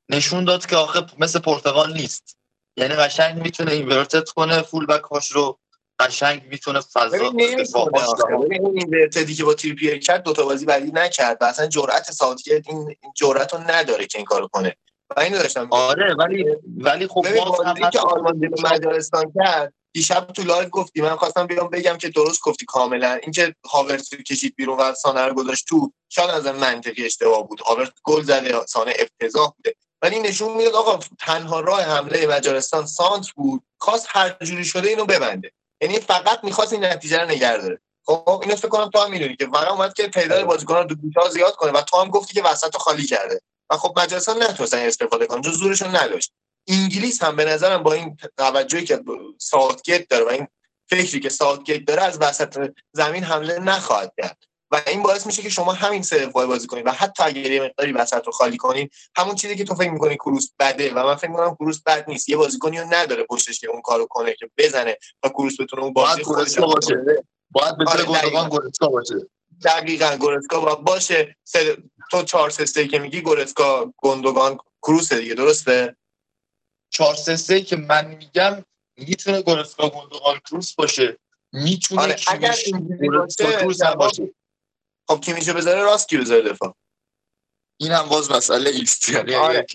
نشون 0.09 0.45
داد 0.45 0.65
که 0.65 0.75
آخه 0.75 1.05
مثل 1.17 1.39
پرتغال 1.39 1.93
نیست. 1.93 2.37
یعنی 2.77 2.93
قشنگ 2.93 3.41
می‌تونه 3.41 3.71
اینورت 3.71 4.29
کنه 4.29 4.61
full 4.61 4.85
back 4.85 5.03
هاش 5.03 5.31
رو 5.31 5.59
قشنگ 5.99 6.43
می‌تونه 6.49 6.79
فضا 6.93 7.17
این 7.17 8.77
invertedی 8.77 9.35
که 9.35 9.43
با 9.43 9.53
تریپیر 9.53 9.99
کرد 9.99 10.23
دو 10.23 10.33
تا 10.33 10.45
بازی 10.45 10.65
بعدی 10.65 10.91
نکرد 10.93 11.37
و 11.41 11.45
اصلا 11.45 11.67
جرأت 11.67 12.11
ساوتگیت 12.11 12.67
این 12.67 12.95
جرأت 13.15 13.53
رو 13.53 13.59
نداره 13.59 14.07
که 14.07 14.17
این 14.17 14.25
کارو 14.25 14.47
کنه. 14.47 14.75
و 15.09 15.19
اینو 15.19 15.37
داشتم 15.37 15.67
آره 15.71 16.15
ولی 16.15 16.45
ولی 16.77 17.07
خب 17.07 17.21
باز 17.35 17.67
هم 17.67 17.89
که 17.89 17.99
آلمان 17.99 18.49
مجارستان 18.63 19.33
کرد 19.35 19.73
دیشب 19.95 20.27
تو 20.27 20.43
لایو 20.43 20.69
گفتی 20.69 21.01
من 21.01 21.15
خواستم 21.15 21.47
بیام 21.47 21.69
بگم 21.69 21.97
که 21.97 22.09
درست 22.09 22.41
گفتی 22.41 22.65
کاملا. 22.65 23.19
اینکه 23.23 23.55
هاورتز 23.65 24.09
کشید 24.15 24.55
بیرون 24.55 24.79
و 24.79 24.93
سانه 24.93 25.21
رو 25.21 25.33
گذاشت 25.33 25.65
تو 25.67 25.91
شاید 26.09 26.29
از 26.29 26.47
منطقی 26.47 27.05
اشتباه 27.05 27.47
بود. 27.47 27.61
هاورتز 27.61 27.93
گل 28.03 28.21
زده 28.21 28.65
سانه 28.65 28.93
افتضاح 28.99 29.53
بوده. 29.57 29.75
ولی 30.01 30.19
نشون 30.19 30.57
می‌داد 30.57 30.73
آقا 30.73 30.99
تنها 31.19 31.59
راه 31.59 31.81
حمله 31.81 32.27
مجارستان 32.27 32.85
سانتر 32.85 33.29
بود. 33.29 33.63
خواست 33.77 34.07
هر 34.09 34.35
جوری 34.41 34.65
شده 34.65 34.89
اینو 34.89 35.05
ببنده. 35.05 35.51
یعنی 35.81 35.99
فقط 35.99 36.43
می‌خواست 36.43 36.73
این 36.73 36.85
نتیجه 36.85 37.17
رو 37.17 37.29
نگه 37.29 37.57
داره. 37.57 37.79
خب 38.05 38.39
اینو 38.43 38.55
فکر 38.55 38.67
کنم 38.67 38.89
تو 38.89 38.99
هم 38.99 39.11
می‌دونی 39.11 39.35
که 39.35 39.45
فقط 39.45 39.67
اومد 39.67 39.93
که 39.93 40.07
تعداد 40.07 40.67
آره. 40.69 40.83
رو 40.83 40.95
دو 40.95 41.29
زیاد 41.29 41.55
کنه 41.55 41.71
و 41.71 41.81
تو 41.81 41.97
هم 41.97 42.09
گفتی 42.09 42.33
که 42.33 42.43
وسط 42.43 42.75
خالی 42.75 43.05
کرده. 43.05 43.41
و 43.69 43.77
خب 43.77 43.99
مجارستان 43.99 44.43
نتونستن 44.43 44.77
استفاده 44.77 45.25
کنن 45.25 45.41
چون 45.41 45.53
زورشون 45.53 45.95
نداشت. 45.95 46.33
انگلیس 46.67 47.23
هم 47.23 47.35
به 47.35 47.45
نظرم 47.45 47.83
با 47.83 47.93
این 47.93 48.17
توجهی 48.37 48.83
که 48.83 49.03
ساوتگیت 49.37 50.07
داره 50.09 50.25
و 50.25 50.29
این 50.29 50.47
فکری 50.89 51.19
که 51.19 51.29
ساوتگیت 51.29 51.85
داره 51.85 52.01
از 52.01 52.17
وسط 52.21 52.71
زمین 52.93 53.23
حمله 53.23 53.59
نخواهد 53.59 54.13
کرد. 54.17 54.37
و 54.71 54.81
این 54.87 55.03
باعث 55.03 55.25
میشه 55.25 55.41
که 55.41 55.49
شما 55.49 55.73
همین 55.73 56.03
سه 56.03 56.25
دفاعه 56.25 56.47
بازی 56.47 56.67
کنید 56.67 56.87
و 56.87 56.91
حتی 56.91 57.23
اگر 57.23 57.51
یه 57.51 57.63
مقداری 57.63 57.91
وسط 57.91 58.25
رو 58.25 58.31
خالی 58.31 58.57
کنید 58.57 58.91
همون 59.15 59.35
چیزی 59.35 59.55
که 59.55 59.63
تو 59.63 59.75
فکر 59.75 59.91
می‌کنی 59.91 60.15
کروس 60.15 60.49
بده 60.59 60.93
و 60.93 61.05
من 61.05 61.15
فکر 61.15 61.29
می‌کنم 61.29 61.55
کروس 61.55 61.81
بد 61.85 62.05
نیست. 62.07 62.29
یه 62.29 62.37
بازیکنی 62.37 62.79
رو 62.79 62.87
نداره 62.89 63.23
پشتش 63.23 63.59
که 63.59 63.67
اون 63.67 63.81
کارو 63.81 64.05
کنه 64.05 64.33
که 64.33 64.49
بزنه 64.57 64.97
و 65.23 65.29
کروس 65.29 65.61
بتونه 65.61 65.83
اون 65.83 65.93
بازی 65.93 66.23
خودش 66.23 66.59
باشه. 66.59 66.95
باید 67.51 67.77
به 67.77 67.85
آره 67.87 68.03
باشه. 68.89 69.15
دقیقاً 69.63 70.17
گورسکا 70.19 70.59
باید 70.59 70.79
باشه. 70.79 71.35
سه 71.43 71.77
تو 72.11 72.23
4 72.23 72.49
3 72.49 72.87
که 72.87 72.99
میگی 72.99 73.21
گورسکا 73.21 73.93
گوندوگان 73.97 74.57
کروس 74.81 75.13
دیگه 75.13 75.33
درسته؟ 75.33 75.95
4 76.89 77.15
3 77.15 77.61
که 77.61 77.75
من 77.75 78.07
میگم 78.07 78.65
می‌تونه 78.97 79.41
گورسکا 79.41 79.89
گوندوگان 79.89 80.39
کروس 80.39 80.73
باشه. 80.73 81.17
می‌تونه 81.51 82.01
آره 82.01 82.15
اگر 82.27 82.55
اینجوری 82.65 83.09
باشه, 83.09 83.95
باشه. 83.95 84.33
خب 85.07 85.21
کیمیشو 85.21 85.53
بذاره؟ 85.53 85.81
راست 85.81 86.09
کی 86.09 86.17
بذاره 86.17 86.41
دفاع. 86.41 86.75
این 87.77 87.91
هم 87.91 88.09
باز 88.09 88.31
مسئله 88.31 88.69
ایست. 88.69 89.09
یعنی 89.09 89.35
آره. 89.35 89.65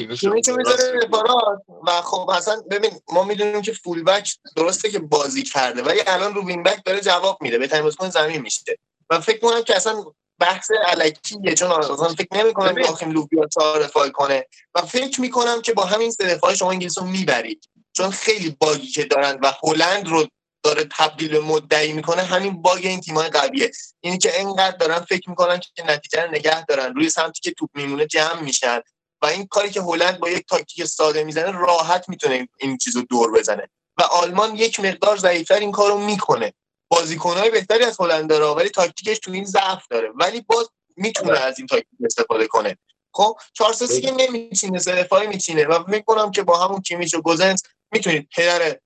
و 1.87 2.03
خب 2.03 2.31
اصلا 2.31 2.63
ببین 2.71 2.91
ما 3.13 3.25
می‌دونیم 3.25 3.63
که 3.63 3.73
فول 3.73 4.03
بک 4.03 4.37
درسته 4.57 4.91
که 4.91 4.99
بازی 4.99 5.43
کرده 5.43 5.83
ولی 5.83 6.01
الان 6.07 6.35
رو 6.35 6.43
بک 6.43 6.85
داره 6.85 7.01
جواب 7.01 7.43
میده. 7.43 7.59
بهترین 7.59 7.83
بازیکن 7.83 8.11
زمین 8.11 8.41
میشته 8.43 8.79
و 9.11 9.21
فکر 9.21 9.39
کنم 9.39 9.63
که 9.63 9.77
اصلا 9.77 10.05
بحث 10.39 10.71
الکیه 10.71 11.55
چون 11.55 11.71
اصلا 11.71 12.09
فکر 12.09 12.37
نمی 12.37 12.53
کنم 12.53 12.75
که 12.75 13.07
لوو 13.07 13.27
بیاد 13.27 13.47
چهار 13.47 13.83
دفاع 13.83 14.09
کنه. 14.09 14.47
و 14.75 14.83
فکر 14.83 15.21
می‌کنم 15.21 15.63
که 15.63 15.73
با 15.73 15.85
همین 15.85 16.11
سه 16.11 16.35
دفاع 16.35 16.55
شما 16.55 16.71
انگلیس 16.71 16.99
رو 16.99 17.05
می‌برید. 17.05 17.65
چون 17.93 18.11
خیلی 18.11 18.57
bugی 18.61 18.87
که 18.87 19.05
دارن 19.05 19.39
و 19.43 19.53
هلند 19.63 20.09
رو 20.09 20.27
داره 20.63 20.89
تبدیل 20.99 21.39
مدعی 21.39 21.93
می‌کنه 21.93 22.23
همین 22.23 22.63
bug 22.63 22.87
این 22.87 23.01
تیمای 23.01 23.29
قویه. 23.29 23.71
اینی 24.01 24.19
که 24.19 24.41
انقدر 24.41 24.77
دارن 24.77 24.99
فکر 24.99 25.31
می‌کنن 25.31 25.61
که 25.77 25.83
نتیجه 25.85 26.23
رو 26.23 26.31
نگه 26.31 26.65
دارن. 26.65 26.95
روی 26.95 27.11
سمتی 27.11 27.41
که 27.41 27.51
توپ 27.51 27.71
میمونه 27.75 28.07
جمع 28.07 28.41
میشن. 28.41 28.81
و 29.23 29.27
این 29.27 29.47
کاری 29.47 29.71
که 29.71 29.81
هلند 29.81 30.19
با 30.19 30.31
یک 30.31 30.47
تاکتیک 30.49 30.85
ساده 30.85 31.25
می‌زنه 31.25 31.51
راحت 31.51 32.09
می‌تونه 32.09 32.49
این 32.59 32.79
چیزو 32.79 33.03
دور 33.03 33.33
بزنه. 33.33 33.69
و 33.99 34.03
آلمان 34.03 34.57
یک 34.57 34.81
مقدار 34.81 35.17
ضعیفتر 35.17 35.55
این 35.55 35.73
کارو 35.73 35.99
می‌کنه. 35.99 36.53
بازیکنهای 36.91 37.51
بهتری 37.51 37.85
از 37.85 38.01
هلند 38.01 38.31
داره 38.31 38.47
ولی 38.47 38.69
تاکتیکش 38.69 39.19
تو 39.19 39.33
این 39.33 39.45
ضعف 39.45 39.87
داره. 39.91 40.11
ولی 40.15 40.41
باز 40.41 40.71
می‌تونه 40.97 41.39
از 41.39 41.59
این 41.59 41.67
تاکتیک 41.67 41.99
استفاده 42.05 42.47
کنه. 42.47 42.79
خب 43.13 43.39
4 43.53 43.73
3 43.73 44.01
که 44.01 44.11
نمیچینه 44.11 44.79
سه 44.79 45.09
میچینه 45.29 45.67
و 45.67 45.85
می‌کنم 45.89 46.31
که 46.31 46.43
با 46.43 46.59
همون 46.59 46.81
کیمیچ 46.81 47.15
و 47.15 47.21
گوزنس 47.21 47.63
می‌تونید 47.93 48.29
پدر 48.37 48.79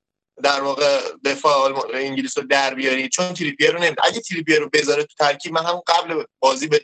در 0.43 0.61
واقع 0.61 1.01
دفاع 1.25 1.95
انگلیس 1.95 2.39
رو 2.39 2.45
در 2.45 2.75
بیارید. 2.75 3.11
چون 3.11 3.35
تریپیر 3.35 3.71
رو 3.71 3.79
نمید 3.79 3.99
اگه 4.03 4.21
تریپیر 4.21 4.59
رو 4.59 4.69
بذاره 4.73 5.05
تو 5.05 5.15
ترکیب 5.19 5.53
من 5.53 5.65
هم 5.65 5.83
قبل 5.87 6.25
بازی 6.39 6.69
ب... 6.69 6.77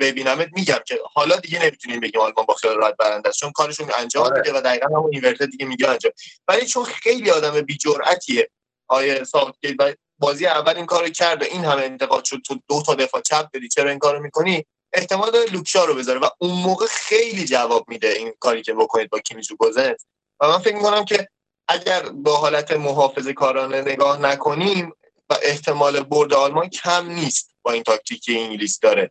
ببینمت 0.00 0.48
میگم 0.52 0.78
که 0.86 0.98
حالا 1.14 1.36
دیگه 1.36 1.62
نمی‌تونیم 1.64 2.00
بگیم 2.00 2.20
آلمان 2.20 2.46
با 2.46 2.54
خیال 2.54 2.76
راحت 2.76 2.96
برنده 2.96 3.28
است. 3.28 3.38
چون 3.38 3.52
کارشون 3.52 3.90
انجام 3.98 4.24
آره. 4.24 4.36
میده 4.36 4.58
و 4.58 4.60
دقیقا 4.60 4.86
همون 4.86 5.10
inverter 5.12 5.46
دیگه 5.46 5.66
میگه 5.66 5.88
انجام. 5.88 6.12
ولی 6.48 6.66
چون 6.66 6.84
خیلی 6.84 7.30
آدم 7.30 7.60
بی 7.60 7.76
جرأتیه 7.76 8.50
آیه 8.90 9.24
ساوتگیت 9.24 9.74
و 9.78 9.92
بازی 10.18 10.46
اول 10.46 10.76
این 10.76 10.86
کارو 10.86 11.08
کرد 11.08 11.42
و 11.42 11.44
این 11.44 11.64
همه 11.64 11.82
انتقاد 11.82 12.24
شد. 12.24 12.42
تو 12.46 12.60
دو 12.68 12.82
تا 12.82 12.94
دفاع 12.94 13.20
چپ 13.20 13.50
دادی. 13.52 13.68
چرا 13.68 13.90
این 13.90 13.98
کارو 13.98 14.20
می‌کنی؟ 14.20 14.66
احتمال 14.92 15.30
داره 15.30 15.50
لوکشا 15.50 15.84
رو 15.84 15.94
بذاره. 15.94 16.20
و 16.20 16.28
اون 16.38 16.62
موقع 16.62 16.86
خیلی 16.86 17.44
جواب 17.44 17.88
میده 17.88 18.08
این 18.08 18.34
کاری 18.40 18.62
که 18.62 18.74
بکنید 18.74 19.10
با 19.10 19.18
کیمیچو 19.18 19.56
گوزن 19.56 19.94
و 20.40 20.48
من 20.48 20.58
فکر 20.58 20.76
می‌کنم 20.76 21.04
که 21.04 21.28
اگر 21.68 22.08
با 22.08 22.36
حالت 22.36 22.72
محافظه 22.72 23.32
کارانه 23.32 23.80
نگاه 23.80 24.20
نکنیم 24.20 24.92
و 25.30 25.36
احتمال 25.42 26.00
برد 26.00 26.34
آلمان 26.34 26.68
کم 26.68 27.10
نیست 27.10 27.54
با 27.62 27.72
این 27.72 27.82
تاکتیکی 27.82 28.38
انگلیس 28.38 28.78
داره. 28.78 29.10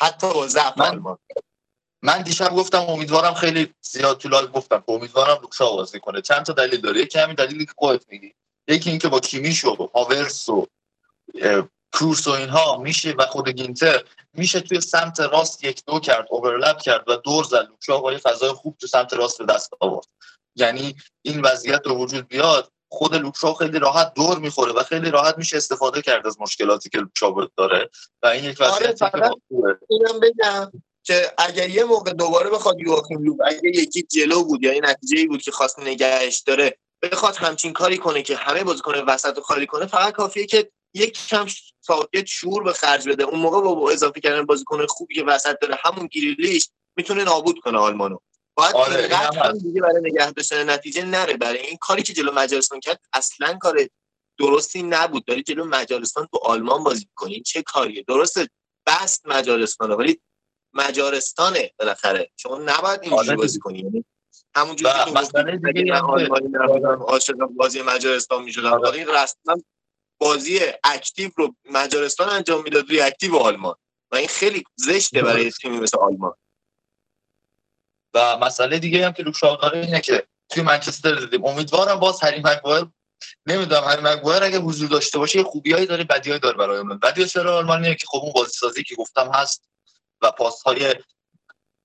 حتی 0.00 0.32
با 0.32 0.46
ضعف. 0.46 0.80
آلمان. 0.80 1.18
من 2.02 2.22
دیشب 2.22 2.54
گفتم 2.54 2.80
امیدوارم 2.88 3.34
خیلی 3.34 3.74
زیاد 3.80 4.18
تو 4.18 4.29
لایو 4.29 4.46
گفتم. 4.46 4.84
امیدوارم 4.88 5.38
لوک 5.42 5.59
شاو 5.59 5.72
بازی 5.72 6.00
کنه. 6.00 6.22
چند 6.22 6.46
تا 6.46 6.52
دلیل 6.52 6.80
داره. 6.80 7.00
یکی 7.00 7.18
همین 7.18 7.34
دلیلی 7.34 7.66
که 7.66 7.72
خودت 7.76 8.04
میگی. 8.08 8.34
یکی 8.70 8.90
اینکه 8.90 9.08
با 9.08 9.20
کیمیش 9.20 9.64
و 9.64 9.90
هاورتز 9.94 10.48
و 10.48 10.66
کروس 11.92 12.26
و 12.26 12.30
اینها 12.30 12.76
میشه 12.76 13.14
و 13.18 13.26
خود 13.26 13.48
گینتر 13.48 14.04
میشه 14.34 14.60
توی 14.60 14.80
سمت 14.80 15.20
راست 15.20 15.64
یک 15.64 15.82
دو 15.86 16.00
کرد 16.00 16.26
overlap 16.30 16.80
کرد 16.82 17.04
و 17.08 17.16
دور 17.16 17.44
زد. 17.44 17.68
لوک 17.68 17.85
شاو 17.85 17.98
با 17.98 18.12
یه 18.12 18.18
فضای 18.18 18.52
خوب 18.52 18.76
تو 18.80 18.86
سمت 18.86 19.14
راست 19.14 19.38
به 19.38 19.54
دست 19.54 19.70
آورد. 19.80 20.06
یعنی 20.56 20.96
این 21.22 21.40
وضعیت 21.40 21.80
رو 21.84 21.94
وجود 21.94 22.28
بیاد 22.28 22.72
خود 22.88 23.14
لوک 23.14 23.37
شاو 23.37 23.54
خیلی 23.54 23.78
راحت 23.78 24.14
دور 24.14 24.38
می‌خوره 24.38 24.72
و 24.72 24.82
خیلی 24.82 25.10
راحت 25.10 25.38
میشه 25.38 25.56
استفاده 25.56 26.02
کرد 26.02 26.26
از 26.26 26.36
مشکلاتی 26.40 26.88
که 26.88 26.98
لوک 26.98 27.27
شاو 27.27 27.48
داره. 27.56 27.90
و 28.22 28.26
این 28.26 28.44
یک 28.44 28.56
وضعیتی 28.60 29.04
آره 29.04 29.30
اینم 29.88 30.20
بگم 30.20 30.72
که 31.02 31.32
اگر 31.38 31.70
یه 31.70 31.84
موقع 31.84 32.12
دوباره 32.12 32.50
بخواد 32.50 32.80
یواکیم 32.80 33.22
لوب 33.22 33.42
اگر 33.46 33.64
یکی 33.64 34.02
جلو 34.02 34.44
بود 34.44 34.62
یا 34.62 34.70
این 34.70 34.86
نتیجه 34.86 35.18
ای 35.18 35.26
بود 35.26 35.42
که 35.42 35.50
خواست 35.50 35.78
نگهش 35.78 36.38
داره 36.38 36.78
بخواد 37.02 37.36
همچین 37.36 37.72
کاری 37.72 37.98
کنه 37.98 38.22
که 38.22 38.36
همه 38.36 38.64
بازیکن 38.64 38.94
وسط 38.94 39.36
رو 39.36 39.42
خالی 39.42 39.66
کنه 39.66 39.86
فقط 39.86 40.12
کافیه 40.12 40.46
که 40.46 40.70
یک 40.94 41.26
کم 41.28 41.46
ساکت 41.80 42.26
شور 42.26 42.62
به 42.62 42.72
خرج 42.72 43.08
بده. 43.08 43.22
اون 43.24 43.40
موقع 43.40 43.60
با 43.60 43.90
اضافه 43.90 44.20
کردن 44.20 44.46
بازیکن 44.46 44.86
خوبی 44.86 45.14
که 45.14 45.24
وسط 45.24 45.58
داره 45.60 45.78
همون 45.84 46.06
گریلیش 46.06 46.68
می‌تونه 46.96 47.24
نابود 47.24 47.58
کنه 47.58 47.78
آلمانو. 47.78 48.18
باید 48.54 48.74
آره 48.74 49.16
هم 49.16 49.58
دیگه 49.58 49.80
برای 49.80 50.02
نگه 50.02 50.30
داشتن 50.30 50.70
نتیجه 50.70 51.04
نره. 51.04 51.36
برای 51.36 51.58
این 51.58 51.76
کاری 51.80 52.02
که 52.02 52.12
جلو 52.12 52.32
مجارستان 52.32 52.80
کرد 52.80 53.00
اصلا 53.12 53.58
کار 53.60 53.88
درستی 54.38 54.82
نبود. 54.82 55.24
داری 55.24 55.42
جلو 55.42 55.64
مجارستان 55.64 56.28
تو 56.32 56.38
آلمان 56.42 56.84
بازی 56.84 57.08
کنی 57.14 57.40
چه 57.40 57.62
کاریه؟ 57.62 58.02
درسته 58.02 58.48
بست 58.86 59.26
مجارستان 59.26 59.90
ولی 59.90 60.20
مجارستانه 60.72 61.70
بالاخره. 61.78 62.30
شما 62.36 62.58
نباید 62.58 63.00
اینجوری 63.02 63.28
آره. 63.28 63.36
بازی 63.36 63.58
کنی. 63.58 63.78
یعنی 63.78 64.04
همونجوری 64.56 64.92
که 65.66 65.72
دیگه 65.72 65.94
نبودم. 65.94 67.02
عاشق 67.02 67.34
بازی 67.34 67.82
مجارستان 67.82 68.42
می‌شدم. 68.42 68.72
آره. 68.72 68.90
ولی 68.90 69.04
رسما 69.04 69.56
بازی 70.20 70.60
active 70.84 71.30
رو 71.36 71.54
مجارستان 71.70 72.28
انجام 72.28 72.62
می‌داد 72.62 72.88
روی 72.88 73.00
active 73.00 73.36
آلمان. 73.36 73.74
و 74.12 74.16
این 74.16 74.28
خیلی 74.28 74.64
زشته 74.76 75.22
برای 75.22 75.50
تیمی 75.50 75.80
مثل 75.80 75.98
آلمان. 75.98 76.34
و 78.14 78.38
مسئله 78.38 78.78
دیگه 78.78 79.06
هم 79.06 79.12
که 79.12 79.22
لوک 79.22 79.41
شاو 79.41 79.56
داره 79.56 79.78
اینه 79.78 80.00
که 80.00 80.26
توی 80.48 80.62
منچستر 80.62 81.14
دیدیم 81.14 81.44
امیدوارم 81.44 82.00
باز 82.00 82.22
هری 82.22 82.42
مگوایر 82.44 82.86
نمی‌دونم 83.46 83.84
هری 83.84 84.02
مگوایر 84.02 84.42
اگه 84.42 84.58
حضور 84.58 84.88
داشته 84.88 85.18
باشه 85.18 85.38
یه 85.38 85.44
خوبیایی 85.44 85.86
داره 85.86 86.04
بدیایی 86.04 86.40
داره 86.40 86.56
برای 86.56 86.82
من 86.82 86.98
بدیای 86.98 87.28
چرا؟ 87.28 87.56
آلمانیه 87.56 87.94
که 87.94 88.06
خب 88.06 88.18
اون 88.18 88.32
بازی 88.32 88.52
سازی 88.52 88.82
که 88.82 88.94
گفتم 88.94 89.30
هست 89.34 89.68
و 90.22 90.30
پاس 90.30 90.62
های 90.62 90.94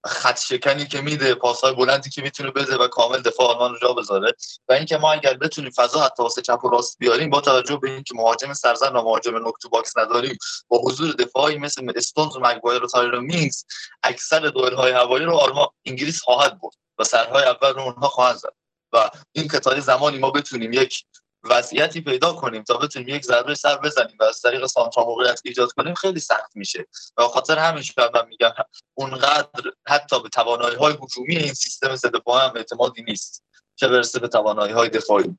خط 0.05 0.39
شکنی 0.39 0.85
که 0.85 1.01
میده 1.01 1.35
پاس 1.35 1.61
های 1.61 1.73
بلندی 1.73 2.09
که 2.09 2.21
می‌تونه 2.21 2.51
بده 2.51 2.77
و 2.77 2.87
کامل 2.87 3.21
دفاع 3.21 3.47
آلمان 3.47 3.71
رو 3.71 3.79
جا 3.79 3.93
بذاره. 3.93 4.33
و 4.69 4.73
اینکه 4.73 4.97
ما 4.97 5.11
اگر 5.11 5.33
بتونیم 5.33 5.71
فضا 5.71 5.99
حتی 5.99 6.23
واسه 6.23 6.41
چپ 6.41 6.65
و 6.65 6.69
راست 6.69 6.97
بیاریم 6.99 7.29
با 7.29 7.41
توجه 7.41 7.77
به 7.77 7.91
اینکه 7.91 8.13
مهاجم 8.15 8.53
سرزن 8.53 8.95
و 8.95 9.01
مهاجم 9.01 9.37
نوک 9.37 9.53
تو 9.61 9.69
box 9.69 9.97
نداریم 9.97 10.37
با 10.67 10.81
حضور 10.85 11.11
دفاعی 11.11 11.57
مثل 11.57 11.91
استونز 11.95 12.35
و 12.35 12.39
مگوایر 12.39 12.83
و 12.83 12.87
تایرون 12.87 13.19
مینگز 13.19 13.65
اکثر 14.03 14.39
duel 14.39 14.73
های 14.73 14.91
هوایی 14.91 15.25
رو 15.25 15.35
آلمان 15.35 15.67
انگلیس 15.85 16.21
خواهد 16.21 16.61
برد 16.61 16.73
و 16.99 17.03
سرهای 17.03 17.43
اول 17.43 17.73
رو 17.73 17.81
اونها 17.81 18.07
خواهند 18.07 18.37
زد. 18.37 18.53
و 18.93 19.09
این 19.31 19.47
که 19.47 19.79
زمانی 19.79 20.17
ما 20.17 20.31
بتونیم 20.31 20.73
یک 20.73 21.05
وضعیتی 21.45 22.01
پیدا 22.01 22.33
کنیم 22.33 22.63
تا 22.63 22.77
بتونیم 22.77 23.09
یک 23.09 23.23
ضربه 23.23 23.55
سر 23.55 23.77
بزنیم 23.77 24.17
و 24.19 24.23
از 24.23 24.41
طریق 24.41 24.65
سانترا 24.65 25.03
موقعیت 25.03 25.41
ایجاد 25.45 25.71
کنیم 25.71 25.93
خیلی 25.93 26.19
سخت 26.19 26.55
میشه. 26.55 26.87
و 27.17 27.23
خاطر 27.23 27.57
همین 27.57 27.83
من 28.13 28.27
میگم 28.27 28.51
اونقدر 28.93 29.71
حتی 29.87 30.19
به 30.19 30.29
توانایی 30.29 30.75
های 30.75 30.97
هجومی 31.01 31.35
این 31.35 31.53
سیستم 31.53 31.95
سه 31.95 32.11
هم 32.27 32.53
اعتمادی 32.55 33.03
نیست 33.03 33.43
چه 33.75 33.87
برسه 33.87 34.19
به 34.19 34.27
توانایی 34.27 34.73
های 34.73 34.89
دفاعی. 34.89 35.37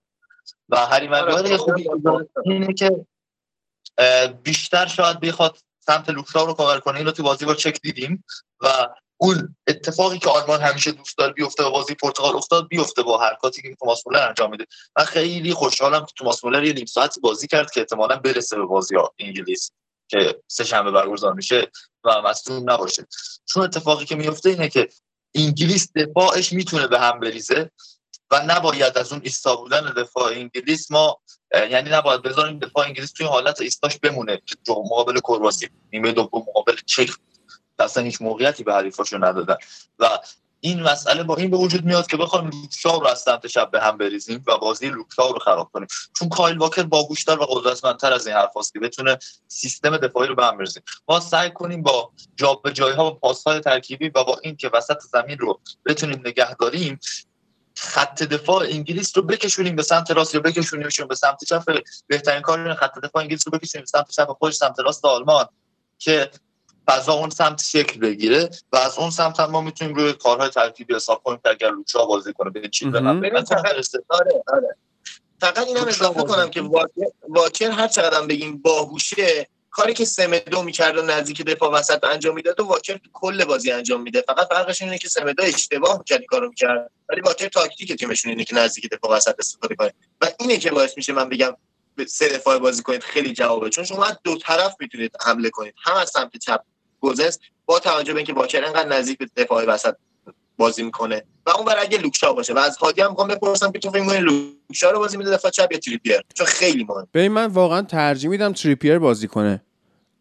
و 0.69 0.77
هری 0.87 1.09
آره، 1.09 1.57
خوبی 1.57 1.89
اینه 2.45 2.75
که 2.75 3.07
بیشتر 4.43 4.87
شاید 4.87 5.21
بخواد 5.21 5.59
سمت 5.81 6.11
لوکشا 6.11 6.45
رو 6.45 6.55
کاور 6.55 6.81
کنه 6.81 6.99
اینو 6.99 7.11
تو 7.11 7.23
بازی 7.23 7.45
با 7.45 7.55
چک 7.55 7.81
دیدیم 7.83 8.25
و 8.61 8.89
اون 9.19 9.57
اتفاقی 9.67 10.19
که 10.19 10.31
آلمان 10.31 10.61
همیشه 10.61 10.93
دوست 10.93 11.19
داره 11.19 11.33
بیفته 11.33 11.65
و 11.65 11.71
بازی 11.71 11.95
پرتغال 11.95 12.37
افتاد 12.37 12.69
بیفته 12.69 13.03
با 13.03 13.19
حرکاتی 13.19 13.63
که 13.63 13.75
توماس 13.75 14.07
مولر 14.07 14.29
انجام 14.29 14.51
میده. 14.51 14.67
من 14.99 15.05
خیلی 15.05 15.53
خوشحالم 15.53 16.05
که 16.05 16.13
توماس 16.17 16.45
مولر 16.45 16.65
یه 16.65 16.73
نیم 16.73 16.87
ساعت 16.87 17.19
بازی 17.21 17.47
کرد 17.47 17.71
که 17.71 17.81
احتمالاً 17.81 18.17
برسه 18.17 18.57
به 18.57 18.65
بازی 18.65 18.95
انگلیس 19.19 19.71
که 20.09 20.43
سه 20.49 20.65
شنبه 20.65 20.91
برگزار 20.91 21.33
میشه 21.33 21.71
و 22.05 22.23
مصدوم 22.23 22.71
نباشه. 22.71 23.07
چون 23.45 23.63
اتفاقی 23.63 24.05
که 24.05 24.17
میفته 24.17 24.51
اینه 24.51 24.69
که 24.69 24.89
انگلیس 25.35 25.89
دفاعش 25.95 26.53
می‌تونه 26.53 26.87
به 26.87 27.01
هم 27.01 27.21
بریزه 27.21 27.71
و 28.31 28.43
نباید 28.47 28.99
از 28.99 29.13
اون 29.13 29.21
ایستا 29.25 29.57
بودن 29.57 29.93
دفاع 29.93 30.33
انگلیس 30.33 30.91
ما 30.91 31.21
یعنی 31.71 31.91
نباید 31.91 32.23
بذاریم 32.23 32.59
دفاع 32.59 32.87
انگلیس 32.87 33.13
توی 33.13 33.27
حالت 33.27 33.61
ایستاش 33.61 33.99
بمونه. 33.99 34.43
مقابل 34.69 35.21
کرواسی 35.21 35.69
نیمه 35.93 36.13
دوم 36.13 36.45
مقابل 36.49 36.77
چک 36.87 37.11
اصلا 37.79 38.03
هیچ 38.03 38.23
موقعیتی 38.23 38.65
به 38.65 38.75
حریفاشو 38.75 39.25
ندادن. 39.25 39.57
و 39.99 40.19
این 40.61 40.83
مسئله 40.83 41.23
با 41.23 41.37
این 41.37 41.51
به 41.51 41.57
وجود 41.57 41.85
میاد 41.85 42.07
که 42.07 42.17
بخوایم 42.17 42.51
لوکشا 42.51 42.97
رو 42.97 43.07
از 43.07 43.21
سمت 43.21 43.47
شب 43.47 43.71
به 43.71 43.81
هم 43.81 43.99
بریزیم 43.99 44.45
و 44.47 44.59
بازی 44.59 44.89
لوکشا 44.89 45.31
رو 45.31 45.39
خراب 45.39 45.71
کنیم. 45.73 45.87
چون 46.19 46.29
کایل 46.29 46.59
واکر 46.59 46.83
باگوشتر 46.83 47.39
و 47.39 47.45
قدرتمندتر 47.45 48.13
از 48.13 48.27
این 48.27 48.37
حرفاست 48.37 48.73
که 48.73 48.81
بتونه 48.81 49.19
سیستم 49.49 49.97
دفاعی 49.97 50.29
رو 50.29 50.35
به 50.35 50.45
هم 50.45 50.57
بریزیم 50.57 50.83
ما 51.09 51.21
سعی 51.21 51.51
کنیم 51.51 51.83
با 51.83 52.11
جابجایی 52.37 52.95
ها 52.95 53.07
و 53.07 53.15
پاس 53.15 53.45
های 53.45 53.61
ترکیبی 53.61 54.09
و 54.09 54.25
با 54.25 54.41
این 54.43 54.57
که 54.57 54.71
وسط 54.73 55.01
زمین 55.13 55.39
رو 55.39 55.61
بتونیم 55.87 56.23
نگه 56.25 56.55
داریم 56.55 57.01
خط 57.77 58.23
دفاع 58.23 58.65
انگلیس 58.69 59.17
رو 59.17 59.23
بکشونیم 59.23 59.77
به 59.77 59.83
سمت 59.83 60.11
راست 60.11 60.35
یا 60.35 60.41
بکشونیم 60.41 60.89
به 61.09 61.15
سمت 61.15 61.45
چپ. 61.45 61.79
بهترین 62.07 62.43
کار 62.43 62.75
خط 62.75 62.99
دفاع 62.99 63.23
انگلیس 63.23 63.43
رو 63.47 63.59
بکشونیم 63.59 63.83
به 63.85 63.89
سمت 63.89 64.11
چپ 64.11 64.33
خودش 64.39 64.55
سمت 64.55 64.81
راست 64.81 65.05
آلمان 65.05 65.47
که 65.99 66.31
فضا 66.87 67.13
اون 67.13 67.31
سمت 67.31 67.63
شکل 67.63 68.01
بگیره 68.01 68.51
و 68.73 68.77
از 68.77 68.99
اون 68.99 69.11
سمت 69.11 69.41
هم 69.41 69.51
ما 69.51 69.61
می‌تونیم 69.61 69.95
روی 69.95 70.13
کارهای 70.13 70.51
ترکیبی 70.51 70.95
حساب 70.95 71.23
کنیم 71.23 71.41
که 71.45 71.51
اگر 71.51 71.71
لوچا 71.71 72.05
بازی 72.05 72.33
کنه 72.33 72.51
به 72.51 72.69
چی 72.69 72.87
آره 74.09 74.43
آره. 74.47 74.77
فقط 75.41 75.67
اینم 75.67 75.85
اضافه 75.89 76.23
کنم 76.23 76.51
که 76.51 76.63
واکر 77.29 77.71
هر 77.71 77.89
چقدر 77.89 78.27
بگیم 78.27 78.59
باهوشه 78.59 79.49
کاری 79.71 79.95
که 79.95 80.05
سمدو 80.05 80.63
می‌کرد 80.63 80.99
و 80.99 81.03
نزدیک 81.03 81.43
دفاع 81.43 81.73
وسط 81.73 82.05
انجام 82.05 82.35
می‌داد 82.35 82.61
و 82.61 82.65
واکر 82.65 83.01
کل 83.13 83.45
بازی 83.45 83.73
انجام 83.73 84.03
میده. 84.03 84.21
فقط 84.21 84.49
فرقش 84.49 84.83
اینه 84.83 84.99
که 84.99 85.09
سمدو 85.09 85.43
اشتباه 85.43 85.99
می‌کرد 85.99 86.25
کارو 86.25 86.49
می‌کرد. 86.49 86.91
ولی 87.09 87.21
واکر 87.21 87.49
تاکتیک 87.49 87.93
تیمشون 87.93 88.31
اینه 88.31 88.45
که 88.45 88.55
نزدیک 88.55 88.91
دفاع 88.91 89.17
وسط 89.17 89.35
استفاده 89.39 89.75
کنه. 89.75 89.93
و 90.21 90.27
اینه 90.41 90.59
که 90.59 90.71
باعث 90.71 90.97
میشه 90.97 91.13
من 91.13 91.29
بگم 91.29 91.57
سه 92.09 92.29
دفاع 92.29 92.59
بازی 92.59 92.83
کنید 92.83 93.03
خیلی 93.03 93.33
جوابه. 93.33 93.71
چون 93.71 93.85
شما 93.85 94.07
دو 94.25 94.39
طرف 94.39 94.77
می‌تونید 94.81 95.17
حمله 95.21 95.51
کنید. 95.51 95.75
هم 95.85 95.95
از 95.95 96.11
سمت 96.11 96.37
چپ 96.37 96.61
گوزس 97.01 97.39
با 97.67 97.79
توجه 97.79 98.13
به 98.13 98.19
اینکه 98.19 98.33
واکر 98.33 98.65
انقدر 98.65 98.89
نزدیک 98.89 99.19
به 99.19 99.27
دفاع 99.37 99.65
وسط 99.65 99.95
بازی 100.57 100.83
می‌کنه. 100.83 101.23
و 101.47 101.51
اون 101.51 101.65
بر 101.65 101.77
اگه 101.79 101.99
لوک 101.99 102.18
شاو 102.18 102.33
باشه 102.33 102.55
و 102.55 102.59
از 102.59 102.77
هادی 102.77 103.01
هم 103.01 103.11
می‌خوام 103.11 103.29
بپرسم 103.29 103.73
که 103.73 103.79
تو 103.79 103.91
فکر 103.91 104.01
می‌کنی 104.01 104.19
لوک 104.19 104.60
شاو 104.60 104.91
رو 104.91 104.99
بازی 104.99 105.17
میده 105.17 105.31
دفاع 105.31 105.51
چپ 105.51 105.73
یا 105.73 105.79
تریپیر 105.79 106.21
چون 106.35 106.47
خیلی 106.47 106.85
مهمه. 106.85 107.07
ببین 107.15 107.33
من 107.33 107.47
واقعا 107.47 107.83
ترجیح 107.83 108.31
میدم 108.31 108.53
تریپیر 108.53 108.99
بازی 108.99 109.29
کنه. 109.29 109.63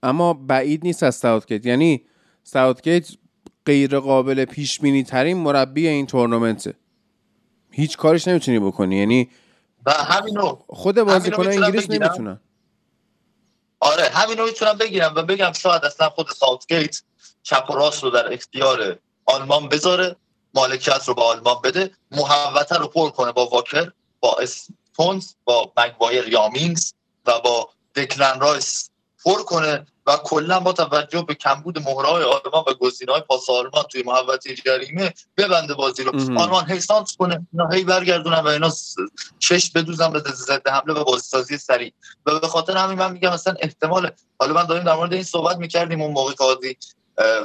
اما 0.03 0.33
بعید 0.33 0.83
نیست 0.83 1.03
از 1.03 1.15
ساوتگیت. 1.15 1.65
یعنی 1.65 2.05
ساوتگیت 2.43 3.07
غیر 3.65 3.99
قابل 3.99 4.45
پیش 4.45 4.79
بینی 4.79 5.03
ترین 5.03 5.37
مربی 5.37 5.87
این 5.87 6.05
تورنمنته. 6.05 6.73
هیچ 7.71 7.97
کارش 7.97 8.27
نمی‌تونی 8.27 8.59
بکنی. 8.59 8.97
یعنی 8.97 9.29
و 9.85 9.91
همینو 9.91 10.57
خود 10.67 11.01
بازیکن 11.01 11.47
انگلیس 11.47 11.89
نمی‌تونن. 11.89 12.39
آره 13.85 14.09
همینو 14.09 14.45
می‌تونم 14.45 14.77
بگیرم 14.77 15.13
و 15.15 15.21
بگم 15.21 15.53
شاید 15.53 15.85
اصلا 15.85 16.09
خود 16.09 16.27
ساوتگیت 16.29 17.01
چپ 17.43 17.69
و 17.69 17.73
راست 17.73 18.03
رو 18.03 18.09
در 18.09 18.33
اختیار 18.33 18.99
آلمان 19.25 19.69
بذاره 19.69 20.15
مالکیت 20.53 21.07
رو 21.07 21.13
به 21.13 21.21
آلمان 21.21 21.61
بده 21.63 21.91
محوطه 22.11 22.75
رو 22.75 22.87
پر 22.87 23.09
کنه 23.09 23.31
با 23.31 23.45
واکر 23.45 23.91
با 24.19 24.37
استونز 24.39 25.33
با 25.43 25.71
مگوایر 25.77 26.27
یا 26.27 26.38
مینگز 26.38 26.93
و 27.25 27.39
با 27.39 27.69
دکلن 27.95 28.39
رایس 28.39 28.89
پر 29.25 29.43
کنه 29.43 29.85
و 30.07 30.17
کلا 30.17 30.59
با 30.59 30.73
توجه 30.73 31.21
به 31.21 31.33
کمبود 31.33 31.79
مهره‌های 31.79 32.23
آلمان 32.23 32.63
و 32.67 32.73
گزینه‌های 32.73 33.21
پاس 33.21 33.49
آلمان 33.49 33.83
توی 33.83 34.03
محوطه 34.03 34.55
جریمه 34.55 35.13
ببنده 35.37 35.73
بازی 35.73 36.03
رو. 36.03 36.39
آلمان 36.39 36.71
هی 36.71 36.79
سانتر 36.79 37.15
کنه 37.17 37.47
اینا 37.53 37.69
هی 37.69 37.83
برگردونن 37.83 38.39
و 38.39 38.47
اینا 38.47 38.71
چش 39.39 39.71
بدوزن 39.71 40.11
به 40.11 40.19
ضد 40.19 40.67
حمله 40.67 40.93
و 40.93 41.03
بازسازی 41.03 41.57
سریع. 41.57 41.93
و 42.25 42.39
به 42.39 42.47
خاطر 42.47 42.77
همین 42.77 42.97
من 42.97 43.11
میگم 43.11 43.33
مثلا 43.33 43.55
احتمال 43.59 44.11
حالا 44.39 44.53
من 44.53 44.65
داریم 44.65 44.83
در 44.83 44.95
مورد 44.95 45.13
این 45.13 45.23
صحبت 45.23 45.57
می‌کردیم 45.57 46.01
اون 46.01 46.11
موقع 46.11 46.33
که 46.33 46.77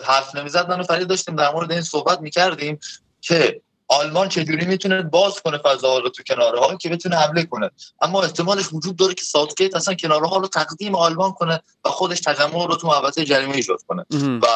حرف 0.04 0.34
نمی‌زد 0.36 0.70
منو 0.70 0.82
فرید 0.82 1.08
داشتیم 1.08 1.36
در 1.36 1.52
مورد 1.52 1.72
این 1.72 1.82
صحبت 1.82 2.20
می‌کردیم 2.20 2.78
که 3.20 3.60
آلمان 3.90 4.28
چجوری 4.28 4.66
می‌تونه 4.66 5.02
باز 5.02 5.40
کنه 5.40 5.58
فضا 5.58 5.98
رو 5.98 6.08
تو 6.08 6.22
کناره 6.22 6.60
ها 6.60 6.76
که 6.76 6.88
بتونه 6.88 7.16
حمله 7.16 7.44
کنه؟ 7.44 7.70
اما 8.02 8.22
احتمالش 8.22 8.72
وجود 8.72 8.96
داره 8.96 9.14
که 9.14 9.24
ساوتگیت 9.24 9.76
اصلا 9.76 9.94
کناره 9.94 10.26
ها 10.26 10.36
رو 10.36 10.48
تقدیم 10.48 10.94
آلمان 10.94 11.32
کنه 11.32 11.62
و 11.84 11.88
خودش 11.88 12.20
تجمع 12.20 12.66
رو 12.66 12.76
تو 12.76 12.86
محوطه 12.86 13.24
جریمه 13.24 13.54
ایجاد 13.54 13.82
کنه 13.88 14.06
و 14.42 14.46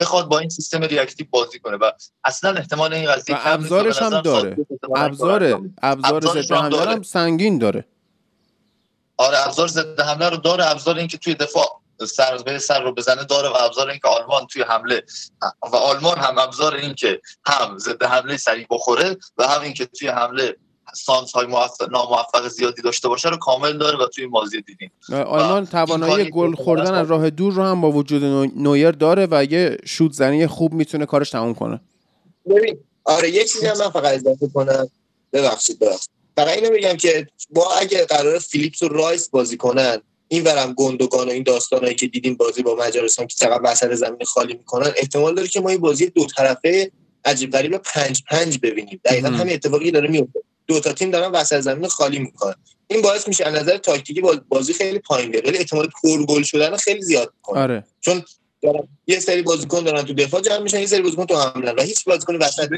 بخواد 0.00 0.28
با 0.28 0.38
این 0.38 0.48
سیستم 0.48 0.82
ریاکتیو 0.82 1.26
بازی 1.30 1.58
کنه 1.58 1.76
و 1.76 1.90
اصلا 2.24 2.50
احتمال 2.50 2.94
این 2.94 3.12
قضیه 3.12 3.36
ابزارش 3.48 4.02
هم 4.02 4.20
داره. 4.20 4.56
ابزار 4.96 5.60
ابزار 5.82 6.42
ضد 6.42 6.52
حمله 6.52 6.80
هم 6.80 7.02
سنگین 7.02 7.58
داره. 7.58 7.84
آره 9.16 9.46
ابزار 9.46 9.68
ضد 9.68 10.00
حمله 10.00 10.28
رو 10.28 10.36
داره. 10.36 10.70
ابزار 10.70 10.98
اینکه 10.98 11.18
توی 11.18 11.34
دفاع 11.34 11.80
سر 12.08 12.36
به 12.36 12.58
سر 12.58 12.82
رو 12.82 12.92
بزنه 12.92 13.24
داره 13.24 13.48
و 13.48 13.54
ابزار 13.56 13.88
اینکه 13.88 14.08
آلمان 14.08 14.46
توی 14.46 14.62
حمله 14.62 15.02
و 15.72 15.76
آلمان 15.76 16.18
هم 16.18 16.38
ابزار 16.38 16.74
اینکه 16.74 17.20
هم 17.46 17.78
ضد 17.78 18.02
حمله 18.02 18.36
سریع 18.36 18.66
بخوره 18.70 19.16
و 19.38 19.48
هم 19.48 19.62
اینکه 19.62 19.86
توی 19.86 20.08
حمله 20.08 20.56
سانس 20.94 21.32
های 21.32 21.46
ناموفق 21.90 22.48
زیادی 22.48 22.82
داشته 22.82 23.08
باشه 23.08 23.28
رو 23.28 23.36
کامل 23.36 23.78
داره 23.78 23.98
و 23.98 24.06
توی 24.06 24.26
مازی 24.26 24.62
دیدیم. 24.62 24.92
آلمان 25.12 25.66
توانایی 25.66 26.30
گل 26.30 26.54
خوردن 26.54 26.94
از 26.94 27.10
راه 27.10 27.30
دور 27.30 27.52
رو 27.52 27.62
هم 27.62 27.80
با 27.80 27.92
وجود 27.92 28.24
نویر 28.56 28.90
داره 28.90 29.28
و 29.30 29.44
یه 29.44 29.78
شوت 29.84 30.12
زنی 30.12 30.46
خوب 30.46 30.72
می‌تونه 30.72 31.06
کارش 31.06 31.30
تموم 31.30 31.54
کنه. 31.54 31.80
ببین 32.50 32.78
آره 33.04 33.30
یه 33.30 33.44
چیزی 33.44 33.66
هم 33.66 33.78
من 33.78 33.90
فقط 33.90 34.14
اضافه 34.14 34.48
کنم. 34.54 34.88
ببخشید 35.32 35.78
ببخشید. 35.78 36.10
فقط 36.36 36.48
اینو 36.48 36.70
بگم 36.70 36.96
که 36.96 37.26
با 37.50 37.74
اگه 37.74 38.06
قرار 38.06 38.38
فیلیپس 38.38 38.82
و 38.82 38.88
رایس 38.88 39.28
بازی 39.28 39.56
کنن 39.56 40.00
این 40.28 40.44
ورم 40.44 40.72
گندگان 40.72 41.28
و 41.28 41.30
این 41.30 41.42
داستانایی 41.42 41.94
که 41.94 42.06
دیدیم 42.06 42.34
بازی 42.34 42.62
با 42.62 42.74
مجارستان 42.74 43.26
که 43.26 43.36
چقدر 43.36 43.60
وسط 43.64 43.94
زمین 43.94 44.24
خالی 44.24 44.54
می‌کنن 44.54 44.92
احتمال 44.96 45.34
داره 45.34 45.48
که 45.48 45.60
ما 45.60 45.68
این 45.68 45.80
بازی 45.80 46.06
دو 46.06 46.26
طرفه 46.26 46.90
عجیب 47.24 47.52
غریب 47.52 47.76
پنج 47.76 48.22
پنج 48.30 48.58
ببینیم. 48.62 49.00
دقیقا 49.04 49.28
همین 49.28 49.54
اتفاقی 49.54 49.90
داره 49.90 50.08
میفته 50.08 50.40
دو 50.66 50.80
تا 50.80 50.92
تیم 50.92 51.10
دارن 51.10 51.30
وسط 51.30 51.60
زمین 51.60 51.88
خالی 51.88 52.18
می‌کنن. 52.18 52.54
این 52.86 53.02
باعث 53.02 53.28
میشه 53.28 53.44
از 53.44 53.54
نظر 53.54 53.76
تاکتیکی 53.76 54.22
بازی 54.48 54.72
خیلی 54.72 54.98
پایین 54.98 55.30
بره. 55.30 55.42
ولی 55.46 55.58
احتمال 55.58 55.88
پر 56.02 56.26
گل 56.26 56.42
شدن 56.42 56.76
خیلی 56.76 57.02
زیاد 57.02 57.32
می‌کنه. 57.36 57.60
آره. 57.60 57.84
چون 58.00 58.24
یه 59.06 59.20
سری 59.20 59.42
بازیکن 59.42 59.84
دارن 59.84 60.02
تو 60.02 60.14
دفاع 60.14 60.40
جمع 60.40 60.58
میشن 60.58 60.80
یه 60.80 60.86
سری 60.86 61.02
بازیکن 61.02 61.26
تو 61.26 61.36
حمله. 61.36 61.72
و 61.72 61.80
هیچ 61.80 62.04
بازیکن 62.04 62.36
وسط 62.36 62.68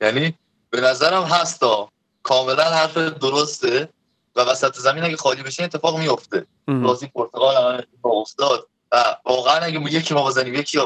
یعنی 0.00 0.34
به 0.70 0.80
نظرم 0.80 1.22
هستا. 1.22 1.88
کاملا 2.22 2.64
حرف 2.64 2.96
درسته. 2.96 3.88
و 4.36 4.40
وسط 4.40 4.76
زمین 4.76 5.04
اگه 5.04 5.16
خالی 5.16 5.42
بشه 5.42 5.62
اتفاق 5.62 5.98
میفته. 5.98 6.46
بازی 6.66 7.06
پرتغال 7.06 7.56
هم 8.04 8.10
افتاد. 8.10 8.66
و 8.92 9.16
واقعا 9.24 9.54
اگه 9.54 9.92
یکی 9.92 10.14
ما 10.14 10.26
بزنیم 10.26 10.54
یکی 10.54 10.78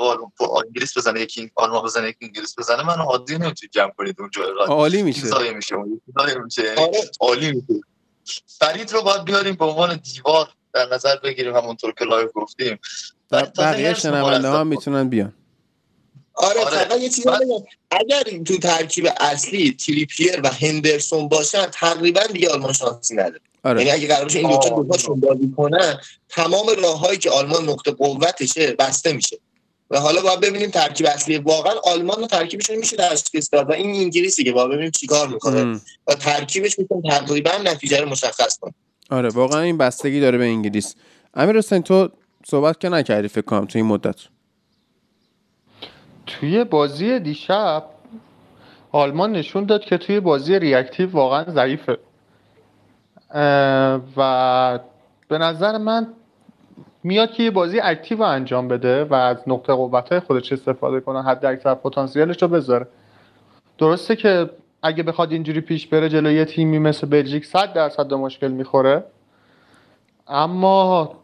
انگلیس 0.67 0.99
بزنه 0.99 1.21
یکی 1.21 1.51
آلمان 1.55 1.83
بزنه 1.83 2.09
یکی 2.09 2.19
انگلیس 2.23 2.59
بزنه 2.59 2.83
من 2.83 2.95
عادی 2.95 3.39
نمی‌تونی 3.39 3.71
جمع 3.73 3.91
کنید 3.91 4.17
اونجا 4.21 4.43
عالی 4.69 5.03
میشه. 5.03 5.23
میشه. 5.53 5.77
میشه. 6.45 6.75
عالی 7.21 7.53
میشه. 7.53 7.81
فرید 8.47 8.93
رو 8.93 9.03
باید 9.03 9.25
بیاریم 9.25 9.55
به 9.55 9.65
عنوان 9.65 9.97
دیوار 9.97 10.49
در 10.73 10.89
نظر 10.93 11.17
بگیریم 11.17 11.57
همونطور 11.57 11.93
که 11.93 12.05
لایو 12.05 12.29
گفتیم. 12.35 12.79
بقیه 13.33 13.95
شنونده 13.95 14.49
ها 14.49 14.65
می‌تونن 14.65 15.09
بیان. 15.09 15.33
آره, 16.35 16.61
آره. 16.61 16.71
فقط 16.71 17.01
یه 17.01 17.09
چیزی 17.09 17.29
بگم. 17.29 17.65
اگر 17.91 18.23
تو 18.45 18.59
ترکیب 18.59 19.09
اصلی 19.21 19.73
تریپیر 19.73 20.41
و 20.45 20.49
هندرسون 20.49 21.29
باشن 21.29 21.67
تقریبا 21.67 22.21
دیگه 22.33 22.49
آلمان 22.49 22.73
شانسی 22.73 23.15
نداره. 23.15 23.41
آره. 23.65 23.85
یعنی 23.85 23.91
اگه 23.91 24.15
قرار 24.15 24.31
این 24.35 24.51
دو 24.51 24.57
تا 24.57 24.69
دوتاشون 24.69 25.21
بازی 25.21 25.53
کنن 25.57 26.01
تمام 26.29 26.67
راههایی 26.83 27.19
که 27.19 27.31
آلمان 27.31 27.69
نقطه 27.69 27.91
قوتشه 27.91 28.73
بسته 28.73 29.13
میشه. 29.13 29.39
و 29.91 30.01
حالا 30.01 30.23
باید 30.23 30.41
ببینیم 30.41 30.71
ترکیب 30.71 31.07
اصلی 31.07 31.39
واقعا 31.39 31.73
آلمان 31.85 32.23
و 32.23 32.27
ترکیبشون 32.27 32.77
میشه 32.77 32.97
تشخیص 32.97 33.49
داد. 33.53 33.71
و 33.71 33.73
این 33.73 33.91
انگلیسی 33.91 34.45
که 34.45 34.53
باید 34.53 34.69
ببینیم 34.69 34.91
چیکار 34.91 35.29
می‌کنه. 35.29 35.81
و 36.07 36.15
ترکیبش 36.15 36.79
می‌تونه 36.79 37.03
تقریبا 37.11 37.51
نتیجه 37.65 38.01
رو 38.01 38.09
مشخص 38.09 38.59
کنه. 38.59 38.75
آره 39.11 39.29
واقعا 39.29 39.61
این 39.61 39.79
بستگی 39.79 40.21
داره 40.21 40.39
به 40.39 40.45
انگلیس. 40.45 40.95
امیر 41.35 41.59
حسین 41.59 41.83
تو 41.83 42.09
صحبت 42.47 42.81
که 42.81 42.89
نکردی 42.89 43.29
فکر 43.29 43.41
کنم 43.45 43.67
تو 43.67 43.79
این 43.79 43.87
مدت. 43.87 44.17
توی 46.41 46.65
بازی 46.65 47.19
دیشب 47.19 47.85
آلمان 48.93 49.33
نشون 49.33 49.65
داد 49.65 49.81
که 49.81 49.99
توی 49.99 50.21
بازی 50.21 50.59
ریاکتیو 50.59 51.11
واقعا 51.11 51.45
ضعیفه. 51.45 51.99
و 54.17 54.79
به 55.29 55.39
نظر 55.39 55.79
من 55.79 56.07
میاد 57.03 57.33
که 57.33 57.43
یه 57.43 57.51
بازی 57.51 57.81
active 57.81 58.23
انجام 58.23 58.69
بده 58.69 59.05
و 59.05 59.15
از 59.15 59.37
نقطه 59.47 59.73
قوت 59.73 60.19
خودش 60.19 60.53
استفاده 60.53 61.01
کنه 61.01 61.23
حد 61.23 61.45
اکثر 61.45 61.75
پتانسیلش 61.75 62.43
رو 62.43 62.49
بذاره. 62.49 62.87
درسته 63.79 64.17
که 64.17 64.51
اگه 64.83 65.03
بخواد 65.03 65.33
اینجوری 65.33 65.61
پیش 65.61 65.87
بره 65.87 66.09
جلوی 66.09 66.45
تیمی 66.45 66.79
مثل 66.79 67.07
بلژیک 67.07 67.47
100 67.47 67.73
درصد 67.73 68.15
مشکل 68.15 68.49
می‌خوره. 68.49 69.05
اما 70.29 71.15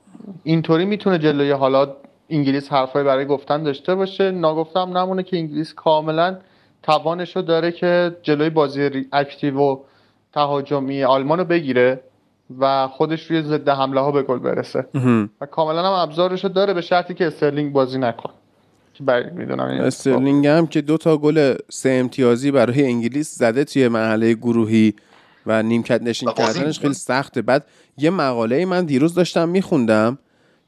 اینطوری 0.45 0.85
می‌تونه 0.85 1.19
جلوی 1.19 1.51
حالا 1.51 1.97
انگلیس 2.31 2.73
حرفای 2.73 3.05
برای 3.05 3.25
گفتن 3.25 3.63
داشته 3.63 3.95
باشه. 3.95 4.31
ناگفتم 4.31 4.99
نمونه 4.99 5.23
که 5.23 5.37
انگلیس 5.37 5.75
کاملا 5.75 6.37
توانش 6.83 7.37
رو 7.37 7.43
داره 7.43 7.73
که 7.73 8.17
جلوی 8.23 8.51
بازی 8.51 9.07
active 9.13 9.59
و 9.59 9.79
تهاجمی 10.33 11.05
آلمان 11.05 11.39
رو 11.39 11.45
بگیره 11.45 12.01
و 12.59 12.89
خودش 12.89 13.31
روی 13.31 13.43
ضد 13.43 13.69
حمله 13.69 14.01
ها 14.01 14.13
به 14.13 14.23
گل 14.23 14.39
برسه. 14.39 14.87
و 15.41 15.47
کاملا 15.47 15.87
هم 15.87 15.93
ابزارش 15.93 16.45
رو 16.45 16.51
داره 16.51 16.75
به 16.75 16.81
شرطی 16.81 17.15
که 17.15 17.27
استرلینگ 17.27 17.73
بازی 17.73 17.99
نکنه. 17.99 18.33
می‌دونم 19.35 19.61
استرلینگ 19.61 20.47
هم 20.47 20.67
که 20.67 20.81
دو 20.81 20.97
تا 20.97 21.17
گل 21.17 21.55
سه 21.71 21.91
امتیازی 21.91 22.51
برای 22.51 22.85
انگلیس 22.85 23.35
زده 23.35 23.65
توی 23.65 23.89
مرحله 23.89 24.35
گروهی 24.35 24.95
و 25.47 25.63
نیمکت 25.63 26.03
نشین 26.03 26.33
کردنش 26.33 26.81
خیلی 26.81 26.95
سخته. 26.95 27.43
بعد 27.43 27.67
یه 27.99 28.11
مقاله 28.11 28.65
من 28.67 28.85
دیروز 28.85 29.15
داشتم 29.15 29.49
میخوندم 29.49 30.19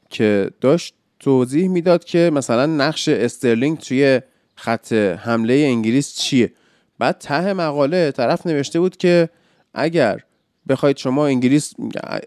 که 0.09 0.51
داشت 0.61 0.95
توضیح 1.23 1.67
می‌داد 1.67 2.03
که 2.03 2.31
مثلا 2.33 2.65
نقش 2.65 3.09
استرلینگ 3.09 3.77
توی 3.77 4.21
خط 4.55 4.93
حمله 4.93 5.53
انگلیس 5.53 6.15
چیه. 6.15 6.51
بعد 6.99 7.17
ته 7.17 7.53
مقاله 7.53 8.11
طرف 8.11 8.47
نوشته 8.47 8.79
بود 8.79 8.97
که 8.97 9.29
اگر 9.73 10.19
بخواید 10.69 10.97
شما 10.97 11.25
انگلیس 11.25 11.73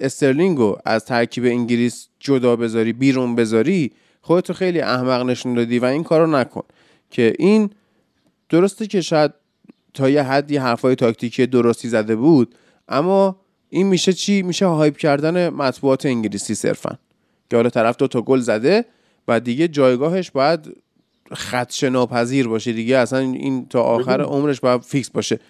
استرلینگ 0.00 0.58
رو 0.58 0.78
از 0.84 1.04
ترکیب 1.04 1.44
انگلیس 1.44 2.08
جدا 2.20 2.56
بذاری 2.56 2.92
بیرون 2.92 3.34
بذاری 3.34 3.92
خودتو 4.20 4.52
خیلی 4.52 4.80
احمق 4.80 5.22
نشون 5.22 5.54
دادی 5.54 5.78
و 5.78 5.84
این 5.84 6.04
کارو 6.04 6.26
نکن. 6.26 6.62
که 7.10 7.34
این 7.38 7.70
درسته 8.48 8.86
که 8.86 9.00
شاید 9.00 9.32
تا 9.94 10.08
یه 10.08 10.22
حدی 10.22 10.56
حرفای 10.56 10.94
تاکتیکی 10.94 11.46
درستی 11.46 11.88
زده 11.88 12.16
بود 12.16 12.54
اما 12.88 13.36
این 13.68 13.86
میشه 13.86 14.12
چی؟ 14.12 14.42
میشه 14.42 14.66
hype 14.66 14.96
کردن 14.96 15.48
مطبوعات 15.48 16.06
انگلیسی 16.06 16.54
صرفا. 16.54 16.98
که 17.50 17.56
حالا 17.56 17.70
طرف 17.70 17.96
دو 17.96 18.08
تا 18.08 18.22
گل 18.22 18.38
زده 18.38 18.84
و 19.28 19.40
دیگه 19.40 19.68
جایگاهش 19.68 20.30
باید 20.30 20.76
خدش 21.34 21.84
ناپذیر 21.84 22.48
باشه 22.48 22.72
دیگه. 22.72 22.98
اصلا 22.98 23.18
این 23.18 23.68
تا 23.68 23.82
آخر 23.82 24.20
عمرش 24.20 24.60
باید 24.60 24.80
فیکس 24.80 25.10
باشه. 25.10 25.40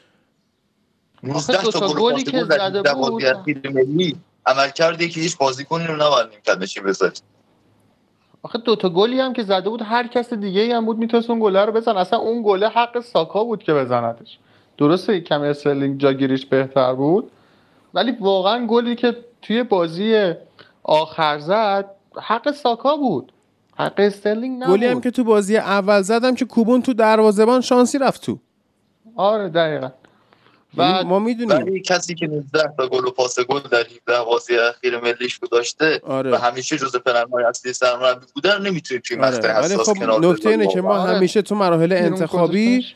19 1.22 1.62
تا 1.62 1.94
گلی 1.94 2.22
که 2.22 2.44
زده 2.44 2.94
بود. 2.94 3.22
ملی 3.64 4.16
عمل 4.46 4.68
کرده 4.68 5.08
که 5.08 5.20
هیچ 5.20 5.38
بازیکنی 5.38 5.86
رو 5.86 5.96
نباید 5.96 6.28
نیمکت 6.30 6.58
نشین 6.58 6.84
بذاری 6.84 7.12
آخه 8.42 8.58
دو 8.58 8.76
تا 8.76 8.88
گلی 8.88 9.20
هم 9.20 9.32
که 9.32 9.42
زده 9.42 9.70
بود 9.70 9.82
هر 9.82 10.06
کس 10.06 10.32
دیگه 10.32 10.60
ای 10.60 10.72
هم 10.72 10.86
بود 10.86 10.98
می‌تونست 10.98 11.30
اون 11.30 11.40
گله 11.40 11.64
رو 11.64 11.72
بزن 11.72 11.96
اصلا 11.96 12.18
اون 12.18 12.42
گله 12.42 12.68
حق 12.68 13.00
ساکا 13.00 13.44
بود 13.44 13.62
که 13.62 13.74
بزندش. 13.74 14.38
درسته 14.78 15.20
کم 15.20 15.40
استرلینگ 15.40 16.00
جاگیریش 16.00 16.46
بهتر 16.46 16.94
بود 16.94 17.30
ولی 17.94 18.12
واقعا 18.20 18.66
گلی 18.66 18.94
که 18.94 19.16
توی 19.42 19.62
بازی 19.62 20.32
آخر 20.88 21.38
زد 21.38 21.90
حق 22.22 22.50
ساکا 22.50 22.96
بود. 22.96 23.32
حق 23.78 23.94
استرلینگ 23.98 24.62
نبود. 24.62 24.76
گلی 24.76 24.86
هم 24.86 25.00
که 25.00 25.10
تو 25.10 25.24
بازی 25.24 25.56
اول 25.56 26.02
زدم 26.02 26.34
که 26.34 26.44
کوبون 26.44 26.82
تو 26.82 26.94
دروازه‌بان 26.94 27.60
شانسی 27.60 27.98
رفت 27.98 28.22
تو. 28.22 28.38
آره 29.16 29.48
دقیقا. 29.48 29.90
و 30.76 30.82
یعنی 30.82 31.08
ما 31.08 31.18
می‌دونیم. 31.18 31.82
کسی 31.82 32.14
که 32.14 32.26
19 32.26 32.72
تا 32.76 32.88
گل 32.88 33.04
و 33.04 33.10
پاس 33.10 33.40
گل 33.40 33.60
در 33.60 33.78
17 33.78 34.24
بازی 34.24 34.56
اخیر 34.56 35.00
ملیش 35.00 35.38
بود 35.38 35.50
داشته 35.50 36.00
آره. 36.04 36.30
و 36.30 36.34
همیشه 36.34 36.78
جزء 36.78 36.98
پلن‌های 36.98 37.44
اصلی 37.44 37.72
سرمربی 37.72 38.26
بوده 38.34 38.58
نمی‌تونیم 38.58 39.02
توی 39.06 39.16
آره. 39.16 39.60
ولی 39.60 39.76
خب 39.76 40.02
نکته 40.02 40.48
اینه 40.48 40.66
که 40.66 40.80
ما 40.80 40.98
همیشه 40.98 41.42
تو 41.42 41.54
مراحل 41.54 41.92
انتخابی 41.92 42.86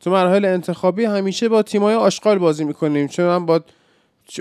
تو 0.00 0.10
مراحل 0.10 0.44
انتخابی 0.44 1.04
همیشه 1.04 1.48
با 1.48 1.62
تیمای 1.62 1.94
آشغال 1.94 2.38
بازی 2.38 2.64
می‌کنیم. 2.64 3.08
چون 3.08 3.26
من 3.26 3.46
با 3.46 3.60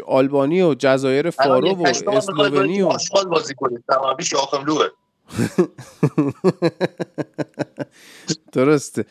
آلبانی 0.08 0.62
و 0.62 0.74
جزایر 0.74 1.30
فارو 1.30 1.74
و 1.74 1.88
اسلوونی 1.88 2.82
و 2.82 2.88
آشغال 2.88 3.26
بازی 3.26 3.54
کنیم. 3.54 3.84
سرمربی 3.88 4.26
شاخم 4.26 4.66
لوه. 4.66 4.88
درسته. 8.52 9.06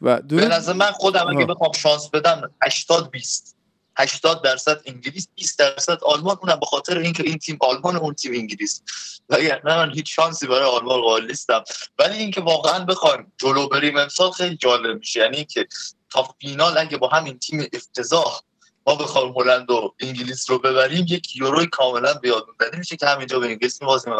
و 0.00 0.22
به 0.22 0.48
نظر 0.48 0.72
من 0.72 0.90
خودم 0.90 1.28
اگه 1.28 1.44
بخوام 1.44 1.72
شانس 1.72 2.08
بدم 2.08 2.50
80 2.62 3.10
20 3.10 3.56
80 3.98 4.42
درصد 4.42 4.80
انگلیس 4.86 5.28
20 5.34 5.58
درصد 5.58 5.98
آلمان. 6.02 6.36
اونم 6.42 6.60
به 6.60 6.66
خاطر 6.66 6.98
اینکه 6.98 7.22
این 7.22 7.38
تیم 7.38 7.58
آلمان 7.60 7.96
اون 7.96 8.14
تیم 8.14 8.32
انگلیس. 8.32 8.82
و 9.28 9.36
نه 9.36 9.60
من 9.64 9.92
هیچ 9.94 10.16
شانسی 10.16 10.46
برای 10.46 10.64
آلمان 10.64 11.00
قائل 11.00 11.26
نیستم. 11.26 11.64
ولی 11.98 12.18
اینکه 12.18 12.40
واقعا 12.40 12.84
بخوایم 12.84 13.32
جلو 13.38 13.68
بریم 13.68 13.96
امسال 13.96 14.30
خیلی 14.30 14.56
جالب 14.56 14.98
میشه. 14.98 15.20
یعنی 15.20 15.36
اینکه 15.36 15.66
تا 16.10 16.34
فینال 16.40 16.78
اگه 16.78 16.96
با 16.96 17.08
همین 17.08 17.38
تیم 17.38 17.66
افتضاح 17.72 18.40
ما 18.86 18.94
بخوایم 18.94 19.34
هلند 19.36 19.70
و 19.70 19.94
انگلیس 20.00 20.50
رو 20.50 20.58
ببریم 20.58 21.06
یک 21.08 21.36
یورو 21.36 21.66
کاملا 21.72 22.14
بیاد 22.14 22.44
میشه 22.78 22.96
که 22.96 23.06
همینجا 23.06 23.38
به 23.38 23.46
انگلیس 23.46 23.82
می‌بازیم 23.82 24.12
و 24.12 24.16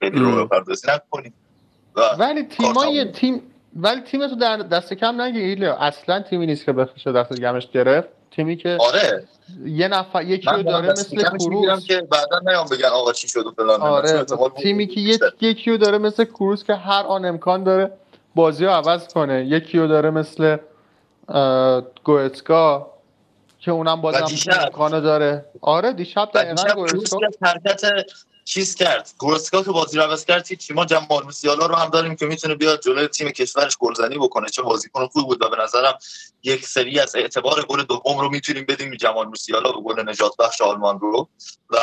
خیلی 0.00 0.18
رو 0.18 0.44
بپردازی 0.44 0.88
نکنیم. 0.90 1.34
ولی 2.18 2.42
تیمای 2.42 3.04
تیم 3.04 3.42
ولی 3.76 4.00
تیم 4.00 4.28
تو 4.28 4.34
در 4.34 4.56
دست 4.56 4.94
کم 4.94 5.20
نگیر 5.20 5.64
اصلا 5.64 6.22
تیمی 6.22 6.46
نیست 6.46 6.64
که 6.64 6.72
بخشه 6.72 7.12
دست 7.12 7.40
گمش 7.40 7.68
گرفت. 7.70 8.08
تیمی 8.30 8.56
که 8.56 8.78
آره. 8.80 9.24
یه 9.64 9.88
نفر 9.88 10.22
یکی 10.22 10.50
رو 10.50 10.62
داره 10.62 10.90
مثل 10.90 11.22
کروس 11.22 11.84
که 11.84 12.00
بعدا 12.10 12.38
نیام 12.46 12.66
بگن 12.68 12.88
آقا 12.88 13.12
چی 13.12 13.28
شد 13.28 13.46
و 13.46 13.50
فلان. 13.50 13.80
آره. 13.80 14.24
تیمی 14.56 14.86
که 14.86 15.00
یکی 15.40 15.70
رو 15.70 15.76
داره 15.76 15.98
مثل 15.98 16.24
کروس 16.24 16.64
که 16.64 16.74
هر 16.74 17.02
آن 17.02 17.24
امکان 17.24 17.64
داره 17.64 17.90
بازی 18.34 18.64
رو 18.64 18.70
عوض 18.70 19.08
کنه. 19.08 19.44
یکی 19.44 19.78
رو 19.78 19.86
داره 19.86 20.10
مثل 20.10 20.56
گوئتسکا. 22.04 22.90
که 23.60 23.70
اونم 23.70 24.00
بازم 24.00 24.26
امکانو 24.50 25.00
داره. 25.00 25.44
آره 25.60 25.92
دیشب 25.92 26.30
دقیقا 26.34 26.74
گوئتسکا 26.74 27.18
حرکت 27.42 27.80
چیز 28.44 28.74
کرد. 28.74 29.10
گورسکا 29.18 29.62
که 29.62 29.70
بازی 29.70 29.96
رو 29.96 30.02
عوض 30.02 30.24
کرد 30.24 30.44
چی. 30.44 30.74
ما 30.74 30.84
جمال 30.84 31.24
موسیالا 31.24 31.66
رو 31.66 31.74
هم 31.74 31.90
داریم 31.90 32.16
که 32.16 32.26
می‌تونه 32.26 32.54
بیاد 32.54 32.82
جلوی 32.82 33.06
تیم 33.06 33.30
کشورش 33.30 33.76
گلزنی 33.76 34.18
بکنه. 34.18 34.48
چه 34.48 34.62
بازیکن 34.62 35.06
خوب 35.06 35.26
بود 35.26 35.42
و 35.42 35.48
به 35.48 35.56
نظرم 35.62 35.98
یک 36.42 36.66
سری 36.66 37.00
از 37.00 37.16
اعتبار 37.16 37.64
گل 37.64 37.82
دوم 37.82 38.18
رو 38.18 38.28
می‌تونیم 38.28 38.64
بدیم 38.64 38.94
جمال 38.94 39.26
موسیالا 39.26 39.72
به 39.72 39.80
گل 39.80 40.08
نجات 40.08 40.36
بخش 40.36 40.60
آلمان 40.60 41.00
رو. 41.00 41.28
و 41.70 41.76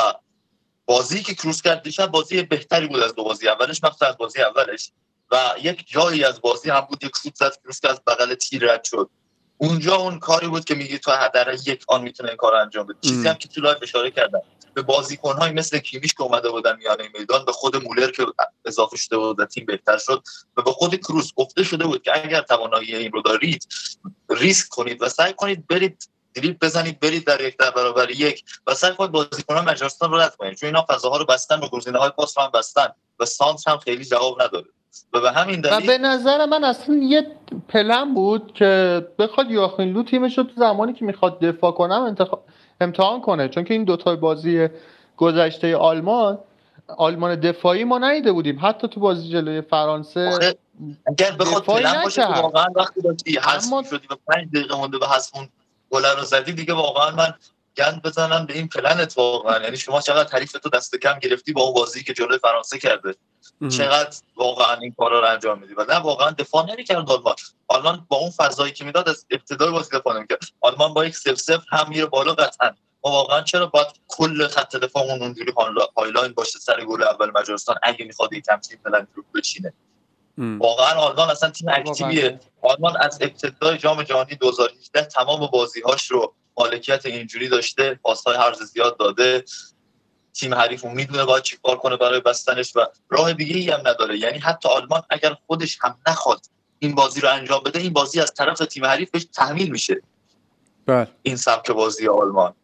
بازی 0.86 1.22
که 1.22 1.34
کروس 1.34 1.62
کرد 1.62 1.82
دیشب 1.82 2.06
بازی 2.06 2.42
بهتری 2.42 2.86
بود 2.86 3.00
از 3.00 3.14
دو 3.14 3.24
بازی 3.24 3.48
اولش. 3.48 3.84
مخصوصا 3.84 4.06
از 4.06 4.16
بازی 4.16 4.42
اولش. 4.42 4.90
و 5.30 5.38
یک 5.62 5.84
جایی 5.88 6.24
از 6.24 6.40
بازی 6.40 6.70
هم 6.70 6.80
بود. 6.80 7.04
یک 7.04 7.12
شوت 7.22 7.34
زد. 7.34 7.52
کروس 7.62 7.84
از 7.84 8.00
بغل 8.06 8.34
تیر 8.34 8.72
رد 8.72 8.84
شد. 8.84 9.10
اونجا 9.58 9.96
اون 9.96 10.18
کاری 10.18 10.48
بود 10.48 10.64
که 10.64 10.74
میگی 10.74 10.98
تو 10.98 11.10
در 11.34 11.56
یک 11.66 11.84
آن 11.88 12.02
می‌تونه 12.02 12.28
این 12.28 12.36
کار 12.36 12.54
انجام 12.54 12.86
بده. 12.86 12.98
چیزی 13.00 13.28
هم 13.28 13.34
که 13.34 13.48
تو 13.48 13.60
live 13.60 13.78
اشاره 13.82 14.10
کردم. 14.10 14.42
به 14.74 14.82
بازیکنهای 14.82 15.50
مثل 15.50 15.78
کیمیش 15.78 16.14
که 16.14 16.22
اومده 16.22 16.50
بودن 16.50 16.76
میانه 16.76 17.08
میدان 17.18 17.44
به 17.44 17.52
خود 17.52 17.84
مولر 17.84 18.10
که 18.10 18.26
اضافه 18.64 18.96
شده 18.96 19.16
بود 19.16 19.40
و 19.40 19.46
تیم 19.46 19.66
بهتر 19.66 19.98
شد 19.98 20.22
و 20.56 20.62
به 20.62 20.70
خود 20.72 20.94
کروس 20.94 21.32
گفته 21.34 21.64
شده 21.64 21.84
بود 21.86 22.02
که 22.02 22.24
اگر 22.24 22.40
توانایی 22.40 22.96
این 22.96 23.12
رو 23.12 23.22
دارید 23.22 23.66
ریسک 24.30 24.68
کنید 24.68 25.02
و 25.02 25.08
سعی 25.08 25.32
کنید 25.32 25.66
برید 25.66 26.08
دریبل 26.34 26.64
بزنید 26.64 27.00
برید 27.00 27.24
در 27.24 27.40
یک 27.40 27.56
در 27.58 27.70
برابر 27.70 28.10
یک 28.10 28.44
و 28.66 28.74
سعی 28.74 28.94
کنید 28.94 29.10
بازیکنان 29.10 29.64
مجارستان 29.64 30.10
رو 30.10 30.18
رد 30.18 30.36
کنید. 30.36 30.58
چون 30.58 30.66
اینا 30.66 30.86
فضاها 30.88 31.16
رو 31.16 31.24
بستن 31.24 31.60
و 31.60 31.68
گزینه 31.68 31.98
های 31.98 32.10
پاس 32.10 32.38
رو 32.38 32.44
هم 32.44 32.50
بستن 32.54 32.88
و 33.20 33.24
سانت 33.24 33.68
هم 33.68 33.78
خیلی 33.78 34.04
جواب 34.04 34.42
نداره. 34.42 34.66
و 35.12 35.20
به 35.20 35.30
همین 35.30 35.60
دلیل 35.60 35.84
و 35.84 35.86
به 35.86 35.98
نظر 35.98 36.46
من 36.46 36.64
اصلا 36.64 36.96
یه 36.96 37.26
پلن 37.68 38.14
بود 38.14 38.52
که 38.54 39.02
بخواد 39.18 39.50
یواخیم 39.50 39.92
لو 39.92 40.02
تیمش 40.02 40.38
رو 40.38 40.44
تو 40.44 40.52
زمانی 40.56 40.92
که 40.92 41.04
می‌خواد 41.04 41.40
دفاع 41.40 41.72
کنم 41.72 42.02
انتخاب 42.02 42.44
امتحان 42.80 43.20
کنه. 43.20 43.48
چون 43.48 43.64
که 43.64 43.74
این 43.74 43.84
دوتا 43.84 44.16
بازی 44.16 44.68
گذشته 45.16 45.76
آلمان 45.76 46.38
آلمان 46.96 47.40
دفاعی 47.40 47.84
ما 47.84 47.98
ندیده 47.98 48.32
بودیم. 48.32 48.58
حتی 48.62 48.88
تو 48.88 49.00
بازی 49.00 49.28
جلوی 49.28 49.60
فرانسه 49.60 50.54
اگر 51.06 51.30
بخواد 51.30 51.62
پلن 51.62 52.02
باشه 52.02 52.26
واقعا 52.26 52.66
وقتی 52.76 53.02
داشتی 53.02 53.38
حذف 53.38 53.72
اما... 53.72 53.82
شدی 53.82 54.06
و 54.10 54.14
5 54.26 54.48
دقیقه 54.54 54.76
مونده 54.76 54.98
به 54.98 55.06
حذف 55.06 55.36
اون 55.36 55.48
گل 55.90 56.04
رو 56.18 56.24
زدی 56.24 56.52
دیگه 56.52 56.74
واقعا 56.74 57.10
من 57.10 57.34
گند 57.78 58.02
بزنم 58.02 58.46
به 58.46 58.54
این 58.54 58.68
پلنت 58.68 59.18
واقعا. 59.18 59.62
یعنی 59.62 59.76
شما 59.76 60.00
چقدر 60.00 60.28
حریف 60.28 60.52
تو 60.52 60.68
دست 60.68 60.96
کم 60.96 61.18
گرفتی 61.18 61.52
با 61.52 61.62
اون 61.62 61.74
بازی 61.74 62.04
که 62.04 62.14
جلوی 62.14 62.38
فرانسه 62.38 62.78
کرده. 62.78 63.14
چقدر 63.68 64.16
واقعا 64.36 64.74
این 64.74 64.94
کارا 64.98 65.20
رو 65.20 65.26
انجام 65.26 65.58
میدی. 65.58 65.74
و 65.74 65.84
نه 65.88 65.94
واقعا 65.94 66.30
دفاع 66.30 66.66
نمی‌کرد 66.72 67.10
آلمان. 67.10 67.34
آلمان 67.68 68.06
با 68.08 68.16
اون 68.16 68.30
فضایی 68.30 68.72
که 68.72 68.84
می‌داد 68.84 69.08
از 69.08 69.26
ابتدای 69.30 69.70
بازی 69.70 69.98
دفاع 69.98 70.16
نمی‌کرد. 70.16 70.38
آلمان 70.60 70.94
با 70.94 71.04
یک 71.04 71.16
0 71.16 71.34
0 71.34 71.60
هم 71.70 71.88
میره 71.88 72.06
بالا 72.06 72.34
قطعا. 72.34 72.70
ما 73.04 73.10
واقعا 73.10 73.42
چرا 73.42 73.66
باید 73.66 73.86
کل 74.08 74.46
خط 74.48 74.76
دفاعمون 74.76 75.22
اونجوری 75.22 75.52
high 75.96 76.14
line 76.14 76.32
باشه 76.32 76.58
سر 76.58 76.84
گل 76.84 77.02
اول 77.02 77.30
مجارستان 77.30 77.76
اگه 77.82 78.04
می‌خواد 78.04 78.32
یک 78.32 78.44
تیم 78.44 78.80
پلن 78.84 79.06
رو 79.14 79.24
بچینه. 79.34 79.72
واقعا 80.38 80.94
آلمان 80.94 81.30
اصلا 81.30 81.50
تیم 81.50 81.68
active 81.68 82.16
یه. 82.16 82.40
آلمان 82.62 82.96
از 82.96 83.18
ابتدای 83.20 83.78
جام 83.78 84.02
جهانی 84.02 84.34
2018 84.34 85.02
تمام 85.02 85.46
بازیهاش 85.46 86.10
رو 86.10 86.34
مالکیت 86.58 87.06
اینجوری 87.06 87.48
داشته 87.48 87.94
پاسهای 88.02 88.36
هرز 88.36 88.62
زیاد 88.62 88.98
داده 88.98 89.44
تیم 90.34 90.54
حریف 90.54 90.84
می‌دونه 90.84 91.24
باید 91.24 91.42
چی 91.42 91.58
کار 91.62 91.76
کنه 91.76 91.96
برای 91.96 92.20
بستنش 92.20 92.76
و 92.76 92.86
راه 93.08 93.32
دیگه 93.32 93.56
ای 93.56 93.70
هم 93.70 93.80
نداره. 93.80 94.18
یعنی 94.18 94.38
حتی 94.38 94.68
آلمان 94.68 95.02
اگر 95.10 95.36
خودش 95.46 95.78
هم 95.80 95.98
نخواد 96.08 96.40
این 96.78 96.94
بازی 96.94 97.20
رو 97.20 97.32
انجام 97.32 97.62
بده 97.62 97.78
این 97.78 97.92
بازی 97.92 98.20
از 98.20 98.34
طرف 98.34 98.58
تیم 98.58 98.84
حریف 98.84 99.10
بهش 99.10 99.24
تحمیل 99.24 99.70
میشه. 99.70 100.02
بله. 100.86 101.08
این 101.22 101.36
سبک 101.36 101.70
بازی 101.70 102.08
آلمان. 102.08 102.54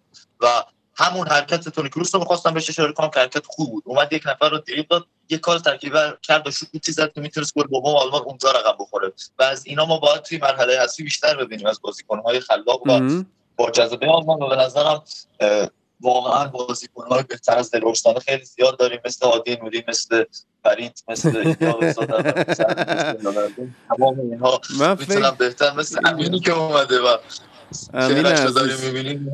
و 0.40 0.64
همون 0.94 1.28
حرکت 1.28 1.68
تونی 1.68 1.88
کروس 1.88 2.14
رو 2.14 2.20
می‌خواستم 2.20 2.54
بهش 2.54 2.70
اشاره 2.70 2.92
کنم 2.92 3.10
که 3.10 3.20
حرکت 3.20 3.46
خوب 3.46 3.70
بود. 3.70 3.82
اومد 3.86 4.12
یک 4.12 4.22
نفر 4.26 4.48
رو 4.48 4.58
دریبل 4.58 4.86
داد 4.90 5.06
یک 5.28 5.40
کار 5.40 5.58
ترکیب 5.58 5.94
کرد 6.22 6.46
و 6.46 6.50
شوتی 6.50 6.92
زد 6.92 7.12
که 7.12 7.20
می‌تونست 7.20 7.54
گل 7.54 7.66
دوم 7.66 7.96
آلمان 7.96 8.22
اونجا 8.22 8.50
رقم 8.50 8.76
بخوره. 8.80 9.12
و 9.38 9.42
از 9.42 9.66
اینا 9.66 9.84
ما 9.84 9.98
باید 9.98 10.22
توی 10.22 10.38
مرحله 10.38 10.74
اصلی 10.74 11.04
بیشتر 11.04 11.36
ببینیم 11.36 11.66
از 11.66 11.80
بازیکن‌های 11.82 12.40
خلاق 12.40 12.86
و 12.86 13.22
با 13.62 13.70
جذبه 13.70 14.06
آلمان 14.06 14.42
و 14.42 14.48
به 14.48 14.56
نظرم 14.56 15.02
واقعا 16.00 16.48
بازیکن‌های 16.48 17.22
بهتر 17.22 17.58
از 17.58 17.70
دلورستانه 17.70 18.20
خیلی 18.20 18.44
زیاد 18.44 18.78
داریم. 18.78 19.00
مثل 19.04 19.26
عادی 19.26 19.56
نوری 19.56 19.84
مثل 19.88 20.24
فرید 20.64 21.04
مثل 21.08 21.54
تمام 23.88 24.20
اینها 24.20 24.60
می‌تونم 24.98 25.36
بهتر 25.38 25.72
مثل 25.74 26.00
امینی 26.08 26.40
که 26.40 26.52
اومده 26.52 27.00
و 27.00 27.16
امین 27.94 28.26
عزیز. 28.26 28.84
می‌بینیم. 28.84 29.32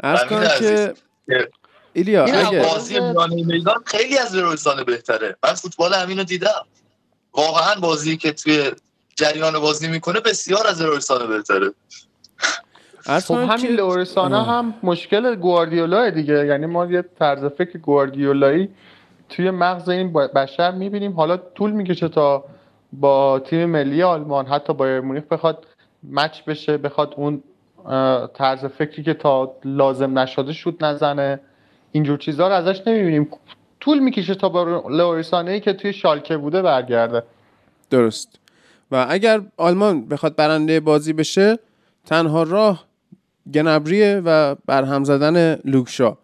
از 0.00 0.20
که 0.28 0.94
ایلیا 1.92 2.24
اگه 2.24 2.62
بازی 2.62 3.00
میدان 3.28 3.82
خیلی 3.86 4.18
از 4.18 4.32
دلورستانه 4.32 4.84
بهتره. 4.84 5.36
من 5.44 5.54
فوتبال 5.54 5.94
امینو 5.94 6.24
دیدم. 6.24 6.66
واقعا 7.32 7.74
بازی 7.74 8.16
که 8.16 8.32
توی 8.32 8.70
جریان 9.16 9.58
بازی 9.58 9.88
می‌کنه 9.88 10.20
بسیار 10.20 10.66
از 10.66 10.78
دلورستانه 10.78 11.26
بهتره. 11.26 11.74
خب 13.08 13.34
همین 13.34 13.72
لورسانا 13.72 14.42
هم 14.42 14.74
مشکل 14.82 15.36
گواردیولا 15.36 16.10
دیگه. 16.10 16.46
یعنی 16.46 16.66
ما 16.66 16.86
یه 16.86 17.04
طرز 17.18 17.44
فکر 17.44 17.78
گواردیولایی 17.78 18.68
توی 19.28 19.50
مغز 19.50 19.88
این 19.88 20.12
بشر 20.12 20.70
می‌بینیم. 20.70 21.12
حالا 21.12 21.36
طول 21.36 21.70
می‌کشه 21.70 22.08
تا 22.08 22.44
با 22.92 23.38
تیم 23.38 23.64
ملی 23.64 24.02
آلمان 24.02 24.46
حتی 24.46 24.74
با 24.74 25.00
مونیخ 25.04 25.24
بخواد 25.24 25.66
مچ 26.10 26.42
بشه 26.42 26.76
بخواد 26.76 27.14
اون 27.16 27.42
طرز 28.34 28.64
فکری 28.64 29.02
که 29.02 29.14
تا 29.14 29.52
لازم 29.64 30.18
نشده 30.18 30.52
شد 30.52 30.76
نزنه. 30.80 31.40
اینجور 31.92 32.18
چیزها 32.18 32.48
رو 32.48 32.54
ازش 32.54 32.82
نمی‌بینیم. 32.86 33.28
طول 33.80 33.98
می‌کشه 33.98 34.34
تا 34.34 34.48
با 34.48 34.82
لوریسانه 34.90 35.50
ای 35.50 35.60
که 35.60 35.72
توی 35.72 35.92
شالکه 35.92 36.36
بوده 36.36 36.62
برگرده. 36.62 37.22
درست. 37.90 38.38
و 38.90 39.06
اگر 39.08 39.40
آلمان 39.56 40.08
بخواد 40.08 40.36
برنده 40.36 40.80
بازی 40.80 41.12
بشه 41.12 41.58
تنها 42.06 42.42
راه 42.42 42.87
گنبریه 43.54 44.22
و 44.24 44.54
برهم 44.66 45.04
زدن 45.04 45.60
لوکشا 45.64 46.18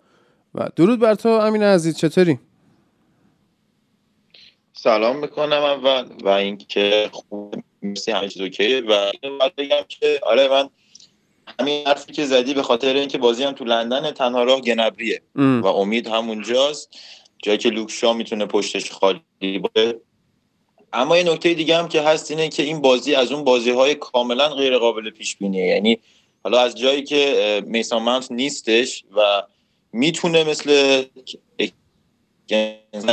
و 0.54 0.68
درود 0.76 1.00
بر 1.00 1.14
تو 1.14 1.28
امین 1.28 1.62
عزیز 1.62 1.98
چطوری؟ 1.98 2.38
سلام 4.72 5.16
می‌کنم 5.16 5.62
اول 5.62 6.08
و 6.22 6.28
اینکه 6.28 7.08
خوب 7.12 7.54
مرسی 7.82 8.12
همه 8.12 8.28
چیز 8.28 8.42
اوکیه 8.42 8.80
و 8.80 9.10
بگم 9.56 9.84
که 9.88 10.20
آره 10.22 10.48
من 10.48 10.68
همین 11.60 11.86
حرفی 11.86 12.12
که 12.12 12.26
زدی 12.26 12.54
به 12.54 12.62
خاطر 12.62 12.94
اینکه 12.94 13.18
بازی 13.18 13.44
هم 13.44 13.52
تو 13.52 13.64
لندن 13.64 14.10
تنها 14.10 14.44
راه 14.44 14.60
گنبریه. 14.60 15.22
و 15.36 15.66
امید 15.66 16.08
همونجاست 16.08 16.88
جایی 17.42 17.58
که 17.58 17.70
لوکشا 17.70 18.12
می‌تونه 18.12 18.46
پشتش 18.46 18.90
خالی 18.90 19.58
باشه. 19.58 19.94
اما 20.92 21.18
یه 21.18 21.32
نکته 21.32 21.54
دیگه 21.54 21.76
هم 21.76 21.88
که 21.88 22.02
هست 22.02 22.30
اینه 22.30 22.48
که 22.48 22.62
این 22.62 22.80
بازی 22.80 23.14
از 23.14 23.32
اون 23.32 23.44
بازی 23.44 23.70
های 23.70 23.94
کاملا 23.94 24.48
غیر 24.48 24.78
قابل 24.78 25.10
پیش 25.10 25.36
بینیه 25.36 25.66
یعنی 25.66 25.98
حالا 26.44 26.60
از 26.60 26.74
جایی 26.74 27.02
که 27.02 27.62
میسان 27.66 28.02
مانت 28.02 28.32
نیستش 28.32 29.04
و 29.16 29.42
می‌تونه 29.92 30.44
مثل 30.44 31.04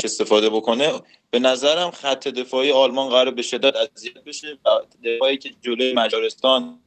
استفاده 0.04 0.50
بکنه 0.50 0.92
به 1.32 1.40
نظرم 1.40 1.92
خط 1.92 2.28
دفاعی 2.28 2.72
آلمان 2.72 3.10
قرار 3.10 3.32
به 3.32 3.42
شدت 3.42 3.76
اذیت 3.76 4.24
بشه 4.24 4.58
و 4.66 4.70
دفاعی 5.04 5.38
که 5.38 5.50
جلوی 5.62 5.94
مجارستان 5.94 6.80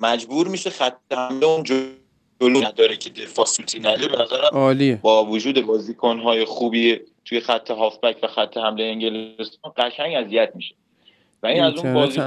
مجبور 0.00 0.48
میشه 0.48 0.70
خط 0.70 0.96
حمله 1.12 1.46
اون 1.46 1.62
جلو 1.62 1.88
نداره 2.40 2.96
که 2.96 3.10
دفاع 3.10 3.46
سوتی 3.46 3.78
نده 3.78 4.08
به 4.08 4.22
نظرم 4.22 4.98
با 5.02 5.24
وجود 5.24 5.66
بازیکنهای 5.66 6.44
خوبی 6.44 7.00
توی 7.24 7.40
خط 7.40 7.70
هافبک 7.70 8.16
و 8.22 8.26
خط 8.26 8.56
حمله 8.56 8.84
انگلستان 8.84 9.72
قشنگ 9.76 10.14
اذیت 10.14 10.52
میشه. 10.54 10.74
و 11.42 11.46
این 11.46 11.62
از 11.62 11.74
اون 11.74 11.94
بازی 11.94 12.20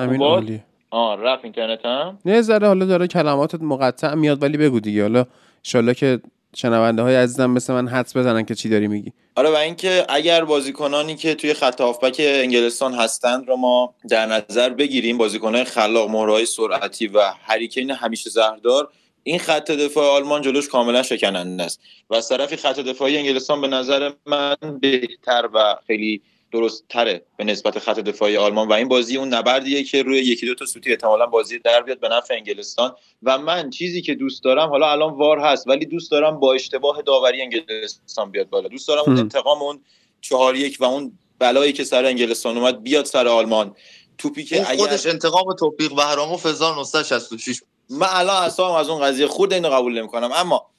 آه 0.90 1.22
رفت 1.22 1.44
اینترنت 1.44 1.86
هم؟ 1.86 2.20
نه 2.26 2.42
ذره 2.42 2.68
حالا 2.68 2.86
داره 2.86 3.08
کلماتت 3.08 3.62
مقطع 3.62 4.14
میاد 4.14 4.44
ولی 4.44 4.58
بگو 4.58 4.80
دیگه. 4.80 5.02
حالا 5.02 5.26
انشالله 5.58 5.94
که 5.94 6.20
شنونده 6.56 7.02
های 7.02 7.16
عزیزم 7.16 7.52
مثل 7.52 7.74
من 7.74 7.88
حدس 7.88 8.18
بزنن 8.18 8.46
که 8.46 8.56
چی 8.56 8.70
داری 8.70 8.88
میگی. 8.88 9.14
آره 9.36 9.50
و 9.50 9.56
اینکه 9.56 10.06
اگر 10.10 10.46
بازیکنانی 10.46 11.16
که 11.16 11.36
توی 11.36 11.54
خط 11.54 11.82
هافبک 11.82 12.16
انگلستان 12.20 12.94
هستند 12.94 13.48
رو 13.48 13.56
ما 13.56 13.96
در 14.10 14.26
نظر 14.26 14.70
بگیریم 14.70 15.18
بازیکنهای 15.18 15.64
خلاق 15.64 16.10
مهرهای 16.10 16.46
سرعتی 16.46 17.08
و 17.08 17.20
هریکین 17.44 17.92
همیشه 17.92 18.30
زهردار 18.30 18.90
این 19.24 19.40
خط 19.40 19.72
دفاع 19.72 20.16
آلمان 20.16 20.42
جلوش 20.42 20.70
کاملا 20.70 21.04
شکننده 21.04 21.64
است. 21.64 21.80
و 22.10 22.16
از 22.16 22.30
طرفی 22.30 22.56
خط 22.56 22.80
دفاعی 22.80 23.18
انگلستان 23.18 23.62
به 23.62 23.68
نظر 23.68 24.12
من 24.26 24.56
بهتر 24.82 25.50
و 25.54 25.76
خیلی 25.88 26.22
درست 26.52 26.86
تره 26.90 27.26
به 27.38 27.44
نسبت 27.44 27.80
خط 27.80 28.00
دفاعی 28.00 28.38
آلمان. 28.38 28.68
و 28.68 28.74
این 28.74 28.88
بازی 28.88 29.18
اون 29.18 29.34
نبردیه 29.34 29.84
که 29.84 30.04
روی 30.04 30.20
یکی 30.20 30.46
دو 30.46 30.56
تا 30.56 30.66
سوتی 30.66 30.92
احتمالا 30.92 31.26
بازی 31.26 31.60
در 31.60 31.82
بیاد 31.82 32.00
به 32.00 32.10
نفع 32.10 32.34
انگلستان. 32.34 32.96
و 33.24 33.38
من 33.38 33.70
چیزی 33.70 34.02
که 34.02 34.16
دوست 34.16 34.44
دارم 34.44 34.70
حالا 34.70 34.92
الان 34.92 35.14
وار 35.14 35.40
هست 35.40 35.68
ولی 35.68 35.86
دوست 35.86 36.12
دارم 36.12 36.40
با 36.40 36.54
اشتباه 36.54 37.02
داوری 37.02 37.42
انگلستان 37.42 38.32
بیاد 38.32 38.50
بالا. 38.50 38.68
دوست 38.68 38.88
دارم 38.88 39.04
اون 39.08 39.20
انتقام 39.20 39.62
اون 39.62 39.82
چهار 40.22 40.56
یک 40.56 40.78
و 40.80 40.84
اون 40.84 41.18
بلایی 41.40 41.74
که 41.74 41.84
سر 41.84 42.06
انگلستان 42.06 42.58
اومد 42.58 42.84
بیاد 42.84 43.06
سر 43.06 43.28
آلمان. 43.28 43.76
توپی 44.18 44.44
که 44.44 44.70
اگر 44.70 44.80
خودش 44.80 45.06
انتقام 45.06 45.54
توفیق 45.54 45.96
بهراموف 45.96 46.46
1966 46.46 47.62
من 47.90 48.08
الان 48.10 48.44
اصلا 48.44 48.78
از 48.78 48.90
اون 48.90 49.02
قضیه 49.02 49.28
خود 49.28 49.54
اینو 49.54 49.70
قبول 49.70 50.00
نمی‌کنم. 50.00 50.32
اما 50.32 50.70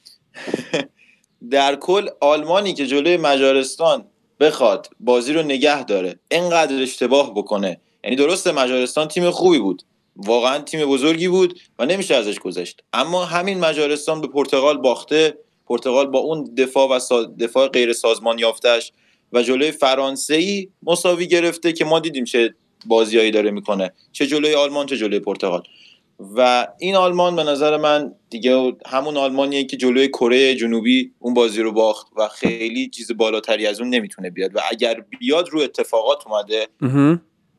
در 1.51 1.77
کل 1.77 2.09
آلمانی 2.21 2.75
که 2.75 2.87
جلوی 2.87 3.17
مجارستان 3.17 4.09
بخواد 4.41 4.89
بازی 5.01 5.33
رو 5.33 5.43
نگه 5.43 5.85
داره 5.85 6.19
انقدر 6.31 6.83
اشتباه 6.83 7.35
بکنه. 7.35 7.81
یعنی 8.05 8.17
درسته 8.17 8.53
مجارستان 8.53 9.09
تیم 9.09 9.31
خوبی 9.31 9.59
بود. 9.59 9.83
واقعا 10.17 10.59
تیم 10.59 10.87
بزرگی 10.87 11.29
بود 11.29 11.61
و 11.79 11.87
نمیشه 11.87 12.15
ازش 12.15 12.39
گذشت. 12.39 12.83
اما 12.93 13.25
همین 13.25 13.61
مجارستان 13.61 14.21
به 14.21 14.27
پرتغال 14.27 14.79
باخته 14.79 15.39
پرتغال 15.67 16.07
با 16.07 16.19
اون 16.19 16.45
دفاع 16.45 16.89
و 16.89 17.25
دفاع 17.41 17.69
غیر 17.69 17.93
سازمان 17.93 18.39
یافتش 18.39 18.93
و 19.33 19.43
جلوی 19.43 19.73
فرانسه 19.73 20.35
ای 20.35 20.69
مساوی 20.83 21.27
گرفته 21.27 21.73
که 21.73 21.85
ما 21.85 22.01
دیدیم 22.01 22.25
چه 22.25 22.55
بازیایی 22.87 23.31
داره 23.31 23.51
می‌کنه. 23.51 23.93
چه 24.13 24.27
جلوی 24.27 24.55
آلمان 24.55 24.87
چه 24.87 24.97
جلوی 24.97 25.21
پرتغال. 25.21 25.63
و 26.19 26.67
این 26.79 26.97
آلمان 26.97 27.37
به 27.37 27.45
نظر 27.45 27.77
من 27.77 28.15
دیگه 28.31 28.73
همون 28.87 29.17
آلمانیه 29.17 29.65
که 29.65 29.77
جلوی 29.77 30.09
کره 30.09 30.55
جنوبی 30.55 31.13
اون 31.19 31.35
بازی 31.35 31.63
رو 31.63 31.73
باخت 31.73 32.07
و 32.17 32.29
خیلی 32.29 32.89
چیز 32.89 33.17
بالاتری 33.17 33.67
از 33.67 33.81
اون 33.81 33.91
نمی‌تونه 33.91 34.31
بیاد 34.31 34.57
و 34.57 34.61
اگر 34.71 35.05
بیاد 35.19 35.49
رو 35.49 35.61
اتفاقات 35.61 36.27
اومده 36.27 36.69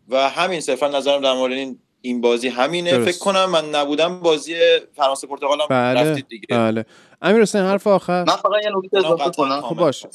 و 0.10 0.30
همین 0.30 0.62
صرفا 0.62 0.88
نظرم 0.88 1.22
در 1.22 1.34
مورد 1.34 1.54
این 1.54 1.80
این 2.02 2.22
بازی 2.22 2.48
همینه. 2.48 2.92
درست. 2.92 3.12
فکر 3.12 3.20
کنم 3.20 3.46
من 3.46 3.70
نبودم 3.70 4.20
بازی 4.20 4.56
فرانسه 4.96 5.28
پرتغال 5.28 5.62
هم 5.62 5.68
بله. 5.70 6.02
رفتید 6.02 6.28
دیگه. 6.28 6.48
بله. 6.50 6.86
امیر 7.22 7.42
حسین 7.42 7.62
حرف 7.62 7.88
آخر؟ 7.88 8.24
من 8.24 8.36
فقط 8.36 8.64
یه 8.64 8.72
نکته 8.76 8.98
اضافه 8.98 9.32
کنم. 9.32 9.62
خب 9.62 9.76
باش. 9.76 10.06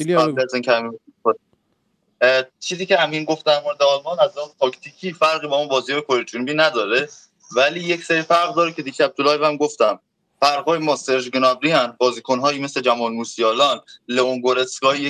چیزی 2.60 2.86
که 2.86 3.01
امین 3.01 3.24
گفت 3.24 3.47
در 3.47 3.62
مورد 3.62 3.82
آلمان 3.82 4.20
از 4.20 4.39
اون 4.39 4.48
تاکتیکی 4.60 5.12
فرقی 5.12 5.48
با 5.48 5.56
اون 5.56 5.69
بازی 5.69 5.93
کره 6.09 6.24
جنوبی 6.24 6.55
نداره. 6.55 7.09
ولی 7.57 7.81
یک 7.81 8.05
سری 8.05 8.23
فرق 8.23 8.55
داره 8.55 8.73
که 8.73 8.83
دیشب 8.83 9.09
تو 9.16 9.23
live 9.23 9.44
هم 9.45 9.57
گفتم. 9.57 10.01
فرقای 10.41 10.79
ما 10.79 10.97
سرژ 10.97 11.29
گنابری 11.29 11.70
هستن 11.70 11.97
بازیکنهایی 11.99 12.61
مثل 12.61 12.81
جمال 12.81 13.12
موسیالا 13.12 13.81
لئون 14.09 14.43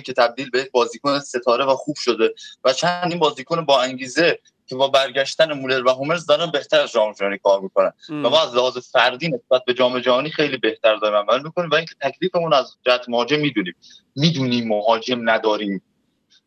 که 0.04 0.12
تبدیل 0.12 0.50
به 0.50 0.68
بازیکن 0.72 1.18
ستاره 1.18 1.64
و 1.64 1.74
خوب 1.74 1.96
شده 1.96 2.34
و 2.64 2.72
چندین 2.72 3.18
بازیکن 3.18 3.64
با 3.64 3.82
انگیزه 3.82 4.38
که 4.66 4.76
با 4.76 4.88
برگشتن 4.88 5.52
مولر 5.52 5.86
و 5.86 5.90
هوملز 5.90 6.26
دارن 6.26 6.50
بهتر 6.50 6.80
از 6.80 6.92
جام 6.92 7.12
جهانی 7.12 7.38
کار 7.38 7.60
می‌کنن. 7.60 7.92
و 8.08 8.30
ما 8.30 8.42
از 8.42 8.54
لحاظ 8.54 8.78
فردی 8.78 9.28
نسبت 9.28 9.64
به 9.66 9.74
جام 9.74 10.00
جهانی 10.00 10.30
خیلی 10.30 10.56
بهتر 10.56 10.96
داریم 10.96 11.16
عمل 11.16 11.42
می‌کنیم 11.42 11.70
و 11.70 11.74
اینکه 11.74 11.94
تکلیفمون 12.00 12.52
از 12.52 12.76
جهت 12.86 13.08
مهاجم 13.08 13.40
می‌دونیم. 13.40 13.74
می‌دونیم 14.16 14.68
مهاجم 14.68 15.30
نداریم. 15.30 15.82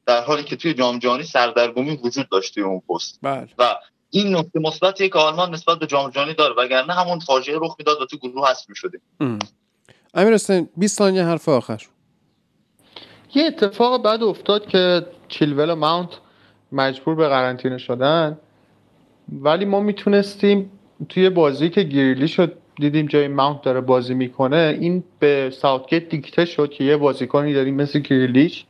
در 0.05 0.21
حالی 0.21 0.43
که 0.43 0.55
توی 0.55 0.73
جام 0.73 0.99
جهانی 0.99 1.23
سردرگمی 1.23 1.95
وجود 1.95 2.29
داشته 2.29 2.61
اون 2.61 2.81
پست. 2.89 3.19
بله. 3.21 3.49
و 3.57 3.75
این 4.15 4.35
نکته 4.35 4.59
مثبتی 4.59 5.09
که 5.09 5.19
آلمان 5.19 5.53
نسبت 5.53 5.79
به 5.79 5.87
جام 5.87 6.09
جهانی 6.09 6.33
داره 6.33 6.55
وگرنه 6.57 6.93
همون 6.93 7.19
فاجعه 7.19 7.57
رخ 7.61 7.75
می‌داد 7.79 8.01
و 8.01 8.05
تو 8.05 8.17
گروه 8.17 8.49
حذف 8.49 8.69
می‌شدیم. 8.69 9.01
امیر 10.13 10.33
حسین 10.33 10.69
20 10.77 10.97
ثانیه 10.97 11.23
حرف 11.23 11.49
آخر. 11.49 11.81
یه 13.35 13.45
اتفاق 13.45 14.03
بعد 14.03 14.23
افتاد 14.23 14.67
که 14.67 15.05
چیلول 15.27 15.69
و 15.69 15.75
ماونت 15.75 16.09
مجبور 16.71 17.15
به 17.15 17.27
قرنطینه 17.27 17.77
شدن 17.77 18.37
ولی 19.41 19.65
ما 19.65 19.79
می‌تونستیم 19.79 20.71
توی 21.09 21.29
بازی 21.29 21.69
که 21.69 21.83
گریلی 21.83 22.27
شد 22.27 22.57
دیدیم 22.75 23.05
جای 23.07 23.27
ماونت 23.27 23.61
داره 23.61 23.81
بازی 23.81 24.13
می‌کنه 24.13 24.77
این 24.81 25.03
به 25.19 25.53
ساوتگیت 25.61 26.09
دیکته 26.09 26.45
شد 26.45 26.71
که 26.71 26.83
یه 26.83 26.97
بازیکنی 26.97 27.53
داریم 27.53 27.75
مثل 27.75 27.99
گریلیش. 27.99 28.65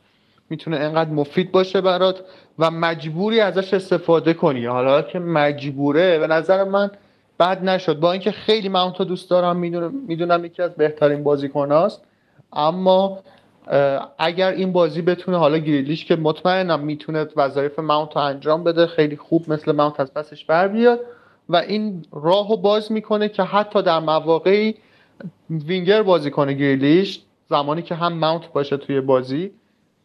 می‌تونه 0.50 0.76
انقدر 0.76 1.10
مفید 1.10 1.52
باشه 1.52 1.80
برات 1.80 2.20
و 2.58 2.70
مجبوری 2.70 3.40
ازش 3.40 3.74
استفاده 3.74 4.34
کنی. 4.34 4.66
حالا 4.66 5.02
که 5.02 5.18
مجبوره 5.18 6.18
به 6.18 6.26
نظر 6.26 6.64
من 6.64 6.90
بد 7.40 7.64
نشد. 7.64 8.00
با 8.00 8.12
اینکه 8.12 8.32
خیلی 8.32 8.68
ماونتو 8.68 9.04
دوست 9.04 9.30
دارم 9.30 9.56
می‌دونم 10.06 10.44
یکی 10.44 10.62
از 10.62 10.74
بهترین 10.74 11.22
بازیکناست 11.22 12.02
اما 12.52 13.18
اگر 14.18 14.50
این 14.50 14.72
بازی 14.72 15.02
بتونه 15.02 15.38
حالا 15.38 15.58
گریلیش 15.58 16.04
که 16.04 16.16
مطمئنم 16.16 16.80
می‌تونه 16.80 17.26
وظایف 17.36 17.78
ماونت 17.78 18.16
رو 18.16 18.22
انجام 18.22 18.64
بده 18.64 18.86
خیلی 18.86 19.16
خوب 19.16 19.52
مثل 19.52 19.72
ماونت 19.72 20.00
از 20.00 20.14
پسش 20.14 20.44
بر 20.44 20.68
بیاد 20.68 21.00
و 21.48 21.56
این 21.56 22.04
راهو 22.12 22.56
باز 22.56 22.92
می‌کنه 22.92 23.28
که 23.28 23.42
حتی 23.42 23.82
در 23.82 24.00
مواقعی 24.00 24.74
وینگر 25.50 26.02
بازی 26.02 26.30
کنه 26.30 26.52
گریلیش 26.52 27.22
زمانی 27.48 27.82
که 27.82 27.94
هم 27.94 28.12
ماونت 28.12 28.52
باشه 28.52 28.76
توی 28.76 29.00
بازی. 29.00 29.50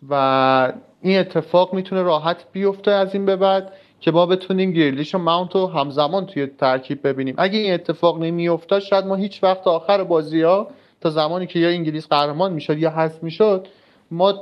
و 0.09 0.73
این 1.01 1.19
اتفاق 1.19 1.73
می‌تونه 1.73 2.01
راحت 2.01 2.45
بیفته 2.51 2.91
از 2.91 3.13
این 3.13 3.25
به 3.25 3.35
بعد 3.35 3.73
که 3.99 4.11
ما 4.11 4.25
بتونیم 4.25 4.71
گریلیش 4.71 5.15
و 5.15 5.17
ماونت 5.17 5.55
رو 5.55 5.67
همزمان 5.67 6.25
توی 6.25 6.47
ترکیب 6.47 7.07
ببینیم. 7.07 7.35
اگه 7.37 7.59
این 7.59 7.73
اتفاق 7.73 8.23
نمیافتاد 8.23 8.81
شاید 8.81 9.05
ما 9.05 9.15
هیچ 9.15 9.43
وقت 9.43 9.67
آخر 9.67 10.03
بازی 10.03 10.41
ها 10.41 10.67
تا 11.01 11.09
زمانی 11.09 11.47
که 11.47 11.59
یا 11.59 11.69
انگلیس 11.69 12.07
قهرمان 12.07 12.53
می‌شد 12.53 12.77
یا 12.77 12.89
حذف 12.89 13.23
می‌شد 13.23 13.67
ما 14.11 14.41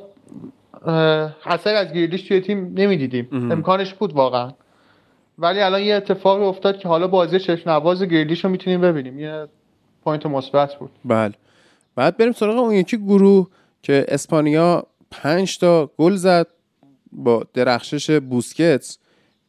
اثر 1.46 1.76
از 1.76 1.94
گریلیش 1.94 2.22
توی 2.22 2.42
تیم 2.42 2.74
نمی‌دیدیم. 2.78 3.28
امکانش 3.32 3.94
بود 3.94 4.14
واقعا. 4.14 4.52
ولی 5.38 5.60
الان 5.60 5.82
یه 5.82 5.96
اتفاقی 5.96 6.44
افتاد 6.44 6.78
که 6.78 6.88
حالا 6.88 7.08
بازی 7.08 7.40
چشم 7.40 7.70
نواز 7.70 8.04
گریلیش 8.04 8.44
رو 8.44 8.50
می‌تونیم 8.50 8.82
ببینیم. 8.82 9.20
یه 9.20 9.48
point 10.04 10.26
مثبت 10.26 10.76
بود. 10.76 10.92
بله. 11.06 11.34
بعد 11.96 12.18
بریم 12.18 12.32
سراغ 12.32 12.58
اون 12.58 12.74
یکی 12.74 12.98
گروه 12.98 13.48
که 13.84 14.06
اسپانیا 14.08 14.84
پنج 15.12 15.58
تا 15.58 15.92
گل 15.98 16.16
زد 16.16 16.48
با 17.12 17.44
درخشش 17.54 18.12
بوسکتس 18.12 18.98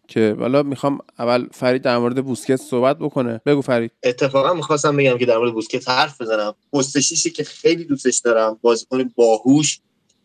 که 0.09 0.37
حالا 0.39 0.63
می‌خوام 0.63 0.99
اول 1.19 1.49
فرید 1.53 1.83
در 1.83 1.99
مورد 1.99 2.25
بوسکتس 2.25 2.63
صحبت 2.63 2.99
بکنه. 2.99 3.41
بگو 3.47 3.61
فرید. 3.61 3.93
اتفاقا 4.03 4.55
می‌خواستم 4.55 4.97
بگم 4.97 5.19
که 5.19 5.27
در 5.27 5.39
مورد 5.39 5.53
بوسکتس 5.53 5.89
حرف 5.89 6.21
بزنم. 6.21 6.55
پست 6.73 6.92
شیشی 6.92 7.31
که 7.31 7.45
خیلی 7.45 7.85
دوستش 7.85 8.19
دارم 8.19 8.59
بازیکن 8.63 9.13
باهوش 9.15 9.81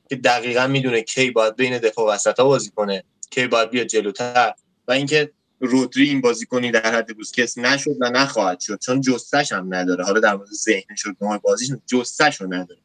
که 0.09 0.15
دقیقا 0.15 0.67
می‌دونه 0.67 1.01
کی 1.01 1.31
باید 1.31 1.55
بین 1.55 1.77
دفاع 1.77 2.13
وسط 2.15 2.39
ها 2.39 2.45
بازی 2.45 2.71
کنه 2.75 3.03
کی 3.29 3.47
باید 3.47 3.69
بیاد 3.69 3.87
جلوتر 3.87 4.53
و 4.87 4.91
اینکه 4.91 5.31
رودری 5.59 6.09
این 6.09 6.21
بازیکنی 6.21 6.71
در 6.71 6.95
حد 6.95 7.15
بوسکتس 7.15 7.57
نشد 7.57 7.95
و 8.01 8.09
نخواهد 8.09 8.59
شد. 8.59 8.79
چون 8.79 9.01
جستش 9.01 9.51
هم 9.51 9.73
نداره. 9.73 10.03
حالا 10.03 10.19
در 10.19 10.35
مورد 10.35 10.49
ذهنش 10.49 11.05
و 11.05 11.39
بازیش 11.43 11.69
جستش 11.85 12.41
رو 12.41 12.53
نداره. 12.53 12.81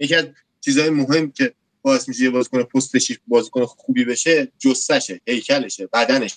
یکی 0.00 0.14
از 0.14 0.24
چیزهای 0.60 0.90
مهم 0.90 1.30
که 1.30 1.54
باعث 1.84 2.08
میشه 2.08 2.30
بازیکن 2.30 2.62
پست 2.62 2.98
شیش 2.98 3.18
بازیکن 3.26 3.64
خوبی 3.64 4.04
بشه 4.04 4.52
جسشه 4.58 5.20
هیکلشه 5.26 5.86
بدنشه. 5.86 6.36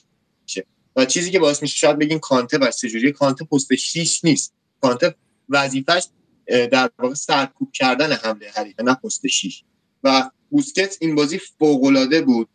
و 0.95 1.06
چیزی 1.06 1.32
که 1.32 1.40
باعث 1.40 1.61
میشه 1.61 1.76
شاید 1.76 1.99
بگین 1.99 2.19
کانته 2.19 2.57
بس 2.57 2.80
چجوری 2.80 3.11
کانته 3.11 3.45
پست 3.45 3.76
6 3.76 4.26
نیست. 4.26 4.53
کانته 4.82 5.15
وظیفش 5.49 6.03
در 6.48 6.90
واقع 6.99 7.14
سرکوب 7.14 7.72
کردن 7.72 8.11
حمله 8.11 8.49
حریف 8.56 8.80
نه 8.80 8.94
پست 8.94 9.28
6 9.28 9.64
و 10.03 10.30
بوسکت 10.49 10.98
این 11.02 11.15
بازی 11.15 11.40
فوق 11.60 11.84
العاده 11.84 12.22
بود. 12.22 12.49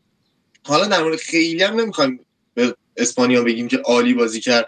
حالا 0.62 0.86
در 0.86 1.02
مورد 1.02 1.16
خیلی 1.16 1.62
هم 1.62 1.80
نمی‌خوایم 1.80 2.20
به 2.54 2.76
اسپانیا 2.96 3.42
بگیم 3.42 3.68
که 3.68 3.76
عالی 3.76 4.14
بازی 4.14 4.40
کرد. 4.40 4.66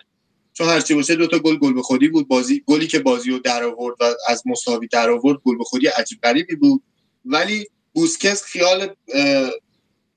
چون 0.52 0.68
هرچی 0.68 0.94
باشه 0.94 1.16
دو 1.16 1.26
تا 1.26 1.38
گل 1.38 1.56
گل 1.56 1.72
به 1.72 1.82
خودی 1.82 2.08
بود. 2.08 2.28
بازی 2.28 2.62
گلی 2.66 2.86
که 2.86 2.98
بازی 2.98 3.30
رو 3.30 3.38
در 3.38 3.64
آورد 3.64 3.96
و 4.00 4.04
از 4.28 4.42
مساوی 4.46 4.86
در 4.86 5.10
آورد 5.10 5.38
گل 5.44 5.58
به 5.58 5.64
خودی 5.64 5.86
عجیب 5.86 6.20
غریبی 6.22 6.54
بود. 6.54 6.82
ولی 7.24 7.66
بوسکس 7.94 8.42
خیال 8.42 8.94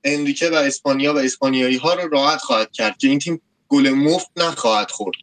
انریکه 0.04 0.50
و 0.50 0.54
اسپانیا 0.54 1.14
و 1.14 1.18
اسپانیایی 1.18 1.76
ها 1.76 1.94
رو 1.94 2.08
راحت 2.08 2.38
خواهد 2.38 2.72
کرد 2.72 2.98
که 2.98 3.08
این 3.08 3.18
تیم 3.18 3.40
گل 3.68 3.90
مفت 3.90 4.30
نخواهد 4.36 4.90
خورد. 4.90 5.16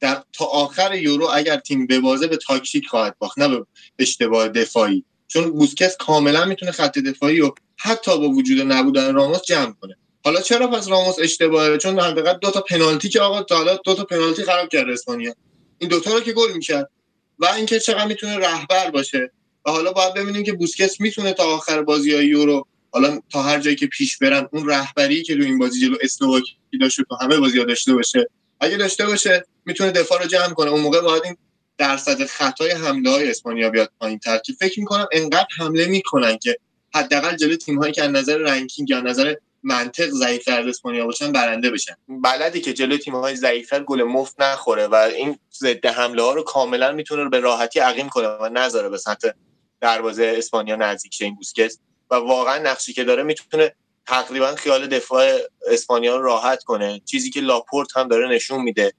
در 0.00 0.22
تا 0.32 0.44
آخر 0.44 0.94
یورو 0.94 1.28
اگر 1.34 1.56
تیم 1.56 1.86
ببازه 1.86 2.26
به 2.26 2.36
تاکتیک 2.36 2.86
خواهد 2.86 3.18
باخت 3.18 3.38
نه 3.38 3.48
به 3.48 3.66
اشتباه 3.98 4.48
دفاعی. 4.48 5.04
چون 5.28 5.50
بوسکس 5.50 5.96
کاملا 5.96 6.44
می‌تونه 6.44 6.72
خط 6.72 6.98
دفاعی 6.98 7.38
رو 7.38 7.54
حتی 7.76 8.18
با 8.18 8.28
وجود 8.28 8.60
نبودن 8.60 9.14
راموس 9.14 9.42
جمع 9.42 9.72
کنه. 9.80 9.96
حالا 10.24 10.40
چرا 10.40 10.66
پس 10.66 10.88
راموس 10.88 11.16
اشتباهه؟ 11.18 11.78
چون 11.78 12.00
حقیقت 12.00 12.40
دو 12.40 12.50
تا 12.50 12.60
پنالتی 12.60 13.08
که 13.08 13.20
آقا 13.20 13.56
حالا 13.56 13.76
دو 13.84 13.94
تا 13.94 14.04
پنالتی 14.04 14.44
خراب 14.44 14.68
کرد 14.68 14.90
اسپانیا. 14.90 15.34
این 15.78 15.90
دوتا 15.90 16.14
رو 16.14 16.20
که 16.20 16.32
گل 16.32 16.52
می‌کرد. 16.52 16.90
و 17.38 17.46
اینکه 17.46 17.80
چقدر 17.80 18.06
می‌تونه 18.06 18.36
رهبر 18.36 18.90
باشه. 18.90 19.32
و 19.66 19.70
حالا 19.70 19.92
باید 19.92 20.14
ببینیم 20.14 20.42
که 20.42 20.52
بوسکس 20.52 21.00
می‌تونه 21.00 21.32
تا 21.32 21.44
آخر 21.44 21.82
بازی 21.82 22.14
های 22.14 22.26
یورو 22.26 22.66
حالا 22.90 23.20
تا 23.32 23.42
هر 23.42 23.60
جایی 23.60 23.76
که 23.76 23.86
پیش 23.86 24.18
برن 24.18 24.48
اون 24.52 24.68
رهبری 24.68 25.22
که 25.22 25.36
رو 25.36 25.44
این 25.44 25.58
بازی 25.58 25.80
جلو 25.80 25.96
اسلوواکی 26.00 26.56
داشته 26.80 27.02
تو 27.08 27.16
همه 27.20 27.36
بازی 27.36 27.64
داشته 27.64 27.94
باشه 27.94 28.28
اگه 28.60 28.76
داشته 28.76 29.06
باشه 29.06 29.44
می‌تونه 29.64 29.90
دفاع 29.90 30.22
رو 30.22 30.28
جمع 30.28 30.54
کنه. 30.54 30.70
اون 30.70 30.80
موقع 30.80 31.00
باید 31.00 31.22
این 31.24 31.36
درصد 31.78 32.24
خطای 32.24 32.70
حمله 32.70 33.10
های 33.10 33.30
اسپانیا 33.30 33.70
بیاد 33.70 33.92
پایین 34.00 34.18
تر 34.18 34.38
که 34.38 34.52
فکر 34.52 34.80
می‌کنم 34.80 35.06
انقدر 35.12 35.46
حمله 35.58 35.86
می‌کنن 35.86 36.38
که 36.38 36.58
حداقل 36.94 37.36
جلوی 37.36 37.56
تیم 37.56 37.78
هایی 37.78 37.92
که 37.92 38.04
از 38.04 38.10
نظر 38.10 38.38
ranking 38.38 38.90
یا 38.90 39.00
نظر 39.00 39.34
منطق 39.62 40.08
ضعیفتر 40.08 40.60
از 40.60 40.66
اسپانیا 40.66 41.06
باشن 41.06 41.32
برنده 41.32 41.70
بشن. 41.70 41.94
بلدی 42.08 42.60
که 42.60 42.72
جلوی 42.72 42.98
تیم‌های 42.98 43.36
ضعیفتر 43.36 43.82
گل 43.82 44.02
مفت 44.02 44.40
نخوره 44.40 44.86
و 44.86 44.94
این 44.94 45.38
ضد 45.54 45.86
حمله 45.86 46.22
ها 46.22 46.32
رو 46.32 46.42
کاملا 46.42 46.92
می‌تونه 46.92 47.28
به 47.28 47.40
راحتی 47.40 47.80
عقیم 47.80 48.08
کنه 48.08 48.28
و 48.28 48.48
نذاره 48.48 48.88
به 48.88 48.98
سمت 48.98 49.34
دروازه 49.82 50.34
اسپانیا 50.38 50.76
نزدیک 50.76 51.18
این 51.20 51.34
بوسکتس 51.34 51.72
و 52.10 52.14
واقعا 52.14 52.58
نقشی 52.58 52.92
که 52.92 53.04
داره 53.04 53.22
می‌تونه 53.22 53.74
تقریبا 54.06 54.54
خیال 54.54 54.86
دفاع 54.86 55.38
اسپانیا 55.66 56.16
رو 56.16 56.22
راحت 56.22 56.64
کنه. 56.64 57.00
چیزی 57.04 57.30
که 57.30 57.40
لاپورت 57.40 57.96
هم 57.96 58.08
داره 58.08 58.28
نشون 58.28 58.62
میده. 58.62 58.92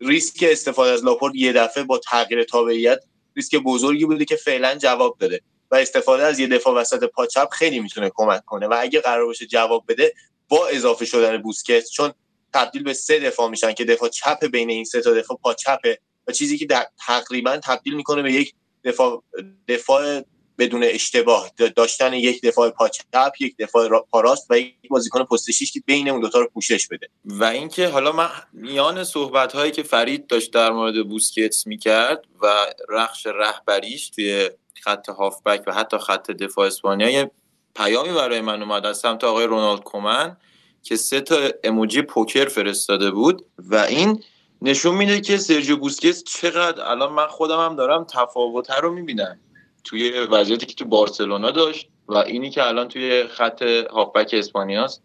ریسک 0.00 0.44
استفاده 0.48 0.92
از 0.92 1.04
لاپورت 1.04 1.34
یه 1.34 1.52
دفعه 1.52 1.84
با 1.84 1.98
تغییر 1.98 2.44
تابعیت 2.44 3.00
ریسک 3.36 3.56
بزرگی 3.56 4.04
بوده 4.04 4.24
که 4.24 4.36
فعلا 4.36 4.74
جواب 4.74 5.16
داده 5.18 5.40
و 5.70 5.76
استفاده 5.76 6.22
از 6.22 6.38
یه 6.38 6.46
دفاع 6.46 6.74
وسط 6.74 7.04
پاچپ 7.04 7.48
خیلی 7.50 7.80
می‌تونه 7.80 8.10
کمک 8.14 8.44
کنه 8.44 8.66
و 8.66 8.76
اگه 8.80 9.00
قرار 9.00 9.26
باشه 9.26 9.46
جواب 9.46 9.84
بده 9.88 10.14
با 10.48 10.66
اضافه 10.66 11.04
شدن 11.04 11.42
بوسکت 11.42 11.84
چون 11.88 12.12
تبدیل 12.54 12.82
به 12.82 12.92
سه 12.92 13.18
دفاع 13.18 13.48
میشن 13.48 13.72
که 13.72 13.84
دفاع 13.84 14.08
چپ 14.08 14.46
بین 14.46 14.70
این 14.70 14.84
سه 14.84 15.00
تا 15.00 15.10
دفاع 15.10 15.38
پاچپه 15.42 15.98
و 16.26 16.32
چیزی 16.32 16.58
که 16.58 16.66
تقریبا 17.06 17.56
تبدیل 17.56 17.94
می‌کنه 17.94 18.22
به 18.22 18.32
یک 18.32 18.54
دفاع 18.84 19.22
دفاع 19.68 20.22
بدون 20.60 20.84
اشتباه 20.84 21.50
داشتن 21.76 22.12
یک 22.12 22.42
دفاع 22.42 22.70
پاچپ 22.70 23.32
یک 23.40 23.56
دفاع 23.56 24.06
پاراست 24.10 24.46
و 24.50 24.58
یک 24.58 24.74
بازیکن 24.90 25.24
پست 25.24 25.72
که 25.72 25.80
بین 25.86 26.08
اون 26.08 26.20
دوتا 26.20 26.40
رو 26.40 26.48
پوشش 26.54 26.88
بده. 26.88 27.08
و 27.24 27.44
اینکه 27.44 27.88
حالا 27.88 28.12
من 28.12 28.28
میان 28.52 29.04
صحبت 29.04 29.52
هایی 29.52 29.72
که 29.72 29.82
فرید 29.82 30.26
داشت 30.26 30.52
در 30.52 30.70
مورد 30.70 31.08
بوسکتس 31.08 31.66
می‌کرد 31.66 32.24
و 32.42 32.66
رخش 32.88 33.26
رهبریش 33.26 34.10
توی 34.10 34.50
خط 34.80 35.08
هافبک 35.08 35.62
و 35.66 35.72
حتی 35.72 35.98
خط 35.98 36.30
دفاع 36.30 36.66
اسپانیا 36.66 37.10
یه 37.10 37.30
پیامی 37.76 38.12
برای 38.12 38.40
من 38.40 38.62
اومد 38.62 38.86
از 38.86 38.98
سمت 38.98 39.24
آقای 39.24 39.46
رونالد 39.46 39.82
کومن 39.82 40.36
که 40.82 40.96
سه 40.96 41.20
تا 41.20 41.36
اموجی 41.64 42.02
پوکر 42.02 42.48
فرستاده 42.48 43.10
بود 43.10 43.44
و 43.58 43.76
این 43.76 44.22
نشون 44.62 44.94
میده 44.94 45.20
که 45.20 45.36
سرجیو 45.36 45.76
بوسکتس 45.76 46.24
چقدر 46.24 46.82
الان 46.90 47.12
من 47.12 47.26
خودم 47.26 47.60
هم 47.60 47.76
دارم 47.76 48.04
تفاوت 48.04 48.70
رو 48.70 48.92
می‌بینم. 48.92 49.40
توی 49.84 50.10
وضعیتی 50.10 50.66
که 50.66 50.74
تو 50.74 50.84
بارسلونا 50.84 51.50
داشت 51.50 51.88
و 52.08 52.16
اینی 52.16 52.50
که 52.50 52.66
الان 52.66 52.88
توی 52.88 53.26
خط 53.26 53.62
هافبک 53.62 54.30
اسپانیاست. 54.32 55.02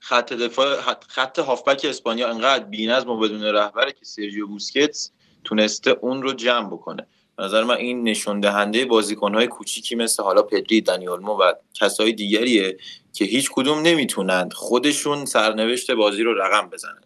خط 0.00 0.32
دفاع 0.32 0.76
خط 1.08 1.38
هافبک 1.38 1.86
اسپانیا 1.88 2.28
انقدر 2.28 2.64
بی‌نظم 2.64 3.10
و 3.10 3.18
بدون 3.18 3.42
رهبره 3.42 3.92
که 3.92 4.04
سرجیو 4.04 4.46
بوسکتس 4.46 5.10
تونسته 5.44 5.90
اون 5.90 6.22
رو 6.22 6.32
جمع 6.32 6.66
بکنه. 6.66 7.06
نظر 7.38 7.64
من 7.64 7.76
این 7.76 8.08
نشون 8.08 8.40
دهنده 8.40 8.84
بازیکن‌های 8.84 9.46
کوچیکی 9.46 9.94
مثل 9.94 10.22
حالا 10.22 10.42
پدری 10.42 10.80
دانیولمو 10.80 11.32
و 11.32 11.52
کسای 11.74 12.12
دیگریه 12.12 12.78
که 13.12 13.24
هیچ 13.24 13.50
کدوم 13.52 13.78
نمی‌تونند 13.78 14.52
خودشون 14.52 15.24
سرنوشت 15.24 15.90
بازی 15.90 16.22
رو 16.22 16.34
رقم 16.34 16.68
بزنن. 16.68 17.02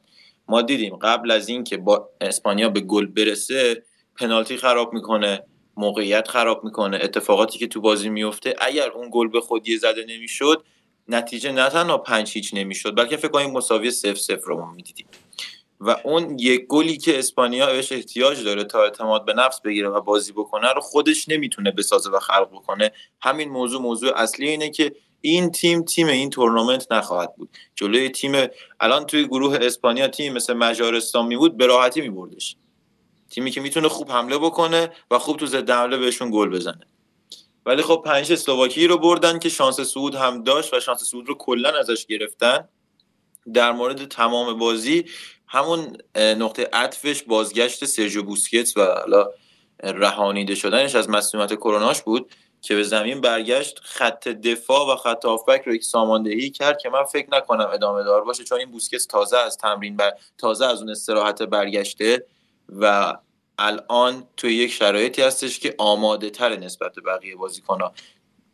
ما 0.53 0.63
دیدیم 0.63 0.97
قبل 0.97 1.31
از 1.31 1.49
اینکه 1.49 1.77
با 1.77 2.11
اسپانیا 2.21 2.69
به 2.69 2.81
گل 2.81 3.07
برسه 3.07 3.83
پنالتی 4.17 4.57
خراب 4.57 4.93
می‌کنه 4.93 5.45
موقعیت 5.77 6.29
خراب 6.29 6.65
می‌کنه 6.65 6.99
اتفاقاتی 7.03 7.59
که 7.59 7.67
تو 7.67 7.81
بازی 7.81 8.09
میفته 8.09 8.55
اگر 8.59 8.91
اون 8.91 9.09
گل 9.13 9.29
به 9.29 9.41
خودی 9.41 9.79
زده 9.79 10.05
نمی‌شد 10.09 10.65
نتیجه 11.09 11.53
نه 11.53 11.69
تنها 11.69 11.99
پنج 11.99 12.33
هیچ 12.33 12.55
نمی‌شد 12.55 12.97
بلکه 12.97 13.17
فکر 13.17 13.29
کنیم 13.29 13.51
مساوی 13.51 13.91
سف 13.91 14.19
سف 14.19 14.45
رو 14.45 14.61
ما 14.61 14.73
می‌دیدیم. 14.73 15.07
و 15.81 15.97
اون 16.05 16.39
یک 16.39 16.67
گلی 16.67 16.97
که 16.97 17.19
اسپانیا 17.19 17.67
بهش 17.67 17.93
احتیاج 17.93 18.45
داره 18.45 18.65
تا 18.65 18.83
اعتماد 18.83 19.25
به 19.25 19.33
نفس 19.33 19.61
بگیره 19.61 19.89
و 19.89 20.01
بازی 20.01 20.33
بکنه 20.33 20.73
رو 20.73 20.81
خودش 20.81 21.29
نمی‌تونه 21.29 21.71
بسازه 21.71 22.11
و 22.11 22.19
خلق 22.19 22.49
بکنه. 22.53 22.93
همین 23.21 23.49
موضوع 23.49 23.83
موضوع 23.83 24.13
اصلی 24.17 24.49
اینه 24.49 24.71
که 24.71 24.93
این 25.23 25.51
تیم 25.51 25.83
تیم 25.83 26.07
این 26.07 26.31
تورنمنت 26.31 26.93
نخواهد 26.93 27.37
بود. 27.37 27.49
جلوی 27.75 28.09
تیم 28.09 28.47
الان 28.81 29.07
توی 29.07 29.25
گروه 29.25 29.59
اسپانیا 29.61 30.09
تیم 30.09 30.33
مثل 30.33 30.53
مجارستان 30.53 31.27
می 31.27 31.37
بود 31.37 31.57
به 31.57 31.67
راحتی 31.67 32.01
میبردش 32.01 32.57
تیمی 33.31 33.51
که 33.51 33.61
می‌تونه 33.61 33.89
خوب 33.89 34.11
حمله 34.11 34.39
بکنه 34.39 34.91
و 35.11 35.19
خوب 35.19 35.37
تو 35.37 35.47
ضد 35.47 35.71
حمله 35.71 35.97
بهشون 35.97 36.31
گل 36.31 36.49
بزنه. 36.49 36.87
ولی 37.67 37.83
خب 37.83 38.03
پنج 38.07 38.33
اسلواکی 38.33 38.87
رو 38.87 38.99
بردن 38.99 39.39
که 39.39 39.49
شانس 39.49 39.81
صعود 39.81 40.15
هم 40.15 40.43
داشت 40.43 40.75
و 40.75 40.81
شانس 40.81 41.03
صعود 41.03 41.29
رو 41.29 41.35
کلا 41.35 41.79
ازش 41.79 42.07
گرفتن. 42.07 42.69
در 43.55 43.73
مورد 43.73 44.09
تمام 44.09 44.59
بازی 44.59 45.05
همون 45.47 45.97
نقطه 46.17 46.69
عطفش 46.73 47.23
بازگشت 47.23 47.85
سرجو 47.85 48.23
بوسکتس 48.23 48.77
و 48.77 48.85
حالا 48.85 49.31
رهانیده 49.83 50.55
شدنش 50.55 50.95
از 50.95 51.11
مسئولیت 51.11 51.55
کروناش 51.55 52.03
بود. 52.03 52.31
که 52.63 52.75
به 52.75 52.83
زمین 52.83 53.21
برگشت 53.21 53.81
خط 53.83 54.29
دفاع 54.29 54.93
و 54.93 54.97
خط 54.97 55.25
آفبک 55.25 55.63
رو 55.67 55.75
یک 55.75 55.85
ساماندهی 55.85 56.51
کرد 56.51 56.79
که 56.79 56.89
من 56.89 57.05
فکر 57.05 57.29
نکنم 57.33 57.71
ادامه 57.73 58.03
دار 58.03 58.25
باشه 58.25 58.45
چون 58.45 58.59
این 58.59 58.71
بوسکتس 58.71 59.07
تازه 59.07 59.39
از 59.39 59.57
تمرین 59.57 59.97
بر... 59.97 60.13
تازه 60.39 60.67
از 60.67 60.81
اون 60.81 60.91
استراحت 60.91 61.43
برگشته 61.43 62.27
و 62.69 63.17
الان 63.59 64.25
توی 64.37 64.55
یک 64.55 64.73
شرایطی 64.73 65.23
هستش 65.23 65.59
که 65.59 65.75
آماده 65.79 66.31
تر 66.31 66.57
نسبت 66.57 66.95
به 66.95 67.01
بقیه 67.01 67.37
ها 67.69 67.93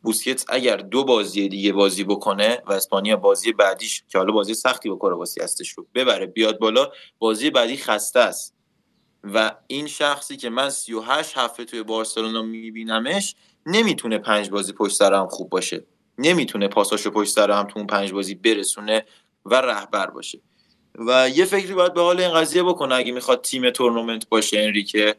بوسکتس 0.02 0.44
اگر 0.48 0.76
دو 0.76 1.04
بازی 1.04 1.48
دیگه 1.48 1.72
بازی 1.72 2.04
بکنه 2.04 2.62
و 2.66 2.72
اسپانیا 2.72 3.16
بازی 3.16 3.52
بعدیش 3.52 4.04
که 4.08 4.18
حالا 4.18 4.32
بازی 4.32 4.54
سختی 4.54 4.88
با 4.88 4.96
کرواسی 4.96 5.40
هستش 5.40 5.70
رو 5.70 5.86
ببره 5.94 6.26
بیاد 6.26 6.58
بالا 6.58 6.90
بازی 7.18 7.50
بعدی 7.50 7.76
خسته 7.76 8.20
است. 8.20 8.54
و 9.24 9.54
این 9.66 9.86
شخصی 9.86 10.36
که 10.36 10.50
من 10.50 10.70
38 10.70 11.38
هفته 11.38 11.64
توی 11.64 11.82
بارسلونا 11.82 12.42
میبینمش 12.42 13.34
نمی‌تونه 13.68 14.18
پنج 14.18 14.50
بازی 14.50 14.72
پشت 14.72 14.96
سر 14.96 15.14
هم 15.14 15.28
خوب 15.28 15.50
باشه. 15.50 15.84
نمی‌تونه 16.18 16.68
پاساشو 16.68 17.10
پشت 17.10 17.30
سر 17.30 17.50
هم 17.50 17.64
تو 17.64 17.78
اون 17.78 17.86
پنج 17.86 18.12
بازی 18.12 18.34
برسونه 18.34 19.04
و 19.44 19.54
رهبر 19.54 20.06
باشه. 20.06 20.40
و 20.94 21.28
یه 21.28 21.44
فکری 21.44 21.74
باید 21.74 21.94
به 21.94 22.00
حال 22.00 22.20
این 22.20 22.34
قضیه 22.34 22.62
بکنه 22.62 22.94
اگه 22.94 23.12
می‌خواد 23.12 23.40
تیم 23.40 23.70
تورنمنت 23.70 24.28
باشه 24.28 24.58
انریکه. 24.58 25.14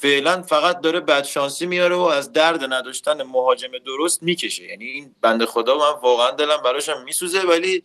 فعلا 0.00 0.42
فقط 0.42 0.80
داره 0.80 1.00
بدشانسی 1.00 1.66
میاره 1.66 1.96
و 1.96 2.00
از 2.00 2.32
درد 2.32 2.72
نداشتن 2.72 3.22
مهاجم 3.22 3.70
درست 3.86 4.22
می‌کشه. 4.22 4.64
یعنی 4.64 4.84
این 4.84 5.14
بنده 5.20 5.46
خدا 5.46 5.78
من 5.78 6.00
واقعا 6.02 6.30
دلم 6.30 6.62
براشم 6.64 7.02
میسوزه 7.04 7.40
ولی 7.40 7.84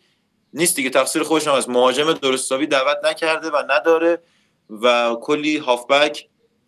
نیست 0.53 0.75
دیگه. 0.75 0.89
تقصیر 0.89 1.23
خودشم 1.23 1.51
از 1.51 1.69
مهاجم 1.69 2.13
درستاوی 2.13 2.67
دعوت 2.67 2.97
نکرده 3.03 3.49
و 3.49 3.63
نداره 3.69 4.21
و 4.69 5.15
کلی 5.21 5.57
هافبک 5.57 6.27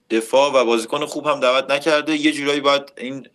دفاع 0.10 0.54
و 0.54 0.66
بازیکن 0.66 1.06
خوب 1.06 1.28
هم 1.28 1.40
دعوت 1.40 1.72
نکرده. 1.72 2.16
یه 2.16 2.32
جورایی 2.32 2.60
باید 2.60 2.94
این 2.98 3.28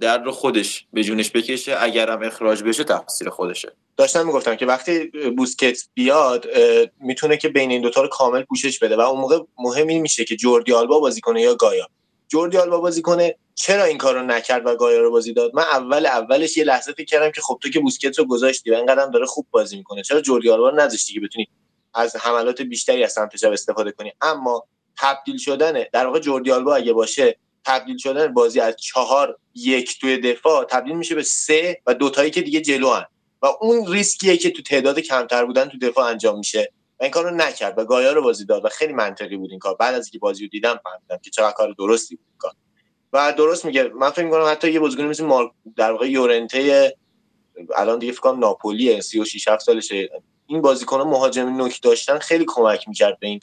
درد 0.00 0.24
رو 0.24 0.32
خودش 0.32 0.86
به 0.92 1.04
جونش 1.04 1.30
بکشه. 1.30 1.76
اگرم 1.78 2.22
اخراج 2.22 2.62
بشه 2.62 2.84
تقصیر 2.84 3.30
خودشه. 3.30 3.72
داشتم 3.96 4.26
می‌گفتم 4.26 4.54
که 4.54 4.66
وقتی 4.66 5.04
بوسکت 5.36 5.78
بیاد 5.94 6.46
می‌تونه 7.00 7.36
که 7.36 7.48
بین 7.48 7.70
این 7.70 7.82
دوتا 7.82 8.02
رو 8.02 8.08
کامل 8.08 8.42
پوشش 8.42 8.78
بده. 8.78 8.96
و 8.96 9.00
اون 9.00 9.20
موقع 9.20 9.38
مهم 9.58 9.86
این 9.86 10.02
میشه 10.02 10.24
که 10.24 10.36
جوردی 10.36 10.72
آلبا 10.72 11.00
بازی 11.00 11.20
کنه 11.20 11.42
یا 11.42 11.54
گایا. 11.54 11.88
جوردی 12.28 12.56
آلبا 12.56 12.80
بازی 12.80 13.02
کنه 13.02 13.36
چرا 13.54 13.84
این 13.84 13.98
کار 13.98 14.14
رو 14.14 14.22
نکرد 14.22 14.66
و 14.66 14.76
گایا 14.76 15.00
رو 15.00 15.10
بازی 15.10 15.32
داد؟ 15.32 15.54
من 15.54 15.62
اول 15.62 16.06
اولش 16.06 16.56
یه 16.56 16.64
لحظه 16.64 16.92
فکر 16.92 17.04
کردم 17.04 17.30
که 17.30 17.40
خب 17.40 17.58
تو 17.62 17.68
که 17.68 17.80
بوسکت 17.80 18.18
رو 18.18 18.24
گذاشتی 18.24 18.70
و 18.70 18.74
اینقدر 18.74 19.06
داره 19.06 19.26
خوب 19.26 19.46
بازی 19.50 19.76
می‌کنه. 19.76 20.02
چرا 20.02 20.20
جوردی 20.20 20.50
آلبا 20.50 20.68
رو 20.68 20.76
نذاشتی 20.76 21.14
که 21.14 21.20
بتونی 21.20 21.48
از 21.94 22.16
حملات 22.16 22.62
بیشتری 22.62 23.04
از 23.04 23.12
سمت 23.12 23.36
چپ 23.36 23.50
استفاده 23.52 23.92
کنی؟ 23.92 24.12
اما 24.20 24.66
تبدیل 25.00 25.36
شدن 25.36 25.84
در 25.92 26.06
واقع 26.06 26.18
جوردی 26.18 26.50
آلبا 26.50 26.74
اگه 26.74 26.92
باشه 26.92 27.38
تبدیل 27.64 27.96
شدن 27.96 28.34
بازی 28.34 28.60
از 28.60 28.76
چهار 28.76 29.38
یک 29.54 30.00
توی 30.00 30.18
دفاع 30.18 30.64
تبدیل 30.64 30.96
میشه 30.96 31.14
به 31.14 31.22
سه 31.22 31.80
و 31.86 31.94
دوتایی 31.94 32.30
که 32.30 32.42
دیگه 32.42 32.60
جلو 32.60 32.90
هن. 32.90 33.04
و 33.42 33.46
اون 33.60 33.92
ریسکیه 33.92 34.36
که 34.36 34.50
تو 34.50 34.62
تعداد 34.62 34.98
کمتر 34.98 35.44
بودن 35.44 35.68
تو 35.68 35.78
دفاع 35.78 36.04
انجام 36.04 36.38
میشه. 36.38 36.72
و 37.00 37.02
این 37.02 37.12
کار 37.12 37.24
رو 37.24 37.36
نکرد 37.36 37.78
و 37.78 37.84
گایا 37.84 38.12
رو 38.12 38.22
بازی 38.22 38.44
داد 38.44 38.64
و 38.64 38.68
خیلی 38.68 38.92
منطقی 38.92 39.36
بود 39.36 39.50
این 39.50 39.58
کار. 39.58 39.74
بعد 39.74 39.94
از 39.94 40.06
اینکه 40.06 40.18
بازی 40.18 40.44
رو 40.44 40.48
دیدم 40.48 40.80
فهمیدم 40.84 41.18
که 41.22 41.30
چقدر 41.30 41.52
کار 41.52 41.74
درستی 41.78 42.16
بود 42.16 42.26
کار. 42.38 42.52
و 43.12 43.32
درست 43.32 43.64
میگه. 43.64 43.88
من 43.88 44.10
فکر 44.10 44.24
می‌کنم 44.24 44.50
حتی 44.50 44.72
یه 44.72 44.80
بازیکن 44.80 45.02
مثل 45.02 45.24
مارک 45.24 45.50
در 45.76 45.92
واقع 45.92 46.10
یورنته 46.10 46.92
الان 47.76 47.98
دیگه 47.98 48.12
فکر 48.12 48.20
کنم 48.20 48.38
ناپولی 48.38 49.02
36 49.02 49.48
7 49.48 49.64
سالشه. 49.64 50.10
این 50.46 50.60
بازیکن 50.60 51.00
مهاجم 51.00 51.56
نوک 51.56 51.82
داشتن 51.82 52.18
خیلی 52.18 52.44
کمک 52.48 52.88
می‌کرد 52.88 53.18
به 53.20 53.26
این 53.26 53.40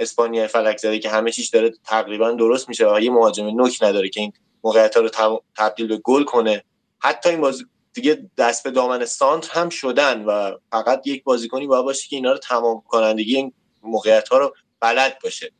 اسپانیا 0.00 0.48
فلک 0.48 0.78
زده 0.78 0.98
که 0.98 1.08
همه 1.08 1.32
چیش 1.32 1.48
داره 1.48 1.72
تقریبا 1.84 2.30
درست 2.30 2.68
میشه. 2.68 2.86
و 2.86 3.00
یه 3.00 3.10
مهاجم 3.10 3.46
نوک 3.46 3.82
نداره 3.82 4.08
که 4.08 4.20
این 4.20 4.32
موقعیت 4.64 4.96
رو 4.96 5.10
تبدیل 5.56 5.86
به 5.86 5.96
گل 5.96 6.24
کنه. 6.24 6.64
حتی 6.98 7.28
این 7.28 7.40
بازی 7.40 7.64
دیگه 7.92 8.30
دست 8.38 8.64
به 8.64 8.70
دامن 8.70 9.04
سانت 9.04 9.48
هم 9.48 9.68
شدن 9.68 10.24
و 10.24 10.52
فقط 10.70 11.06
یک 11.06 11.24
بازیکنی 11.24 11.66
باید 11.66 11.84
باشه 11.84 12.08
که 12.08 12.16
اینا 12.16 12.32
رو 12.32 12.38
تمام 12.38 12.82
کنندگی 12.88 13.36
این 13.36 13.52
موقعیت 13.82 14.28
ها 14.28 14.38
رو 14.38 14.54
بلد 14.80 15.18
باشه. 15.22 15.52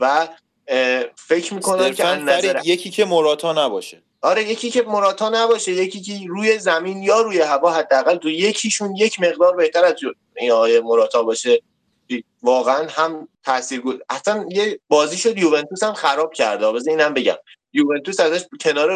و 0.00 0.28
فکر 1.16 1.54
می‌کنم 1.54 1.94
که 1.94 2.04
نظر... 2.04 2.60
یکی 2.64 2.90
که 2.90 3.04
مراتا 3.04 3.52
نباشه. 3.52 4.02
آره 4.22 4.50
یکی 4.50 4.70
که 4.70 4.82
مراتا 4.82 5.28
نباشه 5.28 5.72
یکی 5.72 6.00
که 6.00 6.20
روی 6.28 6.58
زمین 6.58 7.02
یا 7.02 7.20
روی 7.20 7.40
هوا 7.40 7.70
حداقل 7.70 8.16
تو 8.16 8.30
یکیشون 8.30 8.96
یک 8.96 9.20
مقدار 9.20 9.56
بهتر 9.56 9.84
از 9.84 9.94
این 10.36 10.50
آقای 10.50 10.80
مراتا 10.80 11.22
باشه. 11.22 11.62
واقعا 12.42 12.86
هم 12.90 13.28
تاثیر 13.44 13.82
اصلا 14.10 14.46
یه 14.50 14.80
بازیشو 14.88 15.38
یوونتوس 15.38 15.82
هم 15.82 15.92
خراب 15.92 16.32
کرده. 16.32 16.72
بذار 16.72 16.90
اینم 16.90 17.14
بگم. 17.14 17.36
یوونتوس 17.72 18.20
ازش 18.20 18.44
کنار 18.60 18.90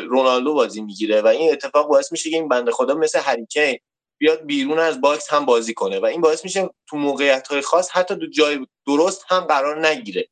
رونالدو 0.00 0.54
بازی 0.54 0.82
می‌گیره 0.82 1.22
و 1.22 1.26
این 1.26 1.52
اتفاق 1.52 1.88
باعث 1.88 2.12
میشه 2.12 2.30
که 2.30 2.36
این 2.36 2.48
بنده 2.48 2.70
خدا 2.70 2.94
مثل 2.94 3.18
هری 3.18 3.44
کین 3.44 3.78
بیاد 4.18 4.46
بیرون 4.46 4.78
از 4.78 5.00
box 5.00 5.32
هم 5.32 5.44
بازی 5.44 5.74
کنه 5.74 5.98
و 5.98 6.04
این 6.04 6.20
باعث 6.20 6.44
میشه 6.44 6.70
تو 6.88 6.96
موقعیت 6.96 7.48
های 7.48 7.60
خاص 7.60 7.90
حتی 7.90 8.16
تو 8.16 8.26
جای 8.26 8.66
درست 8.86 9.24
هم 9.28 9.40
قرار 9.40 9.86
نگیره. 9.86 10.28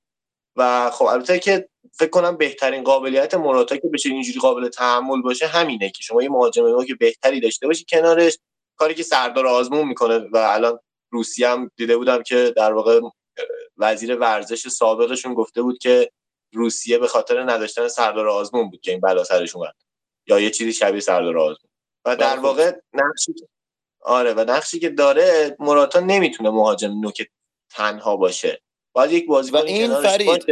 و 0.57 0.91
خب 0.91 1.05
البته 1.05 1.39
که 1.39 1.69
فکر 1.99 2.11
کنم 2.11 2.37
بهترین 2.37 2.85
قابلیت 2.85 3.35
مراتا 3.35 3.77
که 3.77 3.89
بشه 3.89 4.09
اینجوری 4.09 4.39
قابل 4.39 4.69
تحمل 4.69 5.23
باشه 5.23 5.47
همینه 5.47 5.91
که 5.91 6.03
شما 6.03 6.23
یه 6.23 6.29
مهاجم 6.29 6.85
که 6.85 6.95
بهتری 6.95 7.41
داشته 7.41 7.67
باشی 7.67 7.85
کنارش 7.89 8.39
کاری 8.77 8.95
که 8.95 9.03
سردار 9.03 9.47
آزمون 9.47 9.89
می‌کنه 9.89 10.19
و 10.33 10.37
الان 10.37 10.79
روسیه 11.11 11.49
هم 11.49 11.71
دیده 11.77 11.97
بودم 11.97 12.23
که 12.23 12.53
در 12.57 12.73
واقع 12.73 13.01
وزیر 13.77 14.17
ورزش 14.17 14.69
سابقشون 14.69 15.35
گفته 15.35 15.63
بود 15.63 15.79
که 15.79 16.11
روسیه 16.53 16.99
به 16.99 17.07
خاطر 17.07 17.51
نداشتن 17.51 17.89
سردار 17.89 18.29
آزمون 18.29 18.71
بود 18.71 18.81
که 18.81 18.91
این 18.91 19.01
بلا 19.01 19.25
سرش 19.25 19.57
اومد. 19.57 19.75
یا 20.27 20.41
یه 20.41 20.51
چیزی 20.51 20.73
شبیه 20.73 21.01
سردار 21.01 21.39
آزمون. 21.39 21.71
و 22.05 22.17
در 22.17 22.33
بله. 22.33 22.43
واقع 22.43 22.73
نقشی 22.93 23.35
آره 24.01 24.35
و 24.35 24.41
نقشی 24.41 24.79
که 24.79 24.89
داره 24.89 25.57
مراتا 25.59 26.01
نمی‌تونه 26.01 26.51
مهاجم 26.51 27.01
نوک 27.01 27.29
تنها 27.71 28.17
باشه. 28.17 28.63
باید 28.93 29.13
یک 29.13 29.27
بازیکن 29.27 29.59
این 29.59 30.03
فرید 30.03 30.45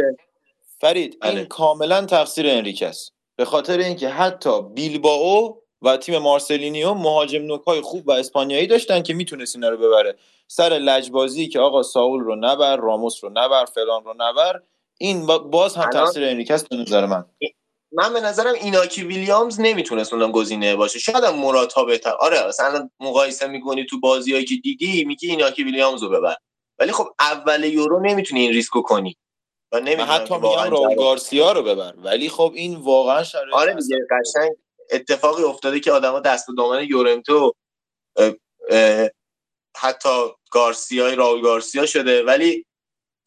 فرید 0.79 1.17
این 1.23 1.33
بله. 1.33 1.45
کاملا 1.45 2.05
تقصیر 2.05 2.49
انریکه 2.49 2.87
است 2.87 3.13
به 3.35 3.45
خاطر 3.45 3.77
اینکه 3.77 4.09
حتی 4.09 4.61
بیلبائو 4.61 5.61
و 5.81 5.97
تیم 5.97 6.17
مارسلینیو 6.17 6.93
مهاجم 6.93 7.41
نوکای 7.41 7.81
خوب 7.81 8.07
و 8.07 8.11
اسپانیایی 8.11 8.67
داشتن 8.67 9.03
که 9.03 9.13
می‌تونست 9.13 9.55
اینا 9.55 9.69
رو 9.69 9.77
ببره. 9.77 10.15
سر 10.47 10.69
لجبازی 10.69 11.47
که 11.47 11.59
آقا 11.59 11.83
ساول 11.83 12.19
رو 12.19 12.35
نبر 12.35 12.77
راموس 12.77 13.23
رو 13.23 13.29
نبر 13.33 13.65
فلان 13.65 14.03
رو 14.03 14.13
نبر 14.17 14.61
این 14.97 15.25
باز 15.25 15.75
هم 15.75 15.89
تاثیر 15.89 16.23
انریکه 16.23 16.53
است 16.53 16.69
به 16.69 16.75
نظر 16.75 17.05
من. 17.05 17.25
من 17.91 18.13
به 18.13 18.21
نظرم 18.21 18.53
ایناکی 18.53 19.03
ویلیامز 19.03 19.59
نمی‌تونست 19.59 20.13
اونم 20.13 20.31
گزینه 20.31 20.75
باشه. 20.75 20.99
شاید 20.99 21.23
هم 21.23 21.35
مراتا 21.35 21.83
بهتر. 21.83 22.13
آره 22.19 22.47
مثلا 22.47 22.89
مقایسه 22.99 23.47
می‌کنی 23.47 23.85
تو 23.85 23.99
بازیایی 23.99 24.45
که 24.45 24.55
دیدی 24.55 25.03
میگی 25.05 25.29
ایناکی 25.29 25.63
ویلیامز 25.63 26.03
رو 26.03 26.09
ببر. 26.09 26.35
ولی 26.79 26.91
خب 26.91 27.07
اول 27.19 27.63
یورو 27.63 27.99
نمی‌تونی 27.99 28.41
این 28.41 28.51
ریسکو 28.51 28.81
کنی. 28.81 29.17
و 29.71 29.77
حتی 30.05 30.33
میگم 30.33 30.69
راول 30.69 30.95
گارسیا 30.95 31.51
رو 31.51 31.63
ببر. 31.63 31.93
ولی 31.97 32.29
خب 32.29 32.51
این 32.55 32.75
واقعا 32.75 33.23
شرایط 33.23 33.53
آره 33.53 33.73
دیگه 33.73 33.97
قشنگ 34.11 34.51
اتفاقی 34.91 35.43
افتاده 35.43 35.79
که 35.79 35.91
آدما 35.91 36.19
دست 36.19 36.47
دامن 36.57 36.83
یورنتو 36.89 37.53
حتی 39.77 40.09
گارسیا 40.51 41.13
راول 41.13 41.41
گارسیا 41.41 41.85
شده 41.85 42.23
ولی 42.23 42.65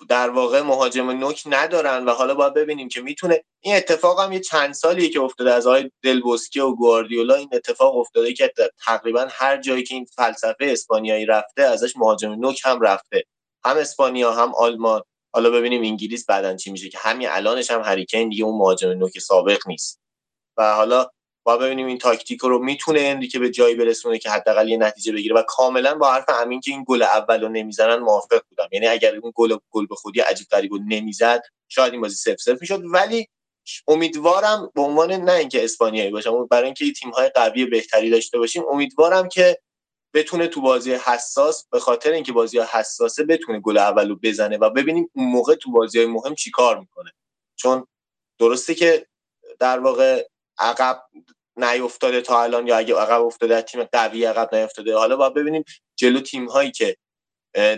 در 0.08 0.30
واقع 0.30 0.60
مهاجم 0.62 1.10
نوک 1.10 1.42
ندارن 1.46 2.04
و 2.04 2.10
حالا 2.12 2.34
باید 2.34 2.54
ببینیم 2.54 2.88
که 2.88 3.00
می‌تونه 3.00 3.44
این 3.60 3.76
اتفاق 3.76 4.20
هم 4.20 4.32
یه 4.32 4.40
چند 4.40 4.74
سالیه 4.74 5.08
که 5.08 5.20
افتاده 5.20 5.52
از 5.52 5.66
آقای 5.66 5.90
دلبوسکی 6.02 6.60
و 6.60 6.72
گواردیولا 6.74 7.34
این 7.34 7.48
اتفاق 7.52 7.96
افتاده 7.96 8.32
که 8.32 8.52
تقریبا 8.86 9.26
هر 9.30 9.56
جایی 9.56 9.82
که 9.82 9.94
این 9.94 10.04
فلسفه 10.04 10.56
اسپانیایی 10.60 11.26
رفته 11.26 11.62
ازش 11.62 11.96
مهاجم 11.96 12.32
نوک 12.32 12.60
هم 12.64 12.80
رفته. 12.80 13.24
هم 13.64 13.76
اسپانیا 13.76 14.32
هم 14.32 14.54
آلمان. 14.54 15.02
حالا 15.34 15.50
ببینیم 15.50 15.82
انگلیس 15.82 16.26
بعدا 16.26 16.56
چی 16.56 16.72
میشه 16.72 16.88
که 16.88 16.98
همین 16.98 17.28
الانش 17.28 17.70
هم 17.70 17.82
هریکین 17.82 18.28
دیگه 18.28 18.44
اون 18.44 18.58
مهاجم 18.58 18.90
نوک 18.90 19.18
سابق 19.18 19.58
نیست. 19.68 20.00
و 20.56 20.74
حالا 20.74 21.10
با 21.44 21.56
ببینیم 21.56 21.86
این 21.86 21.98
تاکتیک 21.98 22.40
رو 22.40 22.58
می‌تونه 22.58 23.26
که 23.26 23.38
به 23.38 23.50
جایی 23.50 23.74
برسونه 23.74 24.18
که 24.18 24.30
حداقل 24.30 24.68
یه 24.68 24.76
نتیجه 24.76 25.12
بگیره 25.12 25.36
و 25.36 25.42
کاملا 25.48 25.94
با 25.94 26.12
حرف 26.12 26.24
امین 26.28 26.60
که 26.60 26.70
این 26.70 26.84
گل 26.86 27.02
اول 27.02 27.42
رو 27.42 27.48
نمی‌زنن 27.48 27.96
موافق 27.96 28.42
بودم. 28.48 28.68
یعنی 28.72 28.86
اگر 28.86 29.16
اون 29.16 29.32
گل 29.34 29.56
گل 29.70 29.86
به 29.86 29.94
خودی 29.94 30.20
عجیب 30.20 30.46
غریب 30.50 30.72
نمی‌زد 30.88 31.42
شاید 31.68 31.92
این 31.92 32.02
بازی 32.02 32.16
سف 32.16 32.40
سف 32.40 32.60
می‌شد. 32.60 32.82
ولی 32.84 33.28
امیدوارم 33.88 34.70
به 34.74 34.82
عنوان 34.82 35.12
نه 35.12 35.32
اینکه 35.32 35.64
اسپانیایی 35.64 36.10
باشم 36.10 36.46
برای 36.46 36.64
اینکه 36.64 36.92
تیم 36.92 37.10
های 37.10 37.28
قوی 37.28 37.66
بهتری 37.66 38.10
داشته 38.10 38.38
باشیم 38.38 38.62
امیدوارم 38.68 39.28
که 39.28 39.58
بتونه 40.14 40.46
تو 40.46 40.60
بازی 40.60 40.92
حساس 40.92 41.66
به 41.72 41.80
خاطر 41.80 42.12
اینکه 42.12 42.32
بازی 42.32 42.58
حساسه 42.58 43.24
بتونه 43.24 43.60
گل 43.60 43.78
اولو 43.78 44.16
بزنه 44.22 44.58
و 44.58 44.70
ببینیم 44.70 45.10
اون 45.14 45.26
موقع 45.26 45.54
تو 45.54 45.70
بازی 45.72 45.98
های 45.98 46.06
مهم 46.06 46.34
چیکار 46.34 46.80
می‌کنه. 46.80 47.10
چون 47.56 47.86
درسته 48.38 48.74
که 48.74 49.06
در 49.58 49.78
واقع 49.78 50.26
عقب 50.60 51.02
نیافتاده 51.56 52.20
تا 52.20 52.42
الان 52.42 52.66
یا 52.66 52.76
اگه 52.76 52.94
عقب 52.96 53.22
افتاده 53.22 53.62
تیم 53.62 53.84
قوی 53.84 54.24
عقب 54.24 54.54
نیافتاده 54.54 54.96
حالا 54.96 55.16
باید 55.16 55.34
ببینیم 55.34 55.64
جلو 55.96 56.20
تیم 56.20 56.46
هایی 56.46 56.70
که 56.70 56.96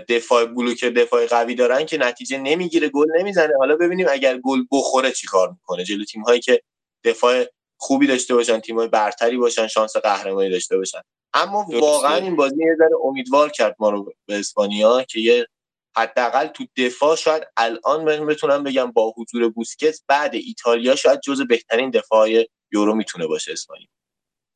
دفاع 0.09 0.45
بلوک 0.45 0.85
دفاع 0.85 1.27
قوی 1.27 1.55
دارن 1.55 1.87
که 1.87 1.99
نتیجه 1.99 2.39
نمی‌گیره 2.39 2.89
گل 2.89 3.07
نمی‌زنه. 3.19 3.57
حالا 3.59 3.77
ببینیم 3.77 4.07
اگر 4.11 4.39
گل 4.39 4.65
بخوره 4.73 5.13
چیکار 5.13 5.51
می‌کنه؟ 5.51 5.85
جلو 5.85 6.05
تیم 6.05 6.23
هایی 6.23 6.41
که 6.41 6.63
دفاع 7.05 7.45
خوبی 7.77 8.07
داشته 8.07 8.35
باشن 8.35 8.61
تیم 8.61 8.79
های 8.79 8.89
برتری 8.89 9.37
باشن 9.37 9.67
شانس 9.67 9.97
قهرمانی 9.97 10.51
داشته 10.51 10.77
باشن. 10.77 11.01
اما 11.35 11.67
واقعا 11.71 12.17
این 12.17 12.37
بازی 12.37 12.65
یه 12.65 12.77
ذره 12.79 12.97
امیدوار 13.05 13.51
کرد 13.51 13.77
ما 13.79 13.91
رو 13.91 14.13
به 14.27 14.39
اسپانیا 14.39 15.03
که 15.03 15.21
یه 15.21 15.47
حداقل 15.97 16.47
تو 16.47 16.65
دفاع 16.77 17.17
شاید 17.17 17.43
الان 17.57 18.05
من 18.05 18.27
بتونم 18.27 18.63
بگم 18.63 18.93
با 18.93 19.15
حضور 19.17 19.49
بوسکت 19.49 20.01
بعد 20.09 20.35
ایتالیا 20.35 20.95
شاید 20.97 21.21
جز 21.21 21.43
بهترین 21.43 21.91
دفاع 21.91 22.29
یورو 22.73 22.95
می‌تونه 22.95 23.27
باشه 23.27 23.53
اسپانیا 23.53 23.87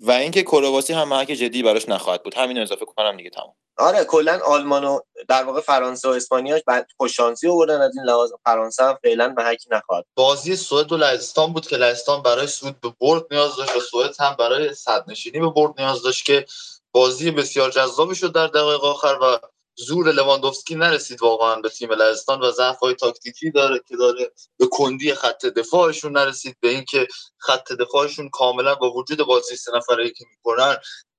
و 0.01 0.11
اینکه 0.11 0.43
کرواسی 0.43 0.93
هم 0.93 1.09
محک 1.09 1.27
جدی 1.27 1.63
براش 1.63 1.89
نخواهد 1.89 2.23
بود. 2.23 2.35
همین 2.35 2.59
اضافه 2.59 2.85
کنم 2.85 3.17
دیگه 3.17 3.31
تمام. 3.31 3.55
آره 3.79 4.05
کلا 4.05 4.41
آلمان 4.45 4.85
و 4.85 5.01
در 5.29 5.45
واقع 5.45 5.61
فرانسه 5.61 6.09
و 6.09 6.11
اسپانیا 6.11 6.61
بعد 6.67 6.89
خوششانسی 6.97 7.49
آوردن 7.49 7.81
از 7.81 7.97
این 7.97 8.07
لحاظ. 8.07 8.33
فرانسه 8.45 8.85
هم 8.85 8.99
فعلا 9.03 9.35
محکی 9.37 9.69
نخواهد 9.73 10.05
بازی 10.15 10.57
سوئد 10.57 10.93
و 10.93 10.97
لهستان 10.97 11.53
بود 11.53 11.67
که 11.67 11.77
لهستان 11.77 12.23
برای 12.23 12.47
سود 12.47 12.81
به 12.81 12.93
برد 13.01 13.23
نیاز 13.31 13.57
داشت 13.57 13.77
و 13.77 13.81
سوئد 13.81 14.17
هم 14.21 14.37
برای 14.39 14.75
صدرنشینی 14.75 15.41
به 15.41 15.51
برد 15.51 15.81
نیاز 15.81 16.03
داشت 16.03 16.25
که 16.25 16.47
بازی 16.93 17.31
بسیار 17.31 17.71
جذابی 17.71 18.15
شد 18.15 18.33
در 18.33 18.47
دقایق 18.47 18.85
آخر 18.85 19.19
و 19.23 19.39
زور 19.77 20.13
لواندوفسکی 20.13 20.75
نرسید 20.75 21.23
واقعا 21.23 21.61
به 21.61 21.69
تیم 21.69 21.93
لهستان 21.93 22.41
و 22.41 22.51
ضعف 22.51 22.79
های 22.79 22.95
تاکتیکی 22.95 23.51
داره 23.51 23.81
که 23.89 23.97
داره 23.97 24.33
به 24.59 24.67
کندی 24.71 25.15
خط 25.15 25.47
دفاعشون 25.47 26.13
نرسید 26.13 26.57
به 26.61 26.69
اینکه 26.69 27.09
خط 27.39 27.73
دفاعشون 27.73 28.29
کاملا 28.29 28.75
با 28.75 28.93
وجود 28.93 29.19
بازی 29.19 29.57
سه 29.57 29.73
نفره 29.77 30.11
که 30.11 30.25
می‌کنن 30.31 30.77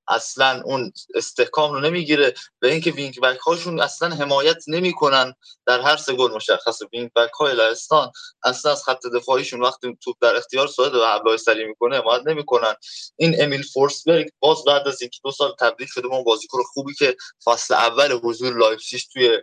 اصلا 0.07 0.61
اون 0.65 0.93
استحکام 1.15 1.73
رو 1.73 1.79
نمی‌گیره 1.79 2.33
به 2.59 2.71
اینکه 2.71 2.91
wing 2.91 3.19
back 3.21 3.37
هاشون 3.37 3.79
اصلا 3.79 4.15
حمایت 4.15 4.63
نمی‌کنن 4.67 5.33
در 5.65 5.81
هر 5.81 5.97
سه 5.97 6.13
گل 6.13 6.31
مشخص 6.31 6.81
wing 6.93 7.11
back 7.13 7.31
های 7.31 7.55
لهستان 7.55 8.11
اصلا 8.43 8.71
از 8.71 8.83
خط 8.83 9.07
دفاعیشون 9.15 9.61
وقتی 9.61 9.97
توپ 10.01 10.15
در 10.21 10.35
اختیار 10.35 10.67
سوئد 10.67 10.95
و 10.95 11.05
حمله 11.05 11.37
سریع 11.37 11.65
می‌کنه 11.65 11.97
حمایت 11.97 12.27
نمی‌کنن. 12.27 12.73
این 13.17 13.41
امیل 13.41 13.63
فورسبرگ 13.63 14.29
باز 14.39 14.63
بعد 14.67 14.87
از 14.87 15.01
اینکه 15.01 15.19
دو 15.23 15.31
سال 15.31 15.55
تبدیل 15.59 15.87
شده 15.87 16.07
به 16.07 16.23
بازیکن 16.23 16.63
خوبی 16.73 16.93
که 16.93 17.15
فصل 17.45 17.73
اول 17.73 18.19
حضور 18.23 18.57
لایپزیگ 18.57 19.01
توی 19.13 19.37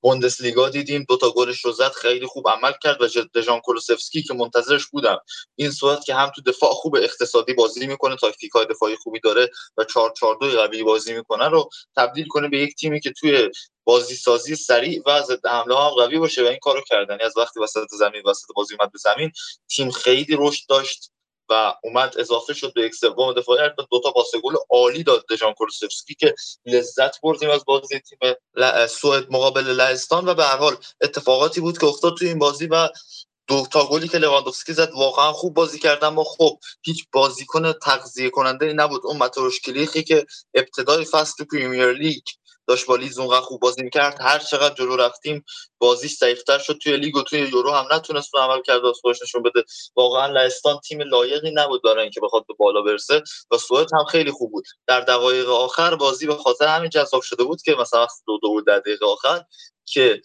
بوندسلیگا 0.00 0.68
دیدیم 0.68 1.04
دو 1.08 1.16
تا 1.16 1.30
گلش 1.30 1.64
رو 1.64 1.72
زد 1.72 1.92
خیلی 1.92 2.26
خوب 2.26 2.48
عمل 2.48 2.72
کرد 2.82 3.02
و 3.02 3.08
دژان 3.34 3.60
کولوسوسکی 3.60 4.22
که 4.22 4.34
منتظرش 4.34 4.86
بودم 4.86 5.18
این 5.56 5.70
صورت 5.70 6.04
که 6.04 6.14
هم 6.14 6.30
تو 6.36 6.42
دفاع 6.42 6.70
خوب 6.72 6.96
اقتصادی 6.96 7.54
بازی 7.54 7.86
می‌کنه 7.86 8.16
تاکتیک 8.16 8.50
های 8.50 8.66
دفاعی 8.66 8.96
خوبی 8.96 9.20
داره 9.20 9.50
و 9.76 9.84
4 9.84 10.12
4 10.20 10.38
2 10.40 10.50
قوی 10.50 10.82
بازی 10.82 11.14
می‌کنه 11.14 11.48
رو 11.48 11.68
تبدیل 11.96 12.26
کنه 12.28 12.48
به 12.48 12.58
یک 12.58 12.74
تیمی 12.74 13.00
که 13.00 13.12
توی 13.12 13.50
بازی 13.84 14.16
سازی 14.16 14.56
سریع 14.56 15.02
و 15.06 15.22
ضد 15.22 15.46
حمله 15.46 15.76
هم 15.76 15.88
قوی 15.88 16.18
باشه 16.18 16.44
و 16.44 16.46
این 16.46 16.58
کارو 16.62 16.80
کردن. 16.86 17.14
یعنی 17.14 17.22
از 17.22 17.36
وقتی 17.36 17.60
وسط 17.60 17.86
زمین 17.98 18.22
وسط 18.26 18.46
بازی 18.56 18.76
اومد 18.80 18.92
به 18.92 18.98
زمین 18.98 19.32
تیم 19.68 19.90
خیلی 19.90 20.36
رشد 20.38 20.66
داشت. 20.68 21.10
و 21.48 21.74
اومد 21.82 22.14
اضافه 22.18 22.54
شد 22.54 22.72
به 22.74 22.82
یک 22.82 22.94
سوم 22.94 23.32
دفاعی. 23.32 23.70
دو 23.90 24.00
تا 24.00 24.10
پاس 24.12 24.30
گل 24.42 24.54
عالی 24.70 25.02
داد 25.02 25.24
دژان 25.30 25.52
کورسفسکی 25.52 26.14
که 26.14 26.34
لذت 26.66 27.20
بردیم 27.20 27.50
از 27.50 27.64
بازی 27.64 27.98
تیم 27.98 28.18
سوئد 28.88 29.30
مقابل 29.30 29.64
لهستان. 29.64 30.28
و 30.28 30.34
به 30.34 30.44
هر 30.44 30.56
حال 30.56 30.76
اتفاقاتی 31.00 31.60
بود 31.60 31.78
که 31.78 31.86
افتاد 31.86 32.16
توی 32.16 32.28
این 32.28 32.38
بازی 32.38 32.66
و 32.66 32.88
دو 33.48 33.66
تا 33.72 33.86
گلی 33.86 34.08
که 34.08 34.18
لواندوفسکی 34.18 34.72
زد. 34.72 34.90
واقعا 34.92 35.32
خوب 35.32 35.54
بازی 35.54 35.78
کردن 35.78 36.08
ما 36.08 36.24
خب 36.24 36.58
هیچ 36.82 37.04
بازیکن 37.12 37.72
تغذیه 37.72 38.30
کننده 38.30 38.72
نبود. 38.72 39.00
اون 39.04 39.16
ماتئوش 39.16 39.60
کلیخی 39.60 40.02
که 40.02 40.26
ابتدای 40.54 41.04
فصل 41.04 41.44
پریمیر 41.44 41.92
لیگ 41.92 42.22
داشت 42.66 42.86
با 42.86 42.96
لیدز 42.96 43.18
اونقدر 43.18 43.40
خوب 43.40 43.60
بازی 43.60 43.82
می‌کرد. 43.82 44.16
هر 44.20 44.38
چقدر 44.38 44.74
جلو 44.74 44.96
رفتیم 44.96 45.44
بازیش 45.78 46.16
ضعیفتر 46.16 46.58
شد. 46.58 46.78
توی 46.82 46.96
لیگ 46.96 47.16
و 47.16 47.22
توی 47.22 47.38
یورو 47.38 47.70
هم 47.70 47.86
نتونست 47.92 48.36
عمل 48.36 48.62
کرد 48.62 48.84
و 48.84 48.92
خودش 48.92 49.22
نشون 49.22 49.42
بده. 49.42 49.64
واقعا 49.96 50.26
لهستان 50.26 50.80
تیم 50.80 51.00
لایقی 51.00 51.50
نبود 51.54 51.82
برای 51.82 52.02
اینکه 52.02 52.20
بخواد 52.20 52.46
به 52.46 52.54
بالا 52.58 52.82
برسه 52.82 53.22
و 53.50 53.58
سوئد 53.58 53.88
هم 53.94 54.04
خیلی 54.04 54.30
خوب 54.30 54.52
بود. 54.52 54.64
در 54.86 55.00
دقایق 55.00 55.48
آخر 55.48 55.94
بازی 55.96 56.26
به 56.26 56.34
خاطر 56.34 56.66
همین 56.66 56.90
جذاب 56.90 57.22
شده 57.22 57.44
بود 57.44 57.62
که 57.62 57.74
مثلا 57.80 58.06
دو 58.26 58.38
دو 58.42 58.60
در 58.66 58.78
دقیقه 58.78 59.06
آخر 59.06 59.44
که 59.84 60.22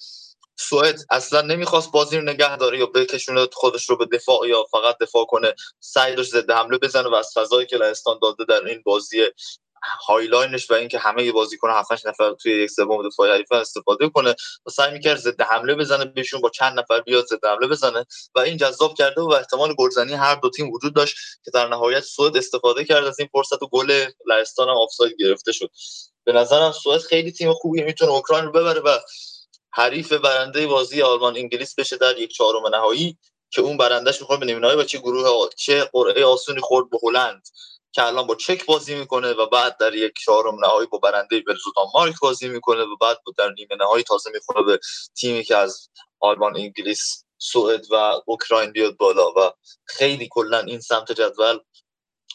سوئد 0.60 1.00
اصلا 1.10 1.42
نمی‌خواست 1.42 1.92
بازی 1.92 2.18
رو 2.18 2.24
نگه 2.24 2.58
داره 2.58 2.80
یا 2.80 2.86
بکشونه 2.86 3.48
خودش 3.54 3.90
رو 3.90 3.98
به 3.98 4.06
دفاع 4.06 4.48
یا 4.48 4.64
فقط 4.72 4.98
دفاع 5.02 5.26
کنه 5.26 5.56
سعی 5.80 6.16
داشت 6.16 6.32
ضد 6.32 6.52
حمله 6.52 6.78
بزنه 6.78 7.10
و 7.10 7.16
از 7.16 7.32
فضایی 7.34 7.68
که 7.68 7.78
لهستان 7.78 8.20
داده 8.22 8.46
در 8.46 8.66
این 8.66 8.82
بازی 8.86 9.26
high 10.08 10.34
line 10.34 10.59
ش 10.59 10.72
و 10.72 10.74
اینکه 10.74 11.00
همه 11.00 11.32
بازیکن 11.32 11.70
7 11.70 12.08
نفر 12.08 12.34
توی 12.34 12.64
یک 12.64 12.70
سوم 12.70 13.10
دفاع 13.10 13.34
حریف 13.34 13.52
استفاده 13.52 14.10
کنه 14.10 14.36
و 14.66 14.70
سعی 14.70 14.92
می‌کرد 14.92 15.18
ضد 15.18 15.42
حمله 15.42 15.76
بزنه 15.76 16.06
بهشون 16.06 16.42
با 16.42 16.50
چند 16.50 16.80
نفر 16.80 17.02
بیاد 17.02 17.26
ضد 17.26 17.46
حمله 17.46 17.68
بزنه 17.68 18.06
و 18.36 18.40
این 18.40 18.58
جذاب 18.58 18.94
کرده 18.94 19.22
و 19.22 19.32
احتمال 19.32 19.74
گلزنی 19.74 20.14
هر 20.14 20.36
دو 20.36 20.50
تیم 20.50 20.72
وجود 20.72 20.96
داشت 20.96 21.16
که 21.46 21.52
در 21.52 21.68
نهایت 21.68 22.04
سوئد 22.04 22.38
استفاده 22.38 22.86
کرد 22.86 23.06
از 23.06 23.20
این 23.20 23.30
فرصت 23.32 23.64
و 23.64 23.68
گل 23.68 24.06
لهستان 24.26 24.70
هم 24.70 24.78
آفساید 24.78 25.16
گرفته 25.20 25.52
شد. 25.52 25.70
به 26.24 26.34
نظرم 26.34 26.72
سوئد 26.72 27.02
خیلی 27.02 27.32
تیم 27.32 27.54
خوبیه 27.54 27.84
می‌تونه 27.84 28.12
اوکراین 28.12 28.46
رو 28.46 28.52
ببره 28.52 28.80
و 28.80 29.00
حریف 29.74 30.14
برنده 30.14 30.68
بازی 30.68 31.02
آلمان 31.02 31.38
انگلیس 31.38 31.76
بشه 31.76 31.98
در 31.98 32.18
یک 32.18 32.32
چهارم 32.32 32.68
نهایی 32.76 33.18
که 33.52 33.62
اون 33.62 33.78
برندش 33.78 34.22
می‌خواد 34.22 34.40
به 34.40 34.46
نیمه 34.46 34.76
و 34.76 34.84
چه 34.84 34.98
گروه 34.98 35.50
چه 35.58 35.90
قرعه 35.94 36.26
آسونی 36.26 36.60
خورد 36.62 36.90
به 36.90 36.98
هلند. 37.04 37.48
که 37.92 38.04
الان 38.04 38.28
با 38.28 38.36
چک 38.36 38.66
بازی 38.66 38.96
می‌کنه 38.96 39.34
و 39.34 39.46
بعد 39.46 39.78
در 39.78 39.94
یک 39.94 40.14
چهارم 40.26 40.66
نهایی 40.66 40.88
با 40.88 40.98
برنده 40.98 41.44
و 41.48 41.54
دانمارک 41.76 42.16
بازی 42.22 42.48
می‌کنه 42.48 42.84
و 42.84 42.96
بعد 43.02 43.18
در 43.38 43.50
نیمه 43.50 43.76
نهایی 43.80 44.04
تازه 44.04 44.32
می‌خوره 44.34 44.64
به 44.64 44.80
تیمی 45.16 45.44
که 45.44 45.58
از 45.58 45.90
آلمان 46.20 46.58
انگلیس 46.58 47.26
سوئد 47.38 47.92
و 47.92 48.22
اوکراین 48.26 48.72
بیاد 48.72 48.98
بالا 48.98 49.32
و 49.32 49.52
خیلی 49.86 50.28
کلا 50.32 50.60
این 50.60 50.80
سمت 50.80 51.12
جدول 51.12 51.60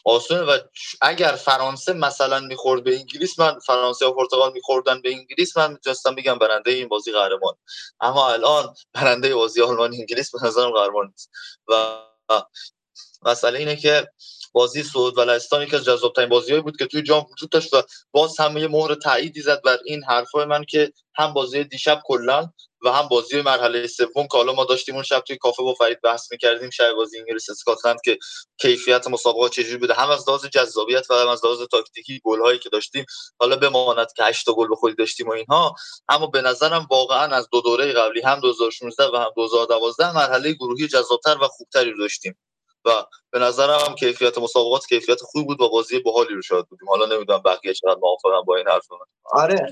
آسونه 0.05 0.41
و 0.41 0.57
اگر 1.01 1.31
فرانسه 1.31 1.93
مثلا 1.93 2.39
می‌خورد 2.39 2.83
به 2.83 2.95
انگلیس 2.97 3.39
من 3.39 3.59
فرانسه 3.59 4.05
و 4.05 4.11
پرتغال 4.11 4.51
میخوردن 4.53 5.01
به 5.01 5.09
انگلیس 5.11 5.57
من 5.57 5.71
می‌تونستم 5.71 6.15
بگم 6.15 6.39
برنده 6.39 6.71
این 6.71 6.87
بازی 6.87 7.11
قهرمان. 7.11 7.55
اما 8.01 8.29
الان 8.29 8.75
برنده 8.93 9.35
بازی 9.35 9.61
آلمان 9.61 9.93
انگلیس 9.93 10.31
به 10.31 10.47
نظرم 10.47 10.71
قهرمان 10.71 11.07
نیست. 11.07 11.29
و 11.67 11.97
مسئله 13.23 13.59
اینه 13.59 13.75
که 13.75 14.07
بازی 14.57 14.83
سعود 14.83 15.17
و 15.17 15.21
لهستان 15.21 15.61
یکی 15.61 15.75
از 15.75 15.85
جذابترین 15.85 16.29
بازیهایی 16.29 16.63
بود 16.63 16.77
که 16.77 16.85
توی 16.85 17.01
جام 17.01 17.25
وجود 17.31 17.49
داشت 17.49 17.73
و 17.73 17.81
باز 18.11 18.39
هم 18.39 18.57
یه 18.57 18.67
مهر 18.67 18.95
تاییدی 18.95 19.41
زد 19.41 19.61
بر 19.61 19.77
این 19.85 20.03
حرفای 20.03 20.45
من 20.45 20.63
که 20.63 20.91
هم 21.15 21.33
بازی 21.33 21.63
دیشب 21.63 22.01
کلا 22.05 22.49
و 22.85 22.91
هم 22.91 23.07
بازی 23.07 23.41
مرحله 23.41 23.87
سوم 23.87 24.27
که 24.27 24.37
حالا 24.37 24.53
ما 24.53 24.65
داشتیم 24.65 24.95
اون 24.95 25.03
شب 25.03 25.19
توی 25.19 25.37
کافه 25.37 25.63
با 25.63 25.73
فرید 25.73 26.01
بحث 26.01 26.31
می‌کردیم 26.31 26.69
شب 26.69 26.93
بازی 26.93 27.19
انگلیس 27.19 27.49
اسکاتلند 27.49 28.01
که 28.05 28.17
کیفیت 28.61 29.07
مسابقات 29.07 29.51
چجوری 29.51 29.77
بوده. 29.77 29.93
هم 29.93 30.09
از 30.09 30.29
لحاظ 30.29 30.45
جذابیت 30.45 31.11
و 31.11 31.13
هم 31.13 31.27
از 31.27 31.45
لحاظ 31.45 31.61
تاکتیکی 31.71 32.21
گل 32.23 32.41
هایی 32.41 32.59
که 32.59 32.69
داشتیم 32.69 33.05
حالا 33.39 33.55
بماند 33.55 34.13
که 34.13 34.23
8 34.23 34.49
گل 34.49 34.67
به 34.67 34.75
خودی 34.75 34.95
داشتیم 34.95 35.27
و 35.27 35.31
اینها 35.31 35.75
اما 36.09 36.27
به 36.27 36.41
نظرم 36.41 36.87
واقعا 36.91 37.35
از 37.35 37.49
دو 37.51 37.61
دوره 37.61 37.93
قبلی 37.93 38.21
هم 38.21 38.39
2016 38.39 39.05
و 39.13 39.15
هم 39.15 39.31
2012 39.35 40.15
مرحله 40.15 40.53
گروهی 40.53 40.87
جذابتر 40.87 41.37
و 41.41 41.47
خوبتری 41.47 41.97
داشتیم. 41.97 42.37
و 42.87 43.05
به 43.31 43.39
نظرم 43.39 43.95
کیفیت 43.95 44.37
مسابقات 44.37 44.87
کیفیت 44.87 45.21
خوبی 45.21 45.45
بود 45.45 45.61
و 45.61 45.69
بازی 45.69 45.99
باحالی 45.99 46.35
رو 46.35 46.41
شاهد 46.41 46.67
بودیم. 46.67 46.89
حالا 46.89 47.05
نمی‌دونم 47.15 47.41
بقیه 47.45 47.73
چقدر 47.73 47.99
موافقم 48.01 48.43
با 48.47 48.55
این 48.57 48.67
حرف 48.67 48.87
آره. 49.33 49.69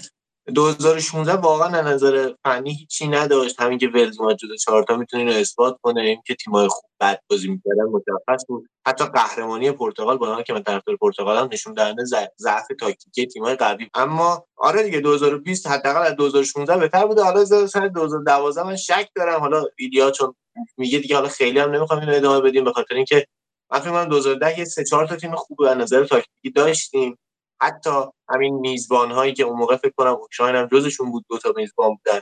2016 0.54 1.34
واقعا 1.34 1.80
از 1.80 1.86
نظر 1.86 2.34
فنی 2.44 2.74
هیچی 2.74 3.08
نداشت. 3.08 3.62
همین 3.62 3.78
که 3.78 3.88
ولز 3.88 4.20
اومد 4.20 4.36
جدا 4.36 4.56
چهارتا 4.56 4.98
می‌تونه 4.98 5.24
اینو 5.24 5.36
اثبات 5.36 5.78
کنه 5.82 6.02
این 6.02 6.22
که 6.26 6.36
تیمای 6.36 6.68
خوب 6.68 6.90
بد 7.00 7.20
بازی 7.30 7.48
می‌کردن 7.48 7.84
مشخص 7.84 8.46
بود. 8.48 8.70
حتی 8.88 9.06
قهرمانی 9.06 9.72
پرتغال 9.72 10.18
با 10.18 10.42
که 10.42 10.54
من 10.54 10.64
طرفدار 10.64 10.96
پرتغال 10.96 11.38
هم 11.38 11.50
نشون 11.52 11.74
دهنده 11.74 12.04
ضعف 12.38 12.68
تاکتیکی 12.80 13.28
تیمای 13.28 13.56
قوی. 13.56 13.90
اما 13.94 14.46
آره 14.58 14.84
دیگه 14.84 15.00
2020 15.00 15.68
حداقل 15.68 16.02
از 16.02 16.16
2016 16.16 16.78
بهتر 16.78 17.08
بوده. 17.08 17.24
حالا 17.24 17.46
سال 17.46 17.90
2012 17.90 18.64
من 18.64 18.76
شک 18.76 19.10
دارم. 19.16 19.40
حالا 19.40 19.64
ایدیا 19.78 20.12
چون 20.12 20.36
میگه 20.78 21.00
دیگه 21.00 21.16
حالا 21.16 21.28
خیلی 21.28 21.60
هم 21.60 21.72
نمی‌خوام 21.72 22.00
اینو 22.00 22.14
ادامه 22.14 22.42
بدیم. 22.42 22.64
به 22.64 22.74
خاطر 22.74 22.96
اینکه 22.96 23.28
من 23.72 23.80
فکر 23.80 23.90
کنم 23.92 24.06
2010 24.06 24.60
یه 24.60 24.66
سه 24.66 24.84
چهار 24.84 25.08
تا 25.08 25.16
تیم 25.16 25.36
خوب 25.36 25.62
از 25.62 25.78
نظر 25.78 26.06
تاکتیکی 26.06 26.50
داشتیم. 26.56 27.18
حتی 27.62 27.90
همین 28.30 28.56
میزبان 28.56 29.12
هایی 29.12 29.34
که 29.34 29.44
اون 29.44 29.60
موقع 29.60 29.76
فکر 29.76 29.94
کنم 29.98 30.12
اوکراین 30.12 30.56
هم 30.56 30.68
جزشون 30.68 31.12
بود 31.12 31.26
دو 31.30 31.38
تا 31.38 31.54
میزبان 31.56 31.96
بودن. 31.96 32.22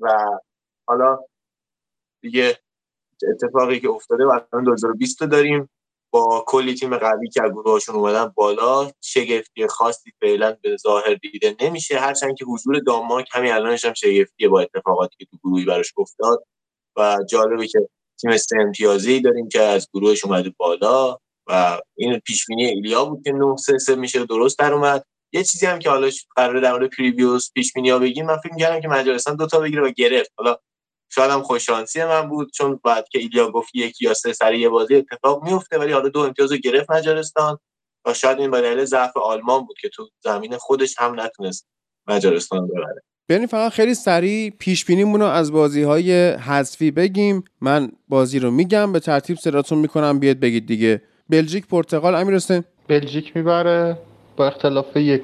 و 0.00 0.24
حالا 0.88 1.18
دیگه 2.22 2.58
اتفاقی 3.30 3.80
که 3.80 3.88
افتاده 3.88 4.24
و 4.24 4.40
الان 4.52 4.64
2020 4.64 5.24
داریم. 5.24 5.68
با 6.10 6.44
کلی 6.46 6.74
تیم 6.74 6.96
قوی 6.96 7.28
که 7.28 7.40
گروهاشون 7.40 7.94
اومدن 7.94 8.26
بالا 8.28 8.90
شگفتی 9.00 9.66
خاصی 9.66 10.12
فعلا 10.20 10.56
به 10.62 10.76
ظاهر 10.76 11.14
دیده 11.14 11.56
نمیشه. 11.60 11.98
هرچند 11.98 12.36
که 12.36 12.44
حضور 12.44 12.78
دانمارک 12.78 13.28
همین 13.32 13.52
الانش 13.52 13.84
هم 13.84 13.94
شگفتیه 13.94 14.48
با 14.48 14.60
اتفاقاتی 14.60 15.16
که 15.18 15.24
تو 15.24 15.36
گروهی 15.44 15.64
براش 15.64 15.92
افتاد. 15.96 16.46
و 16.96 17.18
جالبه 17.30 17.66
که 17.66 17.88
تیم 18.20 18.36
سه 18.36 18.56
امتیازی 18.60 19.20
داریم 19.20 19.48
که 19.48 19.60
از 19.62 19.88
گروهش 19.94 20.24
اومده 20.24 20.54
بالا. 20.56 21.18
و 21.46 21.80
این 21.96 22.18
پیش 22.18 22.46
بینی 22.46 22.66
ایلیا 22.66 23.04
بود 23.04 23.24
که 23.24 23.32
9 23.32 23.56
3 23.56 23.78
3 23.78 23.94
میشه 23.94 24.26
درست 24.26 24.58
در 24.58 24.72
اومد. 24.72 25.04
یه 25.32 25.44
چیزی 25.44 25.66
هم 25.66 25.78
که 25.78 25.90
حالا 25.90 26.10
قراره 26.36 26.60
در 26.60 26.72
مورد 26.72 26.90
پریویوس 26.90 27.52
پیش 27.52 27.72
بینی 27.72 27.90
ها 27.90 27.98
بگیم 27.98 28.26
من 28.26 28.36
فکر 28.36 28.52
می‌کردم 28.52 28.80
که 28.80 28.88
مجارستان 28.88 29.36
دو 29.36 29.46
تا 29.46 29.60
بگیره 29.60 29.82
و 29.82 29.90
گرفت. 29.90 30.32
حالا 30.38 30.56
شاید 31.12 31.30
هم 31.30 31.42
خوش 31.42 31.66
شانسی 31.66 32.04
من 32.04 32.28
بود 32.28 32.50
چون 32.52 32.80
بعد 32.84 33.08
که 33.08 33.18
ایلیا 33.18 33.50
گفت 33.50 33.74
یک 33.74 34.02
یا 34.02 34.14
سه 34.14 34.32
سری 34.32 34.60
یه 34.60 34.68
بازی 34.68 34.94
اتفاق 34.94 35.44
میفته 35.44 35.78
ولی 35.78 35.92
حالا 35.92 36.08
دو 36.08 36.20
امتیاز 36.20 36.52
رو 36.52 36.58
گرفت 36.58 36.90
مجارستان 36.90 37.58
و 38.06 38.14
شاید 38.14 38.38
این 38.38 38.50
به 38.50 38.84
ضعف 38.84 39.16
آلمان 39.16 39.66
بود 39.66 39.76
که 39.80 39.88
تو 39.88 40.08
زمین 40.24 40.56
خودش 40.56 40.94
هم 40.98 41.20
نتونست 41.20 41.68
مجارستان 42.08 42.68
ببره. 42.68 43.02
بیانیم 43.28 43.46
فقط 43.46 43.72
خیلی 43.72 43.94
سریع 43.94 44.50
پیش 44.50 44.84
رو 44.90 45.22
از 45.22 45.52
بازی 45.52 45.82
های 45.82 46.30
حذفی 46.30 46.90
بگیم. 46.90 47.44
من 47.60 47.92
بازی 48.08 48.38
رو 48.38 48.50
میگم 48.50 48.92
به 48.92 49.00
ترتیب 49.00 49.36
صداتون 49.36 49.78
می‌کنم 49.78 50.18
بیاد 50.18 50.40
بگید 50.40 50.66
دیگه 50.66 51.02
بلژیک 51.30 51.66
پرتغال 51.66 52.14
امیر 52.14 52.34
حسین 52.34 52.64
بلژیک 52.88 53.36
می‌بره 53.36 53.98
با 54.36 54.46
اختلاف 54.46 54.96
یک. 54.96 55.22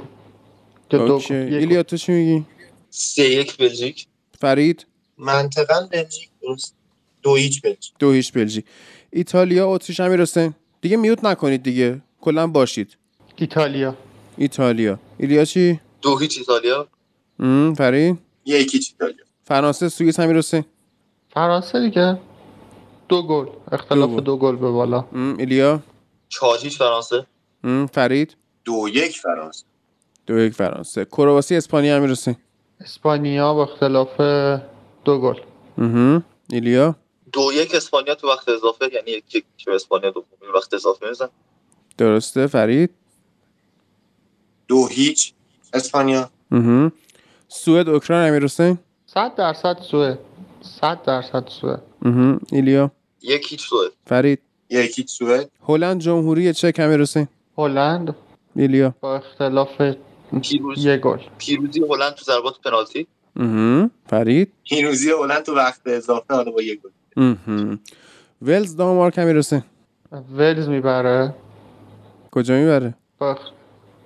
اوکی. 0.92 1.34
ایلیا 1.34 1.82
تو 1.82 1.96
چی 1.96 2.12
میگی؟ 2.12 2.44
سه 2.90 3.22
یک 3.22 3.56
بلژیک. 3.56 4.06
فرید؟ 4.40 4.86
منطقا 5.18 5.88
بلژیک 5.92 6.28
درست. 6.42 6.74
دو 7.22 7.34
هیچ 7.36 7.62
بلژیک. 7.62 7.92
دو 7.98 8.12
هیچ 8.12 8.32
بلژیک. 8.32 8.64
ایتالیا 9.10 9.68
اتریش 9.74 10.00
امیر 10.00 10.22
حسین 10.22 10.54
دیگه 10.80 10.96
میوت 10.96 11.24
نکنید 11.24 11.62
دیگه. 11.62 12.00
کلا 12.20 12.46
باشید. 12.46 12.96
ایتالیا. 13.36 13.94
ایتالیا. 14.36 14.98
ایلیا 15.18 15.44
چی؟ 15.44 15.80
دو 16.02 16.18
هیچ 16.18 16.38
ایتالیا. 16.38 16.88
فرید؟ 17.76 18.18
یکی 18.44 18.80
ایتالیا. 18.92 19.24
فرانسه 19.44 19.88
سوئیس 19.88 20.20
امیر 20.20 20.38
حسین 20.38 20.64
فرانسه 21.30 21.80
دیگه. 21.80 22.18
دو 23.08 23.22
گل. 23.22 23.46
اختلاف 23.72 24.10
دو 24.10 24.36
گل. 24.36 24.56
به 24.56 24.70
بالا. 24.70 25.04
ایلیا؟ 25.38 25.82
چهار 26.32 26.58
هیچ 26.58 26.78
فرانسه؟ 26.78 27.26
فرید؟ 27.92 28.36
دو 28.64 28.88
یک 28.88 29.18
فرانسه. 29.18 29.64
دو 30.26 30.38
یک 30.38 30.54
فرانسه. 30.54 31.04
کرواسی 31.04 31.56
اسپانیا 31.56 31.96
امیر 31.96 32.10
حسین 32.10 32.36
اسپانیا 32.80 33.54
با 33.54 33.62
اختلاف 33.62 34.20
دو 35.04 35.20
گل. 35.20 35.40
ایلیا؟ 36.50 36.96
دو 37.32 37.52
یک 37.52 37.74
اسپانیا 37.74 38.14
تو 38.14 38.28
وقت 38.28 38.48
اضافه 38.48 38.90
یعنی 38.92 39.10
یک 39.10 39.44
که 39.56 39.70
اسپانیا 39.74 40.10
دو 40.10 40.24
وقت 40.54 40.74
اضافه 40.74 41.08
میزن 41.08 41.28
درسته. 41.98 42.46
فرید؟ 42.46 42.90
دو 44.68 44.86
هیچ. 44.86 45.32
اسپانیا. 45.74 46.30
سوئد 47.48 47.88
اوکراین 47.88 48.28
امیر 48.28 48.44
حسین 48.44 48.78
100 49.06 49.34
درصد 49.34 49.78
سوئد. 49.90 50.18
100 50.80 51.02
درصد 51.02 51.48
سوئد. 51.48 51.82
ایلیا؟ 52.52 52.90
یک 53.22 53.52
هیچ 53.52 53.68
سوئد. 53.68 53.92
فرید؟ 54.06 54.38
یک 54.72 54.98
هیچ 54.98 55.10
سوئد. 55.10 55.50
هلند 55.68 56.00
جمهوری 56.00 56.52
چک 56.52 56.76
امیر 56.78 57.00
حسین. 57.00 57.28
هلند؟ 57.58 58.16
ایلیا. 58.56 58.94
با 59.00 59.16
اختلاف 59.16 59.82
پیروز 60.42 60.84
یک 60.86 61.00
گل. 61.00 61.18
پیروزی 61.38 61.80
هلند 61.90 62.14
تو 62.14 62.24
ضربات 62.24 62.54
پنالتی؟ 62.64 63.06
فرید؟ 64.06 64.52
پیروزی 64.64 65.10
هلند 65.10 65.42
تو 65.42 65.54
وقت 65.54 65.80
اضافه 65.86 66.34
حالا 66.34 66.50
با 66.50 66.62
یک 66.62 66.80
گل. 67.16 67.76
ولز 68.42 68.76
دانمارک 68.76 69.18
امیر 69.18 69.38
حسین. 69.38 69.62
ولز 70.36 70.68
می‌بره. 70.68 71.34
کجا 72.30 72.54
می‌بره؟ 72.54 72.94
با 73.18 73.38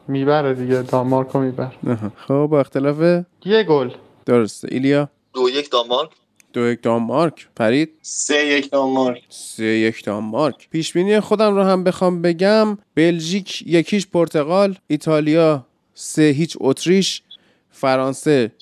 می‌بره 0.08 0.54
دیگه 0.54 0.82
دانمارک 0.82 1.28
رو 1.28 1.40
می‌بره 1.40 1.72
خب 2.16 2.48
با 2.50 2.60
اختلاف 2.60 3.24
یه 3.44 3.62
گل. 3.62 3.90
درسته. 4.26 4.68
ایلیا؟ 4.70 5.08
دو 5.34 5.48
یک 5.50 5.70
دانمارک. 5.70 6.10
دو 6.56 6.66
یک 6.72 6.82
دانمارک 6.82 7.48
فرید 7.56 7.90
سه 8.02 8.46
یک 8.46 8.70
دانمارک 8.70 9.22
سه 9.28 9.64
یک 9.64 10.04
دانمارک 10.04 10.68
پیش 10.70 10.92
بینی 10.92 11.20
خودم 11.20 11.54
رو 11.54 11.62
هم 11.62 11.84
بخوام 11.84 12.22
بگم. 12.22 12.78
بلژیک 12.94 13.62
یکیش 13.66 14.06
پرتغال 14.06 14.78
ایتالیا 14.86 15.66
سه 15.94 16.22
هیچ 16.22 16.56
اتریش 16.60 17.22
فرانسه 17.70 18.52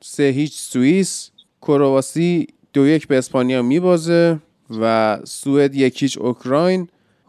سه 0.00 0.22
هیچ 0.22 0.54
سوئیس 0.54 1.30
کرواسی 1.62 2.46
دو 2.72 2.86
یک 2.86 3.08
به 3.08 3.18
اسپانیا 3.18 3.62
میبازه 3.62 4.38
و 4.80 5.18
سوئد 5.24 5.74
یکیش 5.74 6.18
اوکراین 6.18 6.88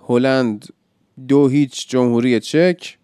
هلند 0.10 0.66
دو 1.28 1.48
هیچ 1.48 1.90
جمهوری 1.90 2.40
چک. 2.40 2.98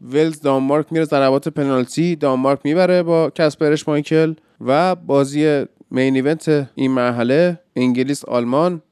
ولز 0.00 0.40
دانمارک 0.40 0.86
میره 0.90 1.04
ضربات 1.04 1.48
پنالتی. 1.48 2.16
دانمارک 2.16 2.58
می‌بره 2.64 3.02
با 3.02 3.30
کسپرش 3.30 3.88
مایکل 3.88 4.34
و 4.60 4.94
بازی 4.94 5.64
مین 5.90 6.14
ایونت 6.14 6.68
این 6.74 6.90
مرحله 6.90 7.60
انگلیس 7.76 8.24
آلمان. 8.24 8.82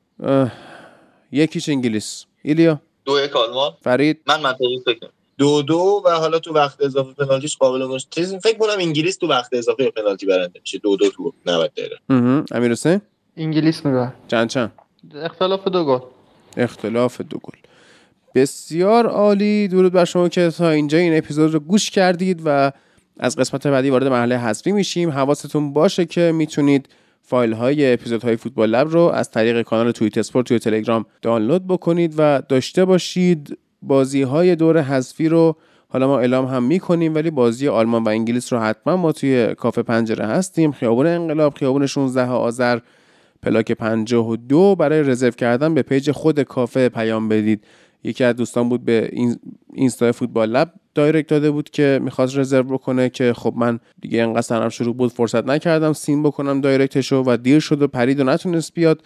یکیش 1.32 1.68
انگلیس. 1.68 2.24
ایلیا؟ 2.42 2.80
دو 3.04 3.20
یک 3.24 3.36
آلمان. 3.36 3.72
فرید؟ 3.80 4.20
من 4.26 4.40
منطقی 4.40 4.80
فکر 4.84 5.08
دو 5.38 5.62
دو 5.62 6.02
و 6.04 6.10
حالا 6.10 6.38
تو 6.38 6.52
وقت 6.52 6.82
اضافه 6.82 7.12
پنالتیش 7.12 7.56
قابل 7.56 7.84
مش 7.84 8.06
چیز 8.10 8.34
فکر 8.34 8.58
کنم 8.58 8.76
انگلیس 8.78 9.16
تو 9.16 9.26
وقت 9.26 9.54
اضافه 9.54 9.90
پنالتی 9.90 10.26
برنده 10.26 10.60
میشه. 10.60 10.78
دو 10.78 10.96
دو 10.96 11.10
تو 11.10 11.32
90 11.46 11.72
دقیقه. 11.76 11.96
امیر 12.56 12.72
حسین؟ 12.72 13.00
انگلیس 13.36 13.86
می‌بره 13.86 14.14
چند 14.28 14.48
چند؟ 14.48 14.72
اختلاف 15.14 15.68
دو 15.68 15.84
گل. 15.84 15.98
اختلاف 16.56 17.20
دو 17.20 17.38
گل. 17.38 17.58
بسیار 18.34 19.06
عالی. 19.06 19.68
درود 19.68 19.92
بر 19.92 20.04
شما 20.04 20.28
که 20.28 20.50
تا 20.50 20.70
اینجا 20.70 20.98
این 20.98 21.18
اپیزود 21.18 21.52
رو 21.54 21.60
گوش 21.60 21.90
کردید 21.90 22.42
و 22.44 22.72
از 23.18 23.36
قسمت 23.36 23.66
بعدی 23.66 23.90
وارد 23.90 24.06
مرحله 24.06 24.38
حذفی 24.38 24.72
میشیم. 24.72 25.10
حواستون 25.10 25.72
باشه 25.72 26.04
که 26.04 26.32
می‌تونید 26.34 26.88
فایل 27.22 27.52
های 27.52 27.92
اپیزود 27.92 28.22
های 28.22 28.36
فوتبال 28.36 28.70
لب 28.70 28.88
رو 28.88 29.00
از 29.00 29.30
طریق 29.30 29.62
کانال 29.62 29.92
توییت 29.92 30.18
اسپورت 30.18 30.46
توی 30.46 30.58
تلگرام 30.58 31.06
دانلود 31.22 31.66
بکنید 31.66 32.14
و 32.18 32.42
داشته 32.48 32.84
باشید. 32.84 33.58
بازی 33.82 34.22
های 34.22 34.56
دور 34.56 34.82
حذفی 34.82 35.28
رو 35.28 35.56
حالا 35.88 36.06
ما 36.06 36.18
اعلام 36.18 36.46
هم 36.46 36.62
می‌کنیم 36.62 37.14
ولی 37.14 37.30
بازی 37.30 37.68
آلمان 37.68 38.04
و 38.04 38.08
انگلیس 38.08 38.52
رو 38.52 38.58
حتما 38.58 38.96
ما 38.96 39.12
توی 39.12 39.54
کافه 39.54 39.82
پنجره 39.82 40.26
هستیم. 40.26 40.72
خیابون 40.72 41.06
انقلاب 41.06 41.54
خیابون 41.54 41.86
16 41.86 42.26
آذر 42.26 42.78
پلاک 43.42 43.72
52 43.72 44.76
برای 44.76 45.02
رزرو 45.02 45.30
کردن 45.30 45.74
به 45.74 45.82
page 45.82 46.10
خود 46.10 46.42
کافه 46.42 46.88
پیام 46.88 47.28
بدید. 47.28 47.64
یکی 48.04 48.24
از 48.24 48.36
دوستان 48.36 48.68
بود 48.68 48.84
به 48.84 49.08
این 49.12 49.36
اینستا 49.74 50.12
فوتبال 50.12 50.50
لب 50.50 50.72
direct 50.94 51.28
داده 51.28 51.50
بود 51.50 51.70
که 51.70 52.00
می‌خواست 52.02 52.38
رزرو 52.38 52.62
بکنه 52.62 53.08
که 53.08 53.32
خب 53.32 53.54
من 53.56 53.80
دیگه 54.00 54.22
انقدر 54.22 54.40
سرم 54.40 54.68
شلوغ 54.68 54.94
بود 54.94 55.12
فرصت 55.12 55.44
نکردم 55.44 55.92
seen 55.92 56.22
بکنم 56.22 56.60
direct 56.60 57.01
شو 57.01 57.22
و 57.26 57.36
دیر 57.36 57.60
شد 57.60 57.82
و 57.82 57.88
پرید 57.88 58.20
و 58.20 58.24
نتونست 58.24 58.74
بیاد. 58.74 59.02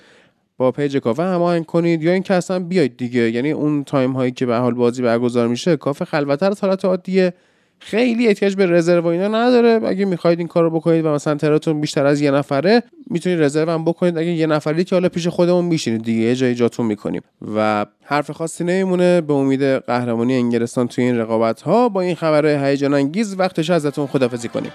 با 0.56 0.72
page 0.72 0.96
کافه 0.96 1.22
هماهنگ 1.22 1.66
کنید 1.66 2.02
یا 2.02 2.12
اینکه 2.12 2.34
اصلا 2.34 2.58
بیاید 2.58 2.96
دیگه. 2.96 3.30
یعنی 3.30 3.50
اون 3.50 3.84
time 3.84 4.12
هایی 4.12 4.32
که 4.32 4.46
به 4.46 4.56
حال 4.56 4.74
بازی 4.74 5.02
برگزار 5.02 5.48
میشه 5.48 5.76
کافه 5.76 6.04
خلوتتر 6.04 6.50
از 6.50 6.60
حالت 6.60 6.84
عادیه. 6.84 7.34
خیلی 7.84 8.26
احتیاج 8.26 8.56
به 8.56 8.66
رزرو 8.66 9.06
اینا 9.06 9.28
نداره. 9.28 9.80
اگه 9.86 10.04
می‌خواید 10.04 10.38
این 10.38 10.48
کارو 10.48 10.70
بکنید 10.70 11.04
و 11.04 11.08
مثلا 11.08 11.34
تعدادتون 11.34 11.80
بیشتر 11.80 12.06
از 12.06 12.20
یه 12.20 12.30
نفره 12.30 12.82
می‌تونید 13.10 13.42
رزرو 13.42 13.70
هم 13.70 13.84
بکنید. 13.84 14.18
اگه 14.18 14.30
یه 14.30 14.46
نفری 14.46 14.84
که 14.84 14.94
حالا 14.94 15.08
پیش 15.08 15.28
خودمون 15.28 15.64
میشینید 15.64 16.02
دیگه 16.02 16.20
یه 16.20 16.34
جایی 16.34 16.54
جاتون 16.54 16.86
می‌کنیم. 16.86 17.22
و 17.56 17.86
حرف 18.04 18.30
خاصی 18.30 18.64
نمیمونه. 18.64 19.20
به 19.20 19.32
امید 19.32 19.62
قهرمانی 19.62 20.34
انگلستان 20.34 20.88
توی 20.88 21.04
این 21.04 21.18
رقابت 21.18 21.62
ها 21.62 21.88
با 21.88 22.00
این 22.00 22.14
خبر 22.14 22.66
هیجان 22.66 22.94
انگیز 22.94 23.34
وقتش 23.38 23.70
ازتون 23.70 24.06
خدافزی 24.06 24.48
کنیم. 24.48 24.72